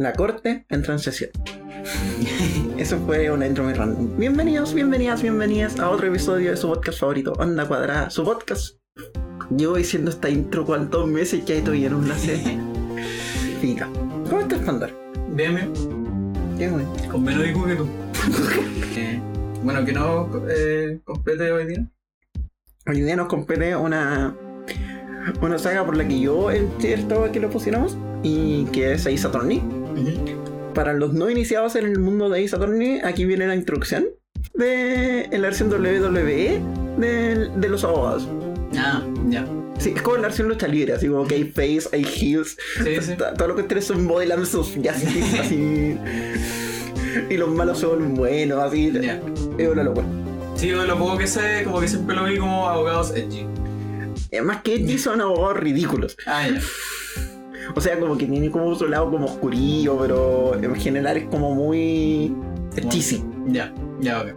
La 0.00 0.12
corte 0.12 0.64
entra 0.68 0.92
en 0.92 1.00
sesión. 1.00 1.30
Eso 2.78 3.00
fue 3.04 3.32
una 3.32 3.48
intro 3.48 3.64
muy 3.64 3.72
random. 3.72 4.16
Bienvenidos, 4.16 4.72
bienvenidas, 4.72 5.22
bienvenidas 5.22 5.80
a 5.80 5.90
otro 5.90 6.06
episodio 6.06 6.52
de 6.52 6.56
su 6.56 6.68
podcast 6.68 7.00
favorito, 7.00 7.32
Onda 7.32 7.66
Cuadrada. 7.66 8.08
Su 8.08 8.22
podcast. 8.22 8.76
Llevo 9.50 9.74
diciendo 9.74 10.12
esta 10.12 10.30
intro 10.30 10.64
cuántos 10.64 11.08
meses 11.08 11.42
que 11.44 11.60
todavía 11.62 11.90
no 11.90 12.00
la 12.02 12.16
sé. 12.16 12.36
Fica. 13.60 13.88
¿Cómo 14.30 14.42
estás, 14.42 14.60
Pandor? 14.60 14.92
Bien, 15.30 15.56
bien. 15.56 15.72
Qué 16.56 16.68
bueno. 16.68 16.92
Con 17.10 17.24
menos 17.24 17.42
que 17.42 17.74
tú. 17.74 17.88
Eh, 18.96 19.20
bueno, 19.62 19.84
que 19.84 19.92
no 19.92 20.28
eh, 20.48 21.00
complete 21.04 21.52
hoy 21.52 21.66
día. 21.66 21.88
Hoy 22.86 23.00
día 23.00 23.16
nos 23.16 23.28
compete 23.28 23.74
una, 23.76 24.36
una 25.40 25.58
saga 25.58 25.84
por 25.84 25.96
la 25.96 26.06
que 26.06 26.20
yo 26.20 26.50
entiendo 26.50 27.30
que 27.32 27.38
lo 27.38 27.50
pusiéramos 27.50 27.96
y 28.22 28.64
que 28.66 28.92
es 28.92 29.06
Ace 29.06 29.28
Para 30.74 30.92
los 30.94 31.12
no 31.14 31.28
iniciados 31.30 31.74
en 31.76 31.86
el 31.86 31.98
mundo 31.98 32.28
de 32.28 32.44
Ace 32.44 32.54
Attorney, 32.56 33.00
aquí 33.02 33.24
viene 33.24 33.46
la 33.46 33.54
introducción 33.54 34.06
de 34.54 35.28
la 35.32 35.38
versión 35.38 35.68
WWE 35.70 36.60
de, 36.98 37.48
de 37.56 37.68
los 37.68 37.84
abogados. 37.84 38.28
Ah, 38.76 39.02
ya. 39.28 39.46
Sí, 39.78 39.92
es 39.94 40.02
como 40.02 40.16
la 40.16 40.22
versión 40.22 40.48
lucha 40.48 40.66
libre, 40.68 40.92
así 40.92 41.06
como 41.08 41.26
que 41.26 41.36
hay 41.36 41.44
face, 41.44 41.88
hay 41.92 42.04
heels, 42.04 42.56
Sí, 42.82 42.96
sí. 43.00 43.12
todo 43.36 43.48
lo 43.48 43.56
que 43.56 43.62
tiene 43.64 43.80
son 43.82 44.06
body 44.08 44.28
sus 44.44 44.68
justice, 44.74 45.38
así. 45.40 45.96
Y 47.30 47.36
los 47.36 47.48
malos 47.48 47.78
son 47.78 48.14
buenos, 48.14 48.58
así. 48.62 48.92
Ya. 48.92 49.20
Es 49.56 49.68
una 49.68 49.82
locura. 49.84 50.06
Sí, 50.56 50.68
yo 50.68 50.84
lo 50.84 50.98
poco 50.98 51.16
que 51.18 51.26
sé, 51.26 51.62
como 51.64 51.80
que 51.80 51.88
siempre 51.88 52.14
lo 52.16 52.24
vi 52.24 52.38
como 52.38 52.68
abogados 52.68 53.12
edgy. 53.14 53.46
Eh, 54.30 54.42
Más 54.42 54.62
que 54.62 54.74
edgy 54.74 54.98
son 54.98 55.20
abogados 55.20 55.56
ridículos. 55.58 56.16
Ah, 56.26 56.48
ya. 56.48 56.60
O 57.74 57.80
sea, 57.80 57.98
como 57.98 58.16
que 58.18 58.26
tiene 58.26 58.50
como 58.50 58.74
su 58.74 58.86
lado 58.88 59.10
como 59.10 59.26
oscurillo, 59.26 59.98
pero 59.98 60.54
en 60.54 60.74
general 60.76 61.16
es 61.16 61.24
como 61.26 61.54
muy 61.54 62.34
cheesy. 62.88 63.24
Ya, 63.46 63.72
ya, 64.00 64.22
ok. 64.22 64.28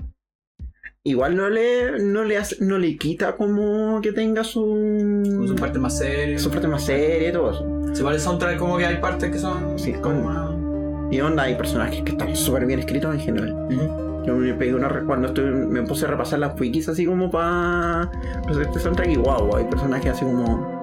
Igual 1.03 1.35
no 1.35 1.49
le, 1.49 1.99
no 2.03 2.23
le 2.23 2.37
hace- 2.37 2.63
no 2.63 2.77
le 2.77 2.95
quita 2.97 3.35
como 3.35 3.99
que 4.01 4.11
tenga 4.11 4.43
su, 4.43 5.23
su 5.47 5.55
parte 5.55 5.79
más 5.79 5.97
seria. 5.97 6.37
su 6.37 6.51
parte 6.51 6.67
más 6.67 6.83
seria 6.83 7.29
y 7.29 7.31
todo 7.33 7.51
eso. 7.51 7.95
Se 7.95 8.03
parece 8.03 8.27
a 8.27 8.31
un 8.31 8.37
track 8.37 8.57
como 8.59 8.77
que 8.77 8.85
hay 8.85 8.97
partes 8.97 9.31
que 9.31 9.39
son 9.39 9.79
Sí, 9.79 9.93
como. 9.93 11.09
Y 11.11 11.19
onda, 11.19 11.43
hay 11.43 11.55
personajes 11.55 12.03
que 12.03 12.11
están 12.11 12.35
súper 12.35 12.65
bien 12.67 12.79
escritos 12.79 13.13
en 13.15 13.19
general. 13.19 13.53
Ujú. 13.69 14.23
Yo 14.27 14.35
me 14.35 14.53
pegué 14.53 14.75
una 14.75 15.03
cuando 15.07 15.29
estoy, 15.29 15.45
me 15.45 15.81
puse 15.81 16.05
a 16.05 16.09
repasar 16.09 16.37
las 16.37 16.59
wikis 16.59 16.87
así 16.89 17.05
como 17.07 17.31
para 17.31 18.07
este 18.61 18.79
soundtrack 18.79 19.09
y 19.09 19.17
wow, 19.17 19.55
hay 19.55 19.65
personajes 19.65 20.11
así 20.11 20.23
como 20.23 20.80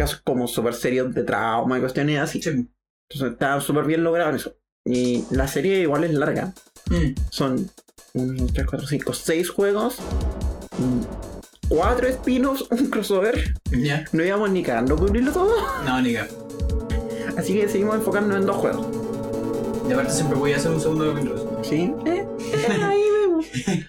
casos 0.00 0.22
como 0.24 0.48
súper 0.48 0.74
serios 0.74 1.14
de 1.14 1.24
trauma 1.24 1.76
y 1.76 1.80
cuestiones 1.80 2.18
así. 2.18 2.40
Sí. 2.40 2.48
Entonces 2.48 3.32
está 3.32 3.60
súper 3.60 3.84
bien 3.84 4.02
logrado 4.02 4.30
en 4.30 4.36
eso. 4.36 4.56
Y 4.84 5.24
la 5.30 5.46
serie 5.46 5.80
igual 5.80 6.04
es 6.04 6.14
larga. 6.14 6.54
Mm. 6.88 7.14
Son 7.30 7.70
1, 8.14 8.46
3, 8.52 8.66
4, 8.66 8.86
5, 8.88 9.12
6 9.12 9.50
juegos, 9.50 9.98
4 11.68 12.08
spin-offs, 12.08 12.66
un 12.70 12.86
crossover. 12.88 13.54
Ya. 13.70 14.04
No 14.12 14.24
íbamos 14.24 14.50
ni 14.50 14.62
cagando 14.62 14.96
cubrirlo 14.96 15.32
todo. 15.32 15.54
No, 15.84 16.00
ni 16.00 16.12
que. 16.12 16.24
Así 17.36 17.54
que 17.54 17.68
seguimos 17.68 17.96
enfocándonos 17.96 18.40
en 18.40 18.46
dos 18.46 18.56
juegos. 18.56 18.86
De 19.86 19.94
aparte 19.94 20.12
siempre 20.12 20.38
voy 20.38 20.52
a 20.52 20.56
hacer 20.56 20.70
un 20.70 20.80
segundo 20.80 21.12
capítulo. 21.12 21.60
¿Sí? 21.62 21.92
Eh, 22.06 22.26
eh, 22.40 22.82
ahí 22.82 23.02
vemos. 23.22 23.46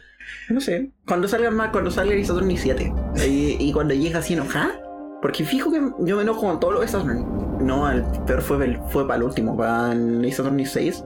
No 0.50 0.60
sé. 0.60 0.92
Cuando 1.08 1.30
salga 1.30 1.50
más, 1.50 1.70
cuando 1.72 1.92
salga 1.92 2.14
el 2.14 2.26
Saturn 2.26 2.58
7. 2.58 2.94
Y, 3.26 3.56
y 3.58 3.72
cuando 3.72 3.94
llega 3.94 4.20
así 4.20 4.34
enojada. 4.34 4.91
Porque 5.22 5.44
fijo 5.46 5.72
que 5.72 5.80
yo 6.00 6.16
me 6.16 6.24
enojo 6.24 6.42
con 6.42 6.60
todo 6.60 6.72
lo 6.72 6.80
de 6.82 6.88
Saturn. 6.88 7.26
No, 7.66 7.90
el 7.90 8.04
peor 8.26 8.42
fue, 8.42 8.66
el- 8.66 8.80
fue 8.90 9.06
para 9.08 9.18
el 9.18 9.24
último, 9.24 9.56
para 9.56 9.92
el 9.92 10.28
Attorney 10.32 10.66
6. 10.66 11.04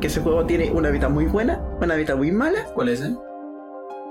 Que 0.00 0.08
ese 0.08 0.20
juego 0.20 0.44
tiene 0.44 0.70
una 0.70 0.90
vida 0.90 1.08
muy 1.08 1.26
buena, 1.26 1.62
una 1.80 1.94
vida 1.94 2.14
muy 2.14 2.30
mala. 2.30 2.66
¿Cuál 2.74 2.90
es, 2.90 3.00
eh? 3.00 3.14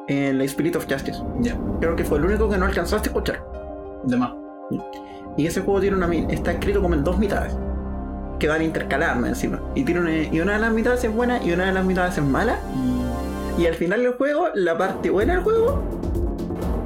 En 0.08 0.38
la 0.38 0.44
Spirit 0.46 0.76
of 0.76 0.88
Justice. 0.90 1.22
Ya. 1.42 1.58
Creo 1.80 1.96
que 1.96 2.04
fue 2.04 2.18
el 2.18 2.26
único 2.26 2.50
que 2.50 2.58
no 2.58 2.66
alcanzaste 2.66 3.10
a 3.10 3.12
escuchar. 3.12 3.44
De 4.06 4.18
más. 4.18 4.34
Y 5.38 5.46
ese 5.46 5.62
juego 5.62 5.80
tiene 5.82 5.98
una 5.98 6.14
está 6.32 6.52
escrito 6.54 6.82
como 6.82 6.96
en 6.96 7.04
dos 7.04 7.18
mitades. 7.20 7.56
Que 8.40 8.48
van 8.48 8.62
intercaladas 8.62 9.18
más 9.20 9.30
encima. 9.30 9.62
Y, 9.76 9.84
tiene 9.84 10.02
una, 10.02 10.12
y 10.18 10.40
una 10.42 10.54
de 10.54 10.60
las 10.60 10.74
mitades 10.74 11.04
es 11.04 11.14
buena 11.14 11.42
y 11.44 11.52
una 11.52 11.66
de 11.66 11.74
las 11.74 11.86
mitades 11.86 12.18
es 12.18 12.24
mala. 12.24 12.58
Mm. 12.76 13.62
Y 13.62 13.68
al 13.68 13.76
final 13.76 14.02
del 14.02 14.14
juego, 14.16 14.48
la 14.56 14.78
parte 14.78 15.10
buena 15.10 15.36
del 15.36 15.44
juego, 15.44 15.82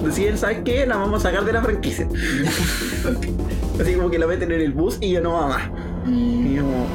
deciden, 0.04 0.38
¿sabes 0.38 0.60
qué? 0.64 0.86
La 0.86 0.98
vamos 0.98 1.24
a 1.26 1.30
sacar 1.30 1.46
de 1.46 1.54
la 1.54 1.62
franquicia. 1.62 2.08
Así 3.80 3.94
como 3.96 4.10
que 4.10 4.18
la 4.20 4.28
meten 4.28 4.52
en 4.52 4.62
el 4.62 4.72
bus 4.72 4.98
y 5.02 5.14
ya 5.14 5.22
no 5.22 5.34
va 5.34 5.48
más. 5.48 5.70
Mm. 6.06 6.48
Y 6.48 6.56
yo 6.56 6.64
como... 6.64 6.88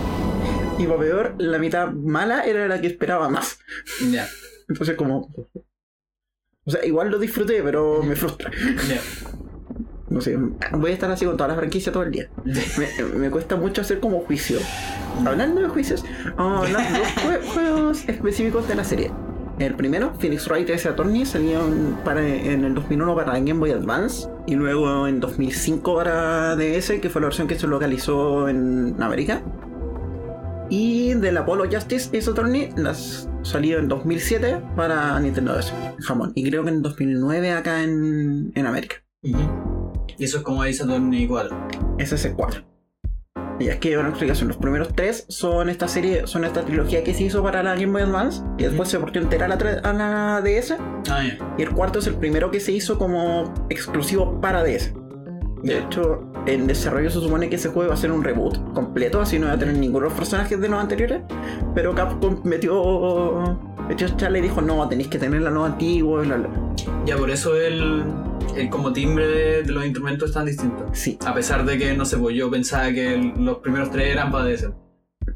Y 0.78 0.86
para 0.86 0.98
peor, 0.98 1.34
la 1.38 1.58
mitad 1.58 1.92
mala 1.92 2.42
era 2.44 2.66
la 2.66 2.80
que 2.80 2.86
esperaba 2.88 3.28
más. 3.28 3.58
Ya. 4.10 4.26
Entonces 4.68 4.96
como... 4.96 5.28
O 6.64 6.70
sea, 6.70 6.84
igual 6.84 7.10
lo 7.10 7.18
disfruté, 7.18 7.62
pero 7.62 8.02
me 8.02 8.14
frustra. 8.16 8.50
No 10.08 10.20
sé, 10.20 10.36
voy 10.72 10.90
a 10.90 10.94
estar 10.94 11.10
así 11.10 11.24
con 11.24 11.36
todas 11.36 11.48
las 11.48 11.58
franquicias 11.58 11.92
todo 11.92 12.02
el 12.02 12.10
día. 12.12 12.30
Me, 12.44 13.04
me 13.18 13.30
cuesta 13.30 13.56
mucho 13.56 13.80
hacer 13.80 13.98
como 13.98 14.20
juicio. 14.20 14.58
Hablando 15.24 15.60
de 15.60 15.68
juicios, 15.68 16.04
vamos 16.36 16.58
a 16.62 16.66
hablar 16.66 16.92
de 16.92 16.98
dos 16.98 17.08
jue- 17.08 17.46
juegos 17.52 18.08
específicos 18.08 18.68
de 18.68 18.74
la 18.74 18.84
serie. 18.84 19.10
El 19.58 19.74
primero, 19.74 20.12
Phoenix 20.18 20.48
Wright 20.48 20.70
Ace 20.70 20.88
Attorney, 20.88 21.26
salió 21.26 21.66
en, 21.66 21.96
para, 22.04 22.26
en 22.26 22.64
el 22.64 22.74
2001 22.74 23.14
para 23.14 23.32
Game 23.34 23.54
Boy 23.54 23.70
Advance 23.70 24.28
y 24.46 24.54
luego 24.54 25.06
en 25.06 25.20
2005 25.20 25.94
para 25.94 26.56
DS, 26.56 27.00
que 27.00 27.10
fue 27.10 27.20
la 27.20 27.28
versión 27.28 27.46
que 27.46 27.58
se 27.58 27.66
localizó 27.66 28.48
en 28.48 29.00
América. 29.00 29.42
Y 30.70 31.14
del 31.14 31.36
Apollo 31.36 31.64
Justice 31.70 32.16
Ace 32.16 32.30
Attorney 32.30 32.70
las 32.76 33.28
salió 33.42 33.78
en 33.78 33.88
2007 33.88 34.62
para 34.74 35.20
Nintendo 35.20 35.54
DS, 35.54 35.72
en 35.72 36.02
Japón. 36.02 36.32
Y 36.34 36.48
creo 36.48 36.64
que 36.64 36.70
en 36.70 36.82
2009 36.82 37.52
acá 37.52 37.82
en, 37.82 38.52
en 38.54 38.66
América. 38.66 38.96
Y 39.22 39.34
eso 40.18 40.38
es 40.38 40.42
como 40.42 40.62
ahí 40.62 40.72
Saturn 40.72 41.12
4. 41.28 41.68
SC4. 41.98 42.71
Y 43.58 43.68
es 43.68 43.76
que 43.76 43.96
una 43.98 44.08
explicación, 44.08 44.48
los 44.48 44.56
primeros 44.56 44.94
tres 44.94 45.24
son 45.28 45.68
esta 45.68 45.86
serie, 45.88 46.26
son 46.26 46.44
esta 46.44 46.62
trilogía 46.62 47.04
que 47.04 47.14
se 47.14 47.24
hizo 47.24 47.42
para 47.42 47.62
la 47.62 47.74
Game 47.74 47.92
Boy 47.92 48.02
Advance 48.02 48.42
y 48.58 48.64
después 48.64 48.88
se 48.88 48.98
portó 48.98 49.18
entera 49.18 49.46
a 49.46 49.48
la, 49.48 49.54
a 49.56 49.92
la 49.92 50.40
DS 50.42 50.72
Ah, 51.10 51.22
ya. 51.22 51.38
y 51.58 51.62
el 51.62 51.70
cuarto 51.70 51.98
es 52.00 52.06
el 52.06 52.14
primero 52.14 52.50
que 52.50 52.60
se 52.60 52.72
hizo 52.72 52.98
como 52.98 53.52
exclusivo 53.68 54.40
para 54.40 54.62
DS. 54.64 54.92
De 55.62 55.78
hecho, 55.78 56.24
en 56.46 56.66
desarrollo 56.66 57.08
se 57.10 57.20
supone 57.20 57.48
que 57.48 57.56
ese 57.56 57.68
juego 57.68 57.88
va 57.90 57.94
a 57.94 57.96
ser 57.98 58.10
un 58.10 58.24
reboot 58.24 58.72
completo, 58.74 59.20
así 59.20 59.38
no 59.38 59.46
va 59.46 59.52
a 59.52 59.58
tener 59.58 59.76
ninguno 59.76 60.04
de 60.06 60.10
los 60.10 60.18
personajes 60.18 60.60
de 60.60 60.68
los 60.68 60.80
anteriores, 60.80 61.22
pero 61.74 61.94
Capcom 61.94 62.40
metió, 62.44 63.58
metió 63.88 64.08
charla 64.16 64.38
y 64.38 64.42
dijo, 64.42 64.60
no, 64.60 64.88
tenéis 64.88 65.08
que 65.08 65.18
tener 65.18 65.40
la 65.42 65.50
nueva 65.50 65.68
antigua, 65.68 66.22
y 66.24 66.26
bla, 66.26 66.36
bla. 66.36 66.48
Ya, 67.06 67.16
por 67.16 67.30
eso 67.30 67.54
el, 67.56 68.02
el 68.56 68.68
como 68.70 68.92
timbre 68.92 69.26
de, 69.26 69.62
de 69.62 69.72
los 69.72 69.84
instrumentos 69.84 70.30
es 70.30 70.34
tan 70.34 70.46
distinto. 70.46 70.86
Sí, 70.92 71.16
A 71.24 71.32
pesar 71.34 71.64
de 71.64 71.78
que, 71.78 71.94
no 71.96 72.04
sé, 72.04 72.16
pues 72.18 72.34
yo 72.36 72.50
pensaba 72.50 72.90
que 72.92 73.14
el- 73.14 73.32
los 73.38 73.58
primeros 73.58 73.90
tres 73.90 74.08
eran 74.12 74.32
para 74.32 74.46
DS. 74.46 74.68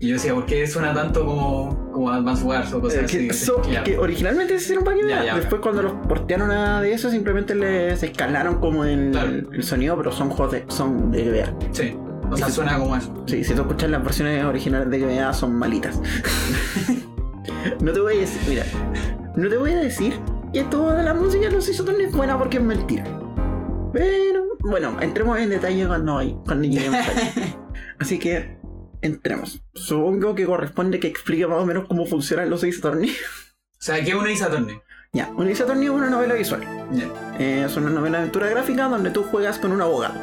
Y 0.01 0.09
yo 0.09 0.15
decía, 0.15 0.35
¿por 0.35 0.45
qué 0.47 0.67
suena 0.67 0.93
tanto 0.93 1.25
como, 1.25 1.91
como 1.93 2.11
Advance 2.11 2.45
Wars 2.45 2.73
o 2.73 2.81
cosas 2.81 2.99
Eh, 3.01 3.05
así? 3.05 3.29
que, 3.29 3.33
so- 3.35 3.63
Ya. 3.71 3.83
que 3.83 3.99
originalmente 3.99 4.59
se 4.59 4.65
hicieron 4.65 4.85
para 4.85 4.97
Ya, 4.99 5.25
ya, 5.25 5.37
Después 5.37 5.61
cuando 5.63 5.83
los 5.83 5.93
portearon 6.07 6.51
a 6.51 6.83
DS 6.83 7.11
simplemente 7.11 7.55
les 7.55 8.03
escalaron 8.03 8.61
como 8.61 8.85
el, 8.85 9.11
Claro. 9.13 9.31
el 9.53 9.63
sonido, 9.63 9.97
pero 9.97 10.13
son 10.13 10.29
juegos 10.31 10.53
de, 10.53 10.65
son 10.69 11.11
de 11.11 11.25
GBA. 11.25 11.55
Sí, 11.73 11.97
o 12.31 12.37
sea, 12.37 12.51
suena 12.51 12.79
como 12.79 12.95
eso. 12.97 13.13
Sí, 13.27 13.43
si 13.45 13.55
tú 13.55 13.63
escuchas 13.63 13.89
las 13.91 14.03
versiones 14.03 14.45
originales 14.45 14.91
de 14.91 14.99
GBA 14.99 15.33
son 15.33 15.55
malitas. 15.55 15.99
no 17.81 17.93
te 17.93 18.01
voy 18.01 18.17
a 18.17 18.21
decir, 18.21 18.41
mira, 18.49 18.65
no 19.37 19.49
te 19.49 19.57
voy 19.57 19.71
a 19.73 19.79
decir 19.79 20.15
que 20.53 20.63
toda 20.65 21.03
la 21.03 21.15
música 21.15 21.47
de 21.47 21.53
los 21.53 21.69
Isotones 21.69 22.09
es 22.09 22.13
buena 22.13 22.39
porque 22.39 22.59
es 22.59 22.63
mentira. 22.63 23.05
Pero, 23.93 24.45
bueno, 24.61 24.97
entremos 25.01 25.39
en 25.39 25.49
detalle 25.51 25.87
cuando, 25.87 26.21
cuando 26.45 26.69
lleguemos. 26.69 26.99
Así 27.99 28.19
que, 28.19 28.59
entremos. 29.03 29.63
Supongo 29.75 30.35
que 30.35 30.47
corresponde 30.47 31.01
que 31.01 31.09
explique 31.09 31.47
más 31.47 31.63
o 31.63 31.67
menos 31.67 31.87
cómo 31.87 32.07
funcionan 32.07 32.51
los 32.51 32.65
Isotones. 32.65 33.13
O 33.79 33.83
sea, 33.87 34.03
¿qué 34.03 34.11
es 34.11 34.15
una 34.15 34.31
Ace 34.31 34.45
Attorney? 34.45 34.81
Ya, 35.13 35.31
un 35.37 35.49
Ace 35.49 35.63
Attorney 35.63 35.87
es 35.87 35.91
una 35.91 36.11
novela 36.11 36.35
visual. 36.35 36.63
Ya. 36.93 37.07
Eh, 37.39 37.65
es 37.67 37.77
una 37.77 37.91
novela 37.91 38.19
de 38.19 38.23
aventura 38.23 38.49
gráfica 38.49 38.89
donde 38.89 39.11
tú 39.11 39.23
juegas 39.23 39.59
con 39.59 39.73
un 39.73 39.81
abogado. 39.83 40.15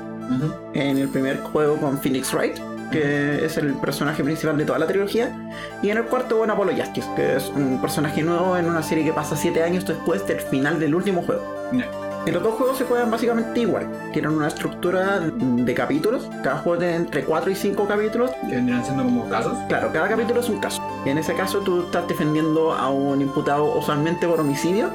En 0.73 0.97
el 0.97 1.09
primer 1.09 1.37
juego 1.39 1.77
con 1.77 1.99
Phoenix 1.99 2.33
Wright, 2.33 2.57
que 2.91 3.45
es 3.45 3.57
el 3.57 3.73
personaje 3.75 4.23
principal 4.23 4.57
de 4.57 4.65
toda 4.65 4.79
la 4.79 4.87
trilogía. 4.87 5.51
Y 5.81 5.89
en 5.89 5.97
el 5.97 6.05
cuarto 6.05 6.39
con 6.39 6.49
Apollo 6.49 6.73
Justice, 6.75 7.07
que 7.15 7.35
es 7.35 7.49
un 7.49 7.79
personaje 7.81 8.23
nuevo 8.23 8.57
en 8.57 8.65
una 8.65 8.81
serie 8.83 9.03
que 9.03 9.13
pasa 9.13 9.35
7 9.35 9.63
años 9.63 9.85
después 9.85 10.25
del 10.27 10.39
final 10.39 10.79
del 10.79 10.95
último 10.95 11.21
juego. 11.23 11.69
Ya. 11.73 12.12
Y 12.25 12.31
los 12.31 12.41
dos 12.41 12.53
juegos 12.55 12.77
se 12.77 12.85
juegan 12.85 13.11
básicamente 13.11 13.59
igual. 13.59 13.87
Tienen 14.13 14.31
una 14.31 14.47
estructura 14.47 15.19
de 15.19 15.73
capítulos. 15.73 16.29
Cada 16.41 16.59
juego 16.59 16.79
tiene 16.79 16.95
entre 16.95 17.25
4 17.25 17.51
y 17.51 17.55
5 17.55 17.85
capítulos. 17.87 18.31
Que 18.49 18.55
vendrían 18.55 18.83
siendo 18.83 19.03
como 19.03 19.27
casos. 19.27 19.57
Claro, 19.67 19.91
cada 19.91 20.07
capítulo 20.07 20.39
es 20.39 20.47
un 20.47 20.59
caso. 20.59 20.81
Y 21.05 21.09
en 21.09 21.17
ese 21.17 21.33
caso 21.33 21.59
tú 21.59 21.83
estás 21.83 22.07
defendiendo 22.07 22.73
a 22.73 22.89
un 22.89 23.21
imputado 23.21 23.77
usualmente 23.77 24.25
por 24.25 24.39
homicidio 24.39 24.89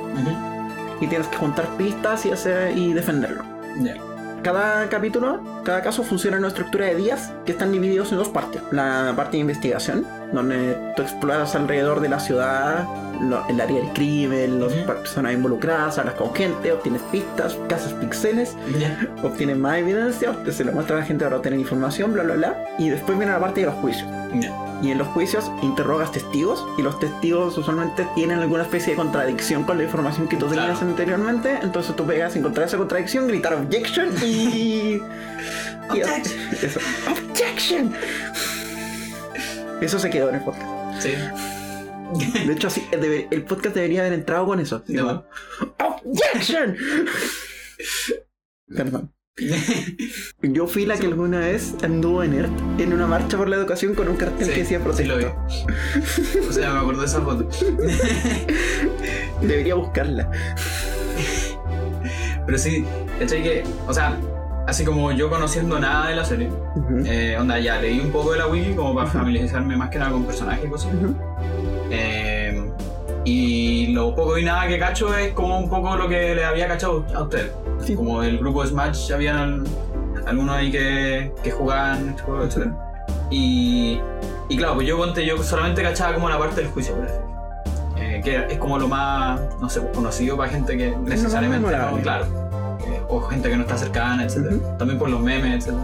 y 1.00 1.06
tienes 1.06 1.28
que 1.28 1.36
juntar 1.36 1.68
pistas 1.76 2.24
y, 2.24 2.30
hacer, 2.30 2.76
y 2.76 2.94
defenderlo. 2.94 3.44
Cada 4.42 4.88
capítulo, 4.88 5.40
cada 5.64 5.82
caso 5.82 6.02
funciona 6.02 6.36
en 6.36 6.44
una 6.44 6.48
estructura 6.48 6.86
de 6.86 6.94
días 6.94 7.32
que 7.44 7.52
están 7.52 7.72
divididos 7.72 8.10
en 8.12 8.18
dos 8.18 8.28
partes. 8.28 8.62
La 8.70 9.12
parte 9.14 9.32
de 9.32 9.40
investigación, 9.40 10.06
donde 10.32 10.76
tú 10.96 11.02
exploras 11.02 11.54
alrededor 11.54 12.00
de 12.00 12.08
la 12.08 12.20
ciudad, 12.20 12.86
lo- 13.20 13.46
el 13.48 13.60
área 13.60 13.76
del 13.80 13.88
crimen, 13.92 14.60
las 14.60 14.72
personas 14.72 15.32
involucradas, 15.32 15.98
hablas 15.98 16.14
con 16.14 16.34
gente, 16.34 16.70
obtienes 16.72 17.02
pistas, 17.10 17.56
cazas 17.68 17.92
pixeles, 17.94 18.54
obtienes 19.22 19.56
más 19.56 19.78
evidencia, 19.78 20.34
se 20.50 20.64
le 20.64 20.72
muestra 20.72 20.96
a 20.96 21.00
la 21.00 21.06
gente 21.06 21.24
para 21.24 21.36
obtener 21.36 21.58
información, 21.58 22.12
bla, 22.12 22.22
bla, 22.24 22.34
bla. 22.34 22.56
Y 22.78 22.88
después 22.90 23.16
viene 23.18 23.32
la 23.32 23.40
parte 23.40 23.60
de 23.60 23.66
los 23.66 23.74
juicios. 23.76 24.08
Y 24.82 24.90
en 24.92 24.98
los 24.98 25.08
juicios 25.08 25.50
interrogas 25.62 26.12
testigos 26.12 26.64
y 26.78 26.82
los 26.82 27.00
testigos 27.00 27.56
usualmente 27.58 28.06
tienen 28.14 28.38
alguna 28.38 28.62
especie 28.62 28.90
de 28.92 28.96
contradicción 28.96 29.64
con 29.64 29.78
la 29.78 29.84
información 29.84 30.28
que 30.28 30.36
tú 30.36 30.46
tenías 30.46 30.80
anteriormente. 30.82 31.58
Entonces 31.62 31.96
tú 31.96 32.06
pegas 32.06 32.36
a 32.36 32.38
encontrar 32.38 32.68
esa 32.68 32.76
contradicción, 32.76 33.26
gritar 33.26 33.54
objection 33.54 34.10
y... 34.22 34.26
y- 34.26 35.02
Objection. 35.90 36.38
Eso. 36.62 36.80
Objection. 37.10 37.92
Eso 39.80 39.98
se 39.98 40.10
quedó 40.10 40.28
en 40.30 40.36
el 40.36 40.40
podcast. 40.42 41.02
Sí. 41.02 41.10
De 42.46 42.52
hecho, 42.52 42.70
sí, 42.70 42.84
debe- 42.90 43.28
el 43.30 43.44
podcast 43.44 43.74
debería 43.74 44.00
haber 44.00 44.14
entrado 44.14 44.46
con 44.46 44.60
eso. 44.60 44.82
así 44.82 44.96
como, 44.96 45.24
Objection. 46.04 46.76
Perdón. 48.74 49.12
Yo 50.42 50.66
fui 50.66 50.84
la 50.84 50.96
que 50.96 51.06
alguna 51.06 51.38
vez 51.40 51.74
anduvo 51.82 52.24
en 52.24 52.34
ERT 52.34 52.50
en 52.80 52.92
una 52.92 53.06
marcha 53.06 53.36
por 53.38 53.48
la 53.48 53.54
educación 53.56 53.94
con 53.94 54.08
un 54.08 54.16
cartel 54.16 54.48
Sí, 54.48 54.52
que 54.52 54.60
decía 54.62 54.78
sí 54.78 54.84
protesta. 54.84 55.12
lo 55.14 55.18
vi. 55.18 55.26
O 56.48 56.52
sea, 56.52 56.72
me 56.72 56.80
acuerdo 56.80 57.02
de 57.02 57.06
esa 57.06 57.20
foto. 57.20 57.48
Debería 59.42 59.74
buscarla. 59.76 60.28
Pero 62.46 62.58
sí, 62.58 62.84
¿cachai 63.20 63.42
que? 63.42 63.64
O 63.86 63.94
sea, 63.94 64.18
así 64.68 64.84
como 64.84 65.10
yo 65.12 65.30
conociendo 65.30 65.80
nada 65.80 66.10
de 66.10 66.16
la 66.16 66.26
serie, 66.26 66.50
eh, 67.06 67.38
onda, 67.40 67.58
ya 67.58 67.80
leí 67.80 68.00
un 68.00 68.12
poco 68.12 68.32
de 68.32 68.38
la 68.38 68.48
wiki 68.48 68.74
como 68.74 68.94
para 68.94 69.08
familiarizarme 69.08 69.74
más 69.76 69.88
que 69.88 69.98
nada 69.98 70.12
con 70.12 70.24
personajes 70.24 70.66
y 70.66 70.68
cosas. 70.68 70.92
Eh, 71.90 72.70
y 73.24 73.86
lo 73.94 74.14
poco 74.14 74.36
y 74.36 74.44
nada 74.44 74.68
que 74.68 74.78
cacho 74.78 75.16
es 75.16 75.32
como 75.32 75.58
un 75.58 75.70
poco 75.70 75.96
lo 75.96 76.06
que 76.06 76.34
le 76.34 76.44
había 76.44 76.68
cachado 76.68 77.02
a 77.14 77.22
usted. 77.22 77.50
Sí. 77.82 77.94
Como 77.94 78.22
el 78.22 78.38
grupo 78.38 78.62
de 78.62 78.68
Smash, 78.68 79.10
habían 79.10 79.64
algunos 80.26 80.54
ahí 80.54 80.70
que, 80.70 81.32
que 81.42 81.50
jugaban 81.50 82.10
este 82.10 82.22
juego, 82.24 82.44
etc. 82.44 82.66
Y, 83.30 83.98
y 84.50 84.56
claro, 84.58 84.74
pues 84.74 84.86
yo 84.86 84.98
conté, 84.98 85.24
yo 85.24 85.42
solamente 85.42 85.82
cachaba 85.82 86.12
como 86.12 86.28
la 86.28 86.38
parte 86.38 86.60
del 86.60 86.70
juicio, 86.70 86.94
por. 86.94 87.06
Eh, 87.96 88.20
que 88.22 88.36
es 88.50 88.58
como 88.58 88.78
lo 88.78 88.86
más, 88.86 89.40
no 89.62 89.68
sé, 89.70 89.80
conocido 89.94 90.36
para 90.36 90.50
gente 90.50 90.76
que 90.76 90.94
necesariamente 90.94 91.66
no, 91.66 91.72
memorable. 91.72 92.02
claro. 92.02 92.26
O 93.08 93.20
gente 93.22 93.48
que 93.48 93.56
no 93.56 93.62
está 93.62 93.76
cercana, 93.78 94.24
etc. 94.24 94.60
También 94.78 94.98
por 94.98 95.08
los 95.10 95.20
memes, 95.20 95.66
etc. 95.66 95.74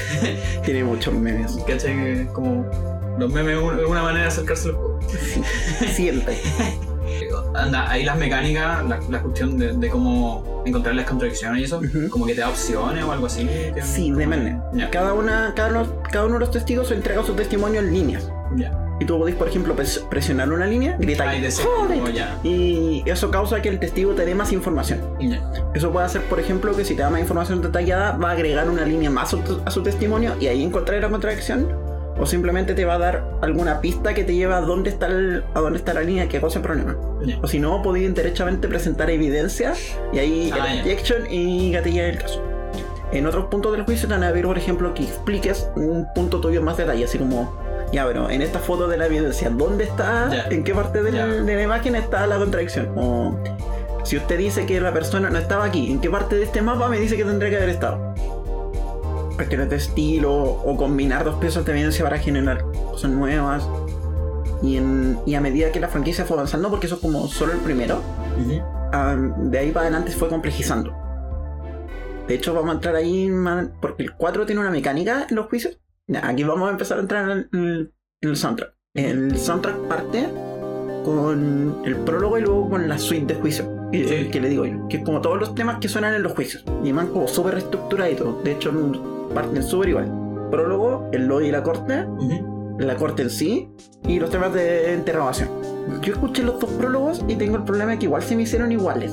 Tiene 0.64 0.84
muchos 0.84 1.12
memes. 1.14 1.56
¿Cachai? 1.66 2.26
Como 2.32 2.64
los 3.18 3.30
memes 3.32 3.56
es 3.58 3.62
un- 3.62 3.78
es 3.78 3.86
una 3.86 4.02
manera 4.02 4.22
de 4.22 4.28
acercarse 4.28 4.68
al 4.68 4.74
juego. 4.74 5.00
Siempre. 5.94 6.38
Anda, 7.54 7.90
ahí 7.90 8.04
las 8.04 8.16
mecánicas, 8.16 8.84
la, 8.86 8.98
la 9.10 9.20
cuestión 9.20 9.58
de, 9.58 9.72
de 9.74 9.88
cómo 9.90 10.62
encontrar 10.64 10.94
las 10.94 11.06
contradicciones 11.06 11.60
y 11.60 11.64
eso, 11.64 11.80
como 12.10 12.24
que 12.26 12.34
te 12.34 12.40
da 12.40 12.48
opciones 12.48 13.04
o 13.04 13.12
algo 13.12 13.26
así. 13.26 13.48
Sí, 13.82 14.10
depende. 14.12 14.56
Ya, 14.72 14.88
Cada, 14.90 15.12
una, 15.12 15.52
cada, 15.54 15.68
uno, 15.70 15.86
cada 16.10 16.24
uno 16.24 16.34
de 16.34 16.40
los 16.40 16.50
testigos 16.50 16.90
entrega 16.90 17.22
su 17.22 17.34
testimonio 17.34 17.80
en 17.80 17.92
líneas. 17.92 18.30
Y 19.02 19.04
tú 19.04 19.18
podés, 19.18 19.34
por 19.34 19.48
ejemplo, 19.48 19.74
pres- 19.74 20.00
presionar 20.08 20.52
una 20.52 20.64
línea, 20.64 20.96
gritar 20.96 21.26
ya, 22.14 22.38
Y 22.44 23.02
eso 23.04 23.32
causa 23.32 23.60
que 23.60 23.68
el 23.68 23.80
testigo 23.80 24.12
te 24.12 24.24
dé 24.24 24.32
más 24.36 24.52
información. 24.52 25.00
ya. 25.18 25.42
Eso 25.74 25.90
puede 25.90 26.06
hacer, 26.06 26.22
por 26.22 26.38
ejemplo, 26.38 26.72
que 26.76 26.84
si 26.84 26.94
te 26.94 27.02
da 27.02 27.10
más 27.10 27.20
información 27.20 27.60
detallada, 27.60 28.12
va 28.16 28.28
a 28.28 28.32
agregar 28.32 28.70
una 28.70 28.84
línea 28.84 29.10
más 29.10 29.34
a 29.64 29.70
su 29.72 29.82
testimonio 29.82 30.34
y 30.38 30.46
ahí 30.46 30.62
encontrar 30.62 31.02
la 31.02 31.08
contradicción. 31.10 31.66
O 32.16 32.26
simplemente 32.26 32.74
te 32.74 32.84
va 32.84 32.94
a 32.94 32.98
dar 32.98 33.24
alguna 33.40 33.80
pista 33.80 34.14
que 34.14 34.22
te 34.22 34.36
lleva 34.36 34.58
a 34.58 34.60
dónde 34.60 34.90
está, 34.90 35.08
el- 35.08 35.42
a 35.54 35.58
dónde 35.60 35.78
está 35.80 35.94
la 35.94 36.02
línea 36.02 36.28
que 36.28 36.38
causa 36.38 36.60
el 36.60 36.64
problema. 36.64 36.94
ya. 37.24 37.38
O 37.42 37.48
si 37.48 37.58
no, 37.58 37.82
podéis 37.82 38.14
derechamente 38.14 38.68
presentar 38.68 39.10
evidencia 39.10 39.72
y 40.12 40.18
ahí 40.20 40.50
Ah, 40.52 40.72
el 40.74 40.78
objection 40.80 41.22
y 41.28 41.72
gatillar 41.72 42.04
el 42.06 42.18
caso. 42.18 42.40
En 43.12 43.26
otros 43.26 43.46
puntos 43.46 43.72
del 43.72 43.82
juicio 43.82 44.06
te 44.08 44.14
van 44.14 44.22
a 44.22 44.30
ver, 44.32 44.44
por 44.44 44.56
ejemplo, 44.56 44.94
que 44.94 45.02
expliques 45.02 45.68
un 45.76 46.06
punto 46.14 46.40
tuyo 46.40 46.62
más 46.62 46.76
detalle, 46.78 47.04
así 47.04 47.18
como, 47.18 47.52
ya, 47.92 48.06
pero 48.06 48.30
en 48.30 48.42
esta 48.42 48.58
foto 48.58 48.88
de 48.88 48.96
la 48.96 49.06
evidencia, 49.06 49.50
¿dónde 49.50 49.84
está, 49.84 50.46
en 50.50 50.64
qué 50.64 50.74
parte 50.74 51.02
del- 51.02 51.14
Ya. 51.14 51.26
de 51.26 51.54
la 51.54 51.62
imagen 51.62 51.94
está 51.94 52.26
la 52.26 52.36
contradicción? 52.38 52.90
O 52.96 53.36
si 54.04 54.16
usted 54.16 54.38
dice 54.38 54.66
que 54.66 54.80
la 54.80 54.92
persona 54.92 55.30
no 55.30 55.38
estaba 55.38 55.64
aquí, 55.64 55.90
¿en 55.92 56.00
qué 56.00 56.10
parte 56.10 56.36
de 56.36 56.44
este 56.44 56.62
mapa 56.62 56.88
me 56.88 56.98
dice 56.98 57.16
que 57.16 57.24
tendría 57.24 57.50
que 57.50 57.56
haber 57.56 57.68
estado? 57.68 58.14
Cuestiones 59.36 59.70
de 59.70 59.76
estilo 59.76 60.32
o 60.42 60.76
combinar 60.76 61.24
dos 61.24 61.36
piezas 61.36 61.64
de 61.64 61.72
evidencia 61.72 62.04
para 62.04 62.18
generar 62.18 62.64
cosas 62.90 63.10
nuevas. 63.10 63.66
Y, 64.62 64.76
en- 64.76 65.18
y 65.26 65.34
a 65.34 65.40
medida 65.40 65.72
que 65.72 65.80
la 65.80 65.88
franquicia 65.88 66.24
fue 66.24 66.36
avanzando, 66.36 66.70
porque 66.70 66.86
eso 66.86 66.94
es 66.96 67.00
como 67.00 67.26
solo 67.28 67.52
el 67.52 67.58
primero, 67.58 68.00
de 69.38 69.58
ahí 69.58 69.70
para 69.72 69.86
adelante 69.86 70.12
fue 70.12 70.28
complejizando. 70.28 70.92
De 72.28 72.34
hecho, 72.34 72.54
vamos 72.54 72.70
a 72.70 72.74
entrar 72.74 72.94
ahí, 72.94 73.30
porque 73.80 74.04
el 74.04 74.12
4 74.14 74.46
tiene 74.46 74.60
una 74.60 74.70
mecánica 74.70 75.26
en 75.28 75.34
los 75.36 75.46
juicios. 75.46 75.78
Ya, 76.12 76.28
Aquí 76.28 76.44
vamos 76.44 76.68
a 76.68 76.72
empezar 76.72 76.98
a 76.98 77.00
entrar 77.00 77.30
en 77.30 77.38
el, 77.52 77.94
en 78.20 78.28
el 78.28 78.36
soundtrack. 78.36 78.74
El 78.94 79.36
soundtrack 79.38 79.88
parte 79.88 80.28
con 81.04 81.82
el 81.84 81.96
prólogo 81.96 82.38
y 82.38 82.42
luego 82.42 82.68
con 82.68 82.88
la 82.88 82.98
suite 82.98 83.34
de 83.34 83.40
juicios. 83.40 83.68
Sí. 83.92 84.28
que 84.30 84.40
le 84.40 84.48
digo 84.48 84.64
yo, 84.64 84.88
que 84.88 84.98
es 84.98 85.04
como 85.04 85.20
todos 85.20 85.38
los 85.38 85.54
temas 85.54 85.78
que 85.78 85.88
suenan 85.88 86.14
en 86.14 86.22
los 86.22 86.32
juicios. 86.32 86.64
Y 86.84 86.92
van 86.92 87.08
como 87.08 87.28
súper 87.28 87.54
reestructuraditos. 87.54 88.42
De 88.44 88.52
hecho, 88.52 88.72
parten 89.34 89.62
súper 89.62 89.90
igual. 89.90 90.48
Prólogo, 90.50 91.08
el 91.12 91.26
lobby 91.26 91.46
y 91.46 91.50
la 91.50 91.62
corte, 91.62 92.06
la 92.78 92.96
corte 92.96 93.22
en 93.22 93.30
sí 93.30 93.70
y 94.06 94.18
los 94.18 94.30
temas 94.30 94.52
de 94.52 94.94
interrogación. 94.94 95.48
Yo 96.02 96.12
escuché 96.12 96.42
los 96.42 96.60
dos 96.60 96.70
prólogos 96.70 97.24
y 97.28 97.36
tengo 97.36 97.56
el 97.56 97.64
problema 97.64 97.92
de 97.92 97.98
que 97.98 98.04
igual 98.06 98.22
se 98.22 98.36
me 98.36 98.42
hicieron 98.42 98.70
iguales. 98.70 99.12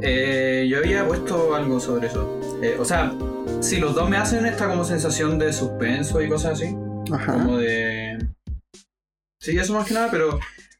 Eh, 0.00 0.66
yo 0.68 0.78
había 0.78 1.06
puesto 1.06 1.54
algo 1.54 1.80
sobre 1.80 2.08
eso. 2.08 2.40
Eh, 2.62 2.76
o 2.78 2.84
sea, 2.84 3.12
si 3.60 3.78
los 3.78 3.94
dos 3.94 4.08
me 4.08 4.16
hacen 4.16 4.46
esta 4.46 4.68
como 4.68 4.84
sensación 4.84 5.38
de 5.38 5.52
suspenso 5.52 6.20
y 6.22 6.28
cosas 6.28 6.52
así, 6.52 6.76
Ajá. 7.12 7.32
como 7.34 7.58
de... 7.58 8.18
Sí, 9.40 9.56
eso 9.58 9.74
más 9.74 9.86
que 9.86 9.94
nada, 9.94 10.08
pero 10.10 10.38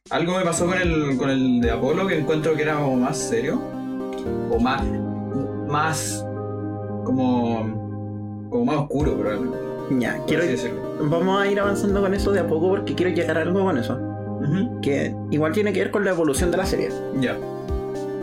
algo 0.09 0.37
me 0.37 0.43
pasó 0.43 0.65
con 0.65 0.77
el, 0.77 1.17
con 1.17 1.29
el 1.29 1.61
de 1.61 1.71
Apolo 1.71 2.07
que 2.07 2.17
encuentro 2.17 2.55
que 2.55 2.63
era 2.63 2.75
como 2.75 2.95
más 2.95 3.17
serio. 3.17 3.61
O 4.49 4.59
más... 4.59 4.83
Más... 5.67 6.25
Como... 7.03 8.47
Como 8.49 8.65
más 8.65 8.77
oscuro, 8.77 9.17
probablemente. 9.17 9.65
Ya, 9.99 10.19
quiero, 10.25 10.43
vamos 10.99 11.41
a 11.41 11.47
ir 11.47 11.59
avanzando 11.59 12.01
con 12.01 12.13
eso 12.13 12.31
de 12.31 12.39
a 12.39 12.47
poco 12.47 12.69
porque 12.69 12.95
quiero 12.95 13.11
llegar 13.11 13.37
a 13.37 13.41
algo 13.41 13.63
con 13.63 13.77
eso. 13.77 13.99
Que 14.81 15.15
igual 15.31 15.53
tiene 15.53 15.73
que 15.73 15.79
ver 15.79 15.91
con 15.91 16.05
la 16.05 16.11
evolución 16.11 16.51
de 16.51 16.57
la 16.57 16.65
serie. 16.65 16.89
Ya. 17.19 17.37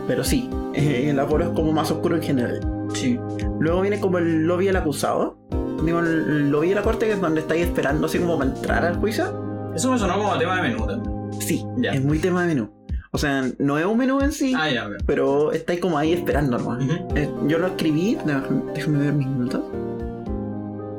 Pero 0.07 0.23
sí, 0.23 0.49
el 0.73 1.19
Apolo 1.19 1.45
es 1.45 1.49
como 1.51 1.71
más 1.71 1.91
oscuro 1.91 2.15
en 2.15 2.23
general. 2.23 2.82
Sí. 2.93 3.19
Luego 3.59 3.81
viene 3.81 3.99
como 3.99 4.17
el 4.17 4.45
lobby 4.45 4.65
del 4.67 4.75
acusado. 4.75 5.37
Digo, 5.83 5.99
el 5.99 6.49
lobby 6.49 6.69
de 6.69 6.75
la 6.75 6.81
corte, 6.83 7.05
que 7.07 7.13
es 7.13 7.21
donde 7.21 7.41
estáis 7.41 7.65
esperando 7.65 8.05
así 8.07 8.19
como 8.19 8.37
para 8.37 8.51
entrar 8.51 8.85
al 8.85 8.97
juicio. 8.97 9.71
Eso 9.75 9.91
me 9.91 9.97
sonó 9.97 10.17
como 10.17 10.37
tema 10.37 10.55
de 10.61 10.69
menú 10.69 10.85
también. 10.85 11.41
Sí, 11.41 11.65
Ya. 11.77 11.91
es 11.91 12.03
muy 12.03 12.19
tema 12.19 12.41
de 12.43 12.47
menú. 12.55 12.69
O 13.11 13.17
sea, 13.17 13.43
no 13.59 13.77
es 13.77 13.85
un 13.85 13.97
menú 13.97 14.21
en 14.21 14.31
sí, 14.31 14.53
Ah, 14.57 14.69
ya, 14.71 14.87
pero 15.05 15.51
estáis 15.51 15.79
como 15.79 15.97
ahí 15.97 16.13
esperando. 16.13 16.57
Ujú. 16.57 16.81
Eh, 17.15 17.29
yo 17.47 17.59
lo 17.59 17.67
escribí, 17.67 18.17
déjame, 18.25 18.97
ver 18.97 19.13
mis 19.13 19.27
notas. 19.27 19.61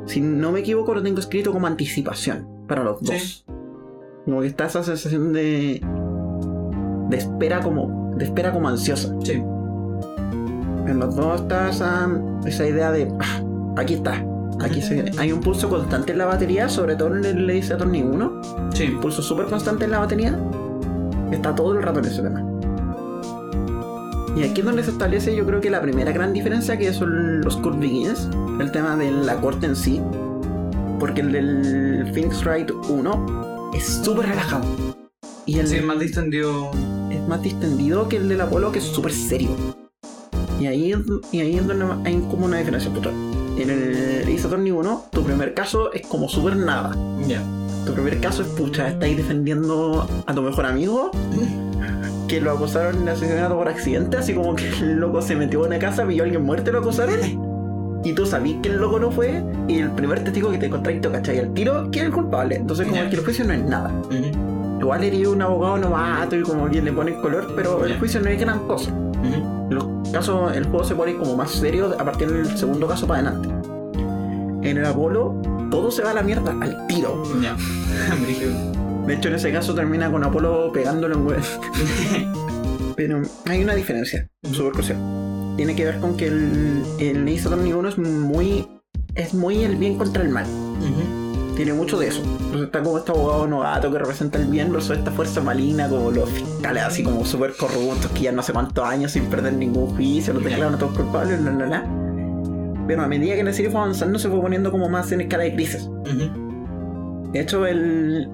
Si 0.06 0.20
no 0.20 0.52
me 0.52 0.60
equivoco, 0.60 0.94
lo 0.94 1.02
tengo 1.02 1.18
escrito 1.18 1.50
como 1.52 1.66
anticipación 1.66 2.46
para 2.68 2.84
los 2.84 3.00
Sí. 3.00 3.06
dos. 3.12 3.44
Como 4.26 4.40
que 4.42 4.46
está 4.48 4.66
esa 4.66 4.82
sensación 4.82 5.32
de. 5.32 5.80
de 7.10 7.16
espera 7.16 7.60
como. 7.60 8.12
de 8.16 8.24
espera 8.26 8.52
como 8.52 8.68
ansiosa. 8.68 9.14
Sí. 9.22 9.42
En 10.86 10.98
los 10.98 11.14
dos 11.16 11.40
está 11.42 11.70
esa, 11.70 12.08
esa 12.46 12.66
idea 12.66 12.90
de. 12.92 13.12
"Ah, 13.20 13.42
aquí 13.76 13.94
está. 13.94 14.24
Aquí 14.60 14.80
se, 14.80 15.10
hay 15.18 15.32
un 15.32 15.40
pulso 15.40 15.68
constante 15.68 16.12
en 16.12 16.18
la 16.18 16.26
batería, 16.26 16.68
sobre 16.68 16.94
todo 16.96 17.14
en 17.16 17.24
el 17.24 17.46
Lazy 17.46 17.72
Attorney 17.72 18.02
1. 18.02 18.40
Sí. 18.72 18.88
Un 18.88 19.00
pulso 19.00 19.20
súper 19.22 19.46
constante 19.46 19.84
en 19.84 19.90
la 19.90 19.98
batería. 19.98 20.38
Está 21.32 21.54
todo 21.54 21.72
el 21.76 21.82
rato 21.82 21.98
en 21.98 22.04
ese 22.04 22.22
tema. 22.22 22.44
Y 24.36 24.42
aquí 24.42 24.60
es 24.60 24.64
donde 24.66 24.82
se 24.82 24.90
establece 24.90 25.34
yo 25.34 25.46
creo 25.46 25.60
que 25.60 25.70
la 25.70 25.80
primera 25.80 26.10
gran 26.12 26.32
diferencia 26.32 26.76
que 26.76 26.92
son 26.92 27.40
los 27.42 27.56
Kurt 27.56 27.78
Begins, 27.78 28.28
el 28.60 28.70
tema 28.72 28.96
de 28.96 29.10
la 29.10 29.36
corte 29.36 29.66
en 29.66 29.76
sí. 29.76 30.00
Porque 30.98 31.20
el 31.20 31.32
del 31.32 32.10
Phoenix 32.12 32.44
Wright 32.44 32.70
1 32.88 33.70
es 33.74 33.84
súper 34.04 34.26
relajado. 34.26 34.64
Y 35.46 35.58
el 35.58 35.66
Sí, 35.66 35.80
más 35.80 35.98
distendido. 35.98 36.70
es 37.10 37.26
más 37.28 37.42
distendido 37.42 38.08
que 38.08 38.16
el 38.16 38.28
del 38.28 38.40
Apolo 38.40 38.70
que 38.72 38.78
es 38.78 38.84
súper 38.84 39.12
serio. 39.12 39.50
Y 40.64 40.66
ahí, 40.66 40.94
y 41.30 41.40
ahí 41.40 41.56
es 41.58 41.66
donde 41.66 41.84
hay 42.08 42.18
como 42.30 42.46
una 42.46 42.56
diferencia. 42.56 42.90
En 43.58 43.68
el 43.68 44.38
Attorney 44.42 44.70
1, 44.72 45.04
tu 45.10 45.22
primer 45.22 45.52
caso 45.52 45.92
es 45.92 46.06
como 46.06 46.26
súper 46.26 46.56
nada. 46.56 46.96
Ya. 47.28 47.42
Tu 47.84 47.92
primer 47.92 48.18
caso 48.18 48.40
es, 48.40 48.48
pucha, 48.48 48.88
estáis 48.88 49.14
defendiendo 49.18 50.08
a 50.26 50.34
tu 50.34 50.40
mejor 50.40 50.64
amigo 50.64 51.10
que 52.28 52.40
lo 52.40 52.52
acusaron 52.52 53.04
de 53.04 53.10
asesinato 53.10 53.56
por 53.58 53.68
accidente, 53.68 54.16
así 54.16 54.32
como 54.32 54.54
que 54.56 54.66
el 54.70 54.94
loco 54.96 55.20
se 55.20 55.36
metió 55.36 55.60
en 55.60 55.66
una 55.72 55.78
casa, 55.78 56.04
vio 56.04 56.22
a 56.22 56.24
alguien 56.24 56.42
muerto 56.42 56.70
y 56.70 56.72
lo 56.72 56.78
acusaron. 56.78 57.18
Y 58.02 58.12
tú 58.14 58.24
sabís 58.24 58.56
que 58.62 58.70
el 58.70 58.78
loco 58.78 58.98
no 58.98 59.10
fue, 59.10 59.44
y 59.68 59.80
el 59.80 59.90
primer 59.90 60.24
testigo 60.24 60.50
que 60.50 60.56
te 60.56 60.66
encontraste, 60.66 61.10
¿cachai? 61.10 61.40
Al 61.40 61.52
tiro, 61.52 61.88
¿quién 61.92 62.06
es 62.06 62.08
el 62.08 62.14
culpable? 62.14 62.56
Entonces, 62.56 62.86
como 62.86 63.02
Ya. 63.02 63.10
que 63.10 63.16
el 63.16 63.22
juicio 63.22 63.44
no 63.44 63.52
es 63.52 63.62
nada. 63.64 63.92
Ujú, 64.06 64.80
Igual 64.80 65.04
eres 65.04 65.26
un 65.28 65.40
abogado 65.42 65.76
novato 65.78 66.36
y 66.36 66.42
como 66.42 66.68
que 66.70 66.80
le 66.82 66.92
pones 66.92 67.16
color, 67.16 67.52
pero 67.54 67.84
el 67.84 67.98
juicio 67.98 68.20
no 68.20 68.28
es 68.30 68.40
gran 68.40 68.60
cosa. 68.66 68.90
Los 69.70 70.10
casos, 70.10 70.56
el 70.56 70.64
juego 70.64 70.84
se 70.84 70.94
pone 70.94 71.16
como 71.16 71.36
más 71.36 71.50
serio 71.50 71.94
a 71.98 72.04
partir 72.04 72.30
del 72.30 72.56
segundo 72.56 72.86
caso 72.86 73.06
para 73.06 73.28
adelante. 73.28 73.48
En 74.68 74.78
el 74.78 74.84
Apolo, 74.84 75.40
todo 75.70 75.90
se 75.90 76.02
va 76.02 76.12
a 76.12 76.14
la 76.14 76.22
mierda 76.22 76.56
al 76.60 76.86
tiro. 76.86 77.22
De 79.06 79.14
hecho, 79.14 79.28
en 79.28 79.34
ese 79.34 79.52
caso 79.52 79.74
termina 79.74 80.10
con 80.10 80.24
Apolo 80.24 80.72
pegándole 80.72 81.14
un 81.14 81.26
huevo. 81.26 81.42
Pero 82.96 83.22
hay 83.46 83.62
una 83.62 83.74
diferencia, 83.74 84.28
súper 84.52 84.72
crucial. 84.72 84.98
Tiene 85.56 85.74
que 85.74 85.84
ver 85.84 85.98
con 86.00 86.16
que 86.16 86.28
el, 86.28 86.82
el 86.98 87.38
Attorney 87.38 87.72
1 87.72 87.88
es 87.88 87.98
muy, 87.98 88.66
es 89.14 89.34
muy 89.34 89.64
el 89.64 89.76
bien 89.76 89.98
contra 89.98 90.22
el 90.22 90.30
mal. 90.30 90.46
Tiene 91.56 91.72
mucho 91.72 91.98
de 91.98 92.08
eso. 92.08 92.20
Entonces 92.22 92.62
está 92.62 92.82
como 92.82 92.98
este 92.98 93.12
abogado 93.12 93.46
novato 93.46 93.90
que 93.90 93.98
representa 93.98 94.38
el 94.38 94.46
bien 94.46 94.72
versus 94.72 94.96
esta 94.96 95.10
fuerza 95.12 95.40
maligna 95.40 95.88
como 95.88 96.10
los 96.10 96.28
fiscales 96.28 96.82
así 96.82 97.04
como 97.04 97.24
súper 97.24 97.54
corruptos 97.56 98.10
que 98.12 98.22
ya 98.22 98.32
no 98.32 98.42
sé 98.42 98.52
cuántos 98.52 98.84
años 98.84 99.12
sin 99.12 99.26
perder 99.26 99.52
ningún 99.52 99.94
juicio, 99.94 100.32
los 100.32 100.42
declaran 100.42 100.74
a 100.74 100.78
todos 100.78 100.96
culpables, 100.96 101.40
la 101.40 101.52
la 101.52 101.66
la. 101.66 102.04
Pero 102.86 103.02
a 103.02 103.08
medida 103.08 103.34
que 103.36 103.44
la 103.44 103.52
serie 103.52 103.70
fue 103.70 103.80
avanzando 103.80 104.18
se 104.18 104.28
fue 104.28 104.40
poniendo 104.40 104.70
como 104.70 104.88
más 104.88 105.10
en 105.12 105.22
escala 105.22 105.44
de 105.44 105.54
crisis. 105.54 105.88
De 107.32 107.40
hecho, 107.40 107.66
el. 107.66 108.28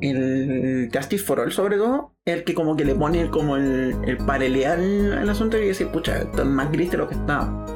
El 0.00 0.90
Justice 0.94 1.24
for 1.24 1.40
All, 1.40 1.50
sobre 1.50 1.76
todo, 1.76 2.12
es 2.24 2.36
el 2.36 2.44
que 2.44 2.54
como 2.54 2.76
que 2.76 2.84
le 2.84 2.94
pone 2.94 3.28
como 3.30 3.56
el, 3.56 3.96
el 4.06 4.16
paraleal 4.18 5.12
al 5.18 5.28
asunto 5.28 5.58
y 5.58 5.66
decir, 5.66 5.88
pucha, 5.88 6.18
esto 6.18 6.42
es 6.42 6.48
más 6.48 6.70
gris 6.70 6.92
de 6.92 6.98
lo 6.98 7.08
que 7.08 7.16
estaba. 7.16 7.66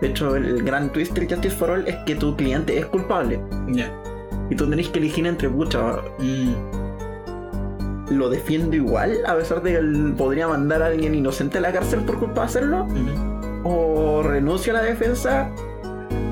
De 0.00 0.08
hecho, 0.08 0.34
el 0.36 0.62
gran 0.62 0.90
twist 0.92 1.12
del 1.12 1.28
Justice 1.28 1.54
for 1.56 1.70
All 1.70 1.86
es 1.86 1.96
que 2.06 2.14
tu 2.14 2.34
cliente 2.36 2.78
es 2.78 2.86
culpable. 2.86 3.40
Ya. 3.68 3.92
Y 4.48 4.56
tú 4.56 4.68
tenés 4.68 4.88
que 4.88 4.98
elegir 4.98 5.26
entre, 5.26 5.48
pucha, 5.48 5.98
Mm. 6.18 6.54
lo 8.10 8.28
defiendo 8.28 8.74
igual, 8.74 9.18
a 9.26 9.36
pesar 9.36 9.62
de 9.62 9.72
que 9.72 9.76
él 9.78 10.14
podría 10.18 10.48
mandar 10.48 10.82
a 10.82 10.86
alguien 10.86 11.14
inocente 11.14 11.58
a 11.58 11.60
la 11.60 11.72
cárcel 11.72 12.00
por 12.00 12.18
culpa 12.18 12.40
de 12.40 12.46
hacerlo, 12.46 12.86
o 13.62 14.22
renuncio 14.24 14.72
a 14.72 14.78
la 14.78 14.82
defensa 14.82 15.48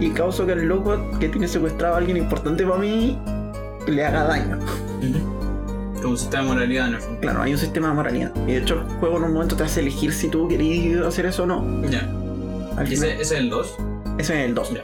y 0.00 0.10
causo 0.10 0.44
que 0.46 0.52
el 0.52 0.66
loco 0.66 0.96
que 1.20 1.28
tiene 1.28 1.46
secuestrado 1.46 1.94
a 1.94 1.98
alguien 1.98 2.16
importante 2.16 2.64
para 2.64 2.78
mí 2.78 3.16
le 3.86 4.04
haga 4.04 4.24
daño. 4.24 4.58
Como 6.00 6.10
un 6.10 6.18
sistema 6.18 6.42
de 6.44 6.48
moralidad 6.48 6.88
en 6.88 6.94
el 6.94 7.00
fondo. 7.00 7.20
Claro, 7.20 7.42
hay 7.42 7.52
un 7.52 7.58
sistema 7.58 7.88
de 7.88 7.94
moralidad. 7.94 8.32
Y 8.46 8.52
de 8.52 8.58
hecho 8.58 8.74
el 8.74 8.80
juego 8.98 9.18
en 9.18 9.24
un 9.24 9.32
momento 9.34 9.56
te 9.56 9.64
hace 9.64 9.80
elegir 9.80 10.12
si 10.12 10.28
tú 10.28 10.48
querías 10.48 11.04
hacer 11.06 11.26
eso 11.26 11.42
o 11.44 11.46
no. 11.46 11.64
Ya. 11.88 12.08
Al 12.78 12.86
¿Y 12.92 12.96
final- 12.96 13.10
ese, 13.10 13.22
ese 13.22 13.34
es 13.34 13.40
el 13.40 13.50
2? 13.50 13.76
ese 14.18 14.38
es 14.40 14.46
el 14.48 14.54
2. 14.54 14.74
Ya. 14.74 14.82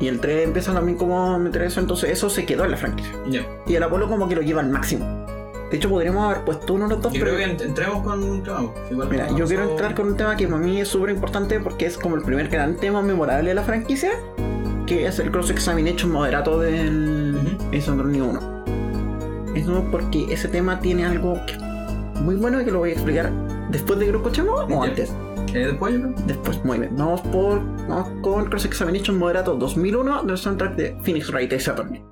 Y 0.00 0.08
el 0.08 0.18
3 0.20 0.44
empieza 0.44 0.72
también 0.72 0.96
como 0.96 1.34
a 1.34 1.38
meter 1.38 1.62
eso, 1.62 1.78
entonces 1.80 2.10
eso 2.10 2.30
se 2.30 2.46
quedó 2.46 2.64
en 2.64 2.70
la 2.70 2.76
franquicia. 2.76 3.12
Y 3.66 3.74
el 3.74 3.82
Apolo 3.82 4.08
como 4.08 4.28
que 4.28 4.34
lo 4.34 4.40
lleva 4.42 4.60
al 4.62 4.70
máximo. 4.70 5.04
De 5.70 5.76
hecho 5.76 5.88
podríamos 5.88 6.24
haber 6.24 6.44
puesto 6.44 6.74
uno 6.74 6.88
de 6.88 6.94
los 6.94 7.02
dos, 7.02 7.12
Yo 7.12 7.20
pero... 7.24 7.36
creo 7.36 7.56
que 7.56 7.64
entremos 7.64 8.02
con 8.02 8.22
un 8.22 8.42
tema. 8.42 8.64
Igual 8.90 9.08
Mira, 9.08 9.28
yo 9.36 9.44
quiero 9.46 9.70
entrar 9.70 9.94
con 9.94 10.08
un 10.08 10.16
tema 10.16 10.36
que 10.36 10.48
para 10.48 10.58
mí 10.58 10.80
es 10.80 10.88
súper 10.88 11.10
importante 11.10 11.60
porque 11.60 11.86
es 11.86 11.96
como 11.96 12.16
el 12.16 12.22
primer 12.22 12.48
gran 12.48 12.76
tema 12.76 13.02
memorable 13.02 13.50
de 13.50 13.54
la 13.54 13.62
franquicia, 13.62 14.10
que 14.86 15.06
es 15.06 15.18
el 15.20 15.30
cross-examination 15.30 16.10
moderato 16.10 16.58
del. 16.58 17.36
Ace 17.72 17.88
Attorney 17.90 18.20
1. 18.20 18.64
Eso 19.54 19.84
porque 19.92 20.26
ese 20.32 20.48
tema 20.48 20.80
tiene 20.80 21.04
algo 21.04 21.34
que 21.46 21.56
muy 22.20 22.34
bueno 22.36 22.60
y 22.60 22.64
que 22.64 22.70
lo 22.72 22.78
voy 22.80 22.90
a 22.90 22.92
explicar 22.94 23.30
después 23.70 23.98
de 24.00 24.06
que 24.06 24.12
lo 24.12 24.18
escuchemos 24.18 24.66
o 24.68 24.82
antes. 24.82 25.12
Eh, 25.54 25.66
después. 25.66 25.94
Después, 26.26 26.64
muy 26.64 26.78
bien. 26.78 26.96
Vamos 26.96 27.20
por. 27.22 27.60
Vamos 27.88 28.08
con 28.22 28.44
Cross 28.46 28.66
Examination 28.66 29.18
Moderato 29.18 29.54
2001 29.54 30.24
del 30.24 30.38
soundtrack 30.38 30.76
de 30.76 30.96
Phoenix 31.02 31.30
Wright 31.30 31.52
Attorney. 31.52 32.02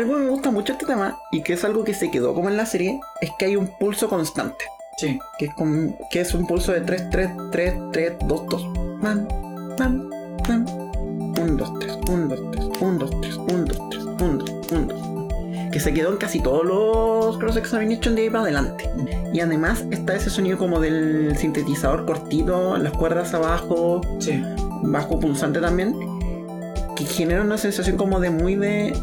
Algo 0.00 0.14
que 0.16 0.20
me 0.22 0.30
gusta 0.30 0.50
mucho 0.50 0.72
este 0.72 0.86
tema 0.86 1.18
y 1.30 1.42
que 1.42 1.52
es 1.52 1.62
algo 1.62 1.84
que 1.84 1.92
se 1.92 2.10
quedó 2.10 2.32
como 2.34 2.48
en 2.48 2.56
la 2.56 2.64
serie 2.64 2.98
es 3.20 3.30
que 3.38 3.44
hay 3.44 3.56
un 3.56 3.66
pulso 3.78 4.08
constante. 4.08 4.64
Sí. 4.96 5.18
Que 5.38 5.44
es, 5.46 5.54
como- 5.54 5.94
que 6.10 6.22
es 6.22 6.32
un 6.32 6.46
pulso 6.46 6.72
de 6.72 6.80
3, 6.80 7.10
3, 7.10 7.30
3, 7.52 7.74
3, 7.92 8.12
2, 8.26 8.42
2. 8.48 8.66
Pam, 9.02 9.28
pam, 9.76 10.08
pam. 10.46 10.64
1, 11.38 11.54
2, 11.54 11.78
3, 11.80 11.98
1, 12.10 12.28
2, 12.34 12.50
3, 12.50 12.66
1, 12.80 12.98
2, 12.98 13.20
3, 13.20 13.36
1, 13.36 13.64
2, 13.66 13.88
3, 13.90 14.04
1, 14.04 14.38
2, 14.38 14.50
1, 14.72 14.86
2. 14.86 15.70
Que 15.70 15.80
se 15.80 15.92
quedó 15.92 16.12
en 16.12 16.16
casi 16.16 16.40
todos 16.40 16.64
los 16.64 17.36
cross 17.36 17.56
examination 17.56 18.14
de 18.14 18.22
ahí 18.22 18.30
para 18.30 18.44
adelante. 18.44 18.88
Y 19.34 19.40
además 19.40 19.84
está 19.90 20.16
ese 20.16 20.30
sonido 20.30 20.56
como 20.56 20.80
del 20.80 21.36
sintetizador 21.36 22.06
cortito, 22.06 22.78
las 22.78 22.94
cuerdas 22.94 23.34
abajo, 23.34 24.00
Sí. 24.18 24.42
bajo 24.82 25.20
punzante 25.20 25.60
también, 25.60 25.94
que 26.96 27.04
genera 27.04 27.42
una 27.42 27.58
sensación 27.58 27.98
como 27.98 28.18
de 28.18 28.30
muy 28.30 28.54
de 28.56 28.94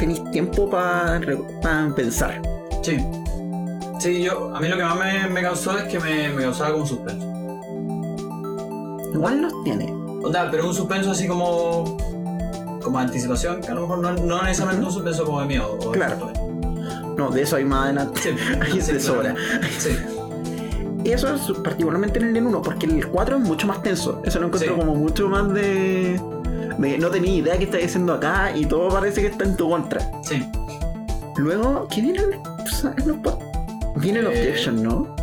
tenéis 0.00 0.22
tiempo 0.32 0.68
para 0.68 1.20
pensar. 1.94 2.40
Sí. 2.82 2.98
Sí, 4.00 4.22
yo, 4.22 4.54
a 4.56 4.60
mí 4.60 4.68
lo 4.68 4.76
que 4.76 4.82
más 4.82 4.98
me, 4.98 5.28
me 5.28 5.42
causó 5.42 5.76
es 5.78 5.84
que 5.84 6.00
me, 6.00 6.30
me 6.30 6.42
causaba 6.42 6.72
como 6.72 6.86
suspenso. 6.86 7.26
Igual 9.14 9.42
los 9.42 9.52
tiene. 9.64 9.92
O 10.22 10.30
sea, 10.32 10.50
pero 10.50 10.66
un 10.66 10.74
suspenso 10.74 11.10
así 11.10 11.26
como. 11.28 11.96
como 12.82 12.98
anticipación, 12.98 13.60
que 13.60 13.68
a 13.68 13.74
lo 13.74 13.82
mejor 13.82 13.98
no, 13.98 14.12
no 14.14 14.42
necesariamente 14.42 14.86
un 14.86 14.92
suspenso 14.92 15.24
como 15.24 15.40
de 15.40 15.46
miedo. 15.46 15.78
o 15.80 15.90
de 15.90 15.98
Claro. 15.98 16.18
susto. 16.18 16.46
No, 17.16 17.30
de 17.30 17.42
eso 17.42 17.56
hay 17.56 17.64
más 17.64 17.84
adelante. 17.84 18.20
Sí, 18.22 18.30
Ahí 18.60 18.80
sí, 18.80 18.92
de 18.92 19.00
sobra. 19.00 19.34
Sí. 19.78 19.90
Eso 21.04 21.34
es 21.34 21.40
particularmente 21.58 22.18
en 22.18 22.36
el 22.36 22.42
N1, 22.44 22.60
porque 22.62 22.86
el 22.86 23.06
4 23.08 23.36
es 23.36 23.42
mucho 23.42 23.66
más 23.66 23.82
tenso. 23.82 24.20
Eso 24.24 24.38
lo 24.38 24.46
encuentro 24.46 24.74
Sí. 24.74 24.80
como 24.80 24.94
mucho 24.94 25.28
más 25.28 25.52
de, 25.52 26.20
de 26.80 26.98
no 26.98 27.10
tenía 27.10 27.34
idea 27.34 27.58
qué 27.58 27.64
estás 27.64 27.80
diciendo 27.80 28.14
acá 28.14 28.52
y 28.54 28.64
todo 28.66 28.88
parece 28.88 29.20
que 29.20 29.26
está 29.28 29.44
en 29.44 29.56
tu 29.56 29.68
contra. 29.68 30.00
Sí. 30.22 30.44
Luego, 31.36 31.86
¿qué 31.88 32.00
viene? 32.00 32.22
Viene 33.96 34.20
el 34.20 34.26
Eh, 34.26 34.28
objection, 34.28 34.82
¿no? 34.82 35.14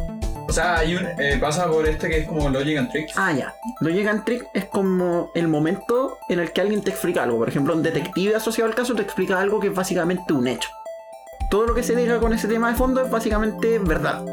O 0.50 0.54
sea, 0.54 0.78
hay 0.78 0.96
un, 0.96 1.06
eh, 1.20 1.38
pasa 1.42 1.68
por 1.70 1.86
este 1.88 2.08
que 2.08 2.20
es 2.20 2.28
como 2.28 2.50
Logic 2.50 2.78
and 2.78 2.90
Tricks. 2.90 3.14
Ah, 3.18 3.34
ya. 3.34 3.54
Logic 3.82 4.08
and 4.08 4.24
Trick 4.24 4.48
es 4.54 4.66
como 4.66 5.30
el 5.36 5.48
momento 5.50 6.18
en 6.30 6.40
el 6.40 6.52
que 6.54 6.62
alguien 6.62 6.82
te 6.82 6.92
explica 6.92 7.24
algo. 7.24 7.38
Por 7.38 7.50
ejemplo, 7.50 7.74
un 7.74 7.84
detective 7.84 8.36
asociado 8.36 8.70
al 8.70 8.76
caso 8.76 8.96
te 8.96 9.02
explica 9.02 9.40
algo 9.40 9.60
que 9.60 9.68
es 9.68 9.76
básicamente 9.76 10.32
un 10.34 10.48
hecho. 10.48 10.70
Todo 11.52 11.66
lo 11.68 11.74
que 11.76 11.84
se 11.84 11.96
diga 11.96 12.20
con 12.20 12.34
ese 12.34 12.48
tema 12.48 12.70
de 12.70 12.76
fondo 12.78 13.02
es 13.04 13.10
básicamente 13.10 13.78
verdad. 13.80 14.24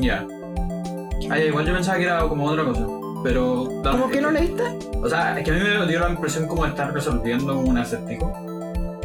Ya. 0.00 0.26
Ah, 1.30 1.38
ya, 1.38 1.44
igual 1.44 1.66
yo 1.66 1.72
pensaba 1.74 1.98
que 1.98 2.04
era 2.04 2.28
como 2.28 2.46
otra 2.46 2.64
cosa. 2.64 2.86
Pero. 3.24 3.68
¿Cómo 3.82 4.08
que 4.10 4.20
no 4.20 4.30
leíste? 4.30 4.62
O 5.02 5.08
sea, 5.08 5.36
es 5.38 5.44
que 5.44 5.50
a 5.50 5.54
mí 5.54 5.60
me 5.60 5.86
dio 5.88 5.98
la 6.00 6.10
impresión 6.10 6.46
como 6.46 6.62
de 6.64 6.68
estar 6.70 6.92
resolviendo 6.94 7.58
un 7.58 7.76
acertijo. 7.78 8.32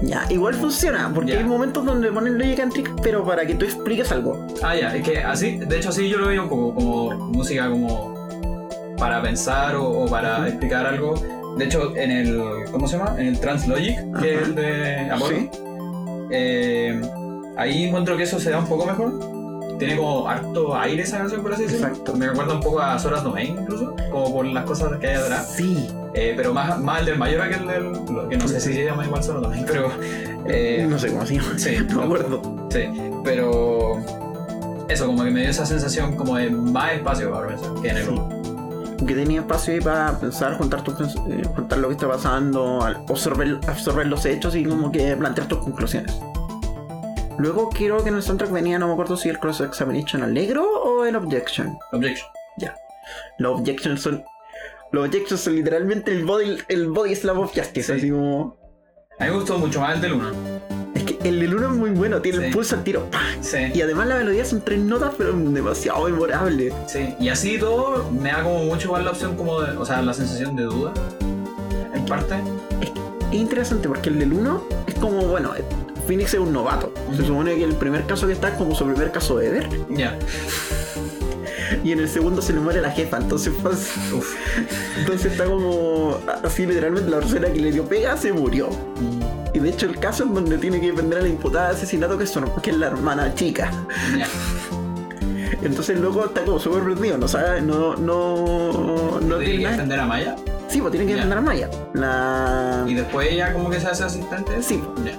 Ya, 0.02 0.26
igual 0.30 0.54
funciona, 0.56 1.12
porque 1.14 1.32
Ya. 1.34 1.40
hay 1.40 1.44
momentos 1.46 1.84
donde 1.86 2.10
ponen 2.12 2.38
Logic 2.38 2.60
and 2.60 2.72
Trick, 2.72 2.90
pero 3.02 3.26
para 3.26 3.46
que 3.46 3.56
tú 3.56 3.66
expliques 3.66 4.12
algo. 4.12 4.46
Ah, 4.64 4.76
ya, 4.76 4.96
es 4.96 5.04
que 5.04 5.18
así, 5.24 5.58
de 5.58 5.78
hecho 5.78 5.90
así 5.90 6.08
yo 6.08 6.18
lo 6.20 6.28
veo 6.28 6.48
como 6.48 6.72
música 7.32 7.70
como 7.70 8.14
para 8.98 9.22
pensar 9.22 9.76
o, 9.76 9.90
o 9.90 10.06
para 10.08 10.48
explicar 10.48 10.86
algo. 10.86 11.16
De 11.58 11.66
hecho, 11.66 11.94
en 11.98 12.12
el, 12.12 12.42
¿cómo 12.72 12.88
se 12.88 12.98
llama? 12.98 13.16
En 13.18 13.28
el 13.28 13.40
Translogic, 13.40 13.98
que 14.22 14.36
es 14.36 14.40
Ajá. 14.42 14.48
el 14.50 14.56
de 14.56 15.10
Apollo, 15.12 15.38
Sí. 15.38 15.50
eh, 16.32 17.02
ahí 17.58 17.84
encuentro 17.86 18.16
que 18.16 18.24
eso 18.24 18.40
se 18.40 18.52
da 18.52 18.60
un 18.60 18.68
poco 18.68 18.86
mejor. 18.86 19.14
Tiene 19.80 19.96
como 19.98 20.28
harto 20.28 20.76
aire 20.78 21.04
esa 21.04 21.18
canción, 21.20 21.42
por 21.42 21.54
así 21.54 21.64
decirlo. 21.64 21.88
Exacto. 21.88 22.14
Me 22.16 22.28
recuerda 22.28 22.54
un 22.54 22.60
poco 22.60 22.82
a 22.82 23.00
Soras 23.00 23.24
Domain, 23.24 23.58
incluso, 23.62 23.96
como 24.12 24.34
por 24.34 24.46
las 24.46 24.66
cosas 24.66 24.98
que 25.00 25.08
hay 25.08 25.16
atrás. 25.16 25.54
Sí. 25.56 25.88
Eh, 26.14 26.34
pero 26.36 26.54
más, 26.54 26.80
más 26.80 27.00
el 27.00 27.06
del 27.06 27.18
mayor 27.18 27.48
que 27.50 27.56
el 27.56 27.68
del. 27.68 28.30
que 28.30 28.38
no 28.38 28.48
sé 28.48 28.60
si 28.60 28.74
se 28.74 28.84
llama 28.86 29.06
igual 29.06 29.24
Soras 29.24 29.42
Domain, 29.44 29.64
pero. 29.66 29.90
eh, 30.48 30.86
no 30.90 31.00
sé 31.00 31.08
cómo 31.12 31.26
se 31.26 31.36
llama. 31.36 31.48
sí, 31.58 31.78
No 31.90 31.98
me 32.00 32.04
acuerdo. 32.04 32.68
Sí, 32.72 32.82
pero 33.24 33.98
eso 34.90 35.06
como 35.06 35.24
que 35.24 35.32
me 35.32 35.42
dio 35.42 35.50
esa 35.50 35.66
sensación 35.66 36.16
como 36.16 36.36
de 36.36 36.50
más 36.50 36.94
espacio 36.94 37.32
para 37.32 37.48
pensar 37.48 37.70
que 37.82 37.90
en 37.90 37.98
el 37.98 38.06
Sí. 38.06 39.06
Que 39.08 39.16
tenía 39.16 39.40
espacio 39.40 39.74
ahí 39.76 39.80
para 39.80 40.20
pensar, 40.20 40.58
juntar, 40.58 40.84
tus 40.84 40.94
pens- 40.96 41.32
eh, 41.32 41.42
juntar 41.56 41.80
lo 41.80 41.88
que 41.88 41.94
está 41.94 42.08
pasando, 42.10 42.82
absorber, 42.84 43.58
absorber 43.68 44.08
los 44.08 44.26
hechos 44.26 44.56
y 44.56 44.66
como 44.66 44.92
que 44.92 45.16
plantear 45.16 45.48
tus 45.48 45.60
conclusiones. 45.60 46.20
Luego 47.40 47.70
quiero 47.70 48.04
que 48.04 48.10
en 48.10 48.16
el 48.16 48.24
soundtrack 48.24 48.52
venía, 48.52 48.78
no 48.80 48.88
me 48.88 48.94
acuerdo 48.94 49.16
si 49.18 49.30
el 49.30 49.40
Cross 49.40 49.62
Examination 49.62 50.24
Alegro 50.24 50.64
o 50.70 51.06
el 51.06 51.16
Objection. 51.16 51.78
Objection. 51.92 52.30
Los 53.40 53.60
Objections 53.60 54.02
son. 54.02 54.24
Los 54.92 55.06
Objections 55.08 55.40
son 55.42 55.56
literalmente 55.56 56.12
el 56.12 56.26
body, 56.26 56.58
el 56.68 56.90
body 56.90 57.16
slam 57.16 57.40
of 57.40 57.52
justice. 57.56 57.84
Sí. 57.94 57.94
Así 57.94 58.12
como. 58.12 58.58
A 59.20 59.24
mí 59.26 59.30
me 59.32 59.36
gustó 59.38 59.58
mucho 59.58 59.80
más 59.82 59.96
el 59.96 60.02
del 60.02 60.14
1. 60.14 60.32
Es 60.96 61.04
que 61.04 61.18
el 61.28 61.40
del 61.40 61.56
1 61.56 61.68
es 61.72 61.76
muy 61.78 61.90
bueno, 61.92 62.22
tiene 62.22 62.40
Sí. 62.40 62.44
el 62.46 62.52
pulso 62.52 62.76
al 62.76 62.84
tiro. 62.84 63.06
¡pah! 63.12 63.20
Sí, 63.42 63.58
Y 63.74 63.82
además 63.82 64.08
la 64.08 64.16
melodía 64.16 64.44
son 64.46 64.62
tres 64.62 64.80
notas, 64.80 65.14
pero 65.18 65.34
demasiado 65.34 66.04
memorable. 66.10 66.74
sí. 66.88 67.16
Y 67.20 67.30
así 67.30 67.58
todo 67.58 68.10
me 68.12 68.32
da 68.32 68.44
como 68.44 68.64
mucho 68.66 68.88
igual 68.88 69.06
la 69.06 69.12
opción 69.12 69.36
como 69.38 69.62
de, 69.62 69.76
o 69.78 69.86
sea, 69.86 70.02
la 70.02 70.14
sensación 70.14 70.56
de 70.56 70.64
duda. 70.64 70.94
En 71.94 72.06
parte. 72.06 72.36
Es 72.82 72.92
interesante 73.32 73.88
porque 73.88 74.10
el 74.10 74.20
del 74.20 74.34
1 74.34 74.64
es 74.88 74.96
como, 74.96 75.22
bueno, 75.28 75.54
Phoenix 76.10 76.34
es 76.34 76.40
un 76.40 76.52
novato. 76.52 76.92
Se 77.16 77.24
supone 77.24 77.56
que 77.56 77.64
el 77.64 77.76
primer 77.76 78.06
caso 78.08 78.26
que 78.26 78.34
está 78.34 78.48
es 78.50 78.56
como 78.56 78.74
su 78.74 78.84
primer 78.86 79.12
caso 79.12 79.40
ever. 79.40 79.70
Ya. 79.90 80.18
Y 81.84 81.92
en 81.92 82.00
el 82.00 82.10
segundo 82.10 82.42
se 82.42 82.52
le 82.52 82.60
muere 82.60 82.82
la 82.82 82.90
jefa. 82.90 83.18
Entonces, 83.18 83.54
pues, 83.62 83.92
entonces 84.98 85.32
está 85.32 85.46
como 85.46 86.18
así 86.44 86.66
literalmente 86.66 87.10
la 87.12 87.20
persona 87.20 87.48
que 87.54 87.60
le 87.60 87.72
dio 87.72 87.86
pega 87.86 88.18
se 88.18 88.34
murió. 88.34 88.70
Mm, 88.70 89.56
Y 89.56 89.60
de 89.60 89.70
hecho 89.70 89.86
el 89.86 90.00
caso 90.00 90.24
en 90.24 90.34
donde 90.34 90.58
tiene 90.58 90.82
que 90.82 90.88
defender 90.90 91.20
a 91.20 91.22
la 91.22 91.28
imputada 91.28 91.70
de 91.70 91.76
asesinato 91.76 92.18
que 92.18 92.24
es, 92.24 92.32
su- 92.32 92.42
que 92.64 92.72
es 92.72 92.78
la 92.78 92.88
hermana 92.88 93.36
chica. 93.36 93.70
Ya. 94.18 94.28
Entonces 95.62 96.00
luego 96.00 96.26
está 96.26 96.44
como 96.44 96.58
súper 96.60 96.84
perdido, 96.84 97.18
no 97.20 97.28
sabe, 97.28 97.62
no, 97.62 97.96
no, 97.96 99.20
no 99.22 99.38
¿Tiene 99.38 99.60
que 99.60 99.68
defender 99.68 100.00
a 100.00 100.06
Maya? 100.08 100.36
Sí, 100.70 100.80
pues 100.82 100.92
tiene 100.92 101.06
que 101.06 101.14
defender 101.16 101.38
a 101.38 101.42
Maya. 101.42 101.70
La... 101.94 102.84
Y 102.88 102.96
después 102.96 103.28
ella 103.32 103.54
como 103.54 103.70
que 103.70 103.80
se 103.80 103.88
hace 103.88 104.04
asistente. 104.04 104.62
Sí. 104.64 104.82
Ya. 105.06 105.12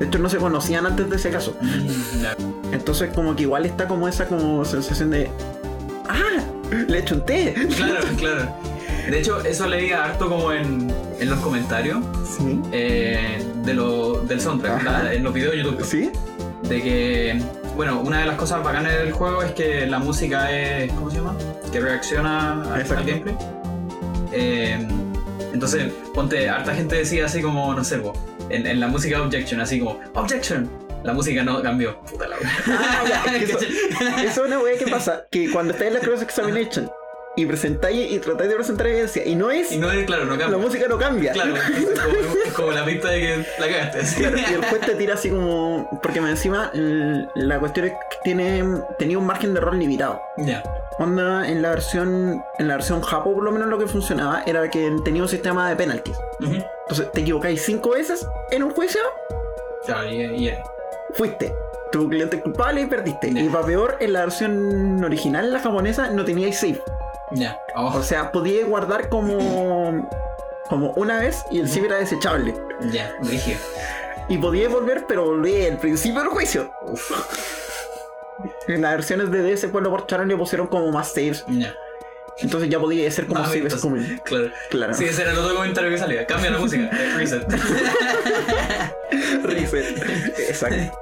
De 0.00 0.06
hecho 0.06 0.18
no 0.18 0.28
se 0.28 0.36
conocían 0.38 0.86
antes 0.86 1.08
de 1.08 1.16
ese 1.16 1.30
caso. 1.30 1.56
Entonces 2.72 3.10
como 3.14 3.34
que 3.36 3.42
igual 3.42 3.66
está 3.66 3.86
como 3.88 4.08
esa 4.08 4.26
como 4.26 4.64
sensación 4.64 5.10
de... 5.10 5.30
¡Ah! 6.08 6.42
Le 6.88 6.98
echo 6.98 7.14
un 7.16 7.24
té. 7.24 7.54
Claro, 7.76 8.06
claro. 8.16 8.48
De 9.08 9.20
hecho, 9.20 9.40
eso 9.44 9.68
leía 9.68 10.04
harto 10.04 10.28
como 10.28 10.52
en, 10.52 10.92
en 11.20 11.30
los 11.30 11.38
comentarios 11.38 11.98
Sí. 12.36 12.60
eh, 12.72 13.40
de 13.64 13.72
lo, 13.74 14.20
del 14.22 14.40
soundtrack, 14.40 14.82
la- 14.82 15.14
en 15.14 15.22
los 15.22 15.32
videos 15.32 15.52
de 15.52 15.62
YouTube. 15.62 15.84
¿Sí? 15.84 16.10
De 16.68 16.82
que, 16.82 17.40
bueno, 17.76 18.00
una 18.00 18.18
de 18.20 18.26
las 18.26 18.36
cosas 18.36 18.64
bacanas 18.64 18.92
del 18.98 19.12
juego 19.12 19.42
es 19.44 19.52
que 19.52 19.86
la 19.86 20.00
música 20.00 20.50
es, 20.50 20.92
¿cómo 20.92 21.08
se 21.10 21.18
llama? 21.18 21.36
Que 21.70 21.78
reacciona 21.80 22.74
al, 22.74 22.82
gameplay. 22.84 23.36
Eh, 24.32 24.84
entonces, 25.52 25.92
ponte, 26.12 26.48
harta 26.48 26.74
gente 26.74 26.96
decía 26.96 27.26
así 27.26 27.40
como, 27.40 27.72
no 27.74 27.84
sé, 27.84 27.98
po, 27.98 28.12
en, 28.50 28.66
en 28.66 28.80
la 28.80 28.88
música 28.88 29.22
Objection, 29.22 29.60
así 29.60 29.78
como, 29.78 30.00
Objection. 30.14 30.68
La 31.04 31.12
música 31.12 31.44
no 31.44 31.62
cambió. 31.62 32.00
Puta 32.02 32.26
la 32.26 32.36
wea. 32.36 32.52
Ah, 32.66 33.04
ya, 33.08 33.22
que 33.38 33.44
eso, 33.44 33.58
eso 33.58 34.24
es 34.24 34.38
una 34.38 34.58
wea 34.58 34.76
que 34.76 34.86
pasa, 34.88 35.26
que 35.30 35.50
cuando 35.50 35.72
estáis 35.72 35.88
en 35.88 35.94
la 35.94 36.00
cross 36.00 36.22
examination 36.22 36.90
y 37.36 37.44
presentáis 37.46 38.10
y 38.12 38.18
tratáis 38.18 38.48
de 38.50 38.56
presentar 38.56 38.86
evidencia 38.86 39.22
y 39.24 39.34
no 39.34 39.50
es, 39.50 39.70
Y 39.72 39.76
no 39.78 39.90
es, 39.90 40.06
claro, 40.06 40.24
no 40.24 40.32
la 40.36 40.38
cambia. 40.38 40.58
música 40.58 40.86
no 40.88 40.98
cambia. 40.98 41.32
Claro, 41.32 41.54
como, 41.54 42.34
es 42.46 42.52
como 42.54 42.72
la 42.72 42.84
pista 42.84 43.10
de 43.10 43.20
que 43.20 43.46
la 43.58 43.68
cagaste. 43.68 43.98
Claro, 44.18 44.36
y 44.38 44.54
el 44.54 44.64
juez 44.64 44.80
te 44.80 44.94
tira 44.94 45.14
así 45.14 45.30
como. 45.30 45.88
Porque 46.02 46.18
encima 46.18 46.70
la 46.74 47.58
cuestión 47.60 47.86
es 47.86 47.92
que 47.92 48.16
tiene, 48.24 48.64
tenía 48.98 49.18
un 49.18 49.26
margen 49.26 49.52
de 49.54 49.60
error 49.60 49.74
limitado. 49.74 50.20
Ya. 50.38 50.62
Onda, 50.98 51.46
en 51.48 51.60
la 51.60 51.70
versión. 51.70 52.42
En 52.58 52.68
la 52.68 52.74
versión 52.76 53.02
Japo, 53.02 53.34
por 53.34 53.44
lo 53.44 53.52
menos 53.52 53.68
lo 53.68 53.78
que 53.78 53.86
funcionaba 53.86 54.42
era 54.46 54.68
que 54.70 54.90
tenía 55.04 55.20
un 55.22 55.28
sistema 55.28 55.68
de 55.68 55.76
penalties. 55.76 56.16
Entonces 56.40 57.12
te 57.12 57.20
equivocáis 57.20 57.62
cinco 57.62 57.90
veces 57.90 58.26
en 58.50 58.62
un 58.62 58.70
juicio, 58.70 59.00
Claro, 59.84 60.08
y, 60.08 60.22
y- 60.48 60.54
fuiste. 61.12 61.54
Tu 61.92 62.08
cliente 62.08 62.36
es 62.36 62.42
culpable 62.42 62.80
y 62.80 62.86
perdiste. 62.86 63.32
Ya. 63.32 63.42
Y 63.42 63.48
para 63.48 63.64
peor, 63.64 63.96
en 64.00 64.12
la 64.12 64.20
versión 64.22 65.02
original, 65.04 65.52
la 65.52 65.60
japonesa, 65.60 66.10
no 66.10 66.24
teníais 66.24 66.58
save. 66.58 66.80
Ya. 67.32 67.58
Oh, 67.74 67.96
O 67.96 68.02
sea, 68.02 68.32
podíais 68.32 68.66
guardar 68.66 69.08
como. 69.08 70.08
como 70.68 70.90
una 70.92 71.18
vez 71.18 71.44
y 71.50 71.60
el 71.60 71.68
save 71.68 71.86
era 71.86 71.96
desechable. 71.96 72.54
ya, 72.92 73.14
rígido. 73.22 73.58
Y 74.28 74.38
podíais 74.38 74.70
volver, 74.72 75.04
pero 75.06 75.24
volví 75.24 75.64
al 75.66 75.78
principio 75.78 76.20
del 76.20 76.28
juicio. 76.30 76.70
Uf. 76.82 77.12
En 78.68 78.82
las 78.82 78.92
versiones 78.92 79.30
de 79.30 79.42
DS 79.54 79.66
pues 79.68 79.82
lo 79.82 79.90
cortaron 79.90 80.26
y 80.28 80.34
le 80.34 80.36
pusieron 80.38 80.66
como 80.66 80.90
más 80.90 81.12
saves. 81.12 81.44
Ya. 81.48 81.74
Entonces 82.38 82.68
ya 82.68 82.78
podía 82.78 83.10
ser 83.10 83.26
como 83.26 83.40
Ah, 83.40 83.50
común. 83.80 84.20
Claro. 84.24 84.50
Claro. 84.68 84.94
Sí, 84.94 85.04
ese 85.04 85.22
era 85.22 85.30
el 85.32 85.38
otro 85.38 85.54
comentario 85.54 85.88
que 85.90 85.96
salía. 85.96 86.26
Cambia 86.26 86.50
la 86.50 86.58
música. 86.58 86.90
Reset. 87.16 87.46
Reset. 89.42 90.38
Exacto. 90.48 91.00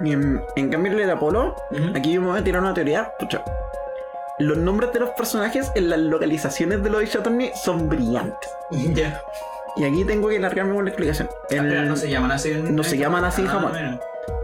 Y 0.00 0.12
en, 0.12 0.42
en 0.56 0.70
cambio 0.70 0.92
el 0.92 0.98
de 1.06 1.10
Apolo, 1.12 1.54
aquí 1.94 2.12
yo 2.12 2.20
me 2.20 2.28
voy 2.28 2.40
a 2.40 2.44
tirar 2.44 2.62
una 2.62 2.72
teoría. 2.72 3.12
Pucha. 3.18 3.42
Los 4.38 4.58
nombres 4.58 4.92
de 4.92 5.00
los 5.00 5.10
personajes 5.10 5.70
en 5.74 5.88
las 5.88 5.98
localizaciones 5.98 6.82
de 6.82 6.90
los 6.90 7.14
Attorney 7.16 7.50
son 7.54 7.88
brillantes. 7.88 8.50
Ya. 8.70 9.20
Y 9.76 9.84
aquí 9.84 10.04
tengo 10.04 10.28
que 10.28 10.38
largarme 10.38 10.74
con 10.74 10.84
la 10.84 10.90
explicación. 10.90 11.28
Ah, 11.50 11.54
El, 11.54 11.88
no 11.88 11.96
se 11.96 12.08
llaman 12.10 12.32
así. 12.32 12.50
en- 12.52 12.74
no 12.76 12.82
se 12.82 12.98
llaman 12.98 13.24
así 13.24 13.42
en 13.42 13.48
Ah, 13.48 13.50
Japón. 13.50 13.72
mira. 13.74 14.00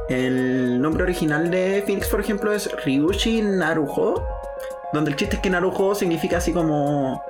el 0.08 0.80
nombre 0.80 1.04
original 1.04 1.50
de 1.50 1.82
Phoenix, 1.86 2.08
por 2.08 2.20
ejemplo, 2.20 2.52
es 2.52 2.70
Ryushi 2.84 3.42
Naruho. 3.42 4.22
Donde 4.92 5.10
el 5.10 5.16
chiste 5.16 5.36
es 5.36 5.42
que 5.42 5.48
Naruho 5.50 5.94
significa 5.94 6.38
así 6.38 6.52
como. 6.52 7.22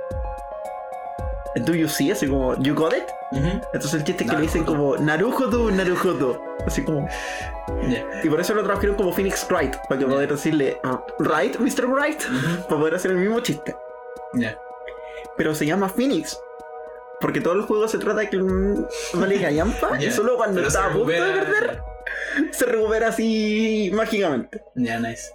Do 1.57 1.75
you 1.75 1.89
see? 1.89 2.11
Así 2.11 2.27
como, 2.27 2.57
you 2.63 2.75
got 2.75 2.95
it? 2.95 3.05
Entonces 3.73 3.95
el 3.95 4.05
chiste 4.05 4.25
es 4.25 4.31
que 4.31 4.37
le 4.37 4.43
dicen 4.43 4.65
como 4.65 4.97
Naruhodo, 4.97 5.71
Naruhodo. 5.71 6.41
Así 6.67 6.83
como. 6.85 7.09
Y 8.23 8.29
por 8.29 8.41
eso 8.41 8.55
lo 8.55 8.63
tradujeron 8.63 8.97
como 8.97 9.13
Phoenix 9.13 9.47
Wright. 9.51 9.77
Para 9.89 10.01
que 10.01 10.07
poder 10.07 10.31
decirle, 10.31 10.81
ah, 10.85 11.05
Wright, 11.19 11.59
Mr. 11.59 11.87
Wright. 11.87 12.23
Para 12.69 12.81
poder 12.81 12.95
hacer 12.95 13.11
el 13.11 13.19
mismo 13.19 13.41
chiste. 13.41 13.75
Ya. 14.35 14.57
Pero 15.37 15.55
se 15.55 15.67
llama 15.67 15.89
Phoenix. 15.89 16.39
Porque 17.21 17.41
todo 17.41 17.55
el 17.55 17.63
juego 17.63 17.87
se 17.87 17.99
trata 17.99 18.21
de 18.21 18.31
que 18.31 18.37
un 18.37 18.87
vale 19.15 19.39
gallampa 19.39 19.97
y 20.01 20.11
solo 20.11 20.37
cuando 20.37 20.57
Pero 20.57 20.69
está 20.69 20.87
a 20.87 20.93
punto 20.93 21.13
de 21.13 21.19
perder 21.19 21.83
se 22.51 22.67
recupera 22.67 23.09
así 23.09 23.91
mágicamente. 23.95 24.63
Ya, 24.75 24.99
nice. 24.99 25.31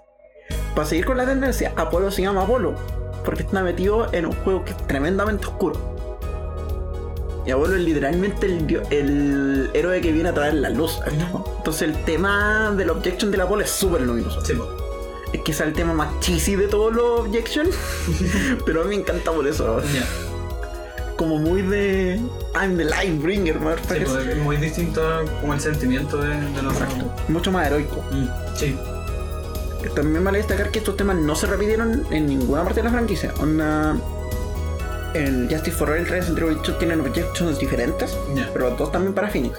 Para 0.76 0.88
seguir 0.88 1.06
con 1.06 1.18
la 1.18 1.26
tendencia, 1.26 1.74
Apolo 1.76 2.12
se 2.12 2.22
llama 2.22 2.44
Apolo 2.44 2.76
porque 3.26 3.44
está 3.44 3.62
metido 3.62 4.08
en 4.14 4.26
un 4.28 4.32
juego 4.44 4.64
que 4.64 4.72
es 4.72 4.88
tremendamente 4.88 5.48
oscuro. 5.48 5.97
Y 7.48 7.52
Apolo 7.52 7.78
es 7.78 7.82
literalmente 7.82 8.46
el, 8.46 9.70
héroe 9.74 10.02
que 10.02 10.12
viene 10.12 10.28
a 10.28 10.34
traer 10.34 10.56
la 10.56 10.70
luz. 10.70 11.00
Entonces 11.58 11.84
el 11.84 12.04
tema 12.04 12.74
del 12.76 12.90
objection 12.90 13.32
del 13.32 13.40
Apolo 13.40 13.64
es 13.64 13.72
súper 13.72 14.02
luminoso. 14.02 14.44
Sí. 14.44 14.54
Es 15.32 15.42
que 15.42 15.52
es 15.54 15.60
el 15.62 15.72
tema 15.72 15.94
más 15.94 16.20
cheesy 16.20 16.58
de 16.58 16.68
todos 16.68 16.94
los 16.94 17.22
objection, 17.22 17.68
pero 18.66 18.82
a 18.82 18.84
mí 18.84 18.90
me 18.90 18.96
encanta 19.02 19.32
por 19.32 19.48
eso. 19.48 19.82
Como 21.16 21.38
muy 21.38 21.62
de 21.62 22.20
I'm 22.54 22.76
the 22.78 22.84
light 22.84 23.22
bringer, 23.22 23.56
Sí, 23.88 23.96
po, 24.06 24.18
es 24.18 24.38
muy 24.38 24.58
distinto 24.58 25.02
como 25.40 25.54
el 25.54 25.62
sentimiento 25.62 26.18
de, 26.18 26.30
de 26.30 26.62
los 26.62 26.74
Exacto. 26.74 27.14
Mucho 27.30 27.52
más 27.52 27.68
heroico. 27.68 28.04
Mm, 28.12 28.28
Sí. 28.56 28.76
también 29.96 30.24
vale 30.24 30.40
destacar 30.40 30.70
que 30.70 30.80
estos 30.80 30.98
temas 30.98 31.16
no 31.16 31.34
se 31.34 31.48
repitieron 31.48 32.06
en 32.12 32.28
ninguna 32.28 32.64
parte 32.66 32.82
de 32.82 32.84
la 32.84 32.92
franquicia. 32.92 33.34
Onda, 33.40 33.96
el 35.18 35.48
Justice 35.50 35.72
for 35.76 35.90
All 35.90 35.98
el 35.98 36.06
Trials 36.06 36.28
and 36.28 36.36
Tribulations 36.38 36.78
tienen 36.80 37.02
objections 37.02 37.60
diferentes, 37.60 38.18
pero 38.54 38.72
dos 38.72 38.92
también 38.92 39.14
para 39.14 39.30
Phoenix. 39.30 39.58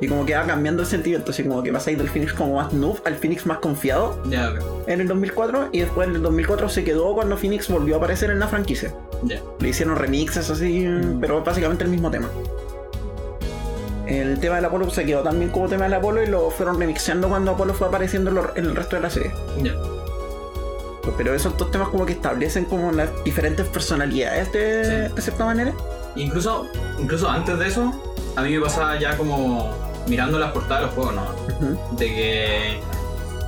Y 0.00 0.08
como 0.08 0.26
que 0.26 0.34
va 0.34 0.44
cambiando 0.44 0.82
el 0.82 0.88
sentimiento, 0.88 1.30
así 1.30 1.42
como 1.42 1.62
que 1.62 1.70
vas 1.70 1.86
a 1.86 1.90
ir 1.90 1.96
del 1.96 2.10
Phoenix 2.10 2.34
como 2.34 2.56
más 2.56 2.72
noob 2.74 3.00
al 3.06 3.14
Phoenix 3.14 3.46
más 3.46 3.58
confiado 3.58 4.18
ok. 4.26 4.88
en 4.88 5.00
el 5.00 5.08
2004 5.08 5.68
y 5.72 5.80
después 5.80 6.06
en 6.08 6.16
el 6.16 6.22
2004 6.22 6.68
se 6.68 6.84
quedó 6.84 7.14
cuando 7.14 7.36
Phoenix 7.38 7.68
volvió 7.68 7.94
a 7.94 7.98
aparecer 7.98 8.30
en 8.30 8.40
la 8.40 8.48
franquicia. 8.48 8.92
Le 9.60 9.68
hicieron 9.68 9.96
remixes 9.96 10.50
así, 10.50 10.86
Mm. 10.86 11.18
pero 11.20 11.42
básicamente 11.42 11.82
el 11.84 11.90
mismo 11.90 12.10
tema. 12.10 12.28
El 14.06 14.38
tema 14.38 14.56
del 14.56 14.66
Apolo 14.66 14.90
se 14.90 15.06
quedó 15.06 15.22
también 15.22 15.50
como 15.50 15.66
tema 15.66 15.84
del 15.84 15.94
Apolo 15.94 16.22
y 16.22 16.26
lo 16.26 16.50
fueron 16.50 16.78
remixeando 16.78 17.28
cuando 17.30 17.52
Apolo 17.52 17.72
fue 17.72 17.86
apareciendo 17.88 18.30
en, 18.30 18.38
en 18.56 18.64
el 18.70 18.76
resto 18.76 18.96
de 18.96 19.02
la 19.02 19.08
serie. 19.08 19.32
Pero 21.16 21.34
esos 21.34 21.56
dos 21.56 21.70
temas 21.70 21.88
como 21.88 22.06
que 22.06 22.12
establecen 22.12 22.64
como 22.64 22.92
las 22.92 23.10
diferentes 23.24 23.66
personalidades 23.68 24.52
de, 24.52 24.84
Sí. 25.08 25.14
de 25.14 25.22
cierta 25.22 25.44
manera. 25.44 25.72
Incluso, 26.16 26.68
incluso 26.98 27.28
antes 27.28 27.58
de 27.58 27.66
eso, 27.68 27.92
a 28.36 28.42
mí 28.42 28.52
me 28.56 28.60
pasaba 28.60 28.98
ya 28.98 29.16
como 29.16 29.74
mirando 30.08 30.38
las 30.38 30.52
portadas 30.52 30.80
de 30.80 30.86
los 30.86 30.94
juegos, 30.94 31.14
¿no? 31.14 31.96
De 31.96 32.06
que. 32.06 32.80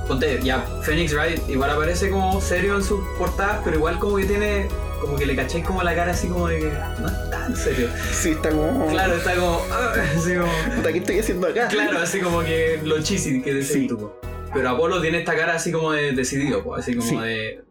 Ponte, 0.07 0.39
ya, 0.41 0.65
Phoenix 0.83 1.13
Wright 1.13 1.49
igual 1.49 1.69
aparece 1.71 2.09
como 2.09 2.39
serio 2.39 2.75
en 2.77 2.83
sus 2.83 3.01
portadas, 3.17 3.59
pero 3.63 3.75
igual 3.77 3.99
como 3.99 4.15
que 4.17 4.25
tiene. 4.25 4.67
Como 5.01 5.15
que 5.15 5.25
le 5.27 5.35
cacháis 5.35 5.63
como 5.65 5.83
la 5.83 5.93
cara 5.93 6.11
así 6.13 6.27
como 6.27 6.47
de 6.47 6.57
que 6.59 6.71
no 6.99 7.07
es 7.07 7.29
tan 7.29 7.55
serio. 7.55 7.87
Sí, 8.11 8.31
está 8.31 8.49
como. 8.49 8.87
Claro, 8.87 9.15
está 9.15 9.35
como. 9.35 9.61
así 10.17 10.35
como. 10.35 10.83
¿qué 10.83 10.97
estoy 10.97 11.19
haciendo 11.19 11.47
acá? 11.47 11.67
Claro, 11.67 11.99
así 11.99 12.19
como 12.19 12.39
que 12.41 12.79
lo 12.83 13.01
cheesy 13.03 13.41
que 13.43 13.53
decís 13.53 13.71
Sí. 13.73 13.87
tú. 13.87 14.09
Pero 14.53 14.69
Apolo 14.69 15.01
tiene 15.01 15.19
esta 15.19 15.35
cara 15.35 15.55
así 15.55 15.71
como 15.71 15.91
de 15.91 16.11
decidido, 16.13 16.73
así 16.75 16.95
como 16.95 17.07
Sí. 17.07 17.17
de. 17.17 17.63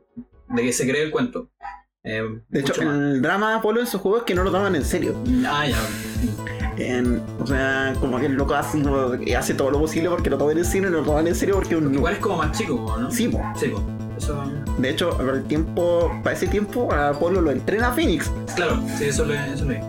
de 0.49 0.63
que 0.63 0.73
se 0.73 0.89
cree 0.89 1.03
el 1.03 1.11
cuento. 1.11 1.51
Eh, 2.05 2.23
De 2.49 2.61
hecho, 2.61 2.73
más. 2.85 2.95
el 2.97 3.21
drama 3.21 3.51
de 3.51 3.57
Apolo 3.57 3.81
en 3.81 3.87
sus 3.89 4.01
juegos 4.01 4.21
es 4.21 4.27
que 4.27 4.35
no 4.35 4.45
lo 4.45 4.53
toman 4.53 4.77
en 4.77 4.85
serio. 4.85 5.17
Ah, 5.47 5.67
ya. 5.67 5.77
En- 6.79 7.23
o 7.41 7.47
sea, 7.47 7.95
como 8.01 8.19
que 8.21 8.27
el 8.27 8.35
loco 8.35 8.55
hace, 8.55 9.55
todo 9.55 9.71
lo 9.71 9.79
posible 9.81 10.11
porque 10.11 10.29
lo 10.31 10.37
tomen 10.39 10.59
en 10.59 10.65
serio 10.65 10.89
y 10.89 10.93
no 10.93 10.99
lo 10.99 11.05
toman 11.05 11.27
en 11.27 11.35
serio 11.35 11.55
porque 11.57 11.75
un 11.75 11.93
Igual 11.95 12.13
es 12.15 12.19
como 12.21 12.37
más 12.37 12.57
chico, 12.57 12.97
¿no? 12.99 13.11
Sí, 13.11 13.29
po. 13.29 13.43
Sí, 13.59 13.69
po. 13.69 13.83
Eso. 14.17 14.45
De 14.79 14.91
hecho, 14.91 15.17
para 15.17 15.33
el 15.33 15.45
tiempo, 15.45 16.11
para 16.23 16.37
ese 16.37 16.47
tiempo, 16.47 16.93
a 16.93 17.09
Apolo 17.09 17.41
lo 17.41 17.51
entrena 17.51 17.89
a 17.89 17.93
Phoenix. 17.93 18.31
Claro, 18.55 18.81
sí, 18.99 19.05
eso 19.07 19.25
le. 19.25 19.53
Eso 19.53 19.65
le. 19.65 19.81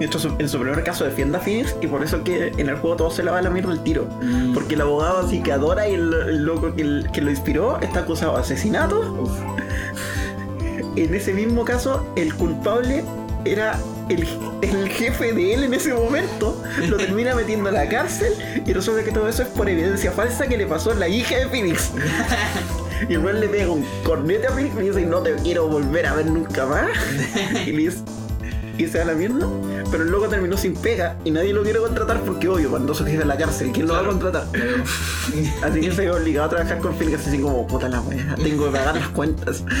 En 0.00 0.48
su 0.48 0.58
primer 0.58 0.82
caso 0.82 1.04
defiende 1.04 1.38
a 1.38 1.40
Phoenix 1.40 1.76
y 1.80 1.86
por 1.86 2.02
eso 2.02 2.16
es 2.16 2.22
que 2.22 2.52
en 2.56 2.68
el 2.68 2.76
juego 2.76 2.96
todo 2.96 3.10
se 3.10 3.22
le 3.22 3.30
va 3.30 3.38
a 3.38 3.42
la 3.42 3.50
mierda 3.50 3.72
el 3.72 3.80
tiro. 3.80 4.06
Mm. 4.20 4.52
Porque 4.52 4.74
el 4.74 4.80
abogado 4.80 5.18
así 5.18 5.40
que 5.42 5.52
adora 5.52 5.88
y 5.88 5.94
el, 5.94 6.12
el 6.12 6.44
loco 6.44 6.74
que, 6.74 7.04
que 7.12 7.20
lo 7.20 7.30
inspiró 7.30 7.80
está 7.80 8.00
acusado 8.00 8.34
de 8.34 8.40
asesinato. 8.40 9.00
Uf. 9.00 9.30
En 10.96 11.14
ese 11.14 11.32
mismo 11.32 11.64
caso, 11.64 12.04
el 12.16 12.34
culpable 12.34 13.04
era 13.44 13.78
el, 14.08 14.26
el 14.62 14.88
jefe 14.88 15.32
de 15.32 15.54
él 15.54 15.64
en 15.64 15.74
ese 15.74 15.94
momento. 15.94 16.60
Lo 16.88 16.96
termina 16.96 17.34
metiendo 17.34 17.68
a 17.68 17.72
la 17.72 17.88
cárcel 17.88 18.32
y 18.66 18.72
resulta 18.72 19.02
que 19.02 19.10
todo 19.10 19.28
eso 19.28 19.42
es 19.42 19.48
por 19.48 19.68
evidencia 19.68 20.12
falsa 20.12 20.46
que 20.46 20.56
le 20.56 20.66
pasó 20.66 20.92
a 20.92 20.94
la 20.94 21.08
hija 21.08 21.36
de 21.36 21.46
Phoenix. 21.46 21.92
Y 23.08 23.14
el 23.14 23.40
le 23.40 23.48
pega 23.48 23.68
un 23.68 23.84
cornete 24.04 24.46
a 24.46 24.52
Phoenix 24.52 24.76
y 24.76 24.78
le 24.78 24.84
dice, 24.84 25.00
no 25.06 25.22
te 25.22 25.34
quiero 25.34 25.66
volver 25.66 26.06
a 26.06 26.14
ver 26.14 26.26
nunca 26.26 26.66
más. 26.66 26.90
Y 27.66 27.72
le 27.72 27.78
dice, 27.78 27.98
y 28.78 28.86
se 28.86 28.98
da 28.98 29.04
la 29.06 29.14
mierda. 29.14 29.46
Pero 29.90 30.04
el 30.04 30.10
loco 30.10 30.28
terminó 30.28 30.56
sin 30.56 30.74
pega 30.74 31.16
y 31.24 31.30
nadie 31.30 31.52
lo 31.52 31.62
quiere 31.62 31.78
contratar 31.80 32.20
porque 32.20 32.48
obvio, 32.48 32.70
cuando 32.70 32.94
su 32.94 33.04
jefe 33.04 33.22
en 33.22 33.28
la 33.28 33.36
cárcel, 33.36 33.70
¿quién 33.72 33.86
lo 33.86 33.94
va 33.94 34.00
a 34.00 34.04
contratar? 34.06 34.44
Así 35.62 35.80
que 35.80 35.92
se 35.92 36.02
ve 36.02 36.10
obligado 36.10 36.46
a 36.46 36.50
trabajar 36.50 36.78
con 36.78 36.94
Phoenix 36.94 37.26
así 37.26 37.38
como, 37.38 37.66
puta 37.66 37.88
la 37.88 38.00
wea, 38.00 38.34
tengo 38.42 38.66
que 38.66 38.70
pagar 38.78 38.94
las 38.96 39.08
cuentas. 39.08 39.64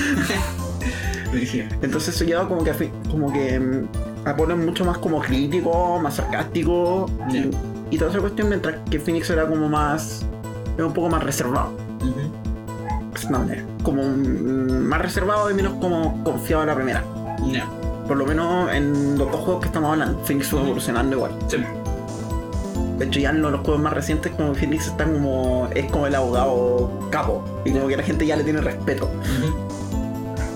Entonces 1.82 2.14
eso 2.14 2.24
lleva 2.24 2.46
como 2.46 2.62
que, 2.62 2.70
a 2.70 2.76
como 3.10 3.32
que 3.32 3.58
mm, 3.58 4.28
Apolo 4.28 4.54
es 4.54 4.60
mucho 4.60 4.84
más 4.84 4.98
como 4.98 5.20
crítico, 5.20 5.98
más 5.98 6.14
sarcástico 6.16 7.10
y- 7.90 7.96
toda 7.98 8.10
esa 8.10 8.20
cuestión, 8.20 8.48
mientras 8.48 8.76
que 8.90 8.98
Phoenix 8.98 9.28
era 9.30 9.46
como 9.46 9.68
más, 9.68 10.24
era 10.76 10.86
un 10.86 10.92
poco 10.94 11.08
más 11.10 11.22
reservado. 11.22 11.72
cierta 13.16 13.38
manera. 13.38 13.64
Como 13.82 14.02
mm, 14.02 14.82
más 14.86 15.00
reservado 15.02 15.50
y 15.50 15.54
menos 15.54 15.74
como 15.74 16.22
confiado 16.24 16.62
en 16.62 16.68
la 16.68 16.74
primera. 16.74 17.04
Por 18.08 18.16
lo 18.16 18.26
menos 18.26 18.70
en 18.72 19.16
los 19.18 19.30
dos 19.30 19.40
juegos 19.40 19.60
que 19.62 19.66
estamos 19.68 19.92
hablando, 19.92 20.18
Phoenix 20.24 20.48
fue 20.48 20.60
evolucionando 20.60 21.16
igual. 21.16 21.32
Sí. 21.48 21.58
De 22.98 23.06
hecho, 23.06 23.20
ya 23.20 23.30
en 23.30 23.42
los, 23.42 23.54
juegos 23.60 23.80
más 23.80 23.92
recientes, 23.92 24.32
como 24.36 24.54
Phoenix 24.54 24.86
está 24.86 25.04
como. 25.04 25.68
es 25.74 25.90
como 25.90 26.06
el 26.06 26.14
abogado 26.14 26.90
capo. 27.10 27.42
Y 27.64 27.72
como 27.72 27.88
que 27.88 27.96
la 27.96 28.02
gente 28.02 28.26
ya 28.26 28.36
le 28.36 28.44
tiene 28.44 28.60
respeto. 28.60 29.08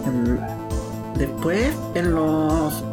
Mm, 0.04 1.18
Después, 1.18 1.68
en 1.94 2.14
los. 2.14 2.84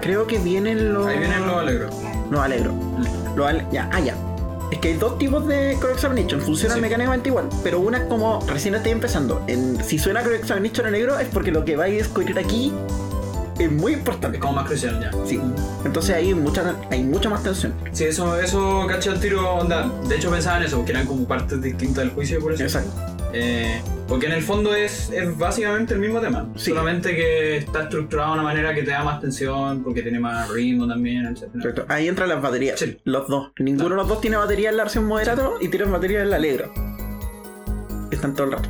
Creo 0.00 0.26
que 0.26 0.38
vienen 0.38 0.92
los. 0.92 1.06
Ahí 1.06 1.18
vienen 1.18 1.46
los 1.46 1.56
alegros. 1.56 1.94
Los 2.30 2.40
alegro. 2.40 2.72
Los 3.36 3.46
ale- 3.46 3.66
ya, 3.70 3.88
ah, 3.92 4.00
ya. 4.00 4.14
Es 4.72 4.78
que 4.78 4.88
hay 4.88 4.94
dos 4.94 5.18
tipos 5.18 5.46
de 5.46 5.76
Core 5.80 5.92
Examination, 5.92 6.40
funcionan 6.40 6.78
Sí. 6.78 6.82
mecánicamente 6.82 7.28
igual, 7.28 7.46
pero 7.62 7.78
una 7.78 7.98
es 7.98 8.04
como 8.04 8.40
recién 8.48 8.74
estoy 8.74 8.92
empezando. 8.92 9.42
En, 9.46 9.82
si 9.84 9.98
suena 9.98 10.22
Core 10.22 10.36
Examination 10.36 10.86
en 10.86 10.92
negro 10.92 11.18
es 11.18 11.28
porque 11.28 11.52
lo 11.52 11.64
que 11.64 11.76
vais 11.76 11.92
a 11.94 11.96
descubrir 11.98 12.38
aquí 12.38 12.72
es 13.64 13.72
muy 13.72 13.94
importante. 13.94 14.36
Es 14.36 14.40
como 14.40 14.54
más 14.54 14.66
crucial 14.66 15.00
ya. 15.00 15.10
Sí. 15.26 15.40
Entonces 15.84 16.14
ahí 16.14 16.28
hay 16.28 16.34
mucha, 16.34 16.76
hay 16.90 17.02
mucha 17.02 17.28
más 17.28 17.42
tensión. 17.42 17.74
Sí, 17.92 18.04
eso, 18.04 18.38
eso 18.38 18.86
caché 18.88 19.10
al 19.10 19.20
tiro, 19.20 19.54
onda. 19.54 19.90
De 20.08 20.16
hecho 20.16 20.30
pensaba 20.30 20.58
en 20.58 20.64
eso, 20.64 20.76
porque 20.76 20.92
eran 20.92 21.06
como 21.06 21.26
partes 21.26 21.60
distintas 21.60 22.04
del 22.04 22.10
juicio, 22.10 22.40
por 22.40 22.52
eso. 22.52 22.62
Exacto. 22.62 22.90
Eh, 23.34 23.80
porque 24.08 24.26
en 24.26 24.32
el 24.32 24.42
fondo 24.42 24.74
es, 24.74 25.10
es 25.10 25.36
básicamente 25.38 25.94
el 25.94 26.00
mismo 26.00 26.20
tema. 26.20 26.48
Sí. 26.56 26.70
Solamente 26.70 27.16
que 27.16 27.56
está 27.58 27.84
estructurado 27.84 28.34
de 28.34 28.40
una 28.40 28.42
manera 28.42 28.74
que 28.74 28.82
te 28.82 28.90
da 28.90 29.04
más 29.04 29.20
tensión, 29.20 29.82
porque 29.82 30.02
tiene 30.02 30.20
más 30.20 30.50
ritmo 30.50 30.86
también, 30.86 31.26
etc. 31.26 31.50
Perfecto. 31.52 31.86
Ahí 31.88 32.08
entran 32.08 32.28
las 32.28 32.42
baterías. 32.42 32.78
Sí. 32.78 33.00
Los 33.04 33.28
dos. 33.28 33.52
Ninguno 33.58 33.90
de 33.90 33.96
los 33.96 34.08
dos 34.08 34.20
tiene 34.20 34.36
batería 34.36 34.70
en 34.70 34.76
la 34.76 34.84
versión 34.84 35.06
moderato 35.06 35.56
y 35.60 35.68
tienen 35.68 35.90
batería 35.90 36.22
en 36.22 36.30
la 36.30 36.36
alegro. 36.36 36.72
Están 38.10 38.34
todo 38.34 38.48
el 38.48 38.52
rato. 38.52 38.68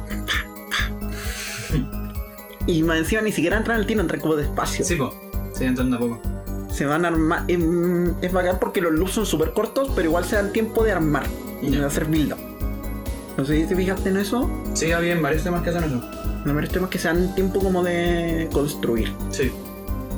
Y 2.66 2.82
más 2.82 2.98
encima 2.98 3.22
ni 3.22 3.32
siquiera 3.32 3.56
entran 3.56 3.78
al 3.78 3.86
tiro, 3.86 4.00
entran 4.00 4.20
como 4.20 4.36
despacio. 4.36 4.84
Sí, 4.84 4.94
pues. 4.96 5.10
Sí, 5.54 5.64
entrando 5.64 5.96
a 5.96 5.98
poco. 6.00 6.20
Se 6.70 6.86
van 6.86 7.04
a 7.04 7.08
armar. 7.08 7.44
Es, 7.48 7.58
es 8.22 8.32
bacán 8.32 8.58
porque 8.60 8.80
los 8.80 8.92
loops 8.92 9.12
son 9.12 9.26
súper 9.26 9.52
cortos, 9.52 9.90
pero 9.94 10.08
igual 10.08 10.24
se 10.24 10.36
dan 10.36 10.52
tiempo 10.52 10.84
de 10.84 10.92
armar 10.92 11.24
y 11.60 11.70
Ya. 11.70 11.80
de 11.80 11.86
hacer 11.86 12.04
build 12.06 12.32
up. 12.32 12.38
No 13.36 13.44
sé 13.44 13.60
si 13.62 13.66
te 13.66 13.76
fijaste 13.76 14.08
en 14.10 14.16
eso. 14.18 14.50
Sí, 14.74 14.92
había 14.92 15.18
varios 15.20 15.42
temas 15.42 15.62
que 15.62 15.70
hacen 15.70 15.84
eso. 15.84 16.00
No 16.44 16.54
me 16.54 16.66
temas 16.66 16.90
que 16.90 16.98
se 16.98 17.08
dan 17.08 17.34
tiempo 17.34 17.60
como 17.60 17.82
de 17.82 18.48
construir. 18.52 19.12
Sí. 19.30 19.50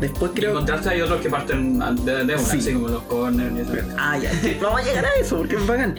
Después 0.00 0.32
Y 0.34 0.34
en 0.38 0.40
creo. 0.40 0.54
contraste 0.54 0.88
hay 0.90 1.00
otros 1.00 1.20
que 1.20 1.30
parten 1.30 1.78
de, 2.04 2.12
de 2.24 2.34
una, 2.34 2.38
Sí. 2.38 2.58
así 2.58 2.72
como 2.74 2.88
los 2.88 3.02
corners 3.04 3.54
y 3.56 3.60
eso. 3.60 3.72
Ah, 3.98 4.18
ya. 4.18 4.30
Vamos 4.62 4.80
a 4.80 4.84
llegar 4.84 5.04
a 5.06 5.20
eso 5.20 5.36
porque 5.38 5.56
es 5.56 5.66
bacán. 5.66 5.96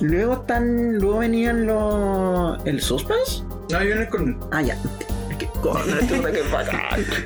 Luego 0.00 0.34
están. 0.34 0.98
Luego 0.98 1.18
venían 1.18 1.66
los. 1.66 2.58
el 2.66 2.80
suspense. 2.80 3.42
No, 3.70 3.78
ahí 3.78 3.86
viene 3.86 4.02
el 4.02 4.08
corner. 4.08 4.36
Ah, 4.52 4.62
ya. 4.62 4.76
Es 5.56 5.62
corner, 5.62 6.08
chuta, 6.08 6.32
que 6.32 6.42
bacán. 6.42 6.80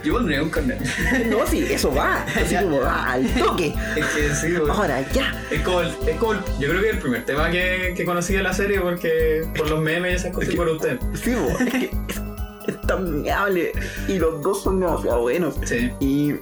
Yo 0.04 0.12
pondría 0.14 0.42
un 0.42 0.50
corner. 0.50 0.78
No, 1.28 1.46
sí, 1.46 1.66
eso 1.70 1.92
va. 1.94 2.24
Así 2.36 2.54
como 2.56 2.80
va 2.80 3.12
al 3.12 3.26
toque. 3.34 3.74
es 3.96 4.06
que 4.06 4.34
sí, 4.34 4.54
güey. 4.56 4.70
Ahora 4.70 5.00
ya. 5.12 5.42
Es 5.50 5.60
como, 5.62 5.80
el, 5.80 5.88
es 6.06 6.16
como 6.18 6.32
el- 6.32 6.40
yo 6.58 6.68
creo 6.68 6.80
que 6.82 6.90
el 6.90 6.98
primer 6.98 7.24
tema 7.24 7.50
que, 7.50 7.92
que 7.96 8.04
conocí 8.04 8.32
de 8.34 8.42
la 8.42 8.52
serie 8.52 8.80
porque 8.80 9.44
por 9.56 9.68
los 9.68 9.80
memes 9.80 10.12
y 10.12 10.16
esas 10.16 10.32
cosas 10.32 10.44
Es 10.48 10.50
que- 10.50 10.56
por 10.56 10.68
usted. 10.68 10.98
Sí, 11.22 11.34
bo, 11.34 11.48
es 11.48 11.70
que 11.70 11.84
es, 12.08 12.20
es 12.68 12.80
tan 12.82 12.98
amigable. 13.06 13.72
Y 14.08 14.18
los 14.18 14.42
dos 14.42 14.62
son 14.62 14.80
demasiado 14.80 15.20
buenos. 15.22 15.56
Sí, 15.64 15.90
Y 16.00 16.34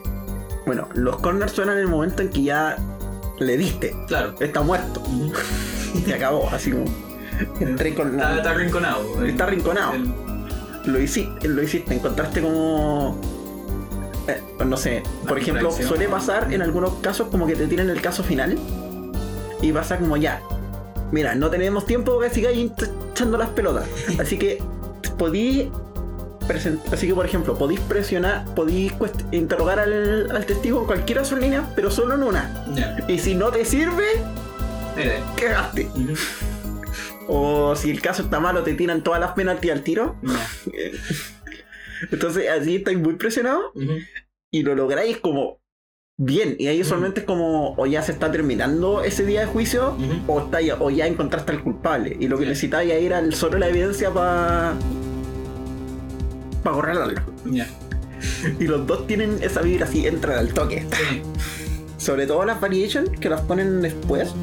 bueno, 0.66 0.88
los 0.94 1.16
corners 1.20 1.52
suenan 1.52 1.76
en 1.76 1.82
el 1.82 1.88
momento 1.88 2.22
en 2.22 2.28
que 2.30 2.42
ya 2.42 2.76
le 3.38 3.56
diste. 3.56 3.94
claro. 4.06 4.34
Está 4.40 4.60
muerto. 4.60 5.02
Se 6.04 6.14
acabó, 6.14 6.48
así 6.50 6.70
como. 6.72 6.84
Entré 7.60 7.94
con 7.94 8.10
Está, 8.16 8.30
la. 8.30 8.36
está 8.38 8.50
arrinconado. 8.50 9.04
güey. 9.14 9.30
Está 9.30 9.44
arrinconado. 9.44 9.94
El- 9.94 10.27
Lo 10.84 11.00
hiciste, 11.00 11.48
lo 11.48 11.62
hiciste. 11.62 11.94
Encontraste 11.94 12.40
como. 12.40 13.18
eh, 14.26 14.40
no 14.64 14.76
sé, 14.76 15.02
por 15.26 15.38
ejemplo, 15.38 15.70
suele 15.70 16.08
pasar 16.08 16.52
en 16.52 16.62
algunos 16.62 16.94
casos 16.94 17.28
como 17.28 17.46
que 17.46 17.54
te 17.56 17.66
tiran 17.66 17.90
el 17.90 18.00
caso 18.00 18.22
final 18.22 18.58
y 19.60 19.72
pasa 19.72 19.98
como 19.98 20.16
ya. 20.16 20.42
Mira, 21.10 21.34
no 21.34 21.48
tenemos 21.50 21.86
tiempo 21.86 22.18
que 22.20 22.28
sigáis 22.30 22.70
echando 23.12 23.38
las 23.38 23.48
pelotas. 23.50 23.86
Así 24.18 24.38
que 24.38 24.62
podí 25.18 25.70
Así 26.90 27.06
que, 27.06 27.14
por 27.14 27.26
ejemplo, 27.26 27.58
podéis 27.58 27.80
presionar, 27.80 28.42
podéis 28.54 28.94
interrogar 29.32 29.78
al, 29.80 30.30
al 30.34 30.46
testigo 30.46 30.80
en 30.80 30.86
cualquiera 30.86 31.20
de 31.20 31.28
sus 31.28 31.38
líneas, 31.38 31.66
pero 31.76 31.90
solo 31.90 32.14
en 32.14 32.22
una. 32.22 32.64
Y 33.06 33.18
si 33.18 33.34
no 33.34 33.50
te 33.50 33.66
sirve, 33.66 34.06
cagaste. 35.38 35.90
O 37.28 37.76
si 37.76 37.90
el 37.90 38.00
caso 38.00 38.22
está 38.22 38.40
malo, 38.40 38.62
te 38.62 38.74
tiran 38.74 39.04
todas 39.04 39.20
las 39.20 39.32
penaltis 39.32 39.70
al 39.70 39.82
tiro. 39.82 40.16
Entonces, 42.10 42.48
así 42.48 42.76
estáis 42.76 42.98
muy 42.98 43.14
presionados 43.14 43.72
y 44.50 44.62
lo 44.62 44.74
lográis 44.74 45.18
como 45.18 45.60
bien. 46.18 46.56
Y 46.58 46.66
ahí 46.66 46.80
usualmente 46.80 47.20
es 47.20 47.26
como, 47.26 47.74
o 47.76 47.86
ya 47.86 48.02
se 48.02 48.12
está 48.12 48.30
terminando 48.30 49.02
ese 49.02 49.24
día 49.24 49.40
de 49.40 49.46
juicio, 49.46 49.96
o, 50.26 50.40
está 50.40 50.60
ya, 50.60 50.76
o 50.80 50.90
ya 50.90 51.06
encontraste 51.06 51.52
al 51.52 51.62
culpable. 51.62 52.16
Y 52.18 52.28
lo 52.28 52.38
que 52.38 52.52
ya 52.54 52.80
era 52.80 53.32
solo 53.32 53.58
la 53.58 53.68
evidencia 53.68 54.10
para. 54.10 54.74
para 56.62 56.74
correrlo. 56.74 57.22
Ya. 57.46 57.68
Y 58.58 58.64
los 58.64 58.84
dos 58.86 59.06
tienen 59.06 59.38
esa 59.42 59.62
vibra 59.62 59.86
así, 59.86 60.06
entran 60.06 60.38
al 60.38 60.52
toque. 60.52 60.84
Sobre 61.98 62.26
todo 62.26 62.44
las 62.44 62.60
variations 62.60 63.10
que 63.20 63.28
las 63.28 63.40
ponen 63.42 63.80
después, 63.80 64.34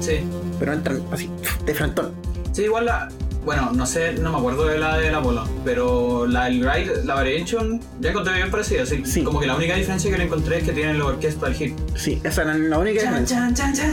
sí. 0.00 0.20
pero 0.58 0.72
entran 0.72 1.02
así, 1.12 1.30
de 1.64 1.74
frentón. 1.74 2.12
Sí, 2.52 2.62
igual 2.64 2.86
la. 2.86 3.08
Bueno, 3.44 3.70
no 3.72 3.86
sé, 3.86 4.12
no 4.14 4.30
me 4.32 4.36
acuerdo 4.38 4.66
de 4.66 4.78
la 4.78 4.98
del 4.98 5.14
Apolo, 5.14 5.48
pero 5.64 6.26
la 6.26 6.46
del 6.46 6.60
Ride, 6.60 7.04
la 7.04 7.14
Variation, 7.14 7.80
ya 7.98 8.10
encontré 8.10 8.34
bien 8.34 8.50
parecida. 8.50 8.82
Así, 8.82 9.02
Sí. 9.06 9.22
Como 9.22 9.40
que 9.40 9.46
la 9.46 9.54
única 9.56 9.74
diferencia 9.74 10.10
que 10.10 10.18
le 10.18 10.24
encontré 10.24 10.58
es 10.58 10.64
que 10.64 10.72
tienen 10.72 10.98
la 10.98 11.06
orquesta 11.06 11.46
del 11.46 11.54
hit. 11.54 11.74
Sí, 11.94 12.20
esa 12.24 12.42
era 12.42 12.54
la 12.58 12.78
única 12.78 13.00
Chan, 13.00 13.24
diferencia. 13.24 13.54
chan, 13.54 13.72
chan, 13.74 13.74
chan. 13.74 13.92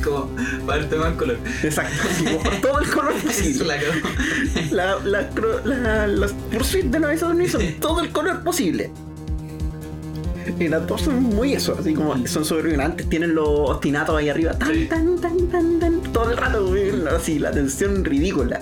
como 0.04 0.28
para 0.66 0.80
darte 0.82 0.96
más 0.96 1.12
color. 1.14 1.38
Exacto, 1.64 1.96
por 2.42 2.60
todo 2.60 2.80
el 2.80 2.90
color 2.90 3.14
posible. 3.24 3.66
la. 3.66 3.76
La, 4.70 4.96
la, 5.04 5.30
la, 5.64 6.06
las 6.06 6.32
Pursuit 6.32 6.84
de 6.86 7.00
Nueva 7.00 7.18
Sony 7.18 7.48
son 7.50 7.62
todo 7.80 8.02
el 8.02 8.10
color 8.12 8.44
posible. 8.44 8.90
Y 10.58 10.68
las 10.68 10.86
dos 10.86 11.02
son 11.02 11.22
muy 11.22 11.52
eso, 11.52 11.76
así 11.78 11.92
como 11.92 12.26
son 12.26 12.44
sobrevivientes, 12.44 13.08
tienen 13.08 13.34
los 13.34 13.46
ostinatos 13.48 14.16
ahí 14.16 14.28
arriba, 14.30 14.52
tan, 14.58 14.88
tan, 14.88 15.18
tan, 15.20 15.48
tan, 15.48 15.78
tan, 15.78 16.00
todo 16.12 16.30
el 16.30 16.36
rato, 16.36 16.72
así, 17.14 17.38
la 17.38 17.50
tensión 17.50 18.04
ridícula. 18.04 18.60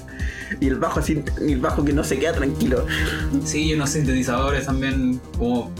Y 0.60 0.66
el 0.68 0.76
bajo 0.76 1.00
así, 1.00 1.22
y 1.46 1.52
el 1.52 1.60
bajo 1.60 1.84
que 1.84 1.92
no 1.92 2.02
se 2.04 2.18
queda 2.18 2.32
tranquilo. 2.32 2.84
Sí, 3.44 3.64
y 3.70 3.74
unos 3.74 3.90
sintetizadores 3.90 4.66
también, 4.66 5.20
como. 5.38 5.70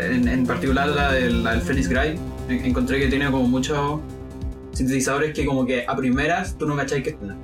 En, 0.00 0.28
en 0.28 0.46
particular 0.46 0.88
la 0.88 1.12
del, 1.12 1.42
la 1.44 1.52
del 1.52 1.62
Phoenix 1.62 1.88
Gray, 1.88 2.18
en- 2.48 2.64
encontré 2.66 2.98
que 3.00 3.06
tiene 3.08 3.30
como 3.30 3.44
muchos 3.48 4.00
sintetizadores 4.72 5.34
que, 5.34 5.46
como 5.46 5.64
que 5.66 5.84
a 5.86 5.96
primeras 5.96 6.56
tú 6.58 6.66
no 6.66 6.76
cacháis 6.76 7.02
que 7.02 7.10
están. 7.10 7.36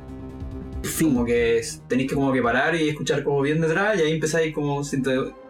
Sí, 0.82 1.04
Como 1.04 1.24
que 1.24 1.60
tenéis 1.88 2.08
que 2.10 2.14
como 2.14 2.32
que 2.32 2.42
parar 2.42 2.74
y 2.74 2.88
escuchar 2.90 3.22
como 3.24 3.40
bien 3.42 3.60
detrás 3.60 3.98
y 3.98 4.02
ahí 4.02 4.12
empezáis 4.12 4.54
como 4.54 4.84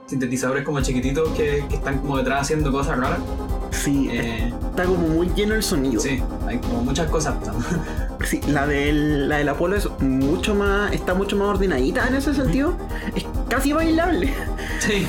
sintetizadores 0.09 0.65
como 0.65 0.81
chiquititos 0.81 1.29
que, 1.37 1.65
que 1.69 1.77
están 1.77 1.99
como 1.99 2.17
detrás 2.19 2.41
haciendo 2.43 2.73
cosas 2.73 2.99
raras. 2.99 3.21
sí, 3.71 4.09
Eh, 4.11 4.53
está 4.71 4.85
como 4.85 5.07
muy 5.09 5.29
lleno 5.37 5.55
el 5.55 5.63
sonido. 5.63 6.01
sí, 6.01 6.21
hay 6.47 6.59
como 6.59 6.83
muchas 6.83 7.09
cosas. 7.11 7.35
Sí, 8.25 8.41
la 8.49 8.67
del, 8.67 9.29
la 9.29 9.37
del 9.39 9.49
Apolo 9.49 9.77
es 9.77 9.89
mucho 10.01 10.53
más, 10.55 10.93
está 10.93 11.15
mucho 11.15 11.37
más 11.37 11.49
ordenadita 11.49 12.09
en 12.09 12.17
ese 12.17 12.35
sentido. 12.35 12.75
Es 13.15 13.25
casi 13.49 13.73
bailable. 13.73 14.35
sí, 14.81 15.07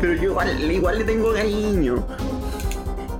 Pero 0.00 0.14
yo 0.14 0.22
igual, 0.30 0.72
igual 0.72 0.98
le 0.98 1.04
tengo 1.04 1.32
cariño. 1.34 2.04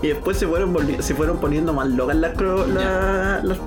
Y 0.02 0.08
después 0.08 0.38
se 0.38 0.46
fueron, 0.46 0.74
se 1.02 1.14
fueron 1.14 1.38
poniendo 1.38 1.72
más 1.74 1.88
locas 1.88 2.16
las, 2.16 2.34
la- 2.40 3.40
las 3.44 3.58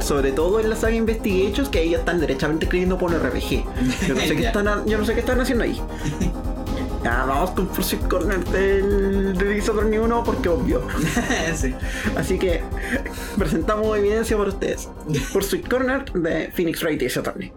sobre 0.00 0.32
todo 0.32 0.58
en 0.60 0.68
la 0.70 0.76
saga 0.76 0.94
Investigations, 0.94 1.68
que 1.68 1.78
ahí 1.78 1.90
ya 1.90 1.98
están 1.98 2.20
derechamente 2.20 2.64
escribiendo 2.66 2.98
por 2.98 3.12
RPG. 3.12 3.64
Yo 4.08 4.14
no 4.14 4.20
sé 4.26 4.36
qué 4.36 4.46
están, 4.46 4.86
yo 4.86 4.98
no 4.98 5.04
sé 5.04 5.14
qué 5.14 5.20
están 5.20 5.40
haciendo 5.40 5.64
ahí. 5.64 5.80
Ya, 7.04 7.26
vamos 7.26 7.50
con 7.50 7.66
Pursuit 7.66 8.00
Corner 8.08 8.42
del, 8.46 9.36
del 9.36 9.54
Dishonored 9.56 10.00
1 10.00 10.24
porque 10.24 10.48
obvio. 10.48 10.80
sí. 11.54 11.74
Así 12.16 12.38
que 12.38 12.62
presentamos 13.36 13.94
evidencia 13.98 14.38
para 14.38 14.48
ustedes. 14.48 14.88
Pursuit 15.30 15.68
Corner 15.68 16.10
de 16.14 16.50
Phoenix 16.54 16.82
Wright 16.82 17.02
y 17.02 17.06
Attorney. 17.18 17.52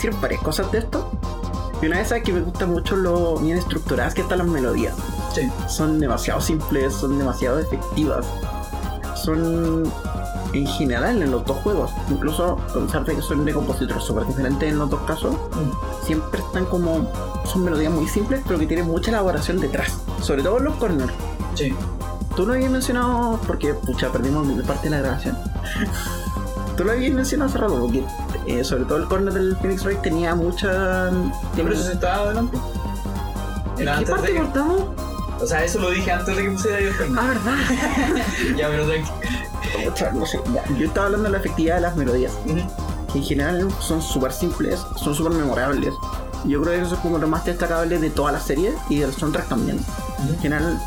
Decir 0.00 0.18
varias 0.20 0.42
cosas 0.42 0.70
de 0.72 0.78
esto. 0.78 1.10
Y 1.82 1.86
una 1.86 1.96
de 1.96 2.02
esas 2.02 2.18
es 2.18 2.24
que 2.24 2.32
me 2.32 2.40
gustan 2.40 2.70
mucho 2.70 2.96
lo 2.96 3.36
bien 3.36 3.56
estructuradas 3.58 4.14
que 4.14 4.22
están 4.22 4.38
las 4.38 4.46
melodías. 4.46 4.94
Sí. 5.34 5.50
Son 5.68 5.98
demasiado 6.00 6.40
simples, 6.40 6.94
son 6.94 7.18
demasiado 7.18 7.58
efectivas. 7.58 8.26
Son 9.14 9.90
en 10.52 10.66
general 10.66 11.22
en 11.22 11.30
los 11.30 11.44
dos 11.44 11.58
juegos, 11.58 11.92
incluso 12.08 12.58
a 12.58 12.86
pesar 12.86 13.04
de 13.04 13.14
que 13.14 13.22
son 13.22 13.44
de 13.44 13.52
compositores 13.52 14.02
súper 14.02 14.26
diferentes 14.26 14.68
en 14.68 14.78
los 14.78 14.90
dos 14.90 15.00
casos, 15.02 15.36
siempre 16.04 16.40
están 16.40 16.64
como. 16.66 17.08
Son 17.44 17.64
melodías 17.64 17.92
muy 17.92 18.06
simples, 18.08 18.42
pero 18.46 18.58
que 18.58 18.66
tienen 18.66 18.86
mucha 18.86 19.10
elaboración 19.10 19.60
detrás. 19.60 19.98
Sobre 20.22 20.42
todo 20.42 20.58
en 20.58 20.64
los 20.64 20.74
corners. 20.76 21.12
Sí. 21.54 21.74
Tú 22.36 22.46
lo 22.46 22.54
habías 22.54 22.70
mencionado 22.70 23.38
porque, 23.46 23.74
pucha, 23.74 24.10
perdimos 24.10 24.46
parte 24.62 24.88
de 24.88 24.96
la 24.96 25.02
grabación. 25.02 25.36
Tú 26.76 26.84
lo 26.84 26.92
habías 26.92 27.12
mencionado 27.12 27.50
hace 27.50 27.58
rato, 27.58 27.78
porque 27.80 28.04
eh, 28.46 28.64
sobre 28.64 28.84
todo 28.84 28.98
el 28.98 29.04
corner 29.06 29.32
del 29.34 29.56
Phoenix 29.56 29.84
Wright 29.84 30.00
tenía 30.02 30.34
mucha. 30.34 31.10
Pero 31.56 31.72
eso 31.72 31.82
se 31.84 31.92
estaba 31.92 32.24
adelante. 32.26 32.58
Era 33.78 33.98
¿Qué 33.98 34.06
parte 34.06 34.32
que- 34.32 34.38
cortamos? 34.38 34.82
O 35.40 35.46
sea, 35.46 35.64
eso 35.64 35.78
lo 35.80 35.90
dije 35.90 36.12
antes 36.12 36.36
de 36.36 36.42
que 36.42 36.50
pusiera 36.50 36.80
yo 36.80 36.88
el 36.88 37.18
Ah, 37.18 37.22
verdad. 37.28 37.54
Ya, 38.58 38.68
pero 38.68 38.86
tranqui. 38.86 39.10
Pucha, 39.88 40.12
no 40.12 40.26
sé, 40.26 40.38
ya. 40.52 40.64
Yo 40.76 40.86
estaba 40.86 41.06
hablando 41.06 41.24
de 41.28 41.32
la 41.32 41.38
efectividad 41.38 41.76
de 41.76 41.80
las 41.80 41.96
melodías, 41.96 42.32
que 43.12 43.18
en 43.18 43.24
general 43.24 43.68
son 43.80 44.02
súper 44.02 44.32
simples, 44.32 44.80
son 44.96 45.14
súper 45.14 45.32
memorables. 45.32 45.94
Yo 46.44 46.60
creo 46.62 46.74
que 46.74 46.82
eso 46.86 46.94
es 46.94 47.00
como 47.00 47.16
lo 47.18 47.26
más 47.26 47.44
destacable 47.46 47.98
de 47.98 48.10
toda 48.10 48.32
la 48.32 48.40
serie 48.40 48.74
y 48.90 48.98
del 48.98 49.12
soundtrack 49.14 49.48
también. 49.48 49.78
En 50.28 50.38
general, 50.40 50.78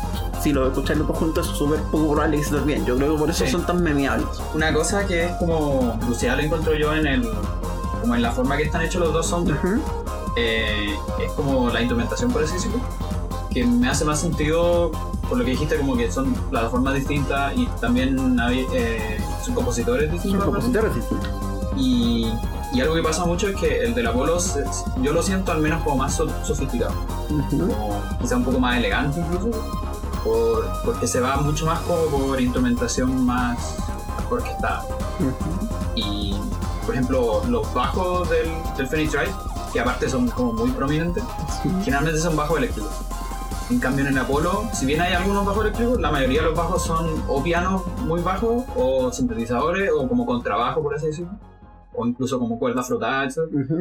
si 0.44 0.52
lo 0.52 0.68
escucháis 0.68 0.98
los 1.00 1.08
juntos, 1.16 1.48
es 1.50 1.56
súper 1.56 1.80
poco 1.84 2.12
probable 2.12 2.36
que 2.36 2.44
se 2.44 2.50
te 2.50 2.56
olviden. 2.56 2.84
Yo 2.84 2.96
creo 2.96 3.14
que 3.14 3.18
por 3.18 3.30
eso 3.30 3.44
Sí. 3.44 3.50
son 3.50 3.64
tan 3.66 3.82
memeables. 3.82 4.26
Una 4.54 4.72
cosa 4.72 5.04
que 5.06 5.24
es 5.24 5.32
como 5.38 5.98
crucial 6.00 6.38
encuentro 6.40 6.74
yo 6.74 6.94
en 6.94 7.06
el 7.06 7.28
como 8.02 8.14
en 8.14 8.22
la 8.22 8.30
forma 8.32 8.56
que 8.58 8.64
están 8.64 8.82
hechos 8.82 9.00
los 9.00 9.12
dos 9.14 9.26
soundtracks 9.26 9.64
Ujú. 9.64 9.80
eh, 10.36 10.94
es 11.24 11.32
como 11.32 11.70
la 11.70 11.80
instrumentación 11.80 12.30
por 12.30 12.44
así 12.44 12.52
decirlo 12.52 12.78
que 13.50 13.64
me 13.64 13.88
hace 13.88 14.04
más 14.04 14.20
sentido 14.20 14.90
por 15.26 15.38
lo 15.38 15.44
que 15.44 15.52
dijiste 15.52 15.78
como 15.78 15.96
que 15.96 16.12
son 16.12 16.34
plataformas 16.50 16.92
distintas 16.94 17.56
y 17.56 17.64
también 17.80 18.38
eh, 18.52 19.18
son 19.42 19.54
compositores 19.54 20.04
Son 20.08 20.12
distintos 20.12 20.44
compositores 20.44 20.94
distintos. 20.94 21.28
y, 21.78 22.30
y 22.74 22.80
algo 22.82 22.94
que 22.94 23.02
pasa 23.02 23.24
mucho 23.24 23.48
es 23.48 23.56
que 23.56 23.84
el 23.84 23.94
del 23.94 24.06
Apolo 24.06 24.36
yo 25.00 25.12
lo 25.14 25.22
siento 25.22 25.52
al 25.52 25.60
menos 25.62 25.82
como 25.82 25.96
más 25.96 26.14
so- 26.14 26.28
sofisticado 26.44 26.92
Ujú. 27.30 27.58
como 27.68 28.02
quizá 28.20 28.36
un 28.36 28.44
poco 28.44 28.58
más 28.60 28.76
elegante 28.76 29.18
incluso 29.20 29.48
por- 30.24 30.66
porque 30.84 31.06
se 31.06 31.20
va 31.20 31.36
mucho 31.36 31.66
más 31.66 31.80
como 31.80 32.04
por 32.06 32.40
instrumentación 32.40 33.24
más 33.24 33.76
orquestada. 34.30 34.84
Ujú. 35.20 35.68
Y, 35.94 36.34
por 36.86 36.94
ejemplo, 36.94 37.42
los 37.48 37.72
bajos 37.74 38.28
del, 38.30 38.48
del 38.76 38.86
Phoenix 38.88 39.12
Wright, 39.14 39.30
que 39.72 39.80
aparte 39.80 40.08
son 40.08 40.28
como 40.30 40.52
muy 40.52 40.70
prominentes, 40.70 41.22
Sí. 41.62 41.70
generalmente 41.82 42.18
son 42.20 42.34
bajos 42.36 42.58
eléctricos. 42.58 42.90
En 43.70 43.78
cambio, 43.80 44.04
en 44.06 44.12
el 44.12 44.18
Apolo, 44.18 44.64
si 44.74 44.84
bien 44.84 45.00
hay 45.00 45.14
algunos 45.14 45.44
bajos 45.46 45.64
eléctricos, 45.64 45.98
la 46.00 46.10
mayoría 46.10 46.40
de 46.42 46.48
los 46.48 46.56
bajos 46.56 46.82
son 46.84 47.22
o 47.28 47.42
pianos 47.42 47.82
muy 48.00 48.20
bajos, 48.20 48.64
o 48.76 49.10
sintetizadores, 49.10 49.90
o 49.90 50.06
como 50.06 50.26
contrabajo, 50.26 50.82
por 50.82 50.94
así 50.94 51.06
decirlo, 51.06 51.32
o 51.94 52.06
incluso 52.06 52.38
como 52.38 52.58
cuerdas 52.58 52.86
frotadas, 52.88 53.36
etc. 53.36 53.48
Ujú. 53.54 53.78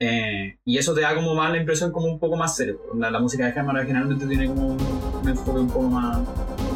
Eh, 0.00 0.56
y 0.64 0.78
eso 0.78 0.94
te 0.94 1.02
da 1.02 1.14
como 1.14 1.34
más 1.34 1.50
la 1.52 1.58
impresión 1.58 1.92
como 1.92 2.06
un 2.06 2.18
poco 2.18 2.36
más 2.36 2.56
serio. 2.56 2.80
La, 2.98 3.10
la 3.10 3.20
música 3.20 3.46
de 3.46 3.54
cámara 3.54 3.84
generalmente 3.84 4.26
tiene 4.26 4.46
como 4.48 4.68
un, 4.68 4.78
un 5.22 5.28
enfoque 5.28 5.60
un 5.60 5.68
poco 5.68 5.88
más, 5.88 6.18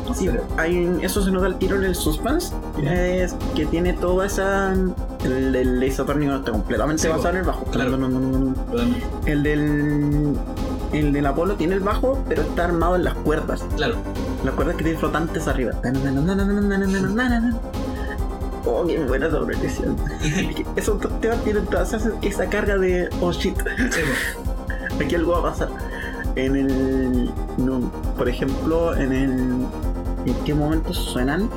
más 0.09 0.16
Sí, 0.16 0.29
hay 0.57 0.98
eso 1.02 1.20
se 1.22 1.33
nota 1.33 1.48
el 1.48 1.57
tiro 1.57 1.74
en 1.76 1.85
el 1.85 1.94
suspense, 1.96 2.55
que 3.57 3.66
tiene 3.66 3.92
toda 3.94 4.26
esa... 4.26 4.72
El, 5.24 5.57
el 5.57 5.83
Ace 5.83 6.02
está 6.02 6.52
completamente 6.52 7.02
Sí, 7.02 7.09
basado 7.09 7.31
en 7.31 7.37
el 7.38 7.42
bajo. 7.42 7.64
claro. 7.64 7.96
No, 7.96 8.09
no, 8.09 8.20
no, 8.20 8.29
no, 8.31 8.38
no. 8.38 8.55
Totalmente. 8.55 9.07
El 9.26 9.42
del... 9.42 10.37
El 10.92 11.12
del 11.12 11.26
Apolo 11.26 11.57
tiene 11.57 11.74
el 11.74 11.81
bajo, 11.81 12.24
pero 12.29 12.42
está 12.42 12.66
armado 12.66 12.94
en 12.94 13.02
las 13.02 13.14
cuerdas. 13.14 13.64
Claro, 13.76 13.96
Las 14.44 14.55
cuerdas 14.55 14.76
que 14.76 14.85
tienen 14.85 15.00
flotantes 15.00 15.48
arriba. 15.48 15.72
Oh, 18.66 18.85
qué 18.85 18.98
buena 19.05 19.31
sorpresión. 19.31 19.96
Esos 20.76 21.00
dos 21.00 21.20
temas 21.20 21.42
tienen 21.44 21.64
toda 21.66 21.85
esa, 21.85 22.12
esa 22.20 22.50
carga 22.50 22.76
de 22.76 23.09
oh 23.20 23.33
shit, 23.33 23.57
sí, 23.92 24.00
aquí 25.05 25.14
algo 25.14 25.33
va 25.33 25.38
a 25.38 25.42
pasar. 25.52 25.68
En 26.35 26.57
el. 26.57 27.31
no, 27.57 27.90
por 28.18 28.29
ejemplo, 28.29 28.94
en 28.96 29.12
el. 29.12 29.31
¿En 30.26 30.35
qué 30.44 30.52
momentos 30.52 30.96
suenan? 30.96 31.48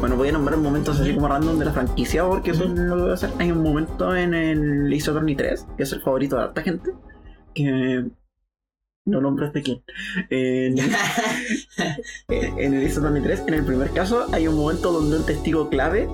Bueno, 0.00 0.16
voy 0.16 0.28
a 0.28 0.32
nombrar 0.32 0.58
momentos 0.58 1.00
así 1.00 1.14
como 1.14 1.28
random 1.28 1.58
de 1.58 1.64
la 1.64 1.72
franquicia 1.72 2.24
porque 2.24 2.52
eso 2.52 2.64
es 2.64 2.70
lo 2.70 2.96
que 2.96 3.02
voy 3.02 3.10
a 3.10 3.14
hacer. 3.14 3.30
Hay 3.38 3.50
un 3.50 3.62
momento 3.62 4.14
en 4.14 4.34
el 4.34 4.92
Attorney 5.00 5.34
3, 5.34 5.66
que 5.76 5.82
es 5.82 5.92
el 5.92 6.00
favorito 6.00 6.36
de 6.36 6.42
harta 6.42 6.62
gente, 6.62 6.92
que. 7.54 8.06
No 9.04 9.20
nombres 9.20 9.52
de 9.52 9.62
quién. 9.62 9.82
En, 10.30 10.78
en 12.58 12.74
el 12.74 12.86
Ace 12.86 12.98
Attorney 12.98 13.22
3, 13.22 13.42
en 13.48 13.54
el 13.54 13.64
primer 13.64 13.90
caso, 13.90 14.26
hay 14.32 14.46
un 14.48 14.56
momento 14.56 14.92
donde 14.92 15.16
un 15.18 15.26
testigo 15.26 15.68
clave 15.68 16.08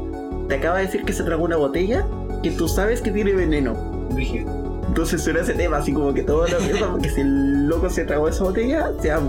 te 0.49 0.55
acaba 0.57 0.79
de 0.79 0.87
decir 0.87 1.05
que 1.05 1.13
se 1.13 1.23
tragó 1.23 1.45
una 1.45 1.57
botella 1.57 2.07
que 2.43 2.51
tú 2.51 2.67
sabes 2.69 3.01
que 3.03 3.11
tiene 3.11 3.33
veneno. 3.33 3.77
Entonces 4.89 5.23
suena 5.23 5.41
ese 5.41 5.53
tema, 5.55 5.77
así 5.79 5.93
como 5.93 6.15
que 6.15 6.23
todo 6.23 6.47
lo 6.49 6.61
mierda, 6.65 6.91
porque 6.91 7.11
si 7.11 7.21
el 7.21 7.67
loco 7.69 7.91
se 7.91 8.05
tragó 8.05 8.29
esa 8.29 8.45
botella, 8.45 8.91
se 9.03 9.11
va- 9.11 9.21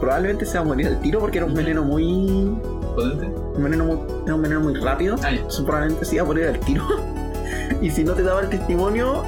probablemente 0.00 0.46
se 0.46 0.54
va 0.58 0.60
a 0.60 0.64
morir 0.64 0.86
al 0.86 1.00
tiro 1.00 1.18
porque 1.20 1.38
era 1.38 1.46
un 1.46 1.54
veneno 1.54 1.84
muy. 1.84 2.54
Potente. 2.94 3.26
Un 3.26 3.62
veneno 3.64 3.84
muy, 3.86 3.98
era 4.24 4.34
un 4.36 4.42
veneno 4.42 4.60
muy 4.60 4.74
rápido. 4.74 5.16
Ah. 5.22 5.30
Entonces 5.32 5.62
probablemente 5.62 6.04
se 6.04 6.14
iba 6.14 6.22
a 6.24 6.26
morir 6.26 6.44
al 6.46 6.60
tiro. 6.60 6.86
y 7.82 7.90
si 7.90 8.04
no 8.04 8.12
te 8.12 8.22
daba 8.22 8.42
el 8.42 8.48
testimonio, 8.50 9.24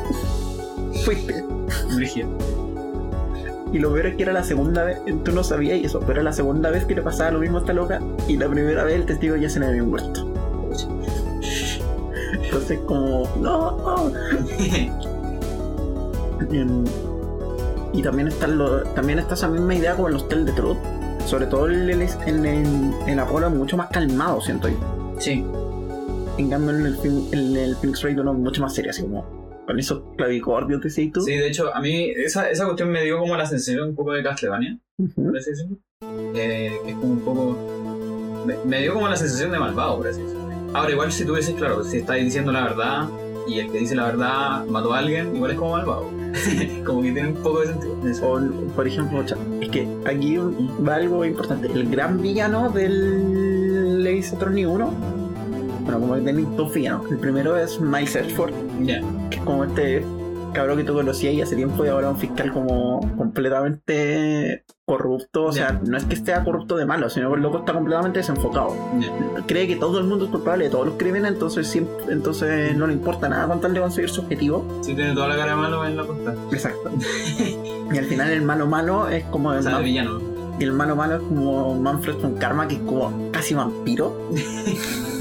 fuiste. 1.04 1.44
Rígido. 1.96 2.28
Y 3.72 3.78
lo 3.78 3.92
peor 3.92 4.06
es 4.06 4.16
que 4.16 4.22
era 4.24 4.32
la 4.32 4.44
segunda 4.44 4.84
vez, 4.84 4.98
tú 5.24 5.32
no 5.32 5.42
sabías 5.42 5.82
eso, 5.82 6.00
pero 6.00 6.12
era 6.12 6.22
la 6.24 6.32
segunda 6.32 6.70
vez 6.70 6.84
que 6.84 6.94
le 6.94 7.00
pasaba 7.02 7.30
lo 7.30 7.38
mismo 7.38 7.56
a 7.56 7.60
esta 7.62 7.72
loca 7.72 8.00
y 8.28 8.36
la 8.36 8.48
primera 8.48 8.84
vez 8.84 8.96
el 8.96 9.06
testigo 9.06 9.36
ya 9.36 9.48
se 9.48 9.60
le 9.60 9.66
había 9.66 9.82
muerto. 9.82 10.28
Entonces 12.44 12.78
como, 12.86 13.26
no, 13.40 13.78
no. 13.78 14.12
Em, 16.52 16.84
y 17.92 18.02
también 18.02 18.28
está, 18.28 18.46
lo, 18.48 18.82
también 18.82 19.18
está 19.20 19.34
esa 19.34 19.48
misma 19.48 19.74
idea 19.74 19.94
como 19.94 20.08
en 20.08 20.14
los 20.14 20.28
Tell 20.28 20.44
de 20.44 20.52
Truth. 20.52 20.76
Sobre 21.24 21.46
todo 21.46 21.66
el, 21.66 21.88
el, 21.88 22.02
en 22.02 22.44
el, 22.44 22.92
en 23.06 23.20
Apolo 23.20 23.46
es 23.46 23.54
mucho 23.54 23.76
más 23.76 23.88
calmado, 23.90 24.40
siento 24.40 24.68
yo. 24.68 24.76
sí, 25.18 25.46
En 26.36 26.50
cambio 26.50 26.76
en 26.76 26.86
el, 26.86 26.98
en 27.32 27.56
el 27.56 27.76
Phoenix 27.76 28.02
Wright 28.02 28.18
uno 28.18 28.32
es 28.32 28.38
mucho 28.38 28.60
más 28.60 28.74
serio, 28.74 28.90
así 28.90 29.02
como 29.02 29.41
con 29.66 29.78
esos 29.78 30.02
clavicordios, 30.16 30.80
decís 30.82 31.12
tú. 31.12 31.20
sí, 31.22 31.32
de 31.36 31.48
hecho, 31.48 31.74
a 31.74 31.80
mí 31.80 32.10
esa, 32.16 32.50
esa 32.50 32.64
cuestión 32.64 32.90
me 32.90 33.02
dio 33.04 33.18
como 33.18 33.36
la 33.36 33.46
sensación 33.46 33.90
un 33.90 33.94
poco 33.94 34.12
de 34.12 34.22
Castlevania, 34.22 34.78
Ujú. 34.98 35.24
por 35.26 35.36
así 35.38 35.50
decirlo. 35.50 35.76
Eh, 36.34 36.72
que 36.84 36.90
es 36.90 36.96
como 36.96 37.12
un 37.12 37.20
poco. 37.20 38.44
Me, 38.46 38.56
me 38.64 38.80
dio 38.82 38.94
como 38.94 39.08
la 39.08 39.16
sensación 39.16 39.52
de 39.52 39.58
malvado, 39.58 39.98
por 39.98 40.08
así 40.08 40.20
decirlo. 40.20 40.42
Ahora, 40.74 40.90
igual 40.90 41.12
si 41.12 41.24
tú 41.24 41.34
dices, 41.36 41.54
claro, 41.54 41.84
si 41.84 41.98
estáis 41.98 42.24
diciendo 42.24 42.50
la 42.50 42.64
verdad 42.64 43.08
y 43.46 43.58
el 43.58 43.70
que 43.70 43.78
dice 43.78 43.94
la 43.94 44.06
verdad 44.06 44.64
mató 44.66 44.92
a 44.94 44.98
alguien, 44.98 45.34
igual 45.36 45.50
es 45.52 45.58
como 45.58 45.72
malvado. 45.72 46.10
como 46.86 47.02
que 47.02 47.12
tiene 47.12 47.28
un 47.28 47.34
poco 47.42 47.60
de 47.60 47.66
sentido. 47.68 47.92
O, 48.26 48.40
por 48.74 48.86
ejemplo, 48.88 49.22
es 49.60 49.68
que 49.68 49.86
aquí 50.06 50.38
va 50.38 50.94
algo 50.96 51.24
importante. 51.24 51.66
El 51.68 51.88
gran 51.90 52.20
villano 52.22 52.70
del 52.70 54.06
Ace 54.18 54.34
Attorney 54.34 54.64
1, 54.64 54.94
bueno, 55.84 56.00
como 56.00 56.14
que 56.14 56.20
tenéis 56.22 56.46
dos 56.56 56.72
villanos. 56.72 57.10
El 57.10 57.18
primero 57.18 57.56
es 57.56 57.80
Miles 57.80 58.18
Ya, 58.82 59.00
que 59.30 59.36
es 59.36 59.42
como 59.42 59.64
este 59.64 60.04
cabrón 60.52 60.76
que 60.76 60.84
tú 60.84 60.92
conocías 60.92 61.32
y 61.32 61.40
hace 61.40 61.56
tiempo 61.56 61.82
y 61.84 61.88
ahora 61.88 62.10
un 62.10 62.18
fiscal 62.18 62.52
como 62.52 63.00
completamente 63.16 64.64
corrupto. 64.84 65.44
O 65.44 65.52
sea, 65.52 65.80
no 65.84 65.96
es 65.96 66.04
que 66.04 66.14
esté 66.14 66.32
corrupto 66.44 66.76
de 66.76 66.84
malo, 66.84 67.08
sino 67.08 67.30
que 67.30 67.36
el 67.36 67.42
loco 67.42 67.58
está 67.60 67.72
completamente 67.72 68.18
desenfocado. 68.18 68.74
Cree 69.46 69.66
que 69.66 69.76
todo 69.76 69.98
el 69.98 70.04
mundo 70.04 70.26
es 70.26 70.30
culpable 70.30 70.64
de 70.64 70.70
todos 70.70 70.86
los 70.86 70.96
crímenes, 70.96 71.32
entonces 71.32 71.66
siempre, 71.66 71.94
entonces 72.10 72.76
no 72.76 72.86
le 72.86 72.92
importa 72.92 73.28
nada 73.28 73.46
con 73.48 73.60
tal 73.60 73.72
de 73.74 73.80
conseguir 73.80 74.10
su 74.10 74.20
objetivo. 74.20 74.64
Sí, 74.82 74.94
tiene 74.94 75.14
toda 75.14 75.28
la 75.28 75.36
cara 75.36 75.52
de 75.52 75.56
malo 75.56 75.86
en 75.86 75.96
la 75.96 76.04
puerta. 76.04 76.34
Exacto. 76.52 76.90
y 77.92 77.98
al 77.98 78.04
final 78.04 78.30
el 78.30 78.42
malo 78.42 78.66
malo 78.66 79.08
es 79.08 79.24
como 79.24 79.50
O 79.50 79.54
el, 79.54 79.62
sea, 79.62 79.78
de 79.78 79.84
villano. 79.84 80.20
y 80.58 80.64
el 80.64 80.72
malo 80.72 80.96
malo 80.96 81.16
es 81.16 81.22
como 81.22 81.74
Manfred 81.74 82.16
con 82.16 82.34
Karma, 82.34 82.68
que 82.68 82.74
es 82.74 82.80
como 82.82 83.30
casi 83.32 83.54
vampiro. 83.54 84.28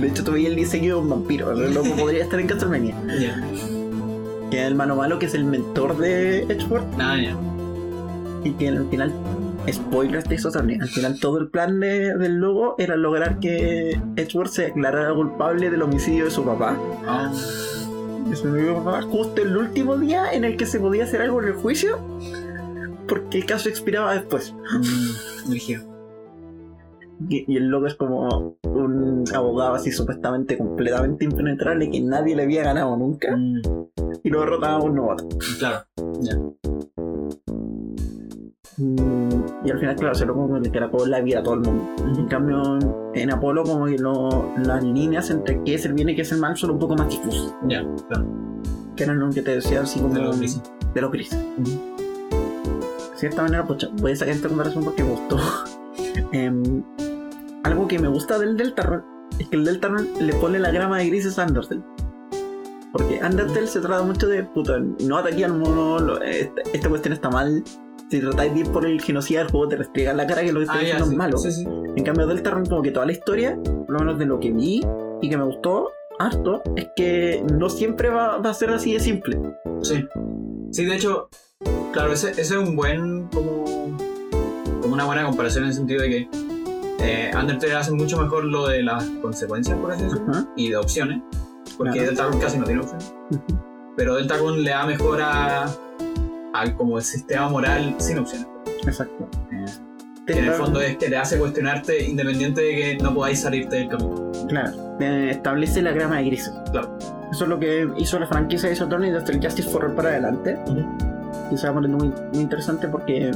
De 0.00 0.08
hecho, 0.08 0.24
todavía 0.24 0.48
el 0.48 0.56
diseño 0.56 0.96
de 0.96 1.00
un 1.02 1.10
vampiro. 1.10 1.52
El 1.52 1.74
loco 1.74 1.88
podría 1.98 2.22
estar 2.24 2.38
en 2.40 2.46
Castlevania. 2.46 2.94
Ya. 3.20 3.42
Que 4.50 4.60
es 4.62 4.66
el 4.68 4.74
malo 4.74 4.96
malo, 4.96 5.18
que 5.18 5.26
es 5.26 5.34
el 5.34 5.44
mentor 5.44 5.96
de 5.98 6.40
Edgeworth. 6.42 6.96
Nada, 6.96 7.20
ya. 7.20 7.36
Y 8.44 8.52
que 8.52 8.68
al 8.68 8.86
final, 8.90 9.12
spoilers 9.72 10.28
de 10.28 10.34
eso 10.34 10.50
también. 10.50 10.82
Al 10.82 10.88
final, 10.88 11.18
todo 11.18 11.38
el 11.38 11.48
plan 11.48 11.80
de- 11.80 12.16
del 12.18 12.34
logo 12.36 12.74
era 12.78 12.96
lograr 12.96 13.38
que 13.40 13.98
Edgeworth 14.16 14.50
se 14.50 14.62
declarara 14.64 15.14
culpable 15.14 15.70
del 15.70 15.82
homicidio 15.82 16.26
de 16.26 16.30
su 16.30 16.44
papá. 16.44 16.76
Ah, 17.06 17.32
De 18.28 18.36
su 18.36 18.42
propio 18.44 18.82
papá, 18.82 19.02
justo 19.02 19.42
el 19.42 19.56
último 19.56 19.96
día 19.96 20.32
en 20.32 20.44
el 20.44 20.56
que 20.56 20.66
se 20.66 20.78
podía 20.80 21.04
hacer 21.04 21.22
algo 21.22 21.40
en 21.42 21.48
el 21.48 21.54
juicio. 21.54 21.98
Porque 23.08 23.38
el 23.38 23.46
caso 23.46 23.68
expiraba 23.68 24.14
después. 24.14 24.54
mm. 24.72 25.50
Y, 27.28 27.52
y 27.52 27.56
el 27.56 27.68
loco 27.68 27.86
es 27.86 27.94
como 27.94 28.56
un 28.64 29.24
abogado 29.34 29.74
así 29.74 29.90
supuestamente 29.92 30.58
completamente 30.58 31.24
impenetrable 31.24 31.90
que 31.90 32.00
nadie 32.00 32.34
le 32.36 32.42
había 32.42 32.64
ganado 32.64 32.96
nunca. 32.96 33.34
Mm, 33.36 33.62
Y 34.22 34.30
lo 34.30 34.40
derrotaba 34.40 34.74
a 34.74 34.80
un 34.82 34.94
novato. 34.94 35.28
claro. 35.58 35.84
Mm, 38.76 39.28
Y 39.64 39.70
al 39.70 39.78
final, 39.78 39.96
claro, 39.96 40.14
se 40.14 40.26
lo 40.26 40.34
como 40.34 40.54
que 40.54 40.60
le 40.60 40.70
caracó 40.70 41.06
la 41.06 41.20
vida 41.20 41.38
a 41.38 41.42
todo 41.42 41.54
el 41.54 41.60
mundo. 41.60 41.84
En 42.18 42.26
cambio, 42.26 42.78
en 43.14 43.32
Apolo, 43.32 43.62
como 43.62 43.86
que 43.86 43.98
lo- 43.98 44.50
las 44.62 44.82
líneas 44.82 45.30
entre 45.30 45.62
qué 45.62 45.74
es 45.74 45.84
el 45.86 45.92
bien 45.94 46.08
y 46.10 46.16
qué 46.16 46.22
es 46.22 46.32
el 46.32 46.38
mal 46.40 46.56
son 46.56 46.70
un 46.72 46.78
poco 46.80 46.96
más 46.96 47.08
difusas. 47.08 47.54
Ya, 47.68 47.86
claro. 48.08 48.26
Que 48.96 49.04
eran 49.04 49.20
lo 49.20 49.30
que 49.30 49.42
te 49.42 49.52
decía 49.54 49.82
así 49.82 50.00
como 50.00 50.14
De 50.14 50.22
los 50.22 50.38
grises. 50.38 50.62
de 50.94 51.00
los 51.00 51.10
grises. 51.12 51.38
De 51.58 53.16
cierta 53.16 53.42
manera, 53.42 53.64
pues, 53.66 53.88
voy 54.00 54.12
a 54.12 54.16
sacar 54.16 54.34
esta 54.34 54.48
comparación 54.48 54.84
porque 54.84 55.04
me 55.04 55.10
gustó. 55.10 55.36
Em, 56.32 56.82
algo 57.62 57.88
que 57.88 57.98
me 57.98 58.08
gusta 58.08 58.38
del 58.38 58.56
Deltarune 58.56 59.02
es 59.38 59.48
que 59.48 59.56
el 59.56 59.64
Deltarune 59.64 60.08
le 60.20 60.32
pone 60.34 60.58
la 60.58 60.70
grama 60.70 60.98
de 60.98 61.08
grises 61.08 61.38
a 61.38 61.46
Undertale. 61.46 61.82
Porque 62.92 63.20
Undertale 63.24 63.66
se 63.66 63.80
trata 63.80 64.02
mucho 64.04 64.28
de, 64.28 64.44
puta, 64.44 64.78
no 64.78 65.16
ataqué 65.16 65.44
al 65.44 65.54
mono, 65.58 65.98
lo- 65.98 66.22
esta, 66.22 66.62
esta 66.72 66.88
cuestión 66.88 67.12
está 67.14 67.30
mal. 67.30 67.62
Si 68.10 68.20
tratáis 68.20 68.54
de 68.54 68.60
ir 68.60 68.68
por 68.70 68.84
el 68.86 69.00
genocida 69.00 69.40
del 69.40 69.50
juego, 69.50 69.68
te 69.68 69.76
restriegan 69.76 70.16
la 70.16 70.26
cara 70.26 70.42
que 70.42 70.52
lo 70.52 70.60
que 70.60 70.64
está 70.66 70.76
Ah, 70.76 70.80
diciendo 70.80 71.04
sí. 71.06 71.10
es 71.12 71.16
malo. 71.16 71.38
Sí, 71.38 71.50
sí. 71.52 71.64
En 71.96 72.04
cambio, 72.04 72.26
Deltarune, 72.26 72.68
como 72.68 72.82
que 72.82 72.90
toda 72.92 73.06
la 73.06 73.12
historia, 73.12 73.58
por 73.64 73.90
lo 73.90 73.98
menos 74.00 74.18
de 74.18 74.26
lo 74.26 74.38
que 74.38 74.52
vi 74.52 74.82
y 75.22 75.28
que 75.28 75.36
me 75.36 75.44
gustó 75.44 75.90
harto, 76.20 76.62
es 76.76 76.86
que 76.94 77.42
no 77.58 77.68
siempre 77.70 78.10
va, 78.10 78.38
va 78.38 78.50
a 78.50 78.54
ser 78.54 78.70
así 78.70 78.92
de 78.92 79.00
simple. 79.00 79.40
Sí. 79.82 80.04
Sí, 80.70 80.84
de 80.84 80.94
hecho, 80.94 81.28
claro, 81.92 82.12
ese, 82.12 82.30
ese 82.32 82.40
es 82.42 82.52
un 82.52 82.76
buen, 82.76 83.26
como 83.28 83.64
una 84.94 85.04
buena 85.04 85.24
comparación 85.24 85.64
en 85.64 85.70
el 85.70 85.74
sentido 85.76 86.02
de 86.02 86.08
que 86.08 86.28
eh, 87.00 87.30
Undertale 87.38 87.74
hace 87.74 87.92
mucho 87.92 88.16
mejor 88.20 88.44
lo 88.44 88.66
de 88.68 88.82
las 88.82 89.04
consecuencias, 89.20 89.76
por 89.78 89.92
así 89.92 90.04
decirlo, 90.04 90.48
y 90.56 90.70
de 90.70 90.76
opciones, 90.76 91.20
porque 91.76 91.92
Claro. 91.92 92.06
Deltarune 92.08 92.38
casi 92.38 92.58
no 92.58 92.64
tiene 92.64 92.80
opciones. 92.80 93.14
Ujú. 93.30 93.42
Pero 93.96 94.14
Deltarune 94.16 94.58
le 94.62 94.70
da 94.70 94.86
mejor 94.86 95.20
a, 95.22 95.64
a 96.54 96.74
como 96.76 96.98
el 96.98 97.04
sistema 97.04 97.48
moral 97.48 97.94
sin 97.98 98.18
opciones. 98.18 98.46
Exacto. 98.86 99.28
Que 100.26 100.38
en 100.38 100.44
el 100.46 100.52
fondo 100.52 100.80
es 100.80 100.96
que 100.96 101.10
te 101.10 101.16
hace 101.16 101.38
cuestionarte 101.38 102.02
independiente 102.02 102.62
de 102.62 102.74
que 102.74 102.98
no 103.02 103.12
podáis 103.12 103.40
salirte 103.40 103.76
del 103.76 103.88
camino. 103.88 104.32
Claro, 104.48 104.72
te 104.98 105.30
establece 105.30 105.82
la 105.82 105.92
grama 105.92 106.16
de 106.18 106.24
grises. 106.24 106.54
Claro. 106.72 106.96
Eso 107.30 107.44
es 107.44 107.50
lo 107.50 107.58
que 107.58 107.88
hizo 107.98 108.18
la 108.18 108.26
franquicia 108.26 108.68
de 108.70 108.76
Saturn 108.76 109.04
y 109.04 109.10
desde 109.10 109.32
el 109.34 109.42
Justice 109.44 109.68
for 109.68 109.84
All 109.84 109.94
para 109.94 110.10
adelante. 110.10 110.58
Y 111.50 111.56
se 111.58 111.66
va 111.68 111.74
poniendo 111.74 111.98
muy, 111.98 112.14
muy 112.32 112.40
interesante 112.42 112.88
porque 112.88 113.32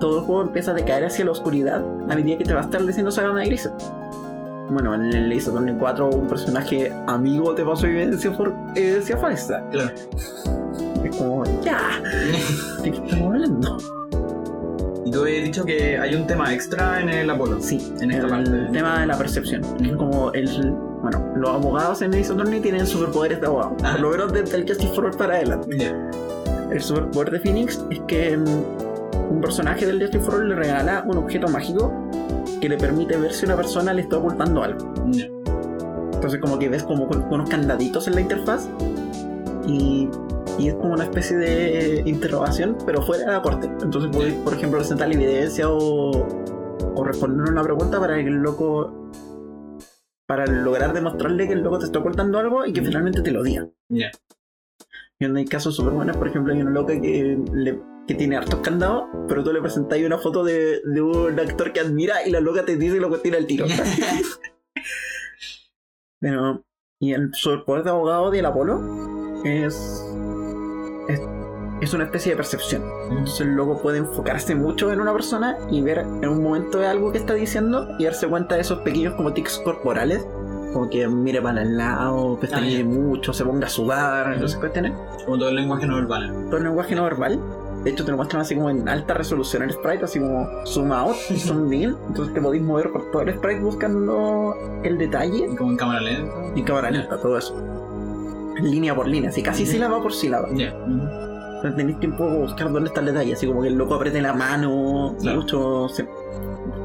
todo 0.00 0.20
el 0.20 0.24
juego 0.24 0.42
empieza 0.42 0.70
a 0.72 0.74
decaer 0.74 1.04
hacia 1.04 1.24
la 1.24 1.30
oscuridad 1.32 1.82
a 2.08 2.14
medida 2.14 2.38
que 2.38 2.44
te 2.44 2.54
va 2.54 2.60
estableciendo 2.62 3.10
esa 3.10 3.22
grama 3.22 3.40
de 3.40 3.46
grises. 3.46 3.72
bueno, 4.70 4.94
en 4.94 5.04
el 5.12 5.32
Ace 5.32 5.48
Attorney 5.50 5.74
4 5.78 6.10
un 6.10 6.26
personaje 6.28 6.92
amigo 7.06 7.54
te 7.54 7.64
pasó 7.64 7.86
evidencia, 7.86 8.32
for, 8.32 8.52
evidencia 8.74 9.16
falsa. 9.16 9.62
Claro. 9.70 9.90
Es 11.04 11.16
como, 11.16 11.44
ya, 11.62 11.80
¿de 12.82 12.90
qué 12.90 12.98
estamos 13.04 13.34
hablando? 13.34 13.78
Y 15.04 15.10
tú 15.12 15.20
habías 15.20 15.44
dicho 15.44 15.64
que 15.64 15.96
hay 15.96 16.16
un 16.16 16.26
tema 16.26 16.52
extra 16.52 17.00
en 17.00 17.08
el 17.08 17.30
Apolo. 17.30 17.60
Sí, 17.60 17.92
En 18.00 18.10
esta 18.10 18.24
el 18.24 18.30
parte. 18.30 18.50
tema 18.72 19.00
de 19.00 19.06
la 19.06 19.16
percepción. 19.16 19.62
Como 19.96 20.32
el. 20.32 20.48
Bueno, 21.00 21.32
los 21.36 21.50
abogados 21.50 22.02
en 22.02 22.12
Ace 22.14 22.32
Attorney 22.32 22.58
tienen 22.58 22.84
superpoderes 22.84 23.40
de 23.40 23.46
abogado. 23.46 23.76
Por 23.76 24.00
lo 24.00 24.10
menos 24.10 24.32
desde 24.32 24.56
el 24.56 24.66
Justice 24.66 24.92
for 24.94 25.04
All 25.04 25.16
para 25.16 25.34
adelante. 25.36 25.94
El 26.72 26.82
superpoder 26.82 27.30
de 27.30 27.38
Phoenix 27.38 27.80
es 27.92 28.00
que 28.08 28.36
mm, 28.36 28.44
un 29.30 29.40
personaje 29.40 29.86
del 29.86 30.00
Justice 30.00 30.24
for 30.24 30.34
All 30.36 30.48
le 30.48 30.54
regala 30.54 31.04
un 31.06 31.16
objeto 31.18 31.48
mágico 31.48 31.92
que 32.60 32.68
le 32.68 32.76
permite 32.76 33.16
ver 33.16 33.32
si 33.32 33.44
una 33.46 33.56
persona 33.56 33.92
le 33.92 34.02
está 34.02 34.18
ocultando 34.18 34.62
algo. 34.62 34.92
Entonces 36.14 36.40
como 36.40 36.58
que 36.58 36.68
ves 36.68 36.82
como 36.84 37.06
con- 37.08 37.24
unos 37.32 37.48
candaditos 37.50 38.08
en 38.08 38.14
la 38.14 38.20
interfaz 38.22 38.68
y, 39.66 40.08
y 40.58 40.68
es 40.68 40.74
como 40.74 40.94
una 40.94 41.04
especie 41.04 41.36
de 41.36 42.02
interrogación, 42.06 42.76
pero 42.86 43.02
fuera 43.02 43.26
de 43.26 43.32
la 43.32 43.42
corte. 43.42 43.66
Entonces 43.82 44.10
podéis, 44.10 44.34
por 44.36 44.54
ejemplo, 44.54 44.78
presentar 44.78 45.12
evidencia 45.12 45.68
o, 45.68 46.26
o 46.94 47.04
responder 47.04 47.50
una 47.50 47.62
pregunta 47.62 48.00
para 48.00 48.14
que 48.16 48.28
el 48.28 48.36
loco... 48.36 49.10
Para 50.26 50.44
lograr 50.46 50.92
demostrarle 50.92 51.46
que 51.46 51.52
el 51.52 51.60
loco 51.60 51.78
te 51.78 51.84
está 51.84 52.00
ocultando 52.00 52.38
algo 52.40 52.66
y 52.66 52.72
que 52.72 52.82
finalmente 52.82 53.22
te 53.22 53.30
lo 53.30 53.44
diga. 53.44 53.68
Ya. 53.88 54.10
Y 55.20 55.24
donde 55.24 55.40
hay 55.40 55.46
casos 55.46 55.76
súper 55.76 55.92
buenos, 55.92 56.16
por 56.16 56.26
ejemplo, 56.26 56.52
hay 56.52 56.60
una 56.62 56.72
loca 56.72 57.00
que, 57.00 57.38
le- 57.52 57.80
que 58.06 58.14
tiene 58.14 58.36
hartos 58.36 58.60
candados, 58.60 59.04
pero 59.28 59.42
tú 59.42 59.52
le 59.52 59.60
presentáis 59.60 60.06
una 60.06 60.18
foto 60.18 60.44
de, 60.44 60.80
de 60.84 61.02
un 61.02 61.38
actor 61.38 61.72
que 61.72 61.80
admira 61.80 62.26
y 62.26 62.30
la 62.30 62.40
loca 62.40 62.64
te 62.64 62.76
dice 62.76 63.00
lo 63.00 63.10
que 63.10 63.18
tira 63.18 63.38
el 63.38 63.46
tiro. 63.46 63.66
pero, 66.20 66.64
y 67.00 67.12
el 67.12 67.30
superpoder 67.34 67.84
de 67.84 67.90
abogado 67.90 68.30
del 68.30 68.46
Apolo 68.46 68.80
es, 69.44 70.04
es. 71.08 71.20
es 71.80 71.94
una 71.94 72.04
especie 72.04 72.32
de 72.32 72.36
percepción. 72.36 72.82
Entonces 73.10 73.40
el 73.40 73.54
loco 73.54 73.80
puede 73.82 73.98
enfocarse 73.98 74.54
mucho 74.54 74.92
en 74.92 75.00
una 75.00 75.12
persona 75.12 75.56
y 75.70 75.82
ver 75.82 75.98
en 75.98 76.28
un 76.28 76.42
momento 76.42 76.78
de 76.78 76.86
algo 76.86 77.12
que 77.12 77.18
está 77.18 77.34
diciendo 77.34 77.88
y 77.98 78.04
darse 78.04 78.28
cuenta 78.28 78.54
de 78.54 78.62
esos 78.62 78.78
pequeños 78.80 79.14
como 79.14 79.32
tics 79.32 79.58
corporales. 79.58 80.24
Como 80.72 80.90
que 80.90 81.08
mire 81.08 81.40
para 81.40 81.62
el 81.62 81.76
lado, 81.78 82.38
pestañee 82.38 82.82
Ah, 82.82 82.84
mucho, 82.84 83.32
se 83.32 83.44
ponga 83.44 83.66
a 83.66 83.70
sudar, 83.70 84.38
cuestiones 84.58 84.92
Como 85.24 85.38
todo 85.38 85.48
el 85.48 85.54
lenguaje 85.56 85.86
no 85.86 85.96
verbal. 85.96 86.30
todo 86.46 86.58
el 86.58 86.64
lenguaje 86.64 86.94
no 86.94 87.04
verbal. 87.04 87.40
De 87.86 87.92
hecho, 87.92 88.04
te 88.04 88.10
lo 88.10 88.16
muestran 88.16 88.42
así 88.42 88.56
como 88.56 88.68
en 88.68 88.88
alta 88.88 89.14
resolución 89.14 89.62
el 89.62 89.70
sprite, 89.70 90.04
así 90.06 90.18
como 90.18 90.48
zoom 90.66 90.90
out, 90.90 91.14
zoom 91.36 91.72
in. 91.72 91.94
Entonces 92.08 92.34
te 92.34 92.40
podéis 92.40 92.64
mover 92.64 92.90
por 92.90 93.12
todo 93.12 93.22
el 93.22 93.32
sprite 93.34 93.60
buscando 93.60 94.56
el 94.82 94.98
detalle 94.98 95.46
Como 95.56 95.70
en 95.70 95.76
cámara 95.76 96.00
lenta. 96.00 96.32
y 96.56 96.62
cámara 96.64 96.90
lenta, 96.90 97.16
todo 97.20 97.38
eso. 97.38 97.54
Línea 98.60 98.92
por 98.92 99.06
línea, 99.06 99.30
así 99.30 99.40
casi 99.40 99.64
sílaba 99.64 100.02
por 100.02 100.12
sílaba. 100.12 100.48
Ya. 100.52 100.74
Ujú. 100.74 100.94
Entonces 101.56 101.76
tenéis 101.76 102.00
tiempo 102.00 102.26
para 102.26 102.38
buscar 102.40 102.72
dónde 102.72 102.88
está 102.88 102.98
el 103.00 103.06
detalle, 103.06 103.32
así 103.34 103.46
como 103.46 103.62
que 103.62 103.68
el 103.68 103.76
loco 103.76 103.94
apriete 103.94 104.20
la 104.20 104.32
mano, 104.32 105.14
Claro. 105.20 105.40
mucho, 105.40 105.88
se- 105.88 106.08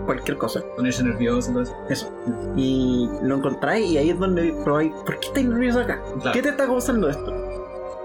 cualquier 0.05 0.37
cosa. 0.37 0.61
Ponerse 0.75 1.03
nervioso 1.03 1.51
todo 1.51 1.63
eso. 1.63 1.73
Eso. 1.89 2.11
Y 2.55 3.09
lo 3.23 3.37
encontráis 3.37 3.89
y 3.89 3.97
ahí 3.97 4.11
es 4.11 4.19
donde 4.19 4.53
probáis, 4.63 4.91
¿por 5.03 5.19
qué 5.19 5.27
estáis 5.29 5.47
nervioso 5.47 5.79
acá? 5.79 5.99
Claro. 6.21 6.31
¿Qué 6.31 6.43
te 6.43 6.49
está 6.49 6.67
causando 6.67 7.09
esto? 7.09 7.33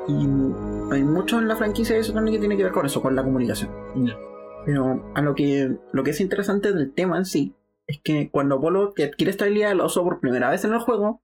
Y 0.09 0.27
hay 0.91 1.03
mucho 1.03 1.39
en 1.39 1.49
la 1.49 1.57
franquicia 1.57 1.95
de 1.95 2.01
eso 2.03 2.13
también 2.13 2.35
que 2.35 2.41
tiene 2.41 2.57
que 2.57 2.63
ver 2.65 2.73
con 2.73 2.87
eso, 2.87 3.03
con 3.03 3.15
la 3.17 3.23
comunicación. 3.25 3.71
Pero 4.65 5.13
a 5.15 5.23
lo 5.23 5.35
que, 5.35 5.77
lo 5.93 6.03
que 6.03 6.11
es 6.11 6.21
interesante 6.21 6.73
del 6.73 6.93
tema 6.93 7.19
en 7.19 7.25
sí 7.25 7.55
es 7.87 8.01
que 8.03 8.31
cuando 8.31 8.57
Apolo 8.57 8.95
que 8.95 9.05
adquiere 9.05 9.31
esta 9.31 9.45
habilidad 9.45 9.75
la 9.75 9.85
usa 9.85 10.03
por 10.03 10.19
primera 10.21 10.51
vez 10.51 10.65
en 10.65 10.73
el 10.73 10.81
juego, 10.81 11.23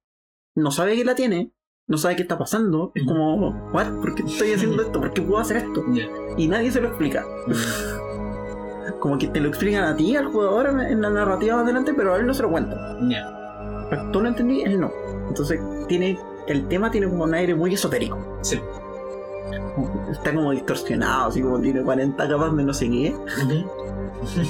no 0.54 0.70
sabe 0.70 0.96
que 0.96 1.04
la 1.04 1.14
tiene, 1.16 1.50
no 1.88 1.96
sabe 1.98 2.14
qué 2.16 2.22
está 2.22 2.38
pasando, 2.38 2.92
es 2.94 3.04
como, 3.04 3.70
¿What? 3.72 4.00
¿por 4.00 4.14
qué 4.14 4.22
estoy 4.22 4.52
haciendo 4.52 4.82
esto? 4.82 5.00
¿Por 5.00 5.12
qué 5.12 5.22
puedo 5.22 5.38
hacer 5.40 5.56
esto? 5.56 5.82
Y 6.36 6.46
nadie 6.48 6.70
se 6.70 6.80
lo 6.80 6.88
explica. 6.88 7.24
Como 9.00 9.18
que 9.18 9.26
te 9.28 9.40
lo 9.40 9.48
explican 9.48 9.82
a 9.84 9.96
ti, 9.96 10.14
al 10.16 10.26
jugador, 10.26 10.68
en- 10.80 11.00
la 11.02 11.10
narrativa 11.10 11.56
más 11.56 11.64
adelante, 11.64 11.92
pero 11.94 12.14
a 12.14 12.18
él 12.18 12.26
no 12.26 12.34
se 12.34 12.42
lo 12.42 12.50
cuentan. 12.50 13.10
Ya. 13.10 13.86
Pero 13.90 14.10
tú 14.12 14.20
lo 14.20 14.28
entendí, 14.28 14.62
él 14.62 14.80
no. 14.80 14.92
Entonces 15.28 15.60
tiene 15.88 16.18
el 16.46 16.68
tema 16.68 16.90
tiene 16.90 17.08
como 17.08 17.24
un 17.24 17.34
aire 17.34 17.54
muy 17.54 17.74
esotérico. 17.74 18.38
Sí. 18.42 18.60
Está 20.10 20.34
como 20.34 20.50
distorsionado, 20.52 21.28
así 21.28 21.40
como 21.42 21.58
tiene 21.60 21.82
40 21.82 22.28
capas 22.28 22.56
de 22.56 22.62
no 22.64 22.74
sé 22.74 22.88
qué. 22.90 23.14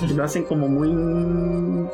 Y 0.08 0.12
lo 0.14 0.24
hacen 0.24 0.44
como 0.44 0.68
muy 0.68 1.88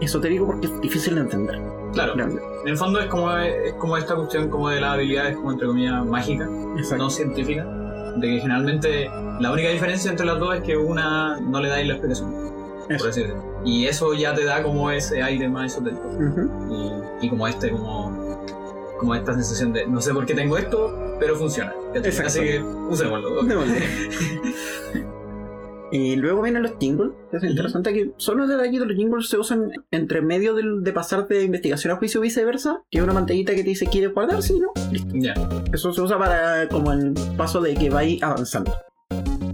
esotérico 0.00 0.46
porque 0.46 0.66
es 0.66 0.80
difícil 0.80 1.16
de 1.16 1.22
entender. 1.22 1.60
Claro. 1.92 2.14
Realmente. 2.14 2.42
En 2.62 2.68
el 2.68 2.76
fondo 2.76 3.00
es 3.00 3.06
como, 3.06 3.34
es 3.36 3.72
como 3.74 3.96
esta 3.96 4.14
cuestión 4.14 4.48
como 4.48 4.68
de 4.68 4.80
las 4.80 4.92
habilidades 4.94 5.36
como 5.36 5.52
entre 5.52 5.66
comillas 5.66 6.04
mágicas, 6.06 6.48
Exacto. 6.76 7.04
no 7.04 7.10
científicas, 7.10 7.66
de 8.16 8.26
que 8.28 8.40
generalmente 8.40 9.10
la 9.40 9.52
única 9.52 9.68
diferencia 9.70 10.10
entre 10.10 10.26
las 10.26 10.38
dos 10.38 10.54
es 10.56 10.62
que 10.62 10.76
una 10.76 11.38
no 11.40 11.60
le 11.60 11.68
dais 11.68 11.86
la 11.86 11.94
explicación, 11.94 12.34
Eso. 12.88 12.98
por 12.98 13.06
decirlo. 13.14 13.34
Y 13.64 13.86
eso 13.86 14.12
ya 14.14 14.34
te 14.34 14.44
da 14.44 14.62
como 14.62 14.90
ese 14.90 15.22
aire 15.22 15.48
más 15.48 15.72
esotérico. 15.72 16.02
Y, 17.20 17.26
y 17.26 17.30
como 17.30 17.48
este, 17.48 17.70
como, 17.70 18.44
como 19.00 19.14
esta 19.14 19.32
sensación 19.34 19.72
de 19.72 19.86
no 19.86 20.00
sé 20.00 20.12
por 20.14 20.26
qué 20.26 20.34
tengo 20.34 20.56
esto, 20.58 20.94
pero 21.18 21.36
funciona. 21.36 21.72
Exacto. 21.94 22.26
Así 22.28 22.40
que 22.40 22.60
usémoslo. 22.60 23.40
Y 25.90 26.16
luego 26.16 26.42
vienen 26.42 26.64
los 26.64 26.72
jingles, 26.78 27.12
es 27.32 27.42
interesante 27.42 27.94
que 27.94 28.10
son 28.18 28.36
los 28.36 28.46
detalles 28.46 28.78
de 28.80 28.84
los 28.84 28.94
jingles 28.94 29.26
se 29.26 29.38
usan 29.38 29.70
entre 29.90 30.20
medio 30.20 30.52
del- 30.52 30.82
de 30.84 30.92
pasar 30.92 31.26
de 31.28 31.42
investigación 31.42 31.94
a 31.94 31.96
juicio 31.96 32.20
o 32.20 32.22
viceversa, 32.22 32.82
que 32.90 32.98
es 32.98 33.04
una 33.04 33.14
pantallita 33.14 33.54
que 33.54 33.62
te 33.62 33.70
dice 33.70 33.86
¿quieres 33.86 34.12
guardar? 34.12 34.42
Sí, 34.42 34.60
¿no? 34.60 34.70
Listo. 34.92 35.08
Ya. 35.14 35.32
Eso 35.72 35.90
se 35.94 36.02
usa 36.02 36.18
para 36.18 36.68
como 36.68 36.92
el 36.92 37.14
paso 37.38 37.62
de 37.62 37.74
que 37.74 37.88
vais 37.88 38.22
avanzando. 38.22 38.70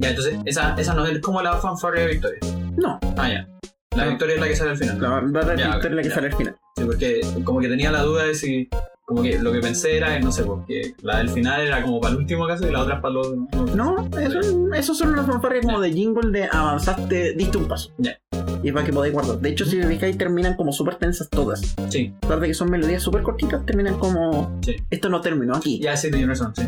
Ya, 0.01 0.09
entonces 0.11 0.37
esa, 0.45 0.75
esa 0.77 0.95
no 0.95 1.07
es 1.07 1.21
como 1.21 1.41
la 1.41 1.55
fanfarria 1.59 2.03
de 2.03 2.09
victoria. 2.15 2.41
No, 2.77 2.99
Ah, 3.17 3.29
ya. 3.29 3.49
La 3.97 4.07
No. 4.07 4.11
victoria 4.11 4.35
es 4.35 4.41
la 4.41 4.49
que 4.49 4.57
sale 4.57 4.71
al 4.73 4.77
final. 4.77 5.01
la 5.01 5.21
verdad 5.21 5.57
Ya, 5.57 5.71
es 5.71 5.77
ok, 5.77 5.85
la 5.93 6.03
que 6.03 6.09
ya. 6.09 6.15
sale 6.17 6.27
al 6.27 6.35
final. 6.35 6.57
Sí, 6.77 6.85
porque 6.85 7.21
como 7.45 7.61
que 7.61 7.69
tenía 7.69 7.93
la 7.93 8.03
duda 8.03 8.25
de 8.25 8.35
si. 8.35 8.69
Como 9.07 9.23
que 9.23 9.39
lo 9.39 9.53
que 9.53 9.59
pensé 9.61 9.99
era, 9.99 10.19
no 10.19 10.33
sé, 10.33 10.45
porque 10.45 10.95
la 11.03 11.19
del 11.19 11.29
final 11.29 11.61
era 11.61 11.83
como 11.83 12.01
para 12.01 12.15
el 12.15 12.21
último 12.21 12.47
caso 12.47 12.67
y 12.67 12.73
la 12.73 12.81
otra 12.83 12.95
es 12.97 13.01
para 13.03 13.13
los. 13.15 13.35
No, 13.77 14.09
eso, 14.19 14.75
eso 14.75 14.95
son 14.95 15.15
las 15.15 15.27
fanfarrias 15.27 15.67
como 15.67 15.79
de 15.81 15.93
jingle 15.93 16.31
de 16.31 16.49
avanzaste, 16.51 17.35
diste 17.35 17.59
un 17.59 17.69
paso. 17.69 17.91
Ya. 17.99 18.19
Y 18.63 18.73
para 18.73 18.87
que 18.87 18.93
podáis 18.95 19.13
guardar. 19.13 19.39
De 19.41 19.51
hecho, 19.51 19.67
si 19.67 19.79
os 19.79 19.87
fijáis, 19.87 20.17
terminan 20.17 20.57
como 20.57 20.73
súper 20.73 20.95
tensas 20.95 21.29
todas. 21.29 21.75
Sí, 21.91 22.15
A 22.31 22.37
de 22.37 22.47
que 22.49 22.55
son 22.55 22.71
melodías 22.71 23.03
súper 23.03 23.23
cortitas, 23.23 23.65
terminan 23.67 23.99
como. 23.99 24.59
Sí. 24.65 24.77
Esto 24.89 25.11
no 25.11 25.21
terminó 25.21 25.55
aquí. 25.55 25.79
ya 25.81 25.97
sí, 25.99 26.11
tienes 26.11 26.29
razón, 26.39 26.55
sí. 26.57 26.63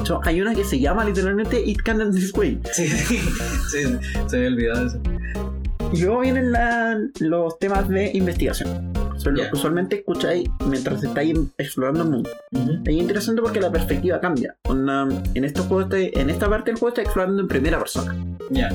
Hecho, 0.00 0.20
hay 0.24 0.40
una 0.40 0.54
que 0.54 0.64
se 0.64 0.80
llama 0.80 1.04
literalmente 1.04 1.60
It 1.62 1.82
Can 1.82 2.00
End 2.00 2.14
This 2.14 2.32
Way. 2.34 2.60
Sí, 2.72 2.88
sí, 2.88 3.18
sí, 3.70 3.82
se 4.26 4.38
me 4.38 4.46
olvidado 4.46 4.86
eso. 4.86 4.98
Y 5.92 6.00
luego 6.00 6.20
vienen 6.20 6.50
la- 6.50 6.98
los 7.20 7.58
temas 7.58 7.86
de 7.90 8.10
investigación. 8.14 8.90
Usualmente 9.52 9.96
escucháis 9.96 10.48
mientras 10.66 11.02
estáis 11.02 11.34
explorando 11.58 12.02
el 12.02 12.10
mundo. 12.10 12.30
Es 12.84 12.92
interesante 12.94 13.42
porque 13.42 13.60
la 13.60 13.70
perspectiva 13.72 14.20
cambia. 14.20 14.56
En, 15.34 15.44
estos 15.44 15.66
juegos 15.66 15.86
estáis- 15.86 16.10
en 16.16 16.30
esta 16.30 16.48
parte 16.48 16.70
del 16.70 16.78
juego 16.78 16.88
estás 16.90 17.04
explorando 17.06 17.40
en 17.42 17.48
primera 17.48 17.78
persona. 17.78 18.14
Ya, 18.50 18.68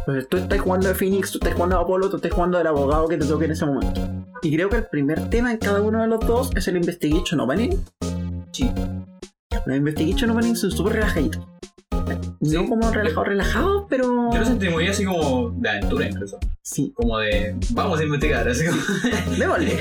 Entonces 0.00 0.28
tú 0.28 0.36
estás 0.36 0.60
jugando 0.60 0.88
de 0.88 0.94
Phoenix, 0.94 1.30
tú 1.30 1.38
estás 1.38 1.54
jugando 1.54 1.76
de 1.76 1.82
Apolo, 1.82 2.10
tú 2.10 2.16
estás 2.16 2.32
jugando 2.32 2.58
del 2.58 2.66
abogado 2.66 3.06
que 3.08 3.16
te 3.16 3.24
toque 3.26 3.44
en 3.44 3.52
ese 3.52 3.64
momento. 3.66 4.00
Y 4.42 4.54
creo 4.54 4.68
que 4.68 4.76
el 4.78 4.86
primer 4.86 5.30
tema 5.30 5.52
en 5.52 5.58
cada 5.58 5.80
uno 5.80 6.00
de 6.02 6.08
los 6.08 6.20
dos 6.26 6.50
es 6.56 6.66
el 6.68 6.76
Investigation 6.76 7.38
Opening. 7.40 7.70
sí. 8.52 8.70
Los 9.64 9.76
Investigation 9.76 10.30
Opening 10.30 10.56
son 10.56 10.72
súper 10.72 10.94
relajaditos. 10.94 11.46
Sí. 12.42 12.54
No 12.56 12.66
como 12.66 12.90
relajados, 12.90 13.28
relajados, 13.28 13.84
pero. 13.88 14.32
Yo 14.32 14.38
lo 14.38 14.44
sentí 14.44 14.68
muy 14.68 14.86
así 14.88 15.04
como 15.04 15.50
de 15.50 15.68
aventura 15.68 16.08
incluso. 16.08 16.38
Sí, 16.62 16.92
Como 16.94 17.18
de, 17.18 17.56
vamos 17.70 17.98
a 18.00 18.04
investigar, 18.04 18.48
así 18.48 18.64
como... 18.66 18.78
démosle. 19.38 19.78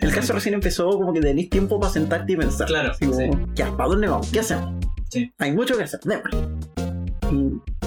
El 0.00 0.12
caso 0.14 0.32
recién 0.32 0.54
empezó 0.54 0.90
como 0.90 1.12
que 1.12 1.20
tenéis 1.20 1.48
tiempo 1.50 1.78
para 1.78 1.92
sentarte 1.92 2.32
y 2.32 2.36
pensar. 2.36 2.66
Claro, 2.66 2.90
Así 2.90 3.06
como, 3.06 3.18
sí. 3.18 3.30
ya, 3.54 3.76
¿para 3.76 3.88
dónde 3.88 4.08
vamos? 4.08 4.28
¿Qué 4.32 4.40
hacemos? 4.40 4.70
Sí. 5.10 5.32
Hay 5.38 5.52
mucho 5.52 5.76
que 5.76 5.84
hacer, 5.84 6.00
démosle. 6.00 6.38
Y, 7.30 7.34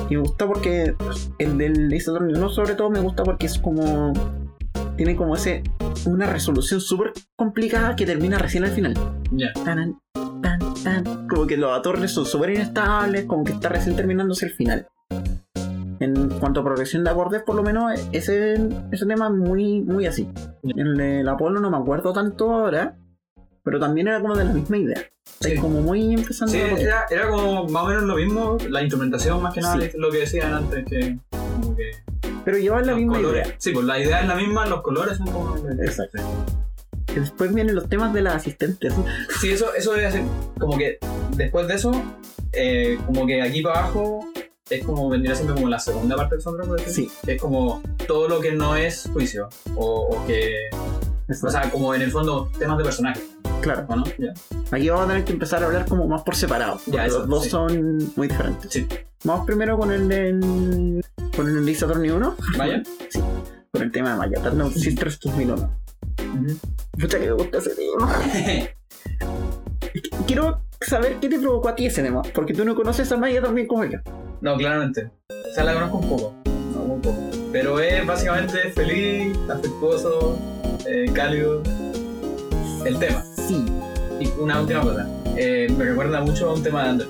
y 0.10 0.16
me 0.16 0.22
gusta 0.22 0.48
porque 0.48 0.96
el 1.40 1.58
del 1.58 1.94
Ace 1.94 2.12
no 2.12 2.50
sobre 2.50 2.76
todo 2.76 2.90
me 2.90 3.00
gusta 3.00 3.24
porque 3.24 3.46
es 3.46 3.60
como 3.60 4.14
tiene 4.98 5.16
como 5.16 5.36
ese 5.36 5.62
una 6.06 6.26
resolución 6.26 6.80
súper 6.82 7.12
complicada 7.36 7.96
que 7.96 8.06
termina 8.06 8.38
recién 8.38 8.64
al 8.64 8.72
final 8.72 8.94
Ya, 9.32 9.52
tan, 9.64 10.00
tan. 10.42 11.04
Como 11.36 11.48
que 11.48 11.58
los 11.58 11.78
atornes 11.78 12.12
son 12.12 12.26
súper 12.26 12.52
inestables 12.52 13.26
como 13.26 13.44
que 13.44 13.52
está 13.52 13.70
recién 13.70 13.96
terminándose 13.96 14.46
el 14.48 14.54
final 14.54 14.88
en 16.00 16.30
cuanto 16.40 16.62
a 16.62 16.64
progresión 16.64 17.04
de 17.04 17.10
acordes 17.10 17.44
por 17.44 17.56
lo 17.56 17.64
menos 17.64 17.94
ese, 18.12 18.54
ese 18.92 19.06
tema 19.06 19.28
es 19.28 19.34
muy, 19.34 19.82
muy 19.82 20.06
así 20.06 20.28
el 20.64 20.96
del 20.98 21.28
Apolo 21.30 21.60
no 21.60 21.70
me 21.70 21.78
acuerdo 21.78 22.14
tanto 22.14 22.52
ahora 22.54 22.98
pero 23.64 23.80
también 23.80 24.08
era 24.08 24.22
como 24.22 24.36
de 24.36 24.46
la 24.46 24.54
misma 24.54 24.78
idea 24.78 25.02
Sí. 25.42 25.54
es 25.54 25.60
como 25.60 25.82
muy 25.82 26.14
empezando 26.14 26.54
Sí, 26.54 26.60
a 26.62 26.68
era, 26.78 27.06
era 27.10 27.30
como 27.30 27.68
más 27.68 27.84
o 27.84 27.88
menos 27.88 28.04
lo 28.04 28.16
mismo, 28.16 28.58
la 28.70 28.82
instrumentación 28.82 29.42
más 29.42 29.54
que 29.54 29.62
nada 29.62 29.80
Sí. 29.82 29.90
lo 29.98 30.10
que 30.12 30.20
decían 30.20 30.54
antes, 30.54 30.86
que 30.86 31.18
como 31.32 31.76
que 31.76 31.92
Pero 32.46 32.58
llevan 32.60 32.86
la 32.88 32.96
misma 32.96 33.16
colores. 33.16 33.48
idea. 33.48 33.56
Sí, 33.58 33.72
pues 33.72 33.86
la 33.86 34.00
idea 34.00 34.22
es 34.22 34.28
la 34.28 34.36
misma, 34.36 34.66
los 34.68 34.82
colores 34.82 35.18
son 35.18 35.28
como. 35.32 35.56
Exacto. 35.82 36.20
Después 37.14 37.54
vienen 37.54 37.76
los 37.76 37.90
temas 37.90 38.14
de 38.14 38.22
las 38.22 38.36
asistentes. 38.36 38.94
Sí, 39.42 39.50
eso, 39.52 39.74
eso 39.74 39.94
debe 39.94 40.12
ser 40.12 40.24
como 40.60 40.78
que 40.78 41.00
después 41.32 41.68
de 41.68 41.76
eso, 41.76 41.92
eh, 42.54 42.98
como 43.06 43.26
que 43.26 43.42
aquí 43.42 43.62
para 43.62 43.80
abajo 43.80 44.28
es 44.70 44.84
como 44.84 45.10
vendría 45.10 45.36
siendo 45.36 45.54
como 45.54 45.70
la 45.70 45.80
segunda 45.80 46.16
parte 46.16 46.36
del 46.36 46.42
soundtrack, 46.42 46.68
por 46.68 46.80
decir. 46.80 47.10
Sí, 47.10 47.32
Es 47.32 47.42
como 47.42 47.82
todo 48.08 48.28
lo 48.28 48.40
que 48.40 48.54
no 48.54 48.76
es 48.76 49.10
juicio. 49.14 49.50
O, 49.76 50.08
o 50.10 50.26
que. 50.26 50.70
O 51.30 51.50
sea, 51.50 51.70
como 51.72 51.94
en 51.96 52.02
el 52.02 52.12
fondo 52.12 52.50
temas 52.58 52.78
de 52.78 52.84
personaje, 52.84 53.22
claro. 53.62 53.86
¿o 53.90 53.96
no? 53.96 54.04
Aquí 54.72 54.90
vamos 54.90 55.06
a 55.06 55.08
tener 55.08 55.24
que 55.24 55.34
empezar 55.34 55.64
a 55.64 55.66
hablar 55.66 55.86
como 55.88 56.08
más 56.08 56.22
por 56.22 56.36
separado. 56.36 56.80
Ya, 56.86 57.06
eso, 57.06 57.20
los 57.20 57.30
dos 57.30 57.44
sí. 57.44 57.50
son 57.50 58.12
muy 58.16 58.28
diferentes. 58.28 58.72
Sí. 58.72 58.88
Vamos 59.24 59.46
primero 59.46 59.78
con 59.78 59.92
el 59.92 60.08
del. 60.08 61.04
con 61.36 61.48
el 61.48 61.66
Lisa 61.66 61.88
Torni 61.88 62.10
1. 62.10 62.36
Vaya. 62.58 62.84
Con 63.72 63.82
el 63.82 63.92
tema 63.92 64.12
de 64.12 64.18
Maya. 64.18 64.42
Turn 64.42 64.72
Sisters 64.72 65.20
2001. 65.20 65.70
Pucha 66.92 67.20
que 67.20 67.26
me 67.26 67.32
gusta 67.34 67.58
ese 67.58 67.72
tema. 67.72 68.22
Quiero 70.28 70.62
saber 70.82 71.18
qué 71.22 71.30
te 71.30 71.40
provocó 71.40 71.70
a 71.70 71.76
ti 71.76 71.86
ese 71.86 72.04
tema. 72.04 72.22
Porque 72.34 72.54
tú 72.54 72.66
no 72.66 72.76
conoces 72.76 73.12
a 73.12 73.18
Maya 73.18 73.42
también 73.42 73.68
como 73.68 73.86
yo. 73.86 74.00
no, 74.42 74.56
claramente. 74.58 75.10
O 75.30 75.54
sea, 75.54 75.64
la 75.64 75.74
conozco 75.74 75.98
un 75.98 76.10
poco. 76.10 76.34
No, 76.74 76.82
un 76.94 77.02
poco. 77.02 77.18
Pero 77.52 77.80
es 77.80 78.06
básicamente 78.06 78.58
feliz, 78.72 79.38
afectuoso, 79.50 80.38
eh, 80.88 81.10
cálido. 81.14 81.62
El 82.86 83.00
tema. 83.00 83.24
Sí. 83.48 83.66
Y 84.20 84.28
una 84.40 84.62
última 84.62 84.82
cosa. 84.82 85.08
eh, 85.38 85.68
me 85.78 85.86
recuerda 85.86 86.22
mucho 86.22 86.50
a 86.50 86.54
un 86.54 86.64
tema 86.64 86.84
de 86.86 86.92
Under. 86.92 87.08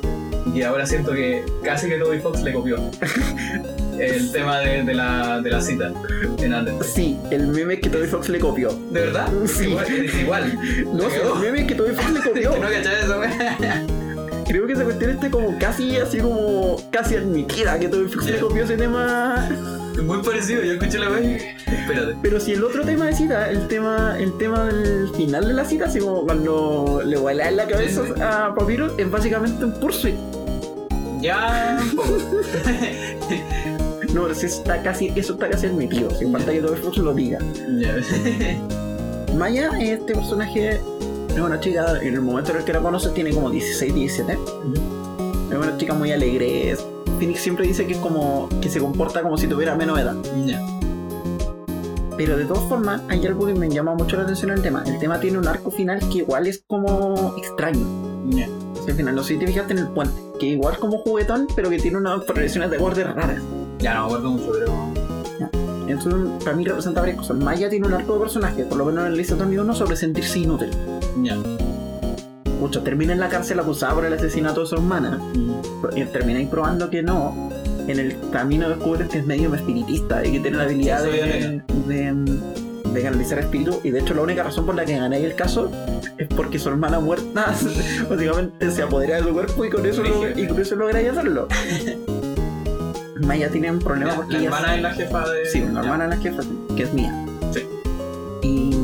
Y 0.53 0.61
ahora 0.61 0.85
siento 0.85 1.11
que 1.11 1.43
casi 1.63 1.89
que 1.89 1.97
Toby 1.97 2.19
Fox 2.19 2.41
le 2.43 2.53
copió. 2.53 2.77
el 3.99 4.31
tema 4.31 4.59
de, 4.59 4.83
de 4.83 4.93
la, 4.93 5.41
de 5.41 5.49
la 5.49 5.61
cita 5.61 5.91
en 6.39 6.53
Under. 6.53 6.83
Sí, 6.83 7.17
el 7.31 7.47
meme 7.47 7.79
que 7.79 7.89
Toby 7.89 8.07
Fox 8.07 8.29
le 8.29 8.39
copió. 8.39 8.69
¿De 8.91 9.01
verdad? 9.01 9.27
Sí. 9.45 9.69
Igual, 9.69 9.85
es 9.87 10.13
igual. 10.15 10.59
No, 10.93 11.09
sí, 11.09 11.15
el 11.21 11.39
meme 11.41 11.67
que 11.67 11.75
Toby 11.75 11.93
Fox 11.93 12.11
le 12.11 12.21
copió. 12.29 12.57
no 12.57 12.67
eso. 12.69 12.89
Creo 14.47 14.67
que 14.67 14.73
esa 14.73 14.83
cuestión 14.83 15.09
está 15.09 15.29
como 15.31 15.57
casi 15.57 15.97
así 15.97 16.19
como 16.19 16.77
casi 16.91 17.15
admitida 17.15 17.79
que 17.79 17.87
Toby 17.87 18.07
Fox 18.09 18.25
le 18.27 18.39
copió 18.39 18.63
ese 18.63 18.77
tema. 18.77 19.49
Es 19.95 20.03
Muy 20.03 20.21
parecido, 20.21 20.61
yo 20.63 20.73
escuché 20.73 20.99
la 20.99 21.07
y- 21.19 21.35
Espérate. 21.65 22.15
Pero 22.21 22.39
si 22.39 22.51
el 22.53 22.63
otro 22.63 22.83
tema 22.83 23.05
de 23.05 23.13
cita, 23.15 23.49
el 23.49 23.67
tema, 23.67 24.15
el 24.19 24.37
tema 24.37 24.65
del 24.65 25.09
final 25.15 25.47
de 25.47 25.53
la 25.53 25.65
cita, 25.65 25.85
así 25.85 25.99
como 25.99 26.23
cuando 26.25 27.01
le 27.05 27.17
vuela 27.17 27.47
en 27.49 27.57
la 27.57 27.65
cabeza 27.65 28.03
Sí, 28.05 28.11
sí. 28.15 28.21
a 28.21 28.53
Papyrus, 28.55 28.91
es 28.97 29.09
básicamente 29.09 29.63
un 29.65 29.79
Pursuit. 29.79 30.15
Ya. 31.25 31.79
No, 34.13 34.21
pero 34.23 34.35
sí 34.35 34.45
está 34.45 34.81
casi, 34.81 35.11
eso 35.13 35.33
está 35.33 35.49
casi 35.49 35.65
admitido, 35.65 36.09
falta 36.31 36.53
que 36.53 36.61
Toby 36.61 36.77
Fox 36.77 36.97
lo 36.99 37.13
diga. 37.13 37.37
Ya. 37.77 37.97
Maya, 39.35 39.71
este 39.77 40.13
personaje, 40.13 40.79
es 41.29 41.37
una 41.37 41.59
chica, 41.59 41.99
en 42.01 42.13
el 42.13 42.21
momento 42.21 42.51
en 42.51 42.57
el 42.57 42.63
que 42.63 42.71
la 42.71 42.79
conoces 42.79 43.13
tiene 43.13 43.31
como 43.31 43.49
16, 43.49 43.93
17. 43.93 44.37
Es 45.51 45.57
una 45.57 45.75
chica 45.75 45.93
muy 45.93 46.13
alegre. 46.13 46.77
Phoenix 47.19 47.41
siempre 47.41 47.67
dice 47.67 47.85
que 47.85 47.93
es 47.93 47.99
como 47.99 48.47
que 48.61 48.69
se 48.69 48.79
comporta 48.79 49.21
como 49.21 49.37
si 49.37 49.47
tuviera 49.47 49.75
menos 49.75 49.99
edad. 49.99 50.15
Pero 52.15 52.37
de 52.37 52.45
todas 52.45 52.63
formas, 52.69 53.01
hay 53.09 53.25
algo 53.25 53.47
que 53.47 53.53
me 53.53 53.67
llama 53.67 53.95
mucho 53.95 54.15
la 54.15 54.23
atención 54.23 54.51
en 54.51 54.57
el 54.57 54.63
tema. 54.63 54.81
El 54.85 54.97
tema 54.97 55.19
tiene 55.19 55.39
un 55.39 55.47
arco 55.47 55.71
final 55.71 55.99
que 56.09 56.19
igual 56.19 56.47
es 56.47 56.63
como 56.65 57.35
extraño. 57.37 57.85
Al 58.87 58.93
final, 58.93 59.15
no 59.15 59.23
sé 59.23 59.33
si 59.33 59.39
te 59.39 59.47
fijaste 59.47 59.73
en 59.73 59.79
el 59.79 59.87
puente, 59.87 60.15
que 60.39 60.47
igual 60.47 60.77
como 60.77 60.99
juguetón, 60.99 61.47
pero 61.55 61.69
que 61.69 61.79
tiene 61.79 61.97
unas 61.97 62.23
progresiones 62.23 62.69
de 62.69 62.77
acordes 62.77 63.05
raras. 63.05 63.41
Ya 63.79 63.95
no 63.95 64.01
me 64.01 64.05
acuerdo 64.05 64.31
mucho, 64.31 64.51
pero. 64.53 64.95
Entonces, 65.87 66.43
para 66.43 66.55
mí 66.55 66.65
representa 66.65 67.01
varias 67.01 67.17
cosas. 67.17 67.37
Maya 67.37 67.69
tiene 67.69 67.85
un 67.87 67.93
arco 67.93 68.13
de 68.13 68.19
personaje, 68.19 68.65
por 68.65 68.77
lo 68.77 68.85
menos 68.85 69.05
en 69.05 69.11
el 69.11 69.17
Lisa 69.17 69.37
Tony 69.37 69.57
1, 69.57 69.75
sobre 69.75 69.95
sentirse 69.95 70.39
inútil. 70.39 70.71
Ya. 71.21 71.37
Mucho, 72.59 72.81
termina 72.81 73.13
en 73.13 73.19
la 73.19 73.29
cárcel 73.29 73.59
acusada 73.59 73.93
por 73.93 74.05
el 74.05 74.13
asesinato 74.13 74.61
de 74.61 74.67
su 74.67 74.75
hermana. 74.75 75.19
Y 75.95 76.03
termináis 76.05 76.49
probando 76.49 76.89
que 76.89 77.03
no. 77.03 77.51
En 77.87 77.99
el 77.99 78.17
camino 78.31 78.67
descubres 78.67 79.09
que 79.09 79.19
es 79.19 79.25
medio 79.25 79.53
espiritista 79.53 80.25
y 80.25 80.31
que 80.31 80.39
tiene 80.39 80.57
la 80.57 80.63
habilidad 80.63 81.03
Sí, 81.03 81.11
de, 81.11 81.39
eso 81.39 81.61
de, 81.87 82.07
de 82.95 83.03
canalizar 83.03 83.39
espíritu. 83.39 83.79
Y 83.83 83.91
de 83.91 83.99
hecho, 83.99 84.13
la 84.13 84.21
única 84.21 84.43
razón 84.43 84.65
por 84.65 84.75
la 84.75 84.85
que 84.85 84.97
ganáis 84.97 85.23
el 85.25 85.35
caso 85.35 85.69
es 86.17 86.27
porque 86.29 86.57
su 86.57 86.69
hermana 86.69 86.99
muerta 86.99 87.53
básicamente 88.09 88.71
se 88.71 88.81
apodera 88.81 89.17
de 89.17 89.23
su 89.23 89.33
cuerpo 89.33 89.65
y 89.65 89.69
con 89.69 89.85
eso, 89.85 90.01
lo, 90.01 90.29
y 90.39 90.47
con 90.47 90.59
eso 90.61 90.75
hacerlo. 91.11 91.47
Maya 93.21 93.49
tiene 93.49 93.71
un 93.71 93.79
problema 93.79 94.11
La, 94.11 94.15
porque 94.17 94.37
la 94.37 94.43
hermana 94.43 94.75
es 94.75 94.81
la 94.81 94.93
jefa 94.93 95.29
de. 95.29 95.45
Sí, 95.47 95.59
la 95.71 95.81
hermana 95.81 96.03
es 96.05 96.09
la 96.11 96.17
jefa, 96.17 96.43
que 96.75 96.83
es 96.83 96.93
mía. 96.93 97.25
Sí. 97.51 97.61
Y, 98.41 98.75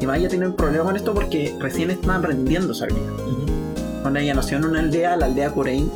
y 0.00 0.06
Maya 0.06 0.28
tiene 0.28 0.46
un 0.46 0.56
problema 0.56 0.84
con 0.84 0.96
esto 0.96 1.12
porque 1.12 1.54
recién 1.60 1.90
está 1.90 2.16
aprendiendo 2.16 2.72
a 2.72 2.74
ser 2.74 2.92
vida. 2.92 3.10
Cuando 4.02 4.20
ella 4.20 4.34
nació 4.34 4.58
en 4.58 4.64
una 4.64 4.80
aldea, 4.80 5.16
la 5.16 5.26
aldea 5.26 5.50
Corein, 5.50 5.90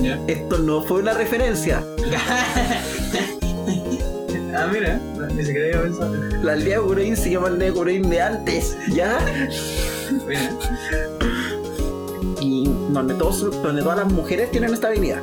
Ya. 0.00 0.18
esto 0.26 0.58
no 0.58 0.82
fue 0.82 1.00
una 1.00 1.12
referencia. 1.12 1.82
ah, 4.64 4.70
mira, 4.72 5.00
ni 5.34 5.44
siquiera 5.44 5.68
iba 5.68 5.78
a 5.78 5.82
pensar. 5.82 6.10
La 6.42 6.52
aldea 6.52 6.80
Corein 6.80 7.16
se 7.16 7.30
llama 7.30 7.48
aldea 7.48 7.72
Corein 7.72 8.08
de 8.10 8.20
antes, 8.20 8.76
¿ya? 8.92 9.18
Mira. 10.26 10.50
Y 12.40 12.68
donde, 12.90 13.14
todos, 13.14 13.40
donde 13.62 13.82
todas 13.82 13.98
las 13.98 14.12
mujeres 14.12 14.50
tienen 14.50 14.72
esta 14.72 14.88
habilidad. 14.88 15.20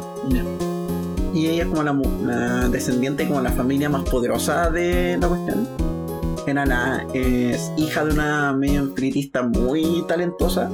Y 1.33 1.47
ella 1.47 1.63
es 1.63 1.69
como 1.69 1.83
la, 1.83 1.93
la 2.25 2.69
descendiente, 2.69 3.27
como 3.27 3.41
la 3.41 3.51
familia 3.51 3.89
más 3.89 4.03
poderosa 4.03 4.69
de 4.69 5.17
la 5.19 5.27
cuestión. 5.27 5.67
Era 6.47 6.65
la 6.65 7.05
es 7.13 7.71
hija 7.77 8.05
de 8.05 8.13
una 8.13 8.53
medio 8.53 8.83
espiritista 8.83 9.43
muy 9.43 10.03
talentosa. 10.07 10.69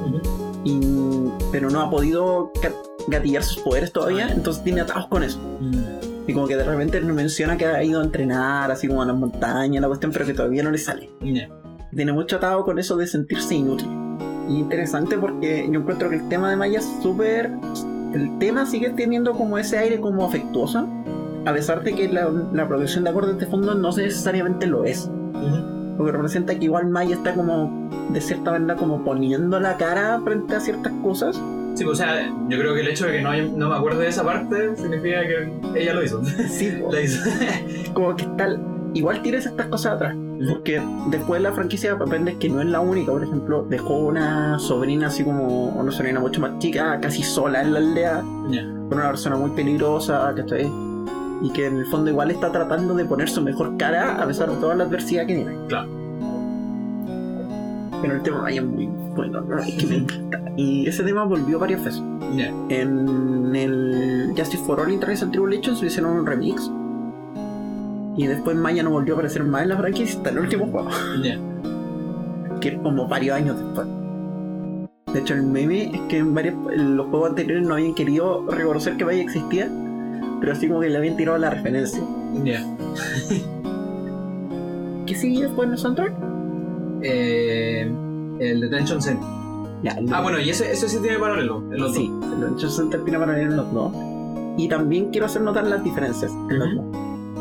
Y- 0.64 1.30
pero 1.52 1.70
no 1.70 1.82
ha 1.82 1.90
podido 1.90 2.52
ga- 2.62 2.74
gatillar 3.08 3.44
sus 3.44 3.64
poderes 3.64 3.92
todavía, 3.92 4.28
Ah. 4.30 4.34
entonces 4.34 4.64
tiene 4.64 4.82
atados 4.82 5.08
con 5.08 5.24
eso. 5.24 5.40
Mm. 5.60 5.74
Y 6.28 6.34
como 6.34 6.48
que 6.48 6.56
de 6.56 6.64
repente 6.64 7.02
me 7.02 7.14
menciona 7.14 7.58
que 7.58 7.66
ha 7.66 7.84
ido 7.84 8.00
a 8.00 8.04
entrenar, 8.04 8.72
así 8.72 8.88
como 8.88 9.02
a 9.02 9.06
las 9.06 9.16
montañas, 9.16 9.82
la 9.82 9.88
cuestión, 9.88 10.12
pero 10.12 10.26
que 10.26 10.34
todavía 10.34 10.64
no 10.64 10.72
le 10.72 10.78
sale. 10.78 11.10
Tiene 11.94 12.14
mucho 12.14 12.38
atado 12.38 12.64
con 12.64 12.80
eso 12.80 12.96
de 12.96 13.08
sentirse 13.08 13.56
inútil. 13.56 13.88
Y 14.48 14.60
interesante 14.60 15.18
porque 15.18 15.68
yo 15.70 15.80
encuentro 15.80 16.10
que 16.10 16.16
el 16.18 16.30
tema 16.30 16.50
de 16.50 16.56
Maya 16.56 16.80
es 16.80 16.90
súper... 17.02 17.52
El 18.14 18.38
tema 18.40 18.66
sigue 18.66 18.90
teniendo 18.90 19.34
como 19.34 19.58
ese 19.58 19.78
aire 19.78 20.00
como 20.00 20.26
afectuoso, 20.26 20.88
a 21.46 21.54
pesar 21.54 21.82
de 21.84 21.96
que 21.96 22.10
la, 22.10 22.30
la 22.54 22.68
producción 22.68 23.04
de 23.04 23.10
acordes 23.10 23.38
de 23.38 23.46
fondo 23.46 23.74
no 23.74 23.90
necesariamente 23.96 24.68
lo 24.68 24.84
es. 24.84 25.06
Ujú. 25.06 25.96
Porque 25.98 26.12
representa 26.12 26.58
que 26.58 26.66
igual 26.66 26.88
Maya 26.88 27.16
está 27.16 27.34
como, 27.34 27.90
de 28.12 28.22
cierta 28.22 28.52
manera, 28.52 28.76
como 28.76 29.04
poniendo 29.04 29.60
la 29.60 29.78
cara 29.78 30.20
frente 30.24 30.56
a 30.56 30.60
ciertas 30.60 30.92
cosas. 31.04 31.40
Sí, 31.76 31.84
pues, 31.84 32.00
o 32.00 32.04
sea, 32.04 32.28
yo 32.50 32.58
creo 32.60 32.74
que 32.74 32.82
el 32.82 32.88
hecho 32.90 33.06
de 33.06 33.14
que 33.14 33.22
no, 33.22 33.34
no 33.34 33.70
me 33.70 33.76
acuerde 33.76 34.04
de 34.04 34.10
esa 34.10 34.24
parte 34.24 34.76
significa 34.76 35.22
que 35.22 35.80
ella 35.82 35.94
lo 35.94 36.04
hizo. 36.04 36.24
Sí, 36.50 36.72
po. 36.82 36.92
La 36.92 37.02
hizo. 37.02 37.22
como 37.94 38.16
que 38.16 38.24
está 38.24 38.50
igual 38.94 39.22
tienes 39.22 39.46
estas 39.46 39.68
cosas 39.68 39.94
atrás 39.94 40.16
porque 40.50 40.82
después 41.08 41.42
de 41.42 41.48
la 41.48 41.56
franquicia 41.56 41.94
aprendes 41.94 42.36
que 42.36 42.50
no 42.50 42.60
es 42.60 42.68
la 42.68 42.82
única 42.82 43.12
por 43.14 43.24
ejemplo 43.24 43.66
dejó 43.70 44.00
una 44.00 44.60
sobrina 44.60 45.08
así 45.08 45.24
como 45.24 45.70
una 45.70 45.94
sobrina 45.94 46.20
mucho 46.20 46.42
más 46.42 46.60
chica 46.60 47.00
casi 47.00 47.24
sola 47.24 47.62
en 47.62 47.72
la 47.72 47.80
aldea 47.80 48.20
con 48.20 48.94
una 48.94 49.08
persona 49.08 49.38
muy 49.38 49.52
peligrosa 49.52 50.34
¿cachai? 50.36 50.70
y 51.42 51.54
que 51.54 51.68
en 51.68 51.78
el 51.78 51.86
fondo 51.86 52.10
igual 52.10 52.32
está 52.32 52.52
tratando 52.52 52.94
de 52.94 53.06
poner 53.06 53.30
su 53.30 53.42
mejor 53.42 53.78
cara 53.78 54.22
a 54.22 54.28
pesar 54.28 54.50
de 54.52 54.58
toda 54.58 54.76
la 54.76 54.84
adversidad 54.84 55.26
que 55.26 55.36
tiene 55.36 55.56
Claro. 55.70 56.01
Pero 58.02 58.16
el 58.16 58.22
tema 58.22 58.42
vaya 58.42 58.62
muy 58.62 58.88
bueno 59.16 59.42
¿no? 59.42 59.60
Es 59.60 59.76
que 59.76 59.86
me 59.86 59.96
encanta. 59.98 60.42
y 60.58 60.88
ese 60.88 61.04
tema 61.04 61.24
volvió 61.24 61.60
varias 61.60 61.84
veces 61.84 62.02
en 62.70 63.56
el 63.56 64.34
Justice 64.38 64.64
for 64.66 64.80
All 64.80 64.92
International 64.92 65.32
Tribulations 65.32 65.82
le 65.82 65.88
hicieron 65.88 66.18
un 66.20 66.26
remix 66.26 66.72
y 68.18 68.28
después 68.28 68.56
Maya 68.56 68.84
no 68.84 68.92
volvió 68.92 69.14
a 69.14 69.18
aparecer 69.18 69.44
más 69.44 69.64
en 69.64 69.70
la 69.70 69.78
franquicia 69.78 70.18
hasta 70.18 70.30
el 70.30 70.40
último 70.40 70.68
juego 70.68 70.90
que 72.60 72.70
es 72.70 72.78
como 72.80 73.08
varios 73.08 73.36
años 73.36 73.60
después 73.60 73.88
de 75.14 75.20
hecho 75.20 75.34
el 75.34 75.44
meme 75.44 75.92
es 75.94 76.02
que 76.08 76.18
en, 76.20 76.34
varios, 76.34 76.56
los 76.76 77.08
juegos 77.08 77.30
anteriores 77.32 77.68
no 77.68 77.74
habían 77.74 77.94
querido 77.94 78.46
reconocer 78.48 78.96
que 78.98 79.06
Maya 79.06 79.22
existía 79.22 79.70
pero 80.40 80.54
así 80.54 80.68
como 80.68 80.80
que 80.80 80.90
le 80.90 80.98
habían 80.98 81.18
tirado 81.18 81.38
la 81.38 81.50
referencia 81.50 82.02
Ya. 82.44 82.64
¿qué 85.06 85.16
sigue 85.16 85.44
después 85.44 85.68
en 85.68 85.74
el 85.74 85.78
soundtrack? 85.78 86.14
Eh, 87.04 87.51
el 88.50 88.60
Detention 88.62 89.02
Center. 89.02 89.28
Ya, 89.84 89.92
el- 89.94 90.14
Ah, 90.14 90.22
bueno, 90.22 90.40
y 90.40 90.50
ese, 90.50 90.72
ese 90.72 90.88
sí 90.90 90.98
tiene 91.02 91.18
paralelo. 91.20 91.64
El 91.72 91.82
otro. 91.82 91.94
sí, 91.96 92.12
el 92.24 92.44
Adventure 92.44 92.72
Center 92.72 93.04
tiene 93.04 93.20
para 93.20 93.42
en 93.42 93.56
los 93.56 93.74
dos 93.74 93.92
y 94.58 94.68
también 94.68 95.10
quiero 95.12 95.26
hacer 95.28 95.42
notar 95.42 95.66
las 95.68 95.84
diferencias 95.84 96.32
en 96.50 96.60
los 96.60 96.76
dos 96.76 96.86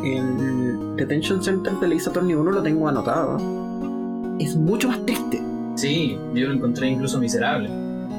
el 0.04 0.96
Detention 0.96 1.42
Center 1.42 1.72
de 1.74 1.88
Lisa 1.88 2.08
Attorney 2.10 2.34
1 2.34 2.50
lo 2.52 2.62
tengo 2.62 2.88
anotado 2.88 3.36
es 4.38 4.56
mucho 4.56 4.88
más 4.88 5.04
triste 5.04 5.42
Sí, 5.76 6.18
yo 6.34 6.48
lo 6.48 6.54
encontré 6.54 6.88
incluso 6.88 7.18
miserable. 7.18 7.70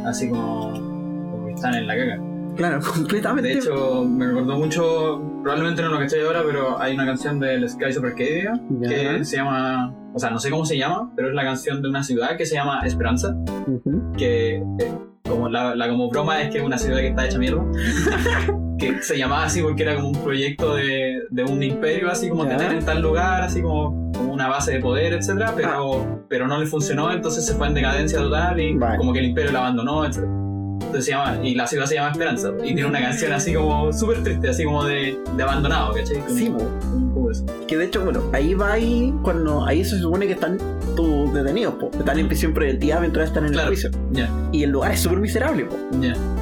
Así 0.05 0.29
como, 0.29 0.71
como 1.31 1.47
están 1.49 1.75
en 1.75 1.85
la 1.85 1.95
caga. 1.95 2.19
Claro, 2.55 2.79
completamente. 2.95 3.49
De 3.49 3.55
hecho, 3.59 4.03
me 4.03 4.25
recordó 4.27 4.57
mucho, 4.57 5.21
probablemente 5.41 5.81
no 5.81 5.89
lo 5.89 5.97
que 5.99 6.05
estoy 6.05 6.21
ahora, 6.21 6.41
pero 6.45 6.79
hay 6.79 6.93
una 6.93 7.05
canción 7.05 7.39
del 7.39 7.67
Sky 7.69 7.93
Super 7.93 8.11
Cadia 8.13 8.53
Ya. 8.81 8.89
que 9.17 9.25
se 9.25 9.37
llama, 9.37 9.93
o 10.13 10.19
sea, 10.19 10.29
no 10.29 10.39
sé 10.39 10.49
cómo 10.49 10.65
se 10.65 10.77
llama, 10.77 11.11
pero 11.15 11.29
es 11.29 11.33
la 11.35 11.43
canción 11.43 11.81
de 11.81 11.89
una 11.89 12.03
ciudad 12.03 12.37
que 12.37 12.45
se 12.45 12.55
llama 12.55 12.81
Esperanza, 12.85 13.35
que 14.17 14.55
eh, 14.57 14.63
como 15.27 15.49
la, 15.49 15.75
la 15.75 15.87
como 15.89 16.09
broma 16.09 16.41
es 16.41 16.49
que 16.51 16.57
es 16.59 16.63
una 16.63 16.77
ciudad 16.77 16.97
que 16.99 17.07
está 17.07 17.25
hecha 17.25 17.37
mierda. 17.39 17.63
que 18.77 19.01
se 19.03 19.15
llamaba 19.17 19.43
así 19.45 19.61
porque 19.61 19.83
era 19.83 19.95
como 19.95 20.09
un 20.09 20.15
proyecto 20.23 20.75
de, 20.75 21.21
de 21.29 21.43
un 21.43 21.61
imperio, 21.61 22.09
así 22.09 22.29
como 22.29 22.47
tener 22.47 22.71
en 22.73 22.83
tal 22.83 22.99
lugar, 23.01 23.43
así 23.43 23.61
como, 23.61 24.11
como 24.11 24.33
una 24.33 24.47
base 24.47 24.73
de 24.73 24.79
poder, 24.79 25.13
etcétera, 25.13 25.53
pero, 25.55 26.25
pero 26.27 26.47
no 26.47 26.57
le 26.59 26.65
funcionó, 26.65 27.11
entonces 27.11 27.45
se 27.45 27.53
fue 27.53 27.67
en 27.67 27.75
decadencia 27.75 28.17
total 28.17 28.59
y 28.59 28.73
Vale. 28.75 28.97
como 28.97 29.13
que 29.13 29.19
el 29.19 29.25
imperio 29.25 29.51
la 29.51 29.59
abandonó, 29.59 30.03
etcétera. 30.05 30.33
Entonces 30.81 31.05
se 31.05 31.11
llama, 31.11 31.39
y 31.43 31.55
la 31.55 31.67
ciudad 31.67 31.85
se 31.85 31.95
llama 31.95 32.09
Esperanza, 32.11 32.51
y 32.63 32.73
tiene 32.73 32.85
una 32.85 32.99
canción 33.01 33.31
así 33.31 33.53
como 33.53 33.93
súper 33.93 34.23
triste, 34.23 34.49
así 34.49 34.63
como 34.65 34.83
de, 34.83 35.17
de 35.37 35.43
abandonado, 35.43 35.93
¿cachai? 35.93 36.17
Como- 36.19 36.35
Sí, 36.37 36.53
poco 37.13 37.31
eso. 37.31 37.45
Que 37.67 37.77
de 37.77 37.85
hecho, 37.85 38.03
bueno, 38.03 38.21
ahí 38.33 38.53
va 38.53 38.73
ahí 38.73 39.13
cuando 39.23 39.65
ahí 39.65 39.85
se 39.85 39.97
supone 39.99 40.27
que 40.27 40.33
están 40.33 40.57
tus 40.95 41.33
detenidos, 41.33 41.75
po. 41.75 41.89
Están 41.97 42.19
en 42.19 42.27
prisión 42.27 42.53
preventiva 42.53 42.99
mientras 42.99 43.27
están 43.29 43.45
en 43.45 43.53
Claro. 43.53 43.69
el 43.69 43.75
juicio. 43.75 43.91
Y 44.51 44.63
el 44.63 44.71
lugar 44.71 44.91
es 44.91 44.99
súper 44.99 45.19
miserable, 45.19 45.63
po. 45.65 45.77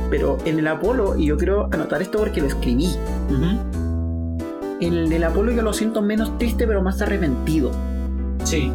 Pero 0.10 0.38
en 0.46 0.58
el 0.58 0.68
Apolo, 0.68 1.16
y 1.18 1.28
yo 1.28 1.38
quiero 1.38 1.70
anotar 1.72 2.02
esto 2.02 2.18
porque 2.18 2.42
lo 2.42 2.48
escribí. 2.48 2.90
En 4.82 4.94
el 5.12 5.24
Apolo 5.24 5.52
yo 5.52 5.62
lo 5.62 5.74
siento 5.74 6.02
menos 6.02 6.38
triste, 6.38 6.66
pero 6.66 6.82
más 6.82 7.02
arrepentido. 7.02 7.72
Sí. 8.44 8.72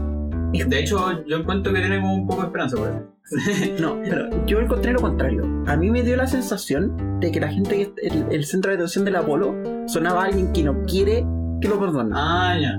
De 0.62 0.80
hecho, 0.80 1.24
yo 1.26 1.38
encuentro 1.38 1.72
que 1.72 1.80
tiene 1.80 2.00
como 2.00 2.14
un 2.14 2.26
poco 2.26 2.42
de 2.42 2.46
esperanza 2.46 2.76
por 2.76 2.88
eso. 2.88 3.02
No, 3.80 3.98
pero 4.02 4.46
yo 4.46 4.60
encontré 4.60 4.92
lo 4.92 5.00
contrario. 5.00 5.42
A 5.66 5.76
mí 5.76 5.90
me 5.90 6.02
dio 6.02 6.16
la 6.16 6.26
sensación 6.26 7.18
de 7.20 7.32
que 7.32 7.40
la 7.40 7.48
gente, 7.48 7.92
el, 8.02 8.26
el 8.30 8.44
centro 8.44 8.70
de 8.70 8.76
detención 8.76 9.04
del 9.04 9.16
Apolo, 9.16 9.54
sonaba 9.86 10.22
a 10.22 10.26
alguien 10.26 10.52
que 10.52 10.62
no 10.62 10.82
quiere 10.84 11.24
que 11.60 11.68
lo 11.68 11.80
perdonen. 11.80 12.12
Ah, 12.14 12.56
ya. 12.60 12.78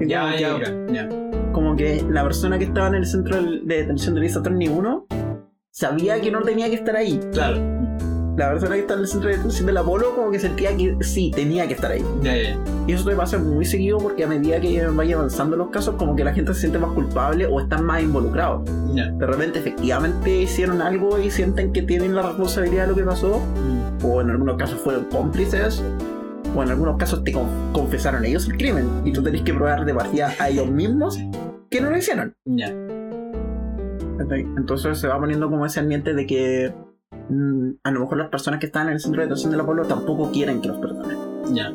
Ya, 0.00 0.36
ya, 0.38 0.58
ya. 0.92 1.08
Como 1.52 1.74
que 1.74 2.04
la 2.08 2.22
persona 2.22 2.56
que 2.58 2.64
estaba 2.64 2.88
en 2.88 2.94
el 2.94 3.06
centro 3.06 3.42
de 3.42 3.76
detención 3.76 4.14
de 4.14 4.20
Lisa 4.20 4.38
Attorney 4.38 4.68
1 4.68 5.06
sabía 5.70 6.20
que 6.20 6.30
no 6.30 6.40
tenía 6.42 6.68
que 6.68 6.76
estar 6.76 6.94
ahí. 6.94 7.18
Claro. 7.32 7.60
La 8.38 8.50
persona 8.50 8.76
que 8.76 8.80
está 8.82 8.94
en 8.94 9.00
el 9.00 9.06
centro 9.08 9.28
de 9.30 9.36
detención 9.36 9.66
del 9.66 9.76
Apolo 9.78 10.14
como 10.14 10.30
que 10.30 10.38
sentía 10.38 10.74
que 10.76 10.96
sí, 11.00 11.32
tenía 11.34 11.66
que 11.66 11.74
estar 11.74 11.90
ahí. 11.90 12.04
Y 12.86 12.92
eso 12.92 13.04
te 13.08 13.16
pasa 13.16 13.36
muy 13.38 13.64
seguido 13.64 13.98
porque 13.98 14.22
a 14.22 14.28
medida 14.28 14.60
que 14.60 14.86
vaya 14.86 15.16
avanzando 15.16 15.56
los 15.56 15.70
casos, 15.70 15.96
como 15.96 16.14
que 16.14 16.22
la 16.22 16.32
gente 16.32 16.54
se 16.54 16.60
siente 16.60 16.78
más 16.78 16.92
culpable 16.92 17.46
o 17.46 17.60
están 17.60 17.84
más 17.84 18.00
involucrados. 18.02 18.62
De 18.94 19.26
repente 19.26 19.58
efectivamente 19.58 20.42
hicieron 20.42 20.80
algo 20.80 21.18
y 21.18 21.30
sienten 21.32 21.72
que 21.72 21.82
tienen 21.82 22.14
la 22.14 22.22
responsabilidad 22.22 22.84
de 22.84 22.88
lo 22.90 22.94
que 22.94 23.02
pasó, 23.02 23.40
Mm. 23.40 24.04
o 24.06 24.20
en 24.20 24.30
algunos 24.30 24.56
casos 24.56 24.78
fueron 24.80 25.04
cómplices, 25.06 25.82
o 26.56 26.62
en 26.62 26.70
algunos 26.70 26.96
casos 26.96 27.24
te 27.24 27.32
con- 27.32 27.72
confesaron 27.72 28.24
ellos 28.24 28.46
el 28.48 28.56
crimen 28.56 28.86
y 29.04 29.12
tú 29.12 29.20
tenés 29.22 29.42
que 29.42 29.52
probar 29.52 29.84
de 29.84 29.92
partida 29.94 30.32
a 30.38 30.48
ellos 30.48 30.70
mismos 30.70 31.18
que 31.70 31.80
no 31.80 31.90
lo 31.90 31.96
hicieron. 31.98 32.34
Entonces 34.56 34.98
se 34.98 35.08
va 35.08 35.18
poniendo 35.18 35.50
como 35.50 35.66
ese 35.66 35.80
ambiente 35.80 36.14
de 36.14 36.26
que 36.26 36.72
a 37.84 37.90
lo 37.90 38.00
mejor 38.00 38.18
las 38.18 38.28
personas 38.28 38.58
que 38.60 38.66
están 38.66 38.86
en 38.88 38.94
el 38.94 39.00
centro 39.00 39.20
de 39.20 39.26
detención 39.26 39.50
del 39.52 39.60
Apolo 39.60 39.84
tampoco 39.84 40.30
quieren 40.30 40.60
que 40.60 40.68
los 40.68 40.78
perdonen. 40.78 41.18
Ya. 41.54 41.72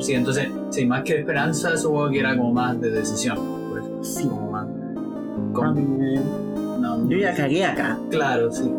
Sí, 0.00 0.14
entonces, 0.14 0.48
sí, 0.70 0.86
más 0.86 1.02
que 1.02 1.14
de 1.14 1.20
esperanza, 1.20 1.76
supongo 1.76 2.08
que 2.10 2.20
era 2.20 2.36
como 2.36 2.52
más 2.52 2.80
de 2.80 2.90
decisión. 2.90 3.36
Por 3.68 3.80
eso. 3.80 3.98
Sí. 4.02 4.26
Como 4.28 4.50
más. 4.50 4.66
como- 5.52 5.74
no, 6.80 7.08
Yo 7.08 7.18
ya 7.18 7.34
cagué 7.34 7.64
acá. 7.64 7.98
Claro, 8.10 8.50
sí. 8.50 8.72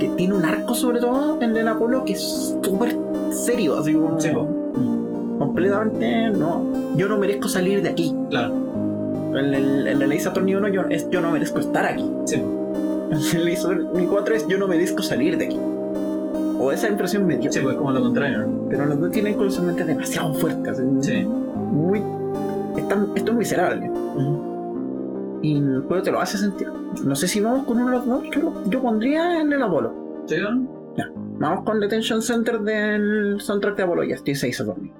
Que 0.00 0.08
tiene 0.10 0.34
un 0.34 0.44
arco 0.44 0.74
sobre 0.74 1.00
todo 1.00 1.38
el 1.56 1.68
Apolo 1.68 2.04
que 2.04 2.14
es 2.14 2.58
súper 2.62 2.96
serio, 3.30 3.78
así 3.78 3.92
como 3.94 4.20
Sí. 4.20 4.30
Mm, 4.30 5.38
completamente 5.38 6.30
no. 6.30 6.64
Yo 6.96 7.08
no 7.08 7.18
merezco 7.18 7.48
salir 7.48 7.82
de 7.82 7.90
aquí. 7.90 8.14
Claro. 8.30 8.54
En 9.34 9.54
el, 9.54 9.86
en 9.86 10.02
Attorney 10.26 10.54
1 10.54 10.68
yo, 10.68 10.82
es 10.88 11.08
yo 11.10 11.20
no 11.20 11.30
merezco 11.30 11.60
estar 11.60 11.84
aquí. 11.84 12.10
Sí, 12.24 12.42
Attorney 13.56 14.06
4 14.06 14.34
es 14.34 14.46
yo 14.48 14.58
no 14.58 14.66
merezco 14.68 15.02
salir 15.02 15.36
de 15.38 15.46
aquí. 15.46 15.58
O 16.60 16.72
esa 16.72 16.88
impresión 16.88 17.26
me 17.26 17.36
dio. 17.38 17.50
Sí, 17.52 17.60
pues 17.62 17.76
como 17.76 17.92
lo 17.92 18.00
contrario. 18.00 18.46
Pero 18.68 18.86
los 18.86 19.00
dos 19.00 19.10
tienen 19.12 19.34
curiosamente 19.34 19.84
demasiado 19.84 20.34
fuertes. 20.34 20.78
así, 20.78 20.82
Sí. 21.00 21.24
Muy. 21.24 22.02
están- 22.76 23.08
esto 23.14 23.32
es 23.32 23.38
miserable. 23.38 23.90
Y 25.42 25.56
el 25.58 25.82
juego 25.86 26.02
te 26.02 26.10
lo 26.10 26.20
hace 26.20 26.36
sentir. 26.38 26.68
No 27.04 27.14
sé 27.14 27.28
si 27.28 27.40
vamos 27.40 27.64
con 27.66 27.76
uno 27.80 27.90
de 27.90 27.96
los 27.98 28.06
dos. 28.06 28.22
Yo, 28.34 28.52
yo 28.66 28.82
pondría 28.82 29.40
en 29.40 29.52
el 29.52 29.62
Apolo. 29.62 29.92
¿Sí, 30.26 30.36
no? 30.40 30.66
Vamos 31.38 31.64
con 31.64 31.78
Detention 31.78 32.20
Center 32.20 32.58
del 32.60 33.40
soundtrack 33.40 33.76
de 33.76 33.82
Apolo. 33.84 34.02
Ya 34.02 34.16
estoy 34.16 34.34
6 34.34 34.60
a 34.60 34.64
dormir. 34.64 34.92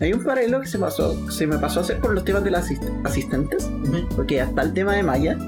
Hay 0.00 0.12
un 0.12 0.22
paralelo 0.22 0.60
que 0.60 0.66
se 0.66 0.78
pasó, 0.78 1.30
se 1.30 1.46
me 1.46 1.56
pasó 1.58 1.80
a 1.80 1.82
hacer 1.82 2.00
con 2.00 2.14
los 2.14 2.24
temas 2.24 2.44
de 2.44 2.50
las 2.50 2.68
asist- 2.70 3.00
asistentes, 3.04 3.68
porque 4.14 4.36
ya 4.36 4.44
está 4.44 4.62
el 4.62 4.72
tema 4.74 4.92
de 4.94 5.02
Maya, 5.02 5.38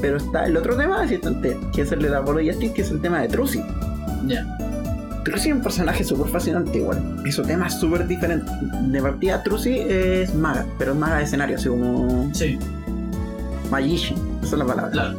pero 0.00 0.16
está 0.16 0.46
el 0.46 0.56
otro 0.56 0.76
tema 0.76 0.98
de 0.98 1.04
asistente, 1.04 1.56
que 1.72 1.82
es 1.82 1.92
el 1.92 2.02
de 2.02 2.10
la 2.10 2.18
Apollo 2.18 2.50
Justice, 2.52 2.74
que 2.74 2.82
es 2.82 2.90
el 2.90 3.00
tema 3.00 3.20
de 3.20 3.28
Trucy. 3.28 3.62
Ya. 4.26 4.44
Trucy 5.24 5.50
es 5.50 5.56
un 5.56 5.62
personaje 5.62 6.02
súper 6.04 6.30
fascinante 6.32 6.78
igual, 6.78 7.22
y 7.24 7.30
su 7.30 7.42
tema 7.42 7.68
es 7.68 7.74
súper 7.78 8.06
diferente. 8.08 8.50
De 8.88 9.00
partida, 9.00 9.42
Trucy 9.44 9.78
es 9.78 10.34
maga, 10.34 10.66
pero 10.78 10.92
es 10.92 10.98
maga 10.98 11.18
de 11.18 11.24
escenario, 11.24 11.56
así 11.56 11.68
como 11.68 12.28
Sí, 12.34 12.58
Magician, 13.70 14.18
esa 14.42 14.56
es 14.56 14.58
la 14.58 14.66
palabra. 14.66 14.90
claro. 14.90 15.18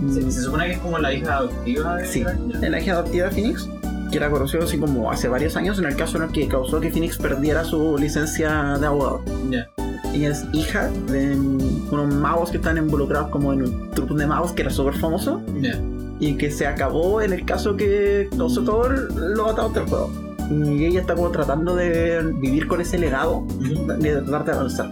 Mm, 0.00 0.12
Se, 0.14 0.30
se 0.32 0.42
supone 0.42 0.66
que 0.66 0.72
es 0.72 0.78
como 0.78 0.98
la 0.98 1.12
hija 1.12 1.36
adoptiva 1.36 1.96
de 1.98 2.06
Sí. 2.06 2.24
La 2.60 2.80
hija 2.80 2.92
adoptiva 2.92 3.26
de 3.28 3.32
Phoenix, 3.32 3.68
que 4.14 4.18
era 4.18 4.30
conocido 4.30 4.62
así 4.62 4.78
como 4.78 5.10
hace 5.10 5.26
varios 5.26 5.56
años 5.56 5.76
en 5.80 5.86
el 5.86 5.96
caso 5.96 6.18
en 6.18 6.22
el 6.22 6.30
que 6.30 6.46
causó 6.46 6.78
que 6.80 6.88
Phoenix 6.92 7.18
perdiera 7.18 7.64
su 7.64 7.98
licencia 7.98 8.78
de 8.78 8.86
abogado. 8.86 9.22
Ya. 9.50 9.68
Ella 10.14 10.28
es 10.30 10.44
hija 10.52 10.88
de 11.10 11.34
unos 11.36 12.14
magos 12.14 12.50
que 12.52 12.58
están 12.58 12.76
involucrados 12.78 13.30
como 13.30 13.52
en 13.52 13.62
un 13.62 13.90
truco 13.90 14.14
de 14.14 14.24
magos 14.28 14.52
que 14.52 14.62
era 14.62 14.70
súper 14.70 14.94
famoso 14.94 15.42
Ya. 15.60 15.80
y 16.20 16.36
que 16.36 16.52
se 16.52 16.64
acabó 16.64 17.22
en 17.22 17.32
el 17.32 17.44
caso 17.44 17.76
que 17.76 18.28
causó 18.38 18.62
todos 18.62 18.92
los 19.18 19.50
atados 19.50 19.74
del 19.74 19.84
juego. 19.86 20.10
Y 20.48 20.84
ella 20.84 21.00
está 21.00 21.16
como 21.16 21.30
tratando 21.32 21.74
de 21.74 22.22
vivir 22.40 22.68
con 22.68 22.80
ese 22.80 22.96
legado 22.98 23.38
Ujú. 23.38 23.92
de 23.98 24.12
tratar 24.22 24.44
de 24.44 24.52
avanzar. 24.52 24.90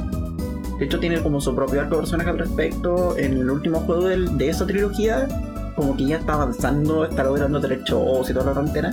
De 0.81 0.87
hecho, 0.87 0.99
tiene 0.99 1.23
como 1.23 1.41
su 1.41 1.55
propio 1.55 1.81
arco 1.81 1.95
de 1.95 2.01
personaje 2.01 2.29
al 2.31 2.39
respecto. 2.41 3.17
En 3.17 3.35
el 3.35 3.49
último 3.51 3.79
juego 3.81 4.09
del- 4.09 4.37
de 4.37 4.49
esa 4.49 4.67
trilogía, 4.67 5.29
como 5.75 5.97
que 5.97 6.07
ya 6.07 6.17
está 6.17 6.35
avanzando, 6.35 7.05
está 7.05 7.25
logrando 7.25 7.61
tener 7.61 7.83
shows 7.85 8.29
y 8.31 8.33
toda 8.33 8.47
la 8.47 8.53
frontera. 8.53 8.91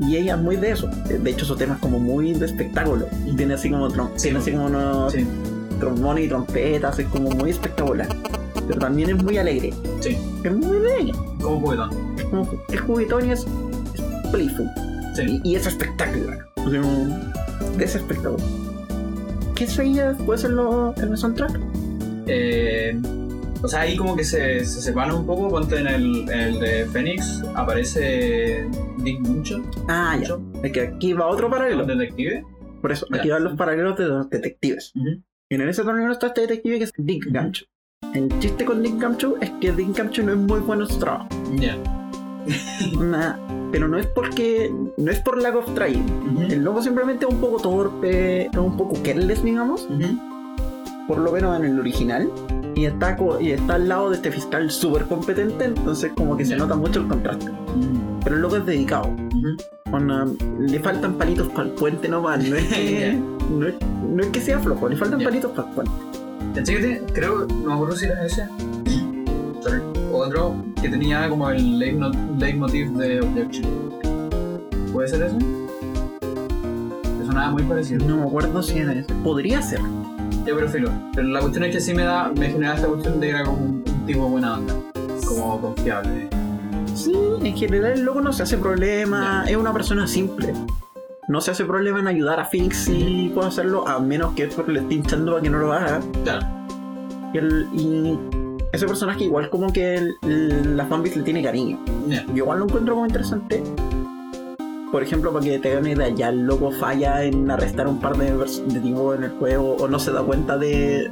Y 0.00 0.16
ella 0.16 0.34
es 0.34 0.40
muy 0.40 0.56
de 0.56 0.70
eso. 0.72 0.88
De 1.06 1.30
hecho, 1.30 1.44
su 1.44 1.56
tema 1.56 1.74
es 1.74 1.80
como 1.80 1.98
muy 1.98 2.32
de 2.34 2.46
espectáculo. 2.46 3.06
Tiene 3.36 3.54
así 3.54 3.70
como, 3.70 3.88
trom- 3.88 4.10
Sí, 4.16 4.22
tiene 4.24 4.38
así 4.40 4.50
como 4.52 4.66
unos 4.66 5.12
Sí, 5.12 5.26
trombones 5.78 6.24
y 6.24 6.28
trompetas, 6.28 6.98
es 6.98 7.06
como 7.08 7.30
muy 7.30 7.50
espectacular. 7.50 8.08
Pero 8.66 8.78
también 8.80 9.10
es 9.10 9.22
muy 9.22 9.38
alegre. 9.38 9.72
sí. 10.00 10.16
Es 10.42 10.52
muy 10.54 10.76
alegre. 10.78 11.12
Como 11.40 11.60
juguetón. 11.60 11.90
Es, 12.18 12.24
como, 12.24 12.48
es 12.72 12.80
juguetón 12.80 13.28
y 13.28 13.32
es, 13.32 13.46
es 13.94 14.30
playful. 14.32 14.68
Sí. 15.14 15.40
Y, 15.44 15.50
y 15.52 15.56
es 15.56 15.66
espectacular. 15.66 16.46
Es 17.78 17.94
espectacular. 17.94 18.46
¿Qué 19.54 19.66
sería 19.68 20.12
después 20.12 20.42
en, 20.44 20.56
lo, 20.56 20.92
en 20.96 21.12
el 21.12 21.16
soundtrack? 21.16 21.58
Eh, 22.26 22.98
o 23.64 23.68
sea, 23.68 23.80
ahí 23.80 23.96
como 23.96 24.14
que 24.14 24.22
se, 24.24 24.64
se 24.64 24.80
separa 24.82 25.14
un 25.14 25.26
poco. 25.26 25.48
Ponte 25.48 25.78
en 25.78 25.86
el, 25.86 26.28
el 26.30 26.60
de 26.60 26.84
Phoenix, 26.86 27.42
aparece 27.54 28.68
Dick 28.98 29.20
Mucho, 29.20 29.62
Ah, 29.88 30.16
ya. 30.20 30.36
Es 30.62 30.72
que 30.72 30.80
aquí 30.82 31.12
va 31.14 31.26
otro 31.26 31.50
paralelo. 31.50 31.82
el 31.82 31.86
detective. 31.98 32.44
Por 32.82 32.92
eso, 32.92 33.06
Ya. 33.10 33.16
aquí 33.20 33.30
van 33.30 33.44
los 33.44 33.54
paralelos 33.56 33.96
de 33.98 34.04
los 34.06 34.28
detectives. 34.30 34.92
Y 35.48 35.54
en 35.54 35.68
ese 35.68 35.82
torneo 35.82 36.12
está 36.12 36.26
este 36.28 36.42
detective 36.42 36.78
que 36.78 36.84
es 36.84 36.92
Dick 36.96 37.24
Gamcho. 37.30 37.64
El 38.12 38.28
chiste 38.38 38.64
con 38.66 38.82
Dick 38.82 38.98
Gamcho 39.00 39.36
es 39.40 39.50
que 39.60 39.72
Dick 39.72 39.96
Gamcho 39.96 40.22
no 40.22 40.32
es 40.32 40.38
muy 40.38 40.60
bueno 40.60 40.82
en 40.84 40.88
su 40.90 40.98
trabajo. 40.98 41.28
Ya. 41.56 41.76
Nah, 43.00 43.36
pero 43.72 43.88
no 43.88 43.96
es 43.98 44.06
porque. 44.08 44.70
No 44.98 45.10
es 45.10 45.18
por 45.20 45.40
lack 45.40 45.56
of 45.56 45.74
trying. 45.74 46.04
El 46.50 46.62
lobo 46.62 46.82
simplemente 46.82 47.24
es 47.26 47.32
un 47.32 47.40
poco 47.40 47.56
torpe, 47.62 48.46
es 48.46 48.56
un 48.56 48.76
poco 48.76 48.94
careless, 49.02 49.42
digamos, 49.42 49.88
por 51.08 51.18
lo 51.18 51.32
menos 51.32 51.58
en 51.58 51.64
el 51.64 51.80
original. 51.80 52.30
Y 52.74 52.86
está, 52.86 53.16
y 53.40 53.50
está 53.52 53.74
al 53.74 53.88
lado 53.88 54.10
de 54.10 54.16
este 54.16 54.32
fiscal 54.32 54.70
súper 54.70 55.04
competente, 55.04 55.64
entonces 55.66 56.12
como 56.16 56.36
que 56.36 56.44
se 56.44 56.56
nota 56.56 56.74
mucho 56.74 57.00
el 57.00 57.08
contraste. 57.08 57.50
Ujú. 57.50 58.20
Pero 58.24 58.36
el 58.36 58.42
loco 58.42 58.56
es 58.56 58.66
dedicado. 58.66 59.10
Le 60.58 60.80
faltan 60.80 61.14
palitos 61.14 61.48
para 61.48 61.68
el 61.68 61.74
puente 61.74 62.08
nomás. 62.08 62.42
No 62.42 62.56
es 62.56 62.64
que, 62.74 63.20
no 63.50 63.68
es, 63.68 63.74
no 64.10 64.22
es 64.22 64.28
que 64.30 64.40
sea 64.40 64.58
flojo, 64.58 64.88
le 64.88 64.96
faltan 64.96 65.22
palitos 65.22 65.52
para 65.52 65.68
el 65.68 65.74
puente. 65.74 65.92
Creo, 67.12 67.46
no 67.46 67.66
me 67.66 67.74
acuerdo 67.74 67.96
si 67.96 68.06
era 68.06 68.24
ese. 68.24 68.48
Sorry. 69.62 69.80
Otro 70.12 70.54
que 70.80 70.88
tenía 70.88 71.28
como 71.28 71.50
el 71.50 71.78
leitmotiv 71.78 72.92
de 72.92 73.20
Objection. 73.20 73.66
¿Puede 74.92 75.08
ser 75.08 75.22
ese? 75.22 75.36
Me 77.18 77.26
sonaba 77.26 77.50
muy 77.50 77.62
parecido. 77.64 78.06
No 78.06 78.16
me 78.18 78.22
acuerdo 78.22 78.62
si 78.62 78.78
era 78.78 78.92
ese. 78.92 79.12
Podría 79.24 79.60
ser. 79.62 79.80
Yo 80.46 80.56
prefiero. 80.56 80.90
Pero 81.14 81.28
la 81.28 81.40
cuestión 81.40 81.64
es 81.64 81.72
que 81.74 81.80
sí 81.80 81.94
me 81.94 82.04
da, 82.04 82.30
me 82.36 82.48
generaba 82.50 82.76
esta 82.76 82.88
cuestión 82.88 83.20
de 83.20 83.26
que 83.28 83.32
era 83.32 83.44
como 83.44 83.58
un, 83.58 83.84
un 83.86 84.06
tipo 84.06 84.28
buena 84.28 84.54
onda. 84.58 84.74
Como 85.26 85.60
confiable. 85.60 86.28
Sí, 86.94 87.12
en 87.42 87.56
general 87.56 87.92
el 87.92 88.02
loco 88.04 88.20
no 88.20 88.32
se 88.32 88.42
hace 88.44 88.56
problema, 88.58 89.44
es 89.48 89.56
una 89.56 89.72
persona 89.72 90.06
simple. 90.06 90.52
No 91.28 91.40
se 91.40 91.50
hace 91.52 91.64
problema 91.64 92.00
en 92.00 92.06
ayudar 92.06 92.38
a 92.38 92.44
Phoenix 92.44 92.76
si 92.84 93.32
puede 93.34 93.48
hacerlo, 93.48 93.88
a 93.88 93.98
menos 93.98 94.34
que 94.34 94.46
porque 94.48 94.72
le 94.72 94.80
esté 94.80 94.94
hinchando 94.94 95.32
para 95.32 95.42
que 95.42 95.50
no 95.50 95.58
lo 95.58 95.72
haga. 95.72 96.00
Claro. 96.22 96.46
Y, 97.32 97.38
el- 97.38 97.68
y 97.72 98.18
ese 98.72 98.86
personaje 98.86 99.24
igual 99.24 99.48
como 99.48 99.72
que 99.72 99.94
el- 99.96 100.14
el- 100.22 100.76
la 100.76 100.84
fanbase 100.86 101.16
le 101.16 101.22
tiene 101.24 101.42
cariño. 101.42 101.78
Yo 102.08 102.34
igual 102.36 102.58
lo 102.58 102.66
encuentro 102.66 102.94
como 102.94 103.06
interesante. 103.06 103.62
Por 104.94 105.02
ejemplo, 105.02 105.32
para 105.32 105.44
que 105.44 105.58
te 105.58 105.72
hagan 105.72 105.80
una 105.82 105.90
idea, 105.92 106.08
ya 106.10 106.28
el 106.28 106.42
loco 106.46 106.70
falla 106.70 107.24
en 107.24 107.50
arrestar 107.50 107.88
un 107.88 107.98
par 107.98 108.16
de, 108.16 108.30
de 108.32 108.78
tipos 108.80 109.16
en 109.18 109.24
el 109.24 109.30
juego 109.32 109.74
o 109.80 109.88
no 109.88 109.98
se 109.98 110.12
da 110.12 110.22
cuenta 110.22 110.56
de, 110.56 111.10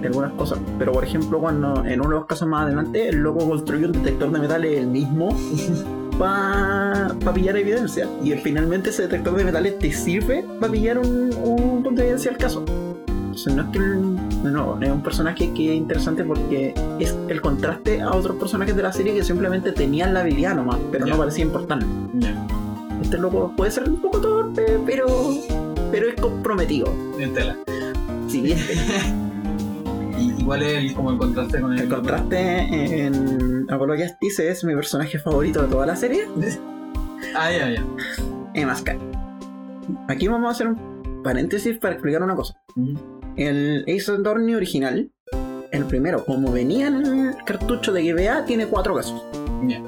de 0.00 0.06
algunas 0.06 0.30
cosas. 0.34 0.60
Pero 0.78 0.92
por 0.92 1.02
ejemplo, 1.02 1.40
cuando 1.40 1.84
en 1.84 2.00
uno 2.00 2.10
de 2.10 2.14
los 2.18 2.26
casos 2.26 2.46
más 2.46 2.66
adelante, 2.66 3.08
el 3.08 3.16
loco 3.16 3.48
construyó 3.48 3.86
un 3.88 3.92
detector 3.94 4.30
de 4.30 4.38
metales 4.38 4.78
él 4.78 4.86
mismo 4.86 5.36
para 6.20 7.08
pillar 7.34 7.56
evidencia. 7.56 8.06
Y 8.22 8.30
finalmente 8.34 8.90
ese 8.90 9.02
detector 9.02 9.34
de 9.36 9.44
metales 9.44 9.76
te 9.80 9.90
sirve 9.92 10.44
para 10.60 10.70
pillar 10.70 10.96
un, 10.98 11.34
un 11.34 11.82
punto 11.82 11.90
de 12.00 12.02
evidencia 12.02 12.30
al 12.30 12.36
caso. 12.36 12.64
Entonces 13.08 13.54
no 13.56 13.62
es 13.62 13.68
que 13.70 13.78
el- 13.78 14.52
no, 14.52 14.80
es 14.80 14.88
un 14.88 15.02
personaje 15.02 15.52
que 15.52 15.72
es 15.72 15.76
interesante 15.76 16.22
porque 16.22 16.74
es 17.00 17.16
el 17.28 17.40
contraste 17.40 18.02
a 18.02 18.12
otros 18.12 18.36
personajes 18.36 18.76
de 18.76 18.82
la 18.84 18.92
serie 18.92 19.14
que 19.16 19.24
simplemente 19.24 19.72
tenían 19.72 20.14
la 20.14 20.20
habilidad 20.20 20.54
nomás, 20.54 20.78
pero 20.92 21.06
Ya. 21.06 21.12
no 21.14 21.18
parecía 21.18 21.44
importante. 21.44 21.86
Ya. 22.14 22.46
Este 23.10 23.20
loco 23.20 23.52
puede 23.56 23.72
ser 23.72 23.88
un 23.90 24.00
poco 24.00 24.20
torpe, 24.20 24.78
pero 24.86 25.06
pero 25.90 26.08
es 26.10 26.14
comprometido. 26.14 26.94
En 27.18 27.34
tela. 27.34 27.56
Sí, 28.28 28.54
¿Y 30.16 30.30
igual 30.40 30.62
es 30.62 30.74
el, 30.74 30.94
como 30.94 31.10
el 31.10 31.18
contraste 31.18 31.60
con 31.60 31.72
el. 31.72 31.80
el 31.80 31.88
contraste 31.88 33.06
en 33.06 33.66
Apollo 33.68 33.94
Justice 34.00 34.48
es 34.48 34.62
mi 34.62 34.76
personaje 34.76 35.18
favorito 35.18 35.60
de 35.60 35.66
toda 35.66 35.86
la 35.86 35.96
serie, 35.96 36.28
Ah, 37.34 37.50
ya, 37.50 37.70
ya. 37.70 37.84
Emma 38.54 38.76
Sky. 38.76 38.92
Aquí 40.06 40.28
vamos 40.28 40.46
a 40.46 40.52
hacer 40.52 40.68
un 40.68 41.22
paréntesis 41.24 41.78
para 41.78 41.94
explicar 41.94 42.22
una 42.22 42.36
cosa. 42.36 42.62
El 43.34 43.84
Ace 43.88 44.12
Attorney 44.12 44.54
original, 44.54 45.10
el 45.72 45.84
primero, 45.86 46.24
como 46.24 46.52
venía 46.52 46.86
en 46.86 47.04
el 47.04 47.34
cartucho 47.44 47.92
de 47.92 48.04
GBA, 48.12 48.44
tiene 48.44 48.66
cuatro 48.68 48.94
casos. 48.94 49.20
Ya. 49.66 49.82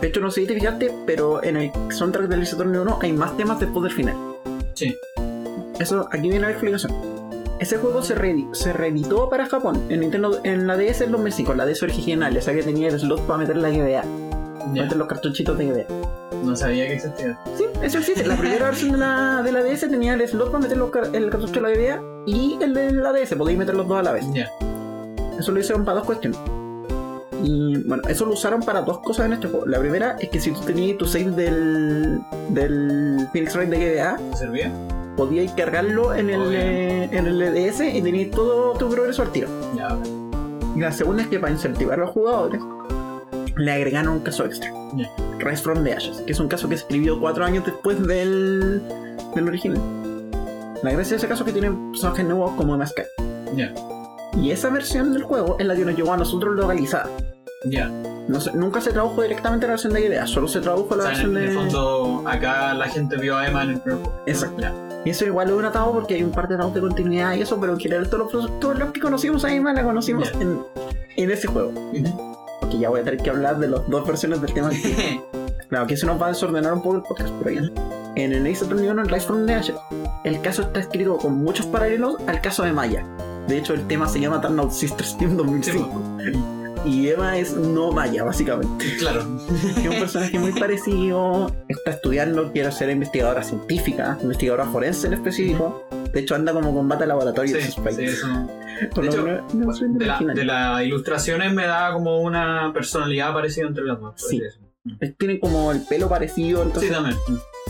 De 0.00 0.08
hecho, 0.08 0.20
no 0.20 0.30
sé 0.30 0.42
si 0.42 0.46
te 0.46 0.54
fijaste, 0.54 0.92
pero 1.06 1.42
en 1.42 1.56
el 1.56 1.70
soundtrack 1.90 2.28
del 2.28 2.42
Attorney 2.42 2.80
1 2.80 2.98
hay 3.02 3.12
más 3.12 3.36
temas 3.36 3.58
después 3.60 3.82
del 3.84 3.92
final. 3.92 4.16
Sí. 4.74 4.96
Eso, 5.78 6.06
aquí 6.12 6.22
viene 6.28 6.40
la 6.40 6.50
explicación. 6.50 6.92
Ese 7.58 7.78
juego 7.78 8.02
se, 8.02 8.14
reedi- 8.14 8.52
se 8.54 8.72
reeditó 8.74 9.30
para 9.30 9.46
Japón 9.46 9.82
en 9.88 10.00
Nintendo, 10.00 10.38
en 10.44 10.66
la 10.66 10.76
DS 10.76 11.00
en 11.02 11.12
2005, 11.12 11.54
la 11.54 11.64
DS 11.64 11.82
original, 11.82 12.36
esa 12.36 12.52
que 12.52 12.62
tenía 12.62 12.88
el 12.88 12.98
slot 13.00 13.20
para 13.22 13.38
meter 13.38 13.56
la 13.56 13.70
GBA, 13.70 14.02
Ya. 14.74 14.82
meter 14.82 14.96
los 14.98 15.08
cartuchitos 15.08 15.56
de 15.56 15.66
GBA. 15.66 15.86
No 16.44 16.54
sabía 16.54 16.86
que 16.86 16.94
existía. 16.96 17.38
Sí, 17.56 17.64
eso 17.82 17.98
existe. 17.98 18.26
La 18.26 18.36
primera 18.36 18.66
versión 18.70 18.92
de 18.92 18.98
la, 18.98 19.42
de 19.42 19.52
la 19.52 19.62
DS 19.62 19.88
tenía 19.88 20.12
el 20.14 20.28
slot 20.28 20.48
para 20.50 20.62
meter 20.64 20.76
los 20.76 20.90
car- 20.90 21.08
el 21.14 21.30
cartucho 21.30 21.54
de 21.54 21.60
la 21.62 21.70
GBA 21.70 22.02
y 22.26 22.58
el 22.60 22.74
de 22.74 22.92
la 22.92 23.12
DS, 23.14 23.34
podéis 23.36 23.58
meter 23.58 23.74
los 23.74 23.88
dos 23.88 23.98
a 23.98 24.02
la 24.02 24.12
vez. 24.12 24.26
Ya. 24.34 24.50
Eso 25.38 25.52
lo 25.52 25.60
hicieron 25.60 25.84
para 25.86 25.98
dos 25.98 26.06
cuestiones. 26.06 26.38
Y 27.42 27.76
bueno, 27.84 28.02
eso 28.08 28.24
lo 28.24 28.32
usaron 28.32 28.60
para 28.60 28.82
dos 28.82 29.00
cosas 29.00 29.26
en 29.26 29.34
este 29.34 29.48
juego. 29.48 29.66
La 29.66 29.78
primera 29.78 30.16
es 30.20 30.28
que 30.30 30.40
si 30.40 30.52
tú 30.52 30.60
tenías 30.60 30.96
tu 30.98 31.06
save 31.06 31.30
del, 31.32 32.20
del 32.50 33.28
Phoenix 33.32 33.54
Wright 33.54 33.68
de 33.70 33.94
GBA, 33.94 34.16
¿Te 34.30 34.36
servía? 34.36 34.72
podías 35.16 35.52
cargarlo 35.52 36.14
en 36.14 36.30
el, 36.30 36.52
eh, 36.52 37.04
en 37.12 37.26
el 37.26 37.38
DS 37.54 37.80
y 37.80 38.02
tenías 38.02 38.30
todo 38.30 38.72
tu 38.78 38.88
progreso 38.88 39.22
al 39.22 39.32
tiro. 39.32 39.48
Ya. 39.74 39.98
Y 40.74 40.80
la 40.80 40.92
segunda 40.92 41.22
es 41.22 41.28
que 41.28 41.38
para 41.38 41.52
incentivar 41.52 41.98
a 41.98 42.04
los 42.04 42.10
jugadores, 42.10 42.60
le 43.56 43.72
agregaron 43.72 44.14
un 44.14 44.20
caso 44.20 44.44
extra. 44.44 44.70
Ya. 44.94 45.10
Rise 45.38 45.62
from 45.62 45.84
the 45.84 45.92
Ashes, 45.92 46.18
que 46.22 46.32
es 46.32 46.40
un 46.40 46.48
caso 46.48 46.68
que 46.68 46.76
se 46.76 46.82
escribió 46.82 47.18
cuatro 47.20 47.44
años 47.44 47.64
después 47.64 48.04
del, 48.06 48.82
del 49.34 49.48
original. 49.48 49.80
La 50.82 50.92
gracia 50.92 51.12
de 51.12 51.16
ese 51.16 51.28
caso 51.28 51.44
es 51.44 51.52
que 51.52 51.58
tiene 51.58 51.74
personajes 51.90 52.24
nuevos 52.26 52.52
como 52.52 52.76
Masca. 52.76 53.04
Ya. 53.54 53.72
Y 54.40 54.50
esa 54.50 54.70
versión 54.70 55.12
del 55.12 55.22
juego 55.22 55.56
es 55.58 55.66
la 55.66 55.74
que 55.74 55.84
nos 55.84 55.96
llegó 55.96 56.12
a 56.12 56.16
nosotros 56.16 56.54
localizada. 56.54 57.08
Ya. 57.64 57.88
No 58.28 58.38
nunca 58.54 58.80
se 58.80 58.92
tradujo 58.92 59.22
directamente 59.22 59.66
la 59.66 59.72
versión 59.72 59.92
de 59.92 60.06
idea, 60.06 60.26
solo 60.26 60.48
se 60.48 60.60
tradujo 60.60 60.94
O 60.94 60.96
la 60.96 61.14
sea, 61.14 61.24
en, 61.24 61.34
versión 61.34 61.36
en 61.36 61.42
de. 61.42 61.46
el 61.46 61.54
fondo, 61.54 62.28
acá 62.28 62.74
la 62.74 62.88
gente 62.88 63.16
vio 63.16 63.36
a 63.36 63.46
Emma 63.46 63.62
en 63.62 63.70
el 63.70 63.80
primer 63.80 64.02
juego. 64.02 64.22
Exacto. 64.26 64.66
Y 65.04 65.10
eso 65.10 65.24
igual 65.24 65.48
lo 65.48 65.60
he 65.60 65.62
notado 65.62 65.92
porque 65.92 66.14
hay 66.14 66.22
un 66.24 66.32
par 66.32 66.48
de 66.48 66.56
datos 66.56 66.74
de 66.74 66.80
continuidad 66.80 67.34
y 67.34 67.42
eso, 67.42 67.58
pero 67.60 67.72
en 67.74 67.78
general 67.80 68.10
todos 68.10 68.32
los, 68.32 68.60
todos 68.60 68.78
los 68.78 68.90
que 68.90 69.00
conocimos 69.00 69.44
a 69.44 69.54
Emma 69.54 69.72
la 69.72 69.84
conocimos 69.84 70.32
en, 70.40 70.60
en 71.16 71.30
ese 71.30 71.46
juego. 71.46 71.72
Porque 72.60 72.78
ya 72.78 72.88
voy 72.88 73.00
a 73.00 73.04
tener 73.04 73.22
que 73.22 73.30
hablar 73.30 73.58
de 73.58 73.68
las 73.68 73.88
dos 73.88 74.06
versiones 74.06 74.42
del 74.42 74.52
tema. 74.52 74.70
Claro, 75.68 75.86
que 75.86 75.96
se 75.96 76.06
nos 76.06 76.20
va 76.20 76.26
a 76.26 76.28
desordenar 76.30 76.72
un 76.72 76.82
poco 76.82 76.96
el 76.96 77.02
podcast, 77.02 77.32
pero 77.42 77.60
ya. 77.60 77.70
en 78.16 78.32
el 78.32 78.46
Ace 78.52 78.64
Attorney 78.64 78.88
1, 78.88 79.02
el 79.02 79.08
Rise 79.08 79.26
from 79.26 79.46
the 79.46 79.54
Ashes, 79.54 79.76
el 80.24 80.40
caso 80.40 80.62
está 80.62 80.80
escrito 80.80 81.16
con 81.18 81.34
muchos 81.34 81.66
paralelos 81.66 82.16
al 82.26 82.40
caso 82.40 82.64
de 82.64 82.72
Maya. 82.72 83.06
De 83.48 83.58
hecho, 83.58 83.74
el 83.74 83.86
tema 83.86 84.08
se 84.08 84.20
llama 84.20 84.40
Turnout 84.40 84.72
Sisters 84.72 85.16
Team 85.18 85.36
2005. 85.36 86.02
Y 86.84 87.08
Eva 87.08 87.36
es 87.36 87.56
no 87.56 87.90
Maya, 87.90 88.22
básicamente. 88.22 88.96
Claro. 88.98 89.20
Es 89.50 89.76
un 89.88 89.98
personaje 89.98 90.38
muy 90.38 90.52
parecido. 90.52 91.50
Está 91.68 91.90
estudiando, 91.92 92.52
quiere 92.52 92.70
ser 92.70 92.90
investigadora 92.90 93.42
científica, 93.42 94.16
investigadora 94.22 94.66
forense 94.66 95.08
en 95.08 95.14
específico. 95.14 95.84
De 96.12 96.20
hecho, 96.20 96.34
anda 96.36 96.52
como 96.52 96.72
combate 96.72 97.04
laboratorio. 97.06 97.56
Sí, 97.60 97.70
sprites. 97.72 97.96
sí, 97.96 98.04
eso. 98.04 98.26
De 99.00 99.06
hecho, 99.06 99.26
no 99.54 99.72
De, 99.98 100.06
la- 100.06 100.18
de 100.34 100.44
las 100.44 100.82
ilustraciones 100.84 101.52
me 101.52 101.66
da 101.66 101.92
como 101.92 102.20
una 102.20 102.70
personalidad 102.72 103.32
parecida 103.32 103.66
entre 103.66 103.84
las 103.84 104.00
dos. 104.00 104.14
Sí. 104.16 104.40
Tienen 105.18 105.40
como 105.40 105.72
el 105.72 105.80
pelo 105.82 106.08
parecido, 106.08 106.60
Sí, 106.62 106.66
entonces 106.68 106.92
también. 106.92 107.16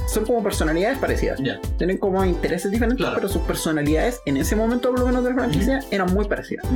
Son 0.07 0.25
como 0.25 0.43
personalidades 0.43 0.99
parecidas. 0.99 1.39
Ya. 1.43 1.61
Tienen 1.79 1.99
como 1.99 2.25
intereses 2.25 2.71
diferentes, 2.71 2.99
Claro. 2.99 3.17
pero 3.17 3.29
sus 3.29 3.43
personalidades 3.43 4.21
en 4.27 4.37
ese 4.37 4.57
momento, 4.57 4.91
por 4.91 5.01
lo 5.01 5.07
menos 5.07 5.25
de 5.25 5.31
la 5.31 5.37
franquicia, 5.37 5.81
eran 5.91 6.13
muy 6.13 6.27
parecidas. 6.27 6.67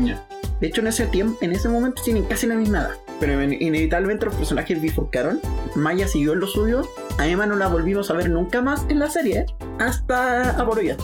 De 0.60 0.66
hecho, 0.66 0.80
en 0.82 0.88
ese 0.88 1.06
tiempo, 1.06 1.38
en 1.40 1.52
ese 1.52 1.68
momento 1.70 2.02
tienen 2.02 2.24
casi 2.24 2.46
la 2.46 2.54
misma 2.54 2.80
edad. 2.80 2.90
Pero 3.18 3.42
in- 3.42 3.56
inevitablemente 3.60 4.26
los 4.26 4.34
personajes 4.34 4.80
bifurcaron. 4.80 5.40
Maya 5.74 6.06
siguió 6.06 6.32
en 6.34 6.40
lo 6.40 6.46
suyo. 6.46 6.82
A 7.18 7.26
Emma 7.26 7.46
no 7.46 7.56
la 7.56 7.68
volvimos 7.68 8.10
a 8.10 8.14
ver 8.14 8.28
nunca 8.30 8.60
más 8.60 8.84
en 8.88 8.98
la 8.98 9.08
serie. 9.10 9.46
Hasta 9.78 10.50
Apolo 10.60 10.82
Ya. 10.82 10.96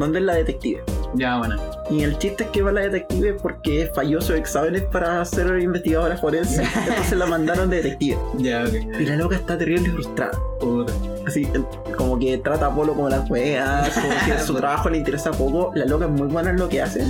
donde 0.00 0.18
es 0.18 0.24
la 0.24 0.34
detective. 0.34 0.82
Ya, 1.14 1.38
bueno. 1.38 1.56
Y 1.90 2.02
el 2.02 2.18
chiste 2.18 2.44
es 2.44 2.50
que 2.50 2.62
va 2.62 2.72
la 2.72 2.82
detective 2.82 3.34
porque 3.34 3.90
falló 3.94 4.20
sus 4.20 4.36
exámenes 4.36 4.82
para 4.82 5.24
ser 5.24 5.58
investigadora 5.60 6.16
forense. 6.16 6.62
entonces 6.88 7.18
la 7.18 7.26
mandaron 7.26 7.70
de 7.70 7.82
detective. 7.82 8.18
Ya, 8.38 8.64
ok. 8.64 9.00
Y 9.00 9.06
la 9.06 9.16
loca 9.16 9.36
está 9.36 9.58
terrible 9.58 9.90
frustrada. 9.90 10.38
Puta. 10.60 10.92
Así, 11.26 11.48
como 11.96 12.18
que 12.18 12.38
trata 12.38 12.66
a 12.66 12.68
Apolo 12.68 12.94
como 12.94 13.08
las 13.08 13.28
weas, 13.30 13.90
como 13.90 14.08
que 14.26 14.38
su 14.40 14.54
trabajo 14.54 14.90
le 14.90 14.98
interesa 14.98 15.30
poco. 15.30 15.72
La 15.74 15.84
loca 15.84 16.06
es 16.06 16.10
muy 16.10 16.28
buena 16.28 16.50
en 16.50 16.56
lo 16.56 16.68
que 16.68 16.82
hace. 16.82 17.04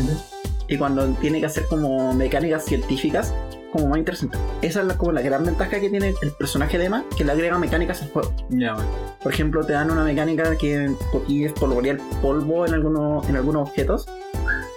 Y 0.69 0.77
cuando 0.77 1.07
tiene 1.15 1.41
que 1.41 1.47
hacer 1.47 1.67
como 1.67 2.13
mecánicas 2.13 2.65
científicas, 2.65 3.33
como 3.73 3.89
más 3.89 3.99
interesante. 3.99 4.39
Esa 4.61 4.81
es 4.81 4.87
la, 4.87 4.97
como 4.97 5.13
la 5.13 5.23
gran 5.23 5.45
ventaja 5.45 5.81
que 5.81 5.89
tiene 5.89 6.15
el 6.21 6.31
personaje 6.33 6.79
de 6.79 6.87
Emma, 6.87 7.05
que 7.17 7.25
le 7.25 7.33
agrega 7.33 7.59
mecánicas 7.59 8.03
al 8.03 8.11
juego. 8.11 8.33
Ya, 8.51 8.75
bueno. 8.75 8.89
Por 9.23 9.33
ejemplo, 9.33 9.65
te 9.65 9.73
dan 9.73 9.91
una 9.91 10.05
mecánica 10.05 10.57
que 10.57 10.85
es 11.29 11.53
polvorear 11.53 11.99
polvo 12.21 12.67
en 12.67 12.75
algunos, 12.75 13.29
en 13.29 13.37
algunos 13.37 13.69
objetos. 13.69 14.07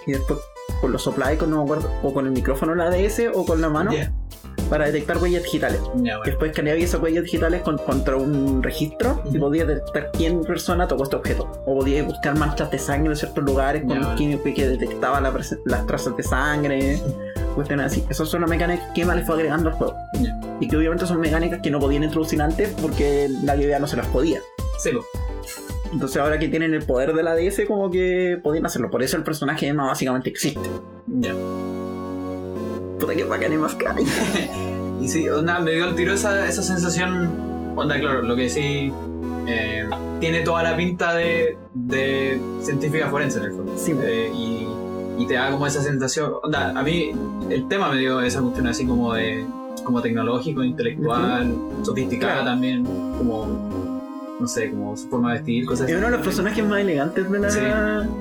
Y 0.06 0.12
después 0.12 0.38
con 0.80 0.92
los 0.92 1.02
sopláis 1.02 1.38
con, 1.38 1.50
no 1.50 1.56
me 1.58 1.62
acuerdo, 1.64 1.90
o 2.02 2.12
con 2.12 2.26
el 2.26 2.32
micrófono 2.32 2.72
en 2.72 2.78
la 2.78 2.84
ADS 2.86 3.22
o 3.34 3.44
con 3.46 3.60
la 3.60 3.68
mano 3.70 3.92
para 4.68 4.86
detectar 4.86 5.18
huellas 5.18 5.42
digitales. 5.44 5.80
Bueno. 5.94 6.20
Después 6.24 6.50
escaneaba 6.50 6.78
esas 6.78 7.00
huellas 7.00 7.24
digitales 7.24 7.62
con- 7.62 7.78
contra 7.78 8.16
un 8.16 8.62
registro 8.62 9.22
y 9.32 9.38
podías 9.38 9.66
detectar 9.68 10.10
quién 10.12 10.42
persona 10.42 10.86
tocó 10.86 11.04
este 11.04 11.16
objeto. 11.16 11.50
O 11.66 11.78
podías 11.78 12.04
buscar 12.06 12.36
manchas 12.38 12.70
de 12.70 12.78
sangre 12.78 13.10
en 13.10 13.16
ciertos 13.16 13.42
lugares 13.44 13.82
con 13.84 14.00
Ya, 14.00 14.08
un 14.08 14.16
químico 14.16 14.42
que 14.54 14.68
detectaba 14.68 15.20
la 15.20 15.32
las 15.64 15.86
trazas 15.86 16.16
de 16.16 16.22
sangre. 16.22 17.00
Cuestiones 17.56 17.86
así. 17.86 18.04
Esas 18.08 18.28
son 18.28 18.42
las 18.42 18.50
mecánicas 18.50 18.88
que 18.94 19.02
Emma 19.02 19.14
le 19.14 19.24
fue 19.24 19.34
agregando 19.34 19.70
al 19.70 19.74
juego. 19.74 19.94
Y 20.60 20.68
que 20.68 20.76
obviamente 20.76 21.06
son 21.06 21.18
mecánicas 21.18 21.60
que 21.62 21.70
no 21.70 21.80
podían 21.80 22.04
introducir 22.04 22.40
antes 22.40 22.68
porque 22.80 23.28
la 23.42 23.56
idea 23.56 23.78
no 23.80 23.86
se 23.86 23.96
las 23.96 24.06
podía. 24.08 24.40
Sí. 24.78 24.90
Entonces 25.90 26.18
ahora 26.20 26.38
que 26.38 26.48
tienen 26.48 26.74
el 26.74 26.84
poder 26.84 27.14
de 27.14 27.22
la 27.22 27.34
DS 27.34 27.62
como 27.66 27.90
que 27.90 28.38
podían 28.42 28.66
hacerlo. 28.66 28.90
Por 28.90 29.02
eso 29.02 29.16
el 29.16 29.22
personaje 29.24 29.66
de 29.66 29.70
Emma 29.70 29.86
básicamente 29.86 30.28
existe. 30.30 30.68
Ya. 31.06 31.32
Puta 33.00 33.14
que 33.14 33.24
bacán 33.24 33.56
más 33.58 33.74
caro. 33.74 33.96
Y 35.00 35.08
sí, 35.08 35.28
onda, 35.28 35.60
me 35.60 35.72
dio 35.72 35.84
al 35.84 35.94
tiro 35.94 36.14
esa, 36.14 36.48
esa 36.48 36.62
sensación. 36.62 37.30
Onda, 37.76 38.00
claro, 38.00 38.22
lo 38.22 38.34
que 38.34 38.48
sí. 38.48 38.90
eh, 39.46 39.86
tiene 40.20 40.40
toda 40.40 40.62
la 40.62 40.74
pinta 40.74 41.14
de, 41.14 41.58
de 41.74 42.40
científica 42.62 43.08
forense 43.08 43.38
en 43.38 43.44
el 43.44 43.52
fondo. 43.52 43.72
Sí. 43.76 43.94
Eh, 44.02 44.30
y, 44.34 44.66
y 45.18 45.26
te 45.26 45.34
da 45.34 45.50
como 45.50 45.66
esa 45.66 45.82
sensación. 45.82 46.32
Onda, 46.42 46.70
a 46.78 46.82
mí 46.82 47.10
el 47.50 47.66
tema 47.68 47.90
me 47.90 47.98
dio 47.98 48.20
esa 48.20 48.40
cuestión 48.40 48.66
así 48.66 48.86
como 48.86 49.14
de. 49.14 49.44
como 49.84 50.00
tecnológico, 50.02 50.62
intelectual, 50.64 51.54
sofisticada 51.82 52.32
Claro. 52.34 52.46
también. 52.50 52.84
Como. 52.84 53.76
No 54.38 54.46
sé, 54.46 54.70
como 54.70 54.94
su 54.96 55.08
forma 55.08 55.32
de 55.32 55.38
vestir, 55.38 55.64
cosas 55.64 55.84
así. 55.84 55.92
Es 55.92 55.98
uno 55.98 56.08
de 56.10 56.16
los 56.18 56.20
personajes 56.26 56.62
más 56.66 56.80
elegantes 56.80 57.30
de 57.30 57.38
la, 57.38 57.50
Sí. 57.50 57.60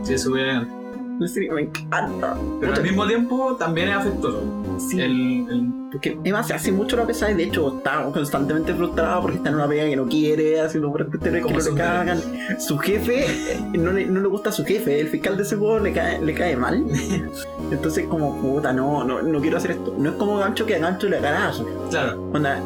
Sí, 0.04 0.14
es 0.14 0.22
súper 0.24 0.42
elegante. 0.44 0.85
La 1.20 1.28
serie. 1.28 1.52
Me 1.52 1.62
encanta. 1.62 2.36
Pero 2.60 2.74
al 2.74 2.84
mismo 2.84 3.08
tiempo 3.08 3.56
también 3.58 3.90
es 3.90 3.96
afectuoso. 3.96 4.44
Sí. 4.90 5.00
El, 5.00 5.12
el- 5.50 5.72
Porque 5.92 6.18
Emma 6.26 6.44
se 6.44 6.54
hace 6.54 6.72
mucho 6.72 6.98
la 6.98 7.06
pesada 7.08 7.32
y 7.32 7.36
de 7.36 7.44
hecho 7.46 7.78
está 7.78 8.04
constantemente 8.12 8.74
frustrada 8.74 9.22
porque 9.22 9.38
está 9.38 9.50
en 9.50 9.56
una 9.56 9.68
pega 9.68 9.86
que 9.86 9.96
no 9.96 10.06
quiere, 10.08 10.60
haciendo 10.60 10.92
puras 10.92 11.08
cuestiones 11.08 11.46
que 11.46 11.54
no 11.54 11.60
le 11.60 11.74
cagan. 11.76 12.20
Su 12.60 12.78
jefe, 12.78 13.26
eh, 13.54 13.60
no 13.78 13.92
le, 13.94 14.06
no 14.06 14.20
le 14.20 14.28
gusta 14.28 14.50
a 14.50 14.52
su 14.52 14.66
jefe, 14.66 15.00
el 15.00 15.08
fiscal 15.08 15.38
de 15.38 15.44
ese 15.44 15.56
juego 15.56 15.80
le 15.80 15.94
cae, 15.94 16.22
le 16.22 16.34
cae 16.34 16.58
mal. 16.58 16.84
Entonces 17.72 18.06
como, 18.08 18.42
puta, 18.42 18.74
no, 18.74 19.04
no, 19.06 19.22
no 19.22 19.40
quiero 19.40 19.58
hacer 19.58 19.72
esto. 19.72 19.96
No 19.98 20.10
es 20.10 20.16
como 20.18 20.38
Gancho 20.38 20.66
que 20.66 20.76
a 20.76 20.80
Gancho 20.80 21.08
le 21.08 21.20
gana 21.22 21.50
a 21.50 21.54
su 21.54 21.64
jefe. 21.66 21.78
claro, 21.92 22.22
Onda, 22.34 22.60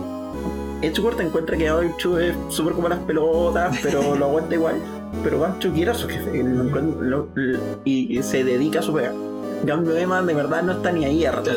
corta 1.02 1.24
encuentra 1.24 1.56
que 1.58 1.66
Gancho 1.66 2.20
es 2.20 2.36
súper 2.50 2.74
como 2.74 2.90
las 2.90 3.00
pelotas, 3.00 3.78
pero 3.84 4.16
lo 4.16 4.26
aguanta 4.26 4.56
igual. 4.56 4.76
Pero 5.24 5.40
Gancho 5.42 5.72
quiere 5.74 5.92
a 5.92 5.94
su 5.94 6.08
jefe 6.08 6.38
y, 6.38 6.44
lo 6.44 6.64
lo- 7.02 7.28
se 8.24 8.44
dedica 8.44 8.80
a 8.80 8.82
su 8.82 8.94
pega. 8.94 9.14
Cambio, 9.66 9.98
Emma 9.98 10.22
de 10.22 10.34
verdad 10.34 10.64
no 10.64 10.72
está 10.74 10.92
ni 10.92 11.06
ahí 11.06 11.26
a 11.26 11.32
rato. 11.32 11.52